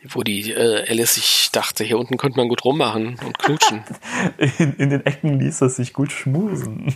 Wo 0.09 0.22
die 0.22 0.52
äh, 0.52 0.89
Alice 0.89 1.14
sich 1.14 1.51
dachte, 1.52 1.85
hier 1.85 1.98
unten 1.98 2.16
könnte 2.16 2.39
man 2.39 2.48
gut 2.48 2.64
rummachen 2.64 3.18
und 3.24 3.39
knutschen. 3.39 3.85
In, 4.59 4.74
in 4.77 4.90
den 4.90 5.05
Ecken 5.06 5.39
ließ 5.39 5.60
es 5.62 5.77
sich 5.77 5.93
gut 5.93 6.12
schmusen. 6.12 6.94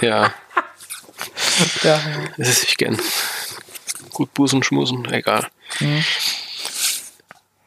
ja, 0.00 0.32
Ja. 1.82 2.00
das 2.36 2.48
ist 2.48 2.64
ich 2.64 2.76
gern. 2.76 2.98
Gut 4.12 4.32
Busen, 4.34 4.62
Schmusen, 4.62 5.04
egal. 5.12 5.46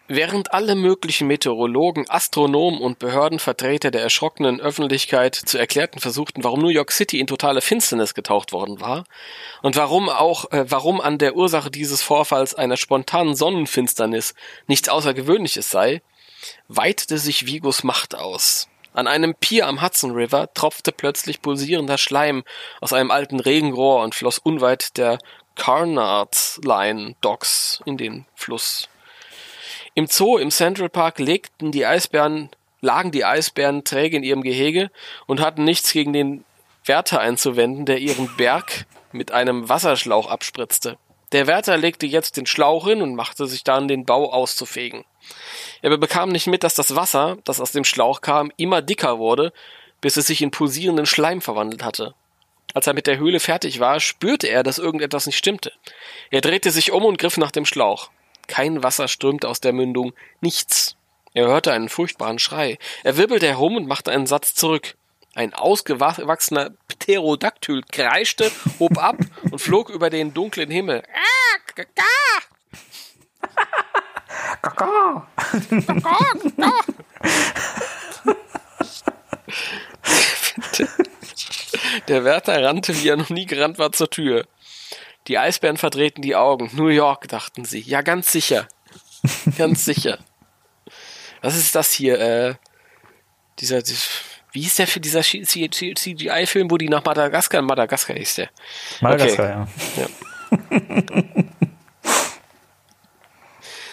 Während 0.10 0.54
alle 0.54 0.76
möglichen 0.76 1.28
Meteorologen, 1.28 2.10
Astronomen 2.10 2.82
und 2.82 3.00
Behördenvertreter 3.00 3.90
der 3.90 4.02
erschrockenen 4.02 4.60
Öffentlichkeit 4.60 5.34
zu 5.34 5.58
erklärten 5.58 6.02
versuchten, 6.02 6.44
warum 6.44 6.60
New 6.60 6.68
York 6.68 6.92
City 6.92 7.22
in 7.22 7.28
totale 7.28 7.62
Finsternis 7.62 8.14
getaucht 8.14 8.52
worden 8.52 8.82
war 8.82 9.06
und 9.62 9.78
warum 9.78 10.10
auch, 10.10 10.52
äh, 10.52 10.66
warum 10.68 11.00
an 11.00 11.20
der 11.20 11.38
Ursache 11.38 11.72
dieses 11.72 12.02
Vorfalls 12.02 12.54
einer 12.54 12.76
spontanen 12.76 13.34
Sonnenfinsternis 13.34 14.34
nichts 14.68 14.90
Außergewöhnliches 14.90 15.72
sei, 15.72 16.02
weitete 16.68 17.18
sich 17.18 17.46
Vigos 17.46 17.86
Macht 17.86 18.14
aus. 18.14 18.68
An 18.94 19.08
einem 19.08 19.34
Pier 19.36 19.68
am 19.68 19.82
Hudson 19.82 20.12
River 20.12 20.54
tropfte 20.54 20.92
plötzlich 20.92 21.42
pulsierender 21.42 21.98
Schleim 21.98 22.44
aus 22.82 22.92
einem 22.92 23.10
alten 23.10 23.40
Regenrohr 23.40 24.04
und 24.04 24.16
floss 24.16 24.38
unweit 24.38 24.98
der 24.98 25.18
Carnards 25.56 26.60
Line 26.62 27.16
Docks 27.22 27.82
in 27.86 27.96
den 27.98 28.26
Fluss. 28.36 28.90
Im 29.96 30.08
Zoo 30.08 30.38
im 30.38 30.50
Central 30.50 30.90
Park 30.90 31.20
legten 31.20 31.72
die 31.72 31.86
Eisbären, 31.86 32.50
lagen 32.82 33.12
die 33.12 33.26
Eisbären 33.26 33.84
träge 33.84 34.18
in 34.18 34.24
ihrem 34.24 34.42
Gehege 34.42 34.90
und 35.28 35.40
hatten 35.40 35.64
nichts 35.64 35.94
gegen 35.94 36.14
den 36.14 36.44
Wärter 36.84 37.20
einzuwenden, 37.20 37.86
der 37.86 38.00
ihren 38.00 38.36
Berg 38.36 38.86
mit 39.12 39.32
einem 39.32 39.70
Wasserschlauch 39.70 40.28
abspritzte. 40.28 40.98
Der 41.32 41.46
Wärter 41.46 41.78
legte 41.78 42.08
jetzt 42.08 42.38
den 42.38 42.48
Schlauch 42.48 42.88
hin 42.88 43.04
und 43.04 43.16
machte 43.16 43.46
sich 43.46 43.64
dann 43.64 43.88
den 43.88 44.06
Bau 44.06 44.32
auszufegen. 44.32 45.06
Er 45.84 45.96
bekam 45.98 46.30
nicht 46.30 46.48
mit, 46.48 46.64
dass 46.64 46.74
das 46.74 46.96
Wasser, 46.96 47.38
das 47.44 47.62
aus 47.62 47.72
dem 47.72 47.84
Schlauch 47.84 48.22
kam, 48.22 48.52
immer 48.58 48.82
dicker 48.82 49.20
wurde, 49.20 49.54
bis 50.02 50.18
es 50.18 50.28
sich 50.28 50.42
in 50.42 50.52
pulsierenden 50.52 51.06
Schleim 51.06 51.40
verwandelt 51.40 51.84
hatte. 51.84 52.16
Als 52.74 52.88
er 52.88 52.94
mit 52.94 53.06
der 53.06 53.18
Höhle 53.18 53.40
fertig 53.40 53.80
war, 53.80 54.00
spürte 54.00 54.48
er, 54.48 54.64
dass 54.64 54.80
irgendetwas 54.80 55.28
nicht 55.28 55.38
stimmte. 55.38 55.72
Er 56.32 56.42
drehte 56.42 56.72
sich 56.72 56.92
um 56.92 57.06
und 57.06 57.20
griff 57.20 57.38
nach 57.38 57.52
dem 57.52 57.66
Schlauch. 57.66 58.10
Kein 58.48 58.84
Wasser 58.84 59.08
strömte 59.08 59.48
aus 59.48 59.62
der 59.62 59.74
Mündung, 59.74 60.14
nichts. 60.42 60.96
Er 61.34 61.48
hörte 61.48 61.72
einen 61.72 61.90
furchtbaren 61.90 62.40
Schrei. 62.40 62.78
Er 63.04 63.18
wirbelte 63.18 63.48
herum 63.48 63.78
und 63.78 63.88
machte 63.88 64.12
einen 64.12 64.28
Satz 64.28 64.54
zurück. 64.54 64.96
Ein 65.36 65.54
ausgewachsener 65.54 66.72
Pterodaktyl 66.88 67.82
kreischte, 67.92 68.52
hob 68.80 69.00
ab 69.00 69.18
und 69.50 69.60
flog 69.60 69.90
über 69.90 70.12
den 70.12 70.34
dunklen 70.34 70.70
Himmel. 70.70 71.04
Kaka. 74.62 75.28
Der 82.08 82.24
Wärter 82.24 82.64
rannte, 82.64 82.96
wie 83.02 83.10
er 83.10 83.18
noch 83.18 83.30
nie 83.30 83.46
gerannt 83.46 83.78
war, 83.80 83.92
zur 83.92 84.10
Tür. 84.10 84.46
Die 85.28 85.38
Eisbären 85.38 85.78
verdrehten 85.78 86.22
die 86.22 86.36
Augen. 86.36 86.70
New 86.74 86.88
York, 86.88 87.28
dachten 87.30 87.66
sie. 87.66 87.80
Ja, 87.82 88.02
ganz 88.02 88.32
sicher. 88.32 88.68
ganz 89.58 89.86
sicher. 89.86 90.20
Was 91.42 91.56
ist 91.56 91.76
das 91.76 91.92
hier? 91.92 92.20
Äh, 92.20 92.56
dieser, 93.60 93.82
dies- 93.82 94.08
wie 94.52 94.62
hieß 94.62 94.76
der 94.76 94.88
für 94.88 95.00
dieser 95.00 95.22
CGI-Film, 95.22 96.70
wo 96.70 96.78
die 96.78 96.90
nach 96.90 97.04
Madagaskar, 97.04 97.62
Madagaskar 97.62 98.16
hieß 98.16 98.36
der. 98.36 98.50
Madagaskar, 99.02 99.68
ja. 99.98 100.08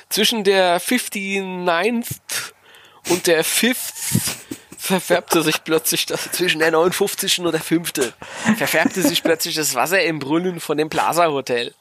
Zwischen 0.09 0.44
der 0.44 0.81
59th 0.81 2.52
und 3.09 3.27
der 3.27 3.44
5th 3.44 4.36
verfärbte 4.81 5.43
sich 5.43 5.62
plötzlich 5.62 6.07
das, 6.07 6.23
zwischen 6.32 6.61
der 6.61 6.70
59. 6.70 7.40
und 7.40 7.52
der 7.52 7.61
5. 7.61 7.93
verfärbte 8.57 9.02
sich 9.02 9.23
plötzlich 9.23 9.55
das 9.55 9.74
Wasser 9.74 10.02
im 10.02 10.19
Brunnen 10.19 10.59
von 10.59 10.78
dem 10.78 10.89
Plaza 10.89 11.27
Hotel. 11.28 11.74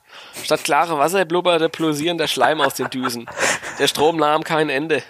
Statt 0.44 0.64
klare 0.64 0.98
Wasser 0.98 1.24
blubberte 1.26 1.70
pulsierender 1.70 2.28
Schleim 2.28 2.60
aus 2.62 2.74
den 2.74 2.90
Düsen. 2.90 3.30
Der 3.80 3.88
Strom 3.88 4.18
nahm 4.18 4.44
kein 4.44 4.70
Ende. 4.70 5.02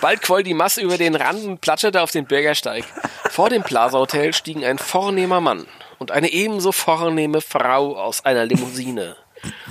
Bald 0.00 0.22
quoll 0.22 0.42
die 0.42 0.54
Masse 0.54 0.80
über 0.80 0.96
den 0.96 1.14
Rand 1.14 1.44
und 1.44 1.60
platscherte 1.60 2.00
auf 2.00 2.10
den 2.10 2.26
Bürgersteig. 2.26 2.84
Vor 3.28 3.50
dem 3.50 3.62
Plaza 3.62 3.98
Hotel 3.98 4.32
stiegen 4.32 4.64
ein 4.64 4.78
vornehmer 4.78 5.42
Mann 5.42 5.66
und 5.98 6.10
eine 6.10 6.30
ebenso 6.32 6.72
vornehme 6.72 7.42
Frau 7.42 7.96
aus 7.96 8.24
einer 8.24 8.46
Limousine. 8.46 9.16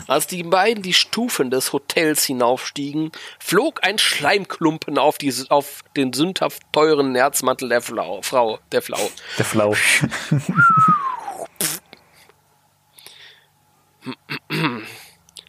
Als 0.07 0.27
die 0.27 0.43
beiden 0.43 0.83
die 0.83 0.93
Stufen 0.93 1.49
des 1.49 1.73
Hotels 1.73 2.23
hinaufstiegen, 2.25 3.11
flog 3.39 3.83
ein 3.83 3.97
Schleimklumpen 3.97 4.97
auf, 4.97 5.17
die, 5.17 5.33
auf 5.49 5.83
den 5.95 6.13
sündhaft 6.13 6.61
teuren 6.71 7.11
Nerzmantel 7.11 7.69
der 7.69 7.81
Flau, 7.81 8.21
Frau, 8.21 8.59
der 8.71 8.81
Flau. 8.81 9.09
Der 9.37 9.45
Flau. 9.45 9.75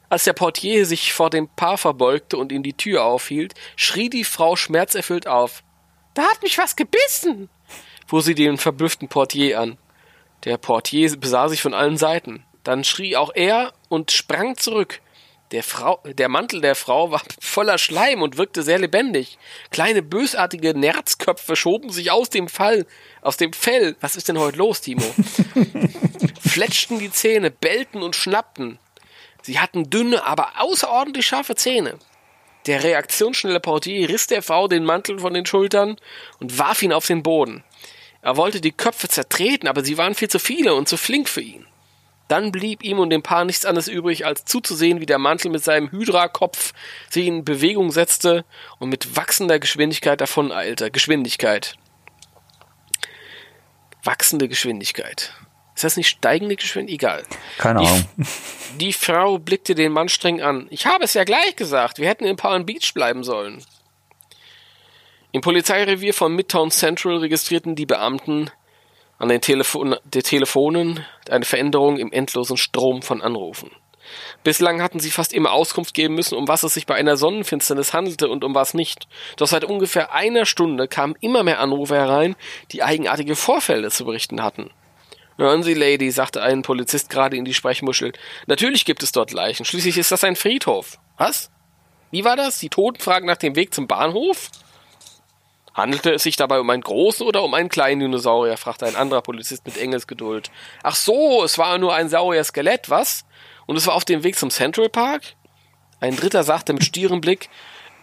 Als 0.08 0.24
der 0.24 0.32
Portier 0.32 0.86
sich 0.86 1.12
vor 1.12 1.30
dem 1.30 1.48
Paar 1.48 1.78
verbeugte 1.78 2.36
und 2.36 2.52
ihm 2.52 2.62
die 2.62 2.76
Tür 2.76 3.04
aufhielt, 3.04 3.54
schrie 3.74 4.08
die 4.08 4.24
Frau 4.24 4.56
schmerzerfüllt 4.56 5.26
auf. 5.26 5.62
Da 6.14 6.22
hat 6.22 6.42
mich 6.42 6.56
was 6.58 6.76
gebissen! 6.76 7.50
fuhr 8.06 8.22
sie 8.22 8.34
den 8.34 8.56
verblüfften 8.56 9.08
Portier 9.08 9.60
an. 9.60 9.78
Der 10.44 10.58
Portier 10.58 11.14
besah 11.16 11.48
sich 11.48 11.60
von 11.60 11.74
allen 11.74 11.96
Seiten. 11.96 12.45
Dann 12.66 12.82
schrie 12.82 13.14
auch 13.14 13.30
er 13.32 13.72
und 13.88 14.10
sprang 14.10 14.56
zurück. 14.56 15.01
Der, 15.52 15.62
Frau, 15.62 16.01
der 16.05 16.28
Mantel 16.28 16.60
der 16.60 16.74
Frau 16.74 17.12
war 17.12 17.22
voller 17.40 17.78
Schleim 17.78 18.22
und 18.22 18.38
wirkte 18.38 18.64
sehr 18.64 18.80
lebendig. 18.80 19.38
Kleine 19.70 20.02
bösartige 20.02 20.76
Nerzköpfe 20.76 21.55
schoben 21.55 21.90
sich 21.90 22.10
aus 22.10 22.28
dem 22.28 22.48
Fall, 22.48 22.84
aus 23.22 23.36
dem 23.36 23.52
Fell. 23.52 23.94
Was 24.01 24.16
ist 24.16 24.26
denn 24.26 24.40
heute 24.40 24.59
los, 24.59 24.80
Timo? 24.80 25.05
Fletschten 26.40 26.98
die 26.98 27.12
Zähne, 27.12 27.52
bellten 27.52 28.02
und 28.02 28.16
schnappten. 28.16 28.80
Sie 29.43 29.60
hatten 29.60 29.88
dünne, 29.88 30.24
aber 30.24 30.60
außerordentlich 30.60 31.24
scharfe 31.24 31.55
Zähne. 31.55 32.01
Der 32.66 32.82
reaktionsschnelle 32.82 33.60
Portier 33.60 34.09
riss 34.09 34.26
der 34.26 34.43
Frau 34.43 34.66
den 34.66 34.84
Mantel 34.84 35.20
von 35.20 35.34
den 35.34 35.47
Schultern 35.47 36.01
und 36.40 36.59
warf 36.59 36.82
ihn 36.82 36.93
auf 36.93 37.06
den 37.06 37.22
Boden. 37.22 37.62
Er 38.22 38.36
wollte 38.36 38.60
die 38.60 38.72
Köpfe 38.72 39.06
zertreten, 39.06 39.68
aber 39.68 39.84
sie 39.84 39.98
waren 39.98 40.16
viel 40.16 40.28
zu 40.28 40.40
viele 40.40 40.74
und 40.74 40.88
zu 40.88 40.97
flink 40.97 41.28
für 41.28 41.43
ihn. 41.43 41.64
Dann 42.28 42.50
blieb 42.50 42.82
ihm 42.82 42.98
und 42.98 43.10
dem 43.10 43.22
Paar 43.22 43.44
nichts 43.44 43.64
anderes 43.64 43.86
übrig, 43.88 44.26
als 44.26 44.44
zuzusehen, 44.44 45.00
wie 45.00 45.06
der 45.06 45.18
Mantel 45.18 45.50
mit 45.50 45.62
seinem 45.62 45.90
Hydra-Kopf 45.92 46.72
sich 47.08 47.26
in 47.26 47.44
Bewegung 47.44 47.92
setzte 47.92 48.44
und 48.78 48.88
mit 48.88 49.16
wachsender 49.16 49.58
Geschwindigkeit 49.60 50.20
davoneilte. 50.20 50.90
Geschwindigkeit. 50.90 51.76
Wachsende 54.02 54.48
Geschwindigkeit. 54.48 55.32
Ist 55.74 55.84
das 55.84 55.96
nicht 55.96 56.08
steigende 56.08 56.56
Geschwindigkeit? 56.56 57.26
Egal. 57.26 57.38
Keine 57.58 57.80
Die, 57.80 57.86
Ahnung. 57.86 58.08
die 58.78 58.92
Frau 58.92 59.38
blickte 59.38 59.74
den 59.74 59.92
Mann 59.92 60.08
streng 60.08 60.40
an. 60.40 60.66
Ich 60.70 60.86
habe 60.86 61.04
es 61.04 61.14
ja 61.14 61.24
gleich 61.24 61.54
gesagt. 61.54 61.98
Wir 61.98 62.08
hätten 62.08 62.24
in 62.24 62.36
Palm 62.36 62.66
Beach 62.66 62.92
bleiben 62.94 63.24
sollen. 63.24 63.62
Im 65.32 65.42
Polizeirevier 65.42 66.14
von 66.14 66.34
Midtown 66.34 66.70
Central 66.70 67.18
registrierten 67.18 67.76
die 67.76 67.84
Beamten 67.84 68.50
an 69.18 69.28
den 69.28 69.40
Telefon 69.40 69.97
der 70.05 70.22
Telefonen 70.22 71.05
eine 71.30 71.44
Veränderung 71.44 71.98
im 71.98 72.12
endlosen 72.12 72.56
Strom 72.56 73.02
von 73.02 73.22
Anrufen. 73.22 73.70
Bislang 74.44 74.82
hatten 74.82 75.01
sie 75.01 75.10
fast 75.10 75.32
immer 75.32 75.52
Auskunft 75.52 75.94
geben 75.94 76.14
müssen, 76.14 76.36
um 76.36 76.47
was 76.47 76.62
es 76.62 76.74
sich 76.74 76.86
bei 76.86 76.94
einer 76.94 77.16
Sonnenfinsternis 77.16 77.93
handelte 77.93 78.28
und 78.28 78.44
um 78.44 78.55
was 78.55 78.74
nicht. 78.74 79.09
Doch 79.36 79.48
seit 79.48 79.64
ungefähr 79.64 80.12
einer 80.12 80.47
Stunde 80.47 80.86
kamen 80.86 81.16
immer 81.20 81.43
mehr 81.43 81.59
Anrufe 81.59 81.97
herein, 81.97 82.36
die 82.70 82.82
eigenartige 82.82 83.34
Vorfälle 83.34 83.90
zu 83.90 84.05
berichten 84.05 84.43
hatten. 84.43 84.70
Hören 85.38 85.62
Sie, 85.62 85.74
Lady, 85.74 86.10
sagte 86.10 86.43
ein 86.43 86.62
Polizist 86.62 87.10
gerade 87.10 87.36
in 87.36 87.44
die 87.44 87.52
Sprechmuschel. 87.52 88.12
Natürlich 88.47 88.84
gibt 88.84 89.02
es 89.02 89.12
dort 89.12 89.32
Leichen. 89.32 89.66
Schließlich 89.66 89.98
ist 89.98 90.12
das 90.12 90.24
ein 90.24 90.36
Friedhof. 90.36 90.98
Was? 91.18 91.51
Wie 92.10 92.24
war 92.24 92.36
das? 92.36 92.59
Die 92.59 92.70
Toten 92.70 93.01
fragen 93.01 93.26
nach 93.26 93.36
dem 93.36 93.56
Weg 93.56 93.74
zum 93.74 93.86
Bahnhof? 93.86 94.51
Handelte 95.76 96.10
es 96.12 96.22
sich 96.22 96.36
dabei 96.36 96.58
um 96.58 96.70
einen 96.70 96.82
großen 96.82 97.26
oder 97.26 97.42
um 97.42 97.52
einen 97.52 97.68
kleinen 97.68 98.00
Dinosaurier? 98.00 98.56
fragte 98.56 98.86
ein 98.86 98.96
anderer 98.96 99.20
Polizist 99.20 99.66
mit 99.66 99.76
Engelsgeduld. 99.76 100.50
Ach 100.82 100.96
so, 100.96 101.44
es 101.44 101.58
war 101.58 101.76
nur 101.76 101.94
ein 101.94 102.08
Saurier-Skelett, 102.08 102.88
was? 102.88 103.26
Und 103.66 103.76
es 103.76 103.86
war 103.86 103.94
auf 103.94 104.06
dem 104.06 104.24
Weg 104.24 104.38
zum 104.38 104.48
Central 104.48 104.88
Park? 104.88 105.22
Ein 106.00 106.16
dritter 106.16 106.44
sagte 106.44 106.72
mit 106.72 106.84
stierem 106.84 107.20
Blick, 107.20 107.50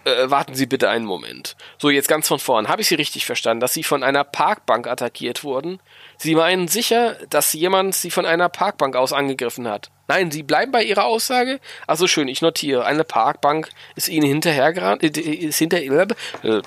äh, 0.05 0.29
warten 0.29 0.53
Sie 0.53 0.67
bitte 0.67 0.89
einen 0.89 1.05
Moment. 1.05 1.55
So, 1.79 1.89
jetzt 1.89 2.07
ganz 2.07 2.27
von 2.27 2.37
vorn. 2.37 2.67
Habe 2.67 2.81
ich 2.81 2.87
Sie 2.87 2.95
richtig 2.95 3.25
verstanden, 3.25 3.61
dass 3.61 3.73
Sie 3.73 3.83
von 3.83 4.03
einer 4.03 4.23
Parkbank 4.23 4.85
attackiert 4.85 5.43
wurden? 5.43 5.79
Sie 6.17 6.35
meinen 6.35 6.67
sicher, 6.67 7.17
dass 7.29 7.53
jemand 7.53 7.95
Sie 7.95 8.11
von 8.11 8.25
einer 8.25 8.49
Parkbank 8.49 8.95
aus 8.95 9.13
angegriffen 9.13 9.67
hat? 9.67 9.89
Nein, 10.07 10.31
Sie 10.31 10.43
bleiben 10.43 10.71
bei 10.71 10.84
Ihrer 10.84 11.05
Aussage? 11.05 11.59
Also 11.88 12.07
schön, 12.07 12.27
ich 12.27 12.41
notiere. 12.41 12.85
Eine 12.85 13.03
Parkbank 13.03 13.69
ist 13.95 14.09
Ihnen 14.09 14.27
hinterhergerannt, 14.27 15.03
äh, 15.03 15.19
ist 15.19 15.57
hinter, 15.57 15.81
äh. 15.81 16.61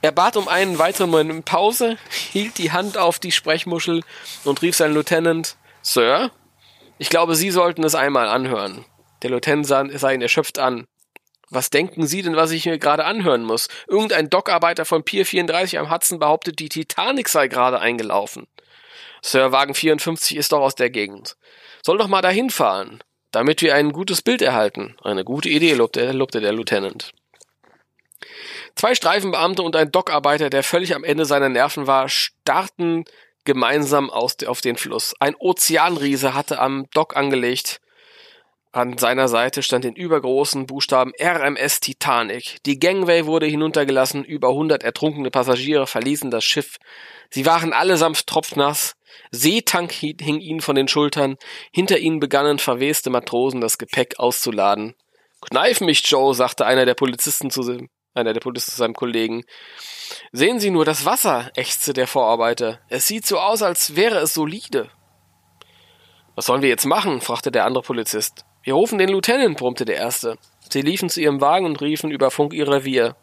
Er 0.00 0.12
bat 0.12 0.36
um 0.36 0.48
einen 0.48 0.78
weiteren 0.78 1.10
Moment 1.10 1.44
Pause, 1.44 1.98
hielt 2.32 2.58
die 2.58 2.72
Hand 2.72 2.96
auf 2.96 3.18
die 3.18 3.32
Sprechmuschel 3.32 4.02
und 4.44 4.62
rief 4.62 4.74
seinen 4.76 4.94
Lieutenant, 4.94 5.56
Sir, 5.82 6.30
Ich 6.98 7.10
glaube, 7.10 7.34
Sie 7.34 7.50
sollten 7.50 7.84
es 7.84 7.94
einmal 7.94 8.28
anhören. 8.28 8.84
Der 9.22 9.30
Lieutenant 9.30 9.66
sah 9.66 10.10
ihn 10.10 10.22
erschöpft 10.22 10.58
an. 10.58 10.86
Was 11.50 11.68
denken 11.68 12.06
Sie 12.06 12.22
denn, 12.22 12.34
was 12.34 12.50
ich 12.50 12.64
mir 12.64 12.78
gerade 12.78 13.04
anhören 13.04 13.42
muss? 13.42 13.68
Irgendein 13.86 14.30
Dockarbeiter 14.30 14.86
von 14.86 15.04
Pier 15.04 15.26
34 15.26 15.78
am 15.78 15.90
Hudson 15.90 16.18
behauptet, 16.18 16.58
die 16.58 16.70
Titanic 16.70 17.28
sei 17.28 17.48
gerade 17.48 17.78
eingelaufen. 17.78 18.46
Sir, 19.20 19.52
Wagen 19.52 19.74
54 19.74 20.36
ist 20.38 20.52
doch 20.52 20.60
aus 20.60 20.74
der 20.74 20.88
Gegend. 20.88 21.36
Soll 21.82 21.98
doch 21.98 22.08
mal 22.08 22.22
dahin 22.22 22.50
fahren, 22.50 23.02
damit 23.32 23.60
wir 23.60 23.74
ein 23.74 23.92
gutes 23.92 24.22
Bild 24.22 24.40
erhalten. 24.40 24.96
Eine 25.02 25.24
gute 25.24 25.48
Idee, 25.48 25.74
lobte, 25.74 26.12
lobte 26.12 26.40
der 26.40 26.52
Lieutenant. 26.52 27.12
Zwei 28.76 28.94
Streifenbeamte 28.94 29.62
und 29.62 29.74
ein 29.74 29.90
Dockarbeiter, 29.90 30.48
der 30.48 30.62
völlig 30.62 30.94
am 30.94 31.04
Ende 31.04 31.24
seiner 31.24 31.48
Nerven 31.48 31.88
war, 31.88 32.08
starrten 32.08 33.04
gemeinsam 33.44 34.10
aus, 34.10 34.36
auf 34.46 34.60
den 34.60 34.76
Fluss. 34.76 35.14
Ein 35.18 35.34
Ozeanriese 35.34 36.34
hatte 36.34 36.60
am 36.60 36.86
Dock 36.94 37.16
angelegt. 37.16 37.80
An 38.70 38.96
seiner 38.96 39.28
Seite 39.28 39.62
stand 39.62 39.84
in 39.84 39.94
übergroßen 39.94 40.66
Buchstaben 40.66 41.12
RMS 41.20 41.80
Titanic. 41.80 42.62
Die 42.64 42.78
Gangway 42.78 43.26
wurde 43.26 43.46
hinuntergelassen, 43.46 44.24
über 44.24 44.48
100 44.48 44.82
ertrunkene 44.82 45.30
Passagiere 45.30 45.86
verließen 45.86 46.30
das 46.30 46.44
Schiff. 46.44 46.78
Sie 47.28 47.44
waren 47.44 47.74
allesamt 47.74 48.26
tropfnass, 48.26 48.94
Seetank 49.30 49.92
hing 49.92 50.40
ihnen 50.40 50.60
von 50.60 50.76
den 50.76 50.88
Schultern, 50.88 51.36
hinter 51.72 51.98
ihnen 51.98 52.20
begannen 52.20 52.58
verweste 52.58 53.10
Matrosen 53.10 53.60
das 53.60 53.78
Gepäck 53.78 54.18
auszuladen. 54.18 54.94
Kneif 55.40 55.80
mich, 55.80 56.08
Joe, 56.08 56.34
sagte 56.34 56.66
einer 56.66 56.86
der 56.86 56.94
Polizisten 56.94 57.50
zu 57.50 57.62
einer 58.14 58.32
der 58.32 58.40
Polizisten 58.40 58.76
seinem 58.76 58.94
Kollegen. 58.94 59.44
Sehen 60.32 60.60
Sie 60.60 60.70
nur 60.70 60.84
das 60.84 61.04
Wasser, 61.04 61.50
ächzte 61.56 61.92
der 61.92 62.06
Vorarbeiter. 62.06 62.80
Es 62.88 63.06
sieht 63.06 63.26
so 63.26 63.38
aus, 63.38 63.62
als 63.62 63.96
wäre 63.96 64.18
es 64.18 64.34
solide. 64.34 64.90
Was 66.34 66.46
sollen 66.46 66.62
wir 66.62 66.68
jetzt 66.68 66.86
machen? 66.86 67.20
fragte 67.20 67.50
der 67.50 67.64
andere 67.64 67.82
Polizist. 67.82 68.44
Wir 68.62 68.74
rufen 68.74 68.98
den 68.98 69.08
Lieutenant, 69.08 69.56
brummte 69.56 69.84
der 69.84 69.96
Erste. 69.96 70.38
Sie 70.70 70.82
liefen 70.82 71.08
zu 71.08 71.20
ihrem 71.20 71.40
Wagen 71.40 71.66
und 71.66 71.80
riefen 71.80 72.10
über 72.10 72.30
Funk 72.30 72.52
ihr 72.52 72.68
Revier. 72.68 73.16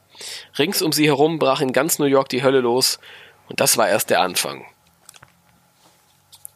Rings 0.57 0.81
um 0.81 0.91
sie 0.91 1.07
herum 1.07 1.39
brach 1.39 1.61
in 1.61 1.71
ganz 1.71 1.99
New 1.99 2.05
York 2.05 2.29
die 2.29 2.43
Hölle 2.43 2.59
los, 2.59 2.99
und 3.47 3.59
das 3.59 3.77
war 3.77 3.87
erst 3.87 4.09
der 4.09 4.21
Anfang. 4.21 4.65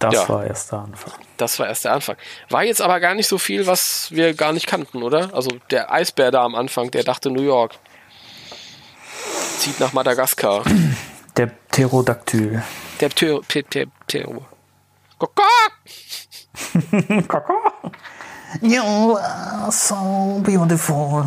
Das 0.04 0.14
ja, 0.14 0.30
war 0.30 0.46
erst 0.46 0.72
der 0.72 0.80
Anfang. 0.80 1.14
Das 1.38 1.60
war 1.60 1.68
erst 1.68 1.86
der 1.86 1.94
Anfang. 1.94 2.18
War 2.50 2.64
jetzt 2.64 2.82
aber 2.82 3.00
gar 3.00 3.16
nicht 3.16 3.28
so 3.28 3.38
viel, 3.38 3.68
was 3.68 4.12
wir 4.12 4.34
gar 4.34 4.52
nicht 4.52 4.68
kannten, 4.68 5.02
oder? 5.02 5.34
Also 5.34 5.52
der 5.72 5.92
Eisbär 5.92 6.32
da 6.32 6.44
am 6.44 6.56
Anfang, 6.56 6.92
der 6.92 7.04
dachte 7.04 7.30
New 7.30 7.42
York. 7.42 7.76
Zieht 9.58 9.80
nach 9.80 9.94
Madagaskar. 9.94 10.64
Der 11.38 11.48
Pterodactyl. 11.48 12.62
Der 13.02 13.10
Ptero. 13.10 14.46
Kaka! 15.18 15.44
Kaka! 17.28 17.92
You 18.62 19.18
are 19.18 19.72
so 19.72 20.42
beautiful 20.44 21.24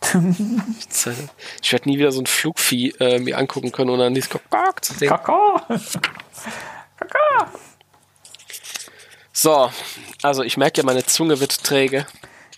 to 0.00 0.20
me. 0.20 0.62
Ich 1.62 1.72
werde 1.72 1.88
nie 1.88 1.98
wieder 1.98 2.12
so 2.12 2.20
ein 2.20 2.26
Flugvieh 2.26 2.90
äh, 3.00 3.18
mir 3.18 3.38
angucken 3.38 3.72
können 3.72 3.90
und 3.90 4.00
dann 4.00 4.14
dieses 4.14 4.28
Kakak 4.28 4.84
zu 4.84 4.92
sehen. 4.92 5.08
Kaka! 5.08 5.64
Kaka! 6.98 7.50
So, 9.40 9.70
also 10.22 10.42
ich 10.42 10.56
merke 10.56 10.78
ja, 10.78 10.84
meine 10.84 11.06
Zunge 11.06 11.38
wird 11.38 11.62
träge. 11.62 12.04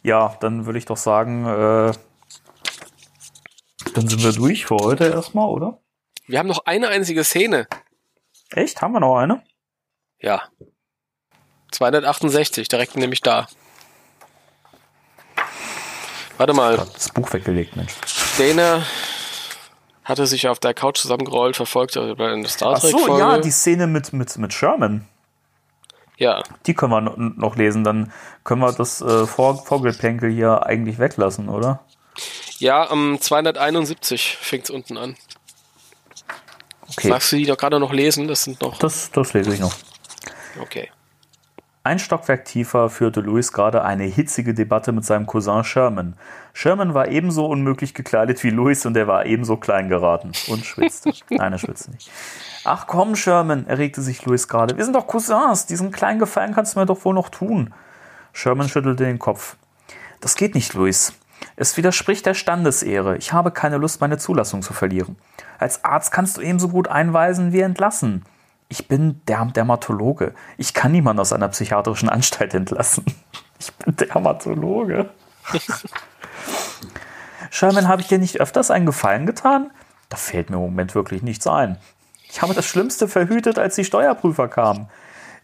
Ja, 0.03 0.39
dann 0.41 0.65
würde 0.65 0.79
ich 0.79 0.87
doch 0.87 0.97
sagen, 0.97 1.45
äh, 1.45 1.93
dann 3.93 4.09
sind 4.09 4.23
wir 4.23 4.33
durch 4.33 4.65
für 4.65 4.77
heute 4.77 5.05
erstmal, 5.05 5.47
oder? 5.49 5.83
Wir 6.27 6.39
haben 6.39 6.47
noch 6.47 6.65
eine 6.65 6.89
einzige 6.89 7.23
Szene. 7.23 7.67
Echt? 8.49 8.81
Haben 8.81 8.95
wir 8.95 9.01
noch 9.01 9.19
eine? 9.19 9.43
Ja. 10.21 10.49
268, 11.73 12.67
direkt 12.69 12.97
nämlich 12.97 13.21
da. 13.21 13.47
Warte 16.39 16.55
mal. 16.55 16.79
Das 16.79 17.11
Buch 17.11 17.31
weggelegt, 17.35 17.77
Mensch. 17.77 17.93
Dana 18.39 18.87
hatte 20.05 20.27
sich 20.27 20.49
auf 20.49 20.61
der 20.61 20.73
Couch 20.73 20.97
zusammengerollt, 20.97 21.57
verfolgt 21.57 21.99
eine 21.99 22.49
Star 22.49 22.81
Trek. 22.81 22.95
Ach 22.97 23.07
so, 23.07 23.19
ja, 23.19 23.37
die 23.37 23.51
Szene 23.51 23.87
mit, 23.87 24.15
mit, 24.15 24.39
mit 24.39 24.55
Sherman. 24.55 25.07
Ja. 26.21 26.43
Die 26.67 26.75
können 26.75 26.93
wir 26.93 27.01
noch 27.01 27.57
lesen, 27.57 27.83
dann 27.83 28.13
können 28.45 28.61
wir 28.61 28.73
das 28.73 29.01
äh, 29.01 29.27
Vor 29.27 29.65
Vorgeplänkel 29.65 30.31
hier 30.31 30.67
eigentlich 30.67 30.99
weglassen, 30.99 31.49
oder? 31.49 31.81
Ja, 32.59 32.85
um 32.85 33.19
271 33.19 34.37
fängt 34.39 34.65
es 34.65 34.71
unten 34.71 34.99
an. 34.99 35.17
Okay. 36.91 37.09
Magst 37.09 37.33
du 37.33 37.37
die 37.37 37.47
doch 37.47 37.57
gerade 37.57 37.81
noch 37.81 37.93
lesen? 37.93 38.29
Das 38.29 38.45
sind 38.45 38.61
noch. 38.61 38.79
Das, 38.79 39.11
das 39.13 39.33
lese 39.33 39.55
ich 39.55 39.61
noch. 39.61 39.75
Okay. 40.61 40.91
Ein 41.85 41.99
Stockwerk 41.99 42.45
tiefer 42.45 42.91
führte 42.91 43.21
Louis 43.21 43.51
gerade 43.53 43.83
eine 43.83 44.05
hitzige 44.05 44.53
Debatte 44.53 44.93
mit 44.93 45.07
seinem 45.07 45.25
Cousin 45.25 45.65
Sherman. 45.65 46.19
Sherman 46.53 46.93
war 46.93 47.09
ebenso 47.09 47.47
unmöglich 47.47 47.95
gekleidet 47.95 48.45
wie 48.45 48.51
Louis 48.51 48.85
und 48.85 48.95
er 48.95 49.07
war 49.07 49.25
ebenso 49.25 49.57
klein 49.57 49.89
geraten 49.89 50.33
und 50.49 50.67
schwitzte. 50.67 51.13
Nein, 51.31 51.53
er 51.53 51.59
schwitzte 51.59 51.93
nicht. 51.93 52.11
Ach 52.65 52.87
komm, 52.87 53.17
Sherman, 53.17 53.67
erregte 53.67 54.03
sich 54.03 54.25
Louis 54.25 54.47
gerade. 54.49 54.77
Wir 54.77 54.85
sind 54.85 54.95
doch 54.95 55.07
Cousins. 55.07 55.67
Diesen 55.67 55.91
kleinen 55.93 56.19
Gefallen 56.19 56.55
kannst 56.55 56.75
du 56.75 56.81
mir 56.81 56.87
doch 56.87 57.05
wohl 57.05 57.15
noch 57.15 57.31
tun. 57.31 57.73
Sherman 58.33 58.69
schüttelte 58.69 59.05
den 59.05 59.19
Kopf. 59.19 59.57
Das 60.21 60.35
geht 60.35 60.55
nicht, 60.55 60.75
Louis. 60.75 61.15
Es 61.57 61.77
widerspricht 61.77 62.27
der 62.27 62.35
Standesehre. 62.35 63.17
Ich 63.17 63.33
habe 63.33 63.51
keine 63.51 63.79
Lust, 63.79 64.01
meine 64.01 64.19
Zulassung 64.19 64.61
zu 64.63 64.75
verlieren. 64.75 65.17
Als 65.59 65.85
Arzt 65.85 66.13
kannst 66.13 66.37
du 66.37 66.43
ebenso 66.43 66.69
gut 66.69 66.89
einweisen 66.89 67.53
wie 67.53 67.61
entlassen. 67.61 68.25
Ich 68.69 68.89
bin 68.89 69.21
der 69.27 69.45
Dermatologe. 69.47 70.35
Ich 70.59 70.75
kann 70.75 70.93
niemanden 70.93 71.21
aus 71.21 71.33
einer 71.33 71.49
psychiatrischen 71.49 72.09
Anstalt 72.09 72.55
entlassen. 72.55 73.05
Ich 73.63 73.75
bin 73.75 73.95
Dermatologe. 73.95 75.11
Sherman, 77.51 77.89
habe 77.89 78.01
ich 78.01 78.09
dir 78.09 78.19
nicht 78.19 78.41
öfters 78.41 78.71
einen 78.71 78.87
Gefallen 78.87 79.27
getan? 79.27 79.71
Da 80.09 80.17
fällt 80.17 80.49
mir 80.49 80.57
im 80.57 80.63
Moment 80.63 80.95
wirklich 80.95 81.23
nichts 81.23 81.47
ein. 81.47 81.77
Ich 82.31 82.43
habe 82.43 82.55
das 82.55 82.65
Schlimmste 82.65 83.09
verhütet, 83.09 83.59
als 83.59 83.75
die 83.75 83.85
Steuerprüfer 83.85 84.49
kamen. 84.49 84.89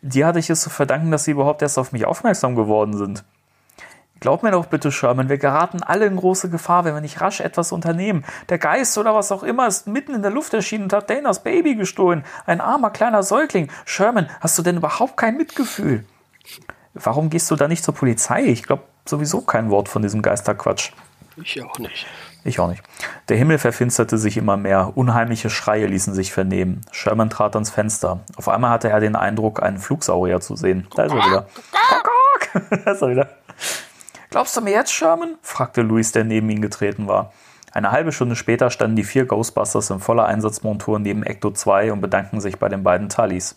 Die 0.02 0.24
hatte 0.24 0.38
ich 0.38 0.48
es 0.50 0.60
zu 0.60 0.70
verdanken, 0.70 1.10
dass 1.10 1.24
sie 1.24 1.32
überhaupt 1.32 1.62
erst 1.62 1.78
auf 1.78 1.92
mich 1.92 2.06
aufmerksam 2.06 2.54
geworden 2.54 2.96
sind. 2.96 3.24
Glaub 4.20 4.42
mir 4.42 4.50
doch 4.50 4.66
bitte, 4.66 4.90
Sherman, 4.92 5.28
wir 5.28 5.36
geraten 5.36 5.82
alle 5.82 6.06
in 6.06 6.16
große 6.16 6.48
Gefahr, 6.48 6.84
wenn 6.84 6.94
wir 6.94 7.02
nicht 7.02 7.20
rasch 7.20 7.40
etwas 7.40 7.70
unternehmen. 7.70 8.24
Der 8.48 8.58
Geist 8.58 8.96
oder 8.96 9.14
was 9.14 9.30
auch 9.30 9.42
immer 9.42 9.66
ist 9.66 9.86
mitten 9.86 10.14
in 10.14 10.22
der 10.22 10.30
Luft 10.30 10.54
erschienen 10.54 10.84
und 10.84 10.92
hat 10.92 11.10
Danas 11.10 11.42
Baby 11.42 11.74
gestohlen. 11.74 12.24
Ein 12.46 12.60
armer 12.60 12.90
kleiner 12.90 13.22
Säugling. 13.22 13.70
Sherman, 13.84 14.30
hast 14.40 14.56
du 14.58 14.62
denn 14.62 14.78
überhaupt 14.78 15.18
kein 15.18 15.36
Mitgefühl? 15.36 16.06
Warum 16.94 17.28
gehst 17.28 17.50
du 17.50 17.56
da 17.56 17.68
nicht 17.68 17.84
zur 17.84 17.94
Polizei? 17.94 18.44
Ich 18.44 18.62
glaube 18.62 18.84
sowieso 19.04 19.42
kein 19.42 19.68
Wort 19.68 19.88
von 19.88 20.00
diesem 20.00 20.22
Geisterquatsch. 20.22 20.92
Ich 21.36 21.62
auch 21.62 21.78
nicht. 21.78 22.06
Ich 22.46 22.60
auch 22.60 22.68
nicht. 22.68 22.82
Der 23.28 23.36
Himmel 23.36 23.58
verfinsterte 23.58 24.18
sich 24.18 24.36
immer 24.36 24.56
mehr. 24.56 24.96
Unheimliche 24.96 25.50
Schreie 25.50 25.86
ließen 25.86 26.14
sich 26.14 26.32
vernehmen. 26.32 26.82
Sherman 26.92 27.28
trat 27.28 27.56
ans 27.56 27.70
Fenster. 27.70 28.20
Auf 28.36 28.48
einmal 28.48 28.70
hatte 28.70 28.88
er 28.88 29.00
den 29.00 29.16
Eindruck, 29.16 29.60
einen 29.60 29.78
Flugsaurier 29.78 30.40
zu 30.40 30.54
sehen. 30.54 30.86
Da 30.94 31.06
ist 31.06 31.12
er 31.12 31.26
wieder. 31.26 31.46
da 32.84 32.92
ist 32.92 33.02
er 33.02 33.10
wieder. 33.10 33.28
Glaubst 34.30 34.56
du 34.56 34.60
mir 34.60 34.70
jetzt, 34.70 34.92
Sherman? 34.92 35.34
fragte 35.42 35.82
Louis, 35.82 36.12
der 36.12 36.22
neben 36.22 36.48
ihn 36.48 36.62
getreten 36.62 37.08
war. 37.08 37.32
Eine 37.72 37.90
halbe 37.90 38.12
Stunde 38.12 38.36
später 38.36 38.70
standen 38.70 38.94
die 38.94 39.04
vier 39.04 39.26
Ghostbusters 39.26 39.90
in 39.90 39.98
voller 39.98 40.26
Einsatzmontur 40.26 41.00
neben 41.00 41.24
Ecto 41.24 41.50
2 41.50 41.92
und 41.92 42.00
bedankten 42.00 42.40
sich 42.40 42.60
bei 42.60 42.68
den 42.68 42.84
beiden 42.84 43.08
Tallis. 43.08 43.56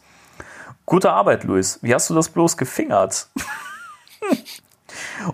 Gute 0.87 1.11
Arbeit, 1.11 1.43
Louis. 1.43 1.77
Wie 1.83 1.93
hast 1.93 2.09
du 2.09 2.15
das 2.15 2.29
bloß 2.29 2.57
gefingert? 2.57 3.27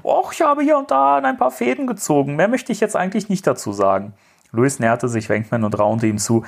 Och, 0.04 0.34
ich 0.34 0.42
habe 0.42 0.64
hier 0.64 0.78
und 0.78 0.92
da 0.92 1.18
ein 1.18 1.38
paar 1.38 1.52
Fäden 1.52 1.88
gezogen. 1.88 2.36
Mehr 2.36 2.48
möchte 2.48 2.72
ich 2.72 2.80
jetzt 2.80 2.96
eigentlich 2.96 3.30
nicht 3.30 3.46
dazu 3.48 3.74
sagen. 3.74 4.14
Louis 4.52 4.80
näherte 4.80 5.10
sich 5.10 5.30
Wenkman 5.30 5.64
und 5.64 5.78
raunte 5.78 6.08
ihm 6.08 6.18
zu. 6.18 6.46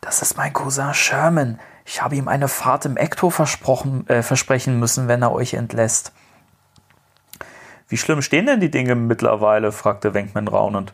Das 0.00 0.22
ist 0.22 0.36
mein 0.36 0.52
Cousin 0.52 0.94
Sherman. 0.94 1.58
Ich 1.84 2.02
habe 2.02 2.16
ihm 2.16 2.28
eine 2.28 2.48
Fahrt 2.48 2.84
im 2.84 2.96
Ecto 2.96 3.30
versprochen, 3.30 4.08
äh, 4.08 4.22
versprechen 4.22 4.78
müssen, 4.78 5.08
wenn 5.08 5.22
er 5.22 5.32
euch 5.32 5.54
entlässt. 5.54 6.12
Wie 7.88 7.96
schlimm 7.96 8.22
stehen 8.22 8.46
denn 8.46 8.60
die 8.60 8.70
Dinge 8.70 8.94
mittlerweile? 8.94 9.72
fragte 9.72 10.14
Wenkman 10.14 10.46
raunend. 10.46 10.92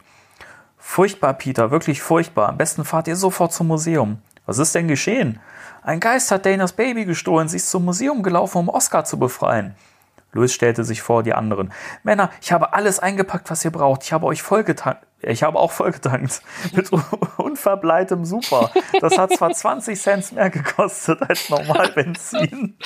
Furchtbar, 0.78 1.34
Peter, 1.34 1.70
wirklich 1.70 2.00
furchtbar. 2.00 2.48
Am 2.50 2.56
besten 2.56 2.84
fahrt 2.84 3.08
ihr 3.08 3.16
sofort 3.16 3.52
zum 3.52 3.66
Museum. 3.66 4.18
Was 4.46 4.58
ist 4.58 4.74
denn 4.74 4.86
geschehen? 4.86 5.40
Ein 5.82 5.98
Geist 5.98 6.30
hat 6.30 6.46
Danas 6.46 6.72
Baby 6.72 7.04
gestohlen. 7.04 7.48
Sie 7.48 7.56
ist 7.56 7.70
zum 7.70 7.84
Museum 7.84 8.22
gelaufen, 8.22 8.58
um 8.58 8.68
Oscar 8.68 9.04
zu 9.04 9.18
befreien. 9.18 9.74
Louis 10.34 10.52
stellte 10.52 10.84
sich 10.84 11.00
vor 11.00 11.22
die 11.22 11.32
anderen. 11.32 11.72
Männer, 12.02 12.30
ich 12.42 12.52
habe 12.52 12.74
alles 12.74 12.98
eingepackt, 12.98 13.50
was 13.50 13.64
ihr 13.64 13.70
braucht. 13.70 14.02
Ich 14.04 14.12
habe 14.12 14.26
euch 14.26 14.42
vollgetankt. 14.42 15.06
Ich 15.26 15.42
habe 15.42 15.58
auch 15.58 15.70
voll 15.72 15.92
gedankt. 15.92 16.42
Mit 16.72 16.90
unverbleitem 17.38 18.24
Super. 18.24 18.70
Das 19.00 19.16
hat 19.16 19.32
zwar 19.32 19.52
20 19.52 19.98
Cent 19.98 20.32
mehr 20.32 20.50
gekostet 20.50 21.22
als 21.22 21.48
normal 21.48 21.88
Benzin. 21.94 22.76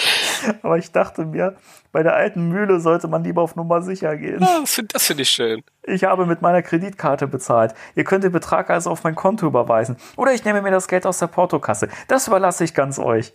Aber 0.62 0.78
ich 0.78 0.92
dachte 0.92 1.24
mir, 1.24 1.56
bei 1.90 2.02
der 2.02 2.14
alten 2.14 2.48
Mühle 2.48 2.80
sollte 2.80 3.08
man 3.08 3.24
lieber 3.24 3.42
auf 3.42 3.56
Nummer 3.56 3.82
sicher 3.82 4.16
gehen. 4.16 4.40
Ja, 4.40 4.60
das 4.60 4.74
finde 4.74 4.98
find 4.98 5.20
ich 5.20 5.30
schön. 5.30 5.62
Ich 5.82 6.04
habe 6.04 6.26
mit 6.26 6.42
meiner 6.42 6.62
Kreditkarte 6.62 7.26
bezahlt. 7.26 7.74
Ihr 7.94 8.04
könnt 8.04 8.24
den 8.24 8.32
Betrag 8.32 8.70
also 8.70 8.90
auf 8.90 9.04
mein 9.04 9.14
Konto 9.14 9.46
überweisen. 9.46 9.96
Oder 10.16 10.32
ich 10.32 10.44
nehme 10.44 10.62
mir 10.62 10.70
das 10.70 10.86
Geld 10.86 11.06
aus 11.06 11.18
der 11.18 11.28
Portokasse. 11.28 11.88
Das 12.08 12.28
überlasse 12.28 12.62
ich 12.62 12.74
ganz 12.74 12.98
euch. 12.98 13.32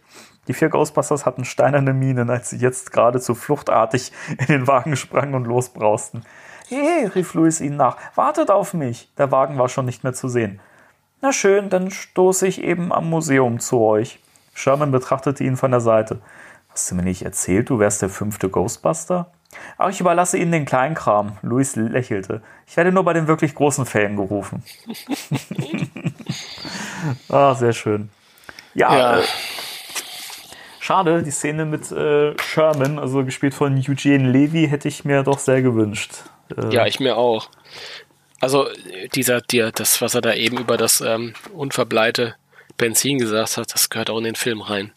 Die 0.48 0.54
vier 0.54 0.70
Ghostbusters 0.70 1.26
hatten 1.26 1.46
steinerne 1.46 1.94
Minen, 1.94 2.30
als 2.30 2.50
sie 2.50 2.58
jetzt 2.58 2.92
geradezu 2.92 3.36
fluchtartig 3.36 4.12
in 4.38 4.46
den 4.48 4.68
Wagen 4.68 4.96
sprangen 4.96 5.36
und 5.36 5.46
losbrausten. 5.46 6.26
Hey, 6.68 7.06
rief 7.06 7.34
Louis 7.34 7.62
ihnen 7.62 7.78
nach, 7.78 7.98
wartet 8.16 8.52
auf 8.52 8.74
mich. 8.74 9.10
Der 9.18 9.32
Wagen 9.32 9.58
war 9.58 9.70
schon 9.70 9.86
nicht 9.86 10.04
mehr 10.04 10.14
zu 10.14 10.28
sehen. 10.28 10.60
Na 11.22 11.32
schön, 11.32 11.70
dann 11.70 11.92
stoße 11.92 12.48
ich 12.48 12.62
eben 12.62 12.92
am 12.92 13.10
Museum 13.10 13.60
zu 13.60 13.80
euch. 13.80 14.20
Sherman 14.54 14.92
betrachtete 14.92 15.44
ihn 15.44 15.58
von 15.58 15.72
der 15.72 15.80
Seite. 15.80 16.20
Hast 16.70 16.92
du 16.92 16.96
mir 16.96 17.04
nicht 17.04 17.24
erzählt, 17.24 17.70
du 17.70 17.80
wärst 17.80 18.02
der 18.02 18.10
fünfte 18.10 18.50
Ghostbuster? 18.50 19.32
Ach, 19.78 19.90
ich 19.90 20.00
überlasse 20.00 20.38
Ihnen 20.38 20.52
den 20.52 20.66
Kleinkram. 20.66 21.38
Louis 21.44 21.76
lächelte. 21.76 22.42
Ich 22.66 22.76
werde 22.76 22.92
nur 22.92 23.04
bei 23.04 23.14
den 23.14 23.28
wirklich 23.28 23.54
großen 23.54 23.86
Fällen 23.86 24.16
gerufen. 24.16 24.64
ah, 27.30 27.54
sehr 27.54 27.74
schön. 27.74 28.10
Ja, 28.74 28.98
Ja. 28.98 29.20
Äh, 29.20 29.24
schade, 30.84 31.24
die 31.24 31.32
Szene 31.32 31.66
mit 31.66 31.92
äh, 31.92 32.36
Sherman, 32.40 33.00
also 33.00 33.24
gespielt 33.24 33.54
von 33.54 33.76
Eugene 33.78 34.30
Levy, 34.30 34.68
hätte 34.68 34.88
ich 34.88 35.06
mir 35.06 35.24
doch 35.24 35.40
sehr 35.40 35.62
gewünscht. 35.62 36.12
Äh, 36.56 36.74
Ja, 36.74 36.86
ich 36.86 37.00
mir 37.00 37.16
auch. 37.18 37.50
Also 38.42 38.68
dieser, 39.16 39.40
der, 39.40 39.72
das, 39.72 40.02
was 40.02 40.16
er 40.16 40.22
da 40.22 40.34
eben 40.34 40.58
über 40.58 40.76
das 40.76 41.00
ähm, 41.00 41.34
unverbleite 41.54 42.36
Benzin 42.78 43.18
gesagt 43.18 43.56
hat, 43.56 43.74
das 43.74 43.90
gehört 43.90 44.10
auch 44.10 44.18
in 44.18 44.26
den 44.26 44.36
Film 44.36 44.62
rein. 44.62 44.92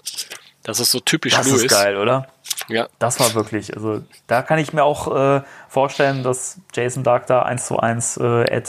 Das 0.64 0.80
ist 0.80 0.90
so 0.90 0.98
typisch 0.98 1.34
das 1.34 1.48
Louis. 1.48 1.62
ist 1.62 1.70
geil, 1.70 1.96
oder? 1.96 2.26
Ja, 2.68 2.88
Das 2.98 3.20
war 3.20 3.32
wirklich, 3.34 3.72
also 3.76 4.02
da 4.26 4.42
kann 4.42 4.58
ich 4.58 4.72
mir 4.72 4.82
auch 4.82 5.14
äh, 5.14 5.42
vorstellen, 5.68 6.24
dass 6.24 6.58
Jason 6.74 7.04
Dark 7.04 7.28
da 7.28 7.42
eins 7.42 7.66
zu 7.66 7.78
eins 7.78 8.16
äh, 8.16 8.50
Ed 8.50 8.68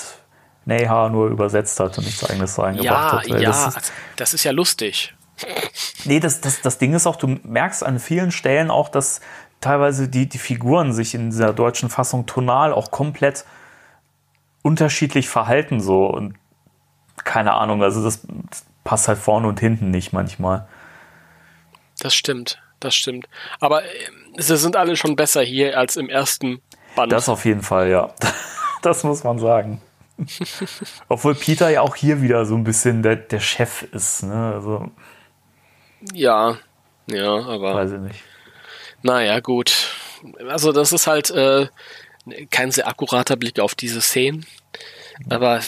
Neha 0.66 1.10
nur 1.10 1.30
übersetzt 1.30 1.80
hat 1.80 1.98
und 1.98 2.06
nichts 2.06 2.24
eigenes 2.30 2.54
so 2.54 2.62
eingebracht 2.62 3.28
ja, 3.28 3.34
hat. 3.34 3.42
ja, 3.42 3.50
Das 3.50 3.78
ist, 3.78 3.94
das 4.18 4.34
ist 4.36 4.44
ja 4.44 4.52
lustig. 4.52 5.17
Nee, 6.06 6.20
das, 6.20 6.42
das, 6.42 6.62
das 6.62 6.78
Ding 6.78 6.94
ist 6.94 7.08
auch, 7.08 7.16
du 7.16 7.28
merkst 7.44 7.84
an 7.84 8.00
vielen 8.00 8.32
Stellen 8.32 8.72
auch, 8.72 8.90
dass 8.90 9.22
teilweise 9.62 10.08
die, 10.08 10.28
die 10.30 10.38
Figuren 10.38 10.94
sich 10.94 11.14
in 11.14 11.30
dieser 11.30 11.54
deutschen 11.54 11.90
Fassung 11.90 12.26
tonal 12.26 12.74
auch 12.74 12.92
komplett 12.92 13.46
unterschiedlich 14.62 15.30
verhalten 15.30 15.80
so 15.80 16.08
und 16.08 16.36
keine 17.24 17.54
Ahnung, 17.54 17.84
also 17.84 18.04
das, 18.04 18.22
das 18.52 18.66
passt 18.84 19.08
halt 19.08 19.18
vorne 19.18 19.48
und 19.48 19.60
hinten 19.60 19.90
nicht 19.90 20.14
manchmal. 20.14 20.68
Das 22.00 22.14
stimmt, 22.14 22.62
das 22.80 22.96
stimmt. 22.96 23.28
Aber 23.60 23.84
äh, 23.84 23.88
sie 24.38 24.58
sind 24.58 24.76
alle 24.76 24.96
schon 24.96 25.16
besser 25.16 25.42
hier 25.42 25.78
als 25.78 25.98
im 25.98 26.10
ersten 26.10 26.62
Band. 26.96 27.12
Das 27.12 27.28
auf 27.30 27.46
jeden 27.46 27.62
Fall, 27.62 27.90
ja. 27.90 28.14
Das 28.84 29.04
muss 29.04 29.24
man 29.24 29.40
sagen. 29.40 29.82
Obwohl 31.10 31.34
Peter 31.34 31.70
ja 31.70 31.82
auch 31.82 31.96
hier 31.96 32.22
wieder 32.22 32.46
so 32.46 32.56
ein 32.56 32.64
bisschen 32.64 33.02
der, 33.02 33.16
der 33.16 33.40
Chef 33.40 33.82
ist, 33.92 34.22
ne? 34.24 34.54
Also, 34.54 34.92
ja, 36.14 36.58
ja, 37.08 37.32
aber 37.34 37.76
weiß 37.76 37.92
ich 37.94 38.00
nicht. 38.00 38.20
naja, 39.02 39.40
gut. 39.40 39.74
Also 40.48 40.72
das 40.72 40.92
ist 40.92 41.08
halt 41.08 41.30
äh, 41.32 41.68
kein 42.52 42.72
sehr 42.72 42.88
akkurater 42.88 43.36
Blick 43.36 43.60
auf 43.60 43.76
diese 43.76 44.02
Szenen. 44.02 44.46
Aber 45.30 45.62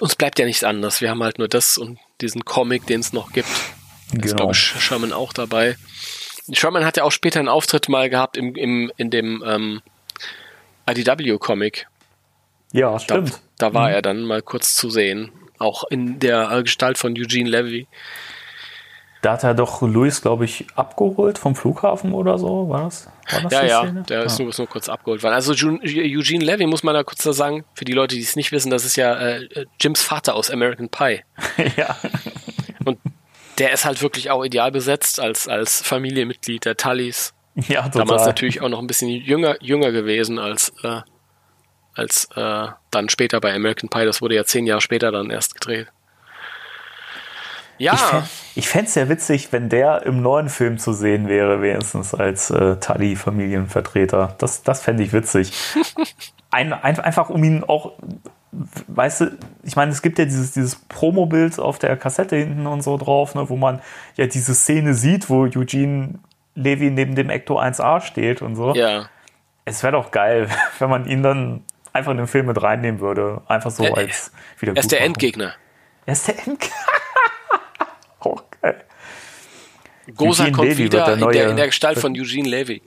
uns 0.00 0.14
bleibt 0.16 0.38
ja 0.38 0.44
nichts 0.46 0.62
anderes. 0.64 1.00
Wir 1.00 1.10
haben 1.10 1.22
halt 1.22 1.38
nur 1.38 1.48
das 1.48 1.78
und 1.78 1.98
diesen 2.20 2.44
Comic, 2.44 2.86
den 2.86 3.00
es 3.00 3.12
noch 3.12 3.32
gibt. 3.32 3.48
Ist, 3.48 4.20
Genau. 4.22 4.36
glaube 4.36 4.52
ich, 4.52 4.58
Sherman 4.58 5.12
auch 5.12 5.32
dabei. 5.32 5.76
Sherman 6.52 6.84
hat 6.84 6.96
ja 6.96 7.02
auch 7.04 7.10
später 7.10 7.40
einen 7.40 7.48
Auftritt 7.48 7.88
mal 7.88 8.08
gehabt 8.10 8.36
im, 8.36 8.54
im, 8.54 8.92
in 8.96 9.10
dem 9.10 9.42
ähm, 9.44 9.82
IDW-Comic. 10.88 11.86
Ja, 12.72 12.92
Da, 12.92 12.98
stimmt. 12.98 13.40
da 13.58 13.74
war 13.74 13.90
er 13.90 14.02
dann 14.02 14.22
mal 14.22 14.42
kurz 14.42 14.74
zu 14.74 14.90
sehen. 14.90 15.32
Auch 15.58 15.84
in 15.84 16.18
der 16.18 16.62
Gestalt 16.62 16.98
von 16.98 17.14
Eugene 17.16 17.48
Levy. 17.48 17.86
Da 19.24 19.32
hat 19.32 19.42
er 19.44 19.54
doch 19.54 19.80
Luis, 19.80 20.20
glaube 20.20 20.44
ich, 20.44 20.66
abgeholt 20.74 21.38
vom 21.38 21.54
Flughafen 21.56 22.12
oder 22.12 22.36
so, 22.38 22.68
war 22.68 22.84
das? 22.84 23.08
War 23.30 23.40
das 23.42 23.52
Ja, 23.52 23.64
ja, 23.64 23.80
Szene? 23.82 24.02
der 24.02 24.24
ist 24.24 24.38
Ah. 24.38 24.42
nur, 24.42 24.50
ist 24.50 24.58
nur 24.58 24.66
kurz 24.68 24.88
abgeholt 24.90 25.22
worden. 25.22 25.32
Also 25.32 25.52
Eugene 25.52 26.44
Levy, 26.44 26.66
muss 26.66 26.82
man 26.82 26.94
da 26.94 27.02
kurz 27.04 27.22
da 27.22 27.32
sagen, 27.32 27.64
für 27.74 27.86
die 27.86 27.92
Leute, 27.94 28.16
die 28.16 28.20
es 28.20 28.36
nicht 28.36 28.52
wissen, 28.52 28.68
das 28.70 28.84
ist 28.84 28.96
ja 28.96 29.14
äh, 29.16 29.64
Jims 29.80 30.02
Vater 30.02 30.34
aus 30.34 30.50
American 30.50 30.90
Pie. 30.90 31.20
ja. 31.76 31.96
Und 32.84 32.98
der 33.58 33.72
ist 33.72 33.86
halt 33.86 34.02
wirklich 34.02 34.30
auch 34.30 34.44
ideal 34.44 34.70
besetzt 34.70 35.18
als, 35.20 35.48
als 35.48 35.80
Familienmitglied 35.80 36.66
der 36.66 36.76
Tullys. 36.76 37.32
ja, 37.54 37.82
total. 37.88 38.00
Damals 38.06 38.26
natürlich 38.26 38.60
auch 38.60 38.68
noch 38.68 38.80
ein 38.80 38.86
bisschen 38.86 39.08
jünger, 39.08 39.56
jünger 39.62 39.90
gewesen 39.90 40.38
als, 40.38 40.70
äh, 40.82 41.00
als 41.94 42.28
äh, 42.36 42.66
dann 42.90 43.08
später 43.08 43.40
bei 43.40 43.54
American 43.54 43.88
Pie. 43.88 44.04
Das 44.04 44.20
wurde 44.20 44.34
ja 44.34 44.44
zehn 44.44 44.66
Jahre 44.66 44.82
später 44.82 45.10
dann 45.12 45.30
erst 45.30 45.54
gedreht. 45.54 45.86
Ja, 47.78 47.94
Ich 47.94 48.00
fänd- 48.00 48.28
Ich 48.56 48.68
fände 48.68 48.86
es 48.86 48.94
ja 48.94 49.08
witzig, 49.08 49.52
wenn 49.52 49.68
der 49.68 50.04
im 50.06 50.22
neuen 50.22 50.48
Film 50.48 50.78
zu 50.78 50.92
sehen 50.92 51.28
wäre, 51.28 51.60
wenigstens 51.62 52.14
als 52.14 52.50
äh, 52.50 52.76
Tully-Familienvertreter. 52.76 54.34
Das, 54.38 54.62
das 54.62 54.80
fände 54.82 55.02
ich 55.02 55.12
witzig. 55.12 55.52
Ein, 56.50 56.72
ein, 56.72 57.00
einfach 57.00 57.30
um 57.30 57.42
ihn 57.42 57.64
auch, 57.64 57.94
weißt 58.86 59.22
du, 59.22 59.38
ich 59.64 59.74
meine, 59.74 59.90
es 59.90 60.02
gibt 60.02 60.20
ja 60.20 60.24
dieses, 60.24 60.52
dieses 60.52 60.76
Promo-Bild 60.76 61.58
auf 61.58 61.80
der 61.80 61.96
Kassette 61.96 62.36
hinten 62.36 62.68
und 62.68 62.82
so 62.82 62.96
drauf, 62.96 63.34
ne, 63.34 63.48
wo 63.48 63.56
man 63.56 63.82
ja 64.16 64.28
diese 64.28 64.54
Szene 64.54 64.94
sieht, 64.94 65.28
wo 65.28 65.42
Eugene 65.46 66.20
Levy 66.54 66.92
neben 66.92 67.16
dem 67.16 67.28
Ecto 67.28 67.58
1A 67.58 68.00
steht 68.02 68.40
und 68.40 68.54
so. 68.54 68.72
ja. 68.74 69.06
Es 69.64 69.82
wäre 69.82 69.94
doch 69.94 70.12
geil, 70.12 70.46
wenn 70.78 70.90
man 70.90 71.06
ihn 71.08 71.24
dann 71.24 71.64
einfach 71.92 72.12
in 72.12 72.18
den 72.18 72.26
Film 72.28 72.46
mit 72.46 72.62
reinnehmen 72.62 73.00
würde. 73.00 73.40
Einfach 73.48 73.72
so 73.72 73.82
als 73.92 74.30
wieder 74.60 74.74
Er 74.74 74.78
ist 74.80 74.92
der 74.92 75.00
Endgegner. 75.00 75.54
Er 76.06 76.12
ist 76.12 76.28
der 76.28 76.38
Endgegner. 76.38 76.76
oh, 78.20 78.36
geil. 78.60 78.84
Gosa 80.16 80.44
Eugene 80.44 80.56
kommt 80.56 80.68
Levy 80.68 80.84
wieder 80.84 81.04
der 81.04 81.14
in, 81.14 81.20
der, 81.20 81.28
neue- 81.28 81.50
in 81.50 81.56
der 81.56 81.66
Gestalt 81.66 81.98
von 81.98 82.12
Eugene 82.18 82.48
Levy. 82.48 82.82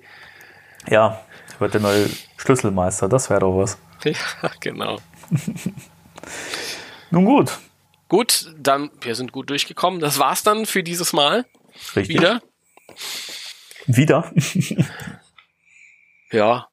Ja, 0.90 1.22
wird 1.60 1.74
der 1.74 1.82
neue 1.82 2.10
Schlüsselmeister, 2.38 3.10
das 3.10 3.30
wäre 3.30 3.40
doch 3.42 3.58
was. 3.58 3.78
Ja, 4.06 4.52
genau. 4.60 5.00
Nun 7.12 7.26
gut, 7.26 7.58
Gut, 8.10 8.54
dann, 8.58 8.90
wir 9.02 9.16
sind 9.16 9.34
gut 9.34 9.50
durchgekommen. 9.50 10.00
Das 10.00 10.18
war's 10.18 10.42
dann 10.42 10.66
für 10.66 10.82
dieses 10.82 11.12
Mal. 11.12 11.46
richtig. 11.96 12.16
Wieder. 12.16 12.42
Wieder? 13.86 14.32
Ja. 16.32 16.68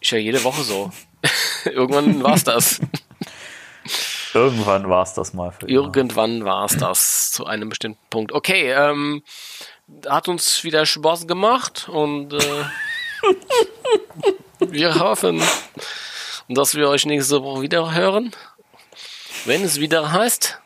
Ist 0.00 0.10
ja 0.12 0.16
jede 0.18 0.42
Woche 0.44 0.62
so. 0.62 0.90
Irgendwann 1.66 2.22
war's 2.22 2.44
das. 2.44 2.80
Irgendwann 4.36 4.88
war 4.90 5.02
es 5.02 5.14
das 5.14 5.32
mal 5.32 5.50
für. 5.50 5.66
Irgendwann 5.66 6.44
war's 6.44 6.76
das 6.76 7.32
zu 7.32 7.46
einem 7.46 7.70
bestimmten 7.70 8.04
Punkt. 8.10 8.32
Okay, 8.32 8.70
ähm, 8.70 9.22
hat 10.06 10.28
uns 10.28 10.62
wieder 10.62 10.84
Spaß 10.84 11.26
gemacht 11.26 11.88
und 11.88 12.34
äh, 12.34 12.64
wir 14.58 15.00
hoffen, 15.00 15.42
dass 16.50 16.74
wir 16.74 16.90
euch 16.90 17.06
nächste 17.06 17.42
Woche 17.42 17.62
wieder 17.62 17.94
hören. 17.94 18.32
Wenn 19.46 19.62
es 19.64 19.80
wieder 19.80 20.12
heißt, 20.12 20.60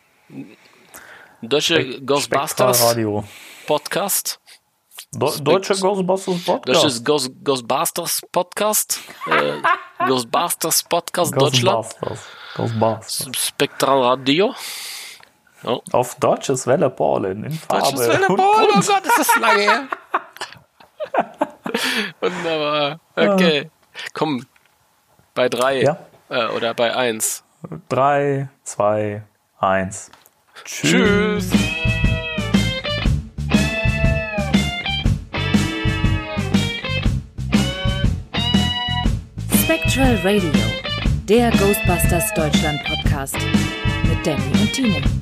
Deutsche 1.43 2.01
Ghostbusters 2.01 2.83
Radio. 2.83 3.23
Podcast. 3.67 4.41
Do 5.13 5.31
Deutsche 5.39 5.75
Ghostbusters 5.77 6.45
Podcast. 6.45 6.83
Deutsches 6.83 7.05
Ghost, 7.05 7.31
Ghostbusters 7.45 8.21
Podcast. 8.33 9.01
Äh, 9.27 9.63
Ghostbusters 10.09 10.83
Podcast 10.83 11.41
Deutschland. 11.41 11.87
Ghostbusters. 12.55 13.19
Ghostbusters. 13.27 13.47
Spektral 13.47 14.03
Radio. 14.03 14.55
Auf 15.93 16.15
deutsches 16.17 16.67
Welle 16.67 16.89
Paulen 16.91 17.45
in 17.45 17.53
Farbe. 17.53 17.83
Deutsches 17.85 18.09
Welle 18.09 18.29
und 18.29 18.37
Paul, 18.37 18.69
oh. 18.71 18.81
Gott, 18.81 19.05
ist 19.05 19.19
das 19.19 19.37
lange 19.37 19.61
her. 19.61 19.89
Wunderbar. 22.21 23.01
Okay. 23.15 23.71
Komm, 24.15 24.47
bei 25.35 25.49
drei 25.49 25.83
Ja. 25.83 25.99
äh, 26.31 26.47
oder 26.47 26.73
bei 26.75 26.95
eins. 26.97 27.45
Drei, 27.91 28.49
zwei, 28.65 29.23
eins. 29.59 30.11
Tschüss. 30.65 31.51
Spectral 39.53 40.17
Radio, 40.25 40.51
der 41.31 41.49
Ghostbusters 41.53 42.35
Deutschland 42.35 42.83
Podcast 42.83 43.37
mit 44.03 44.27
Danny 44.27 44.43
und 44.61 44.73
Timo. 44.73 45.20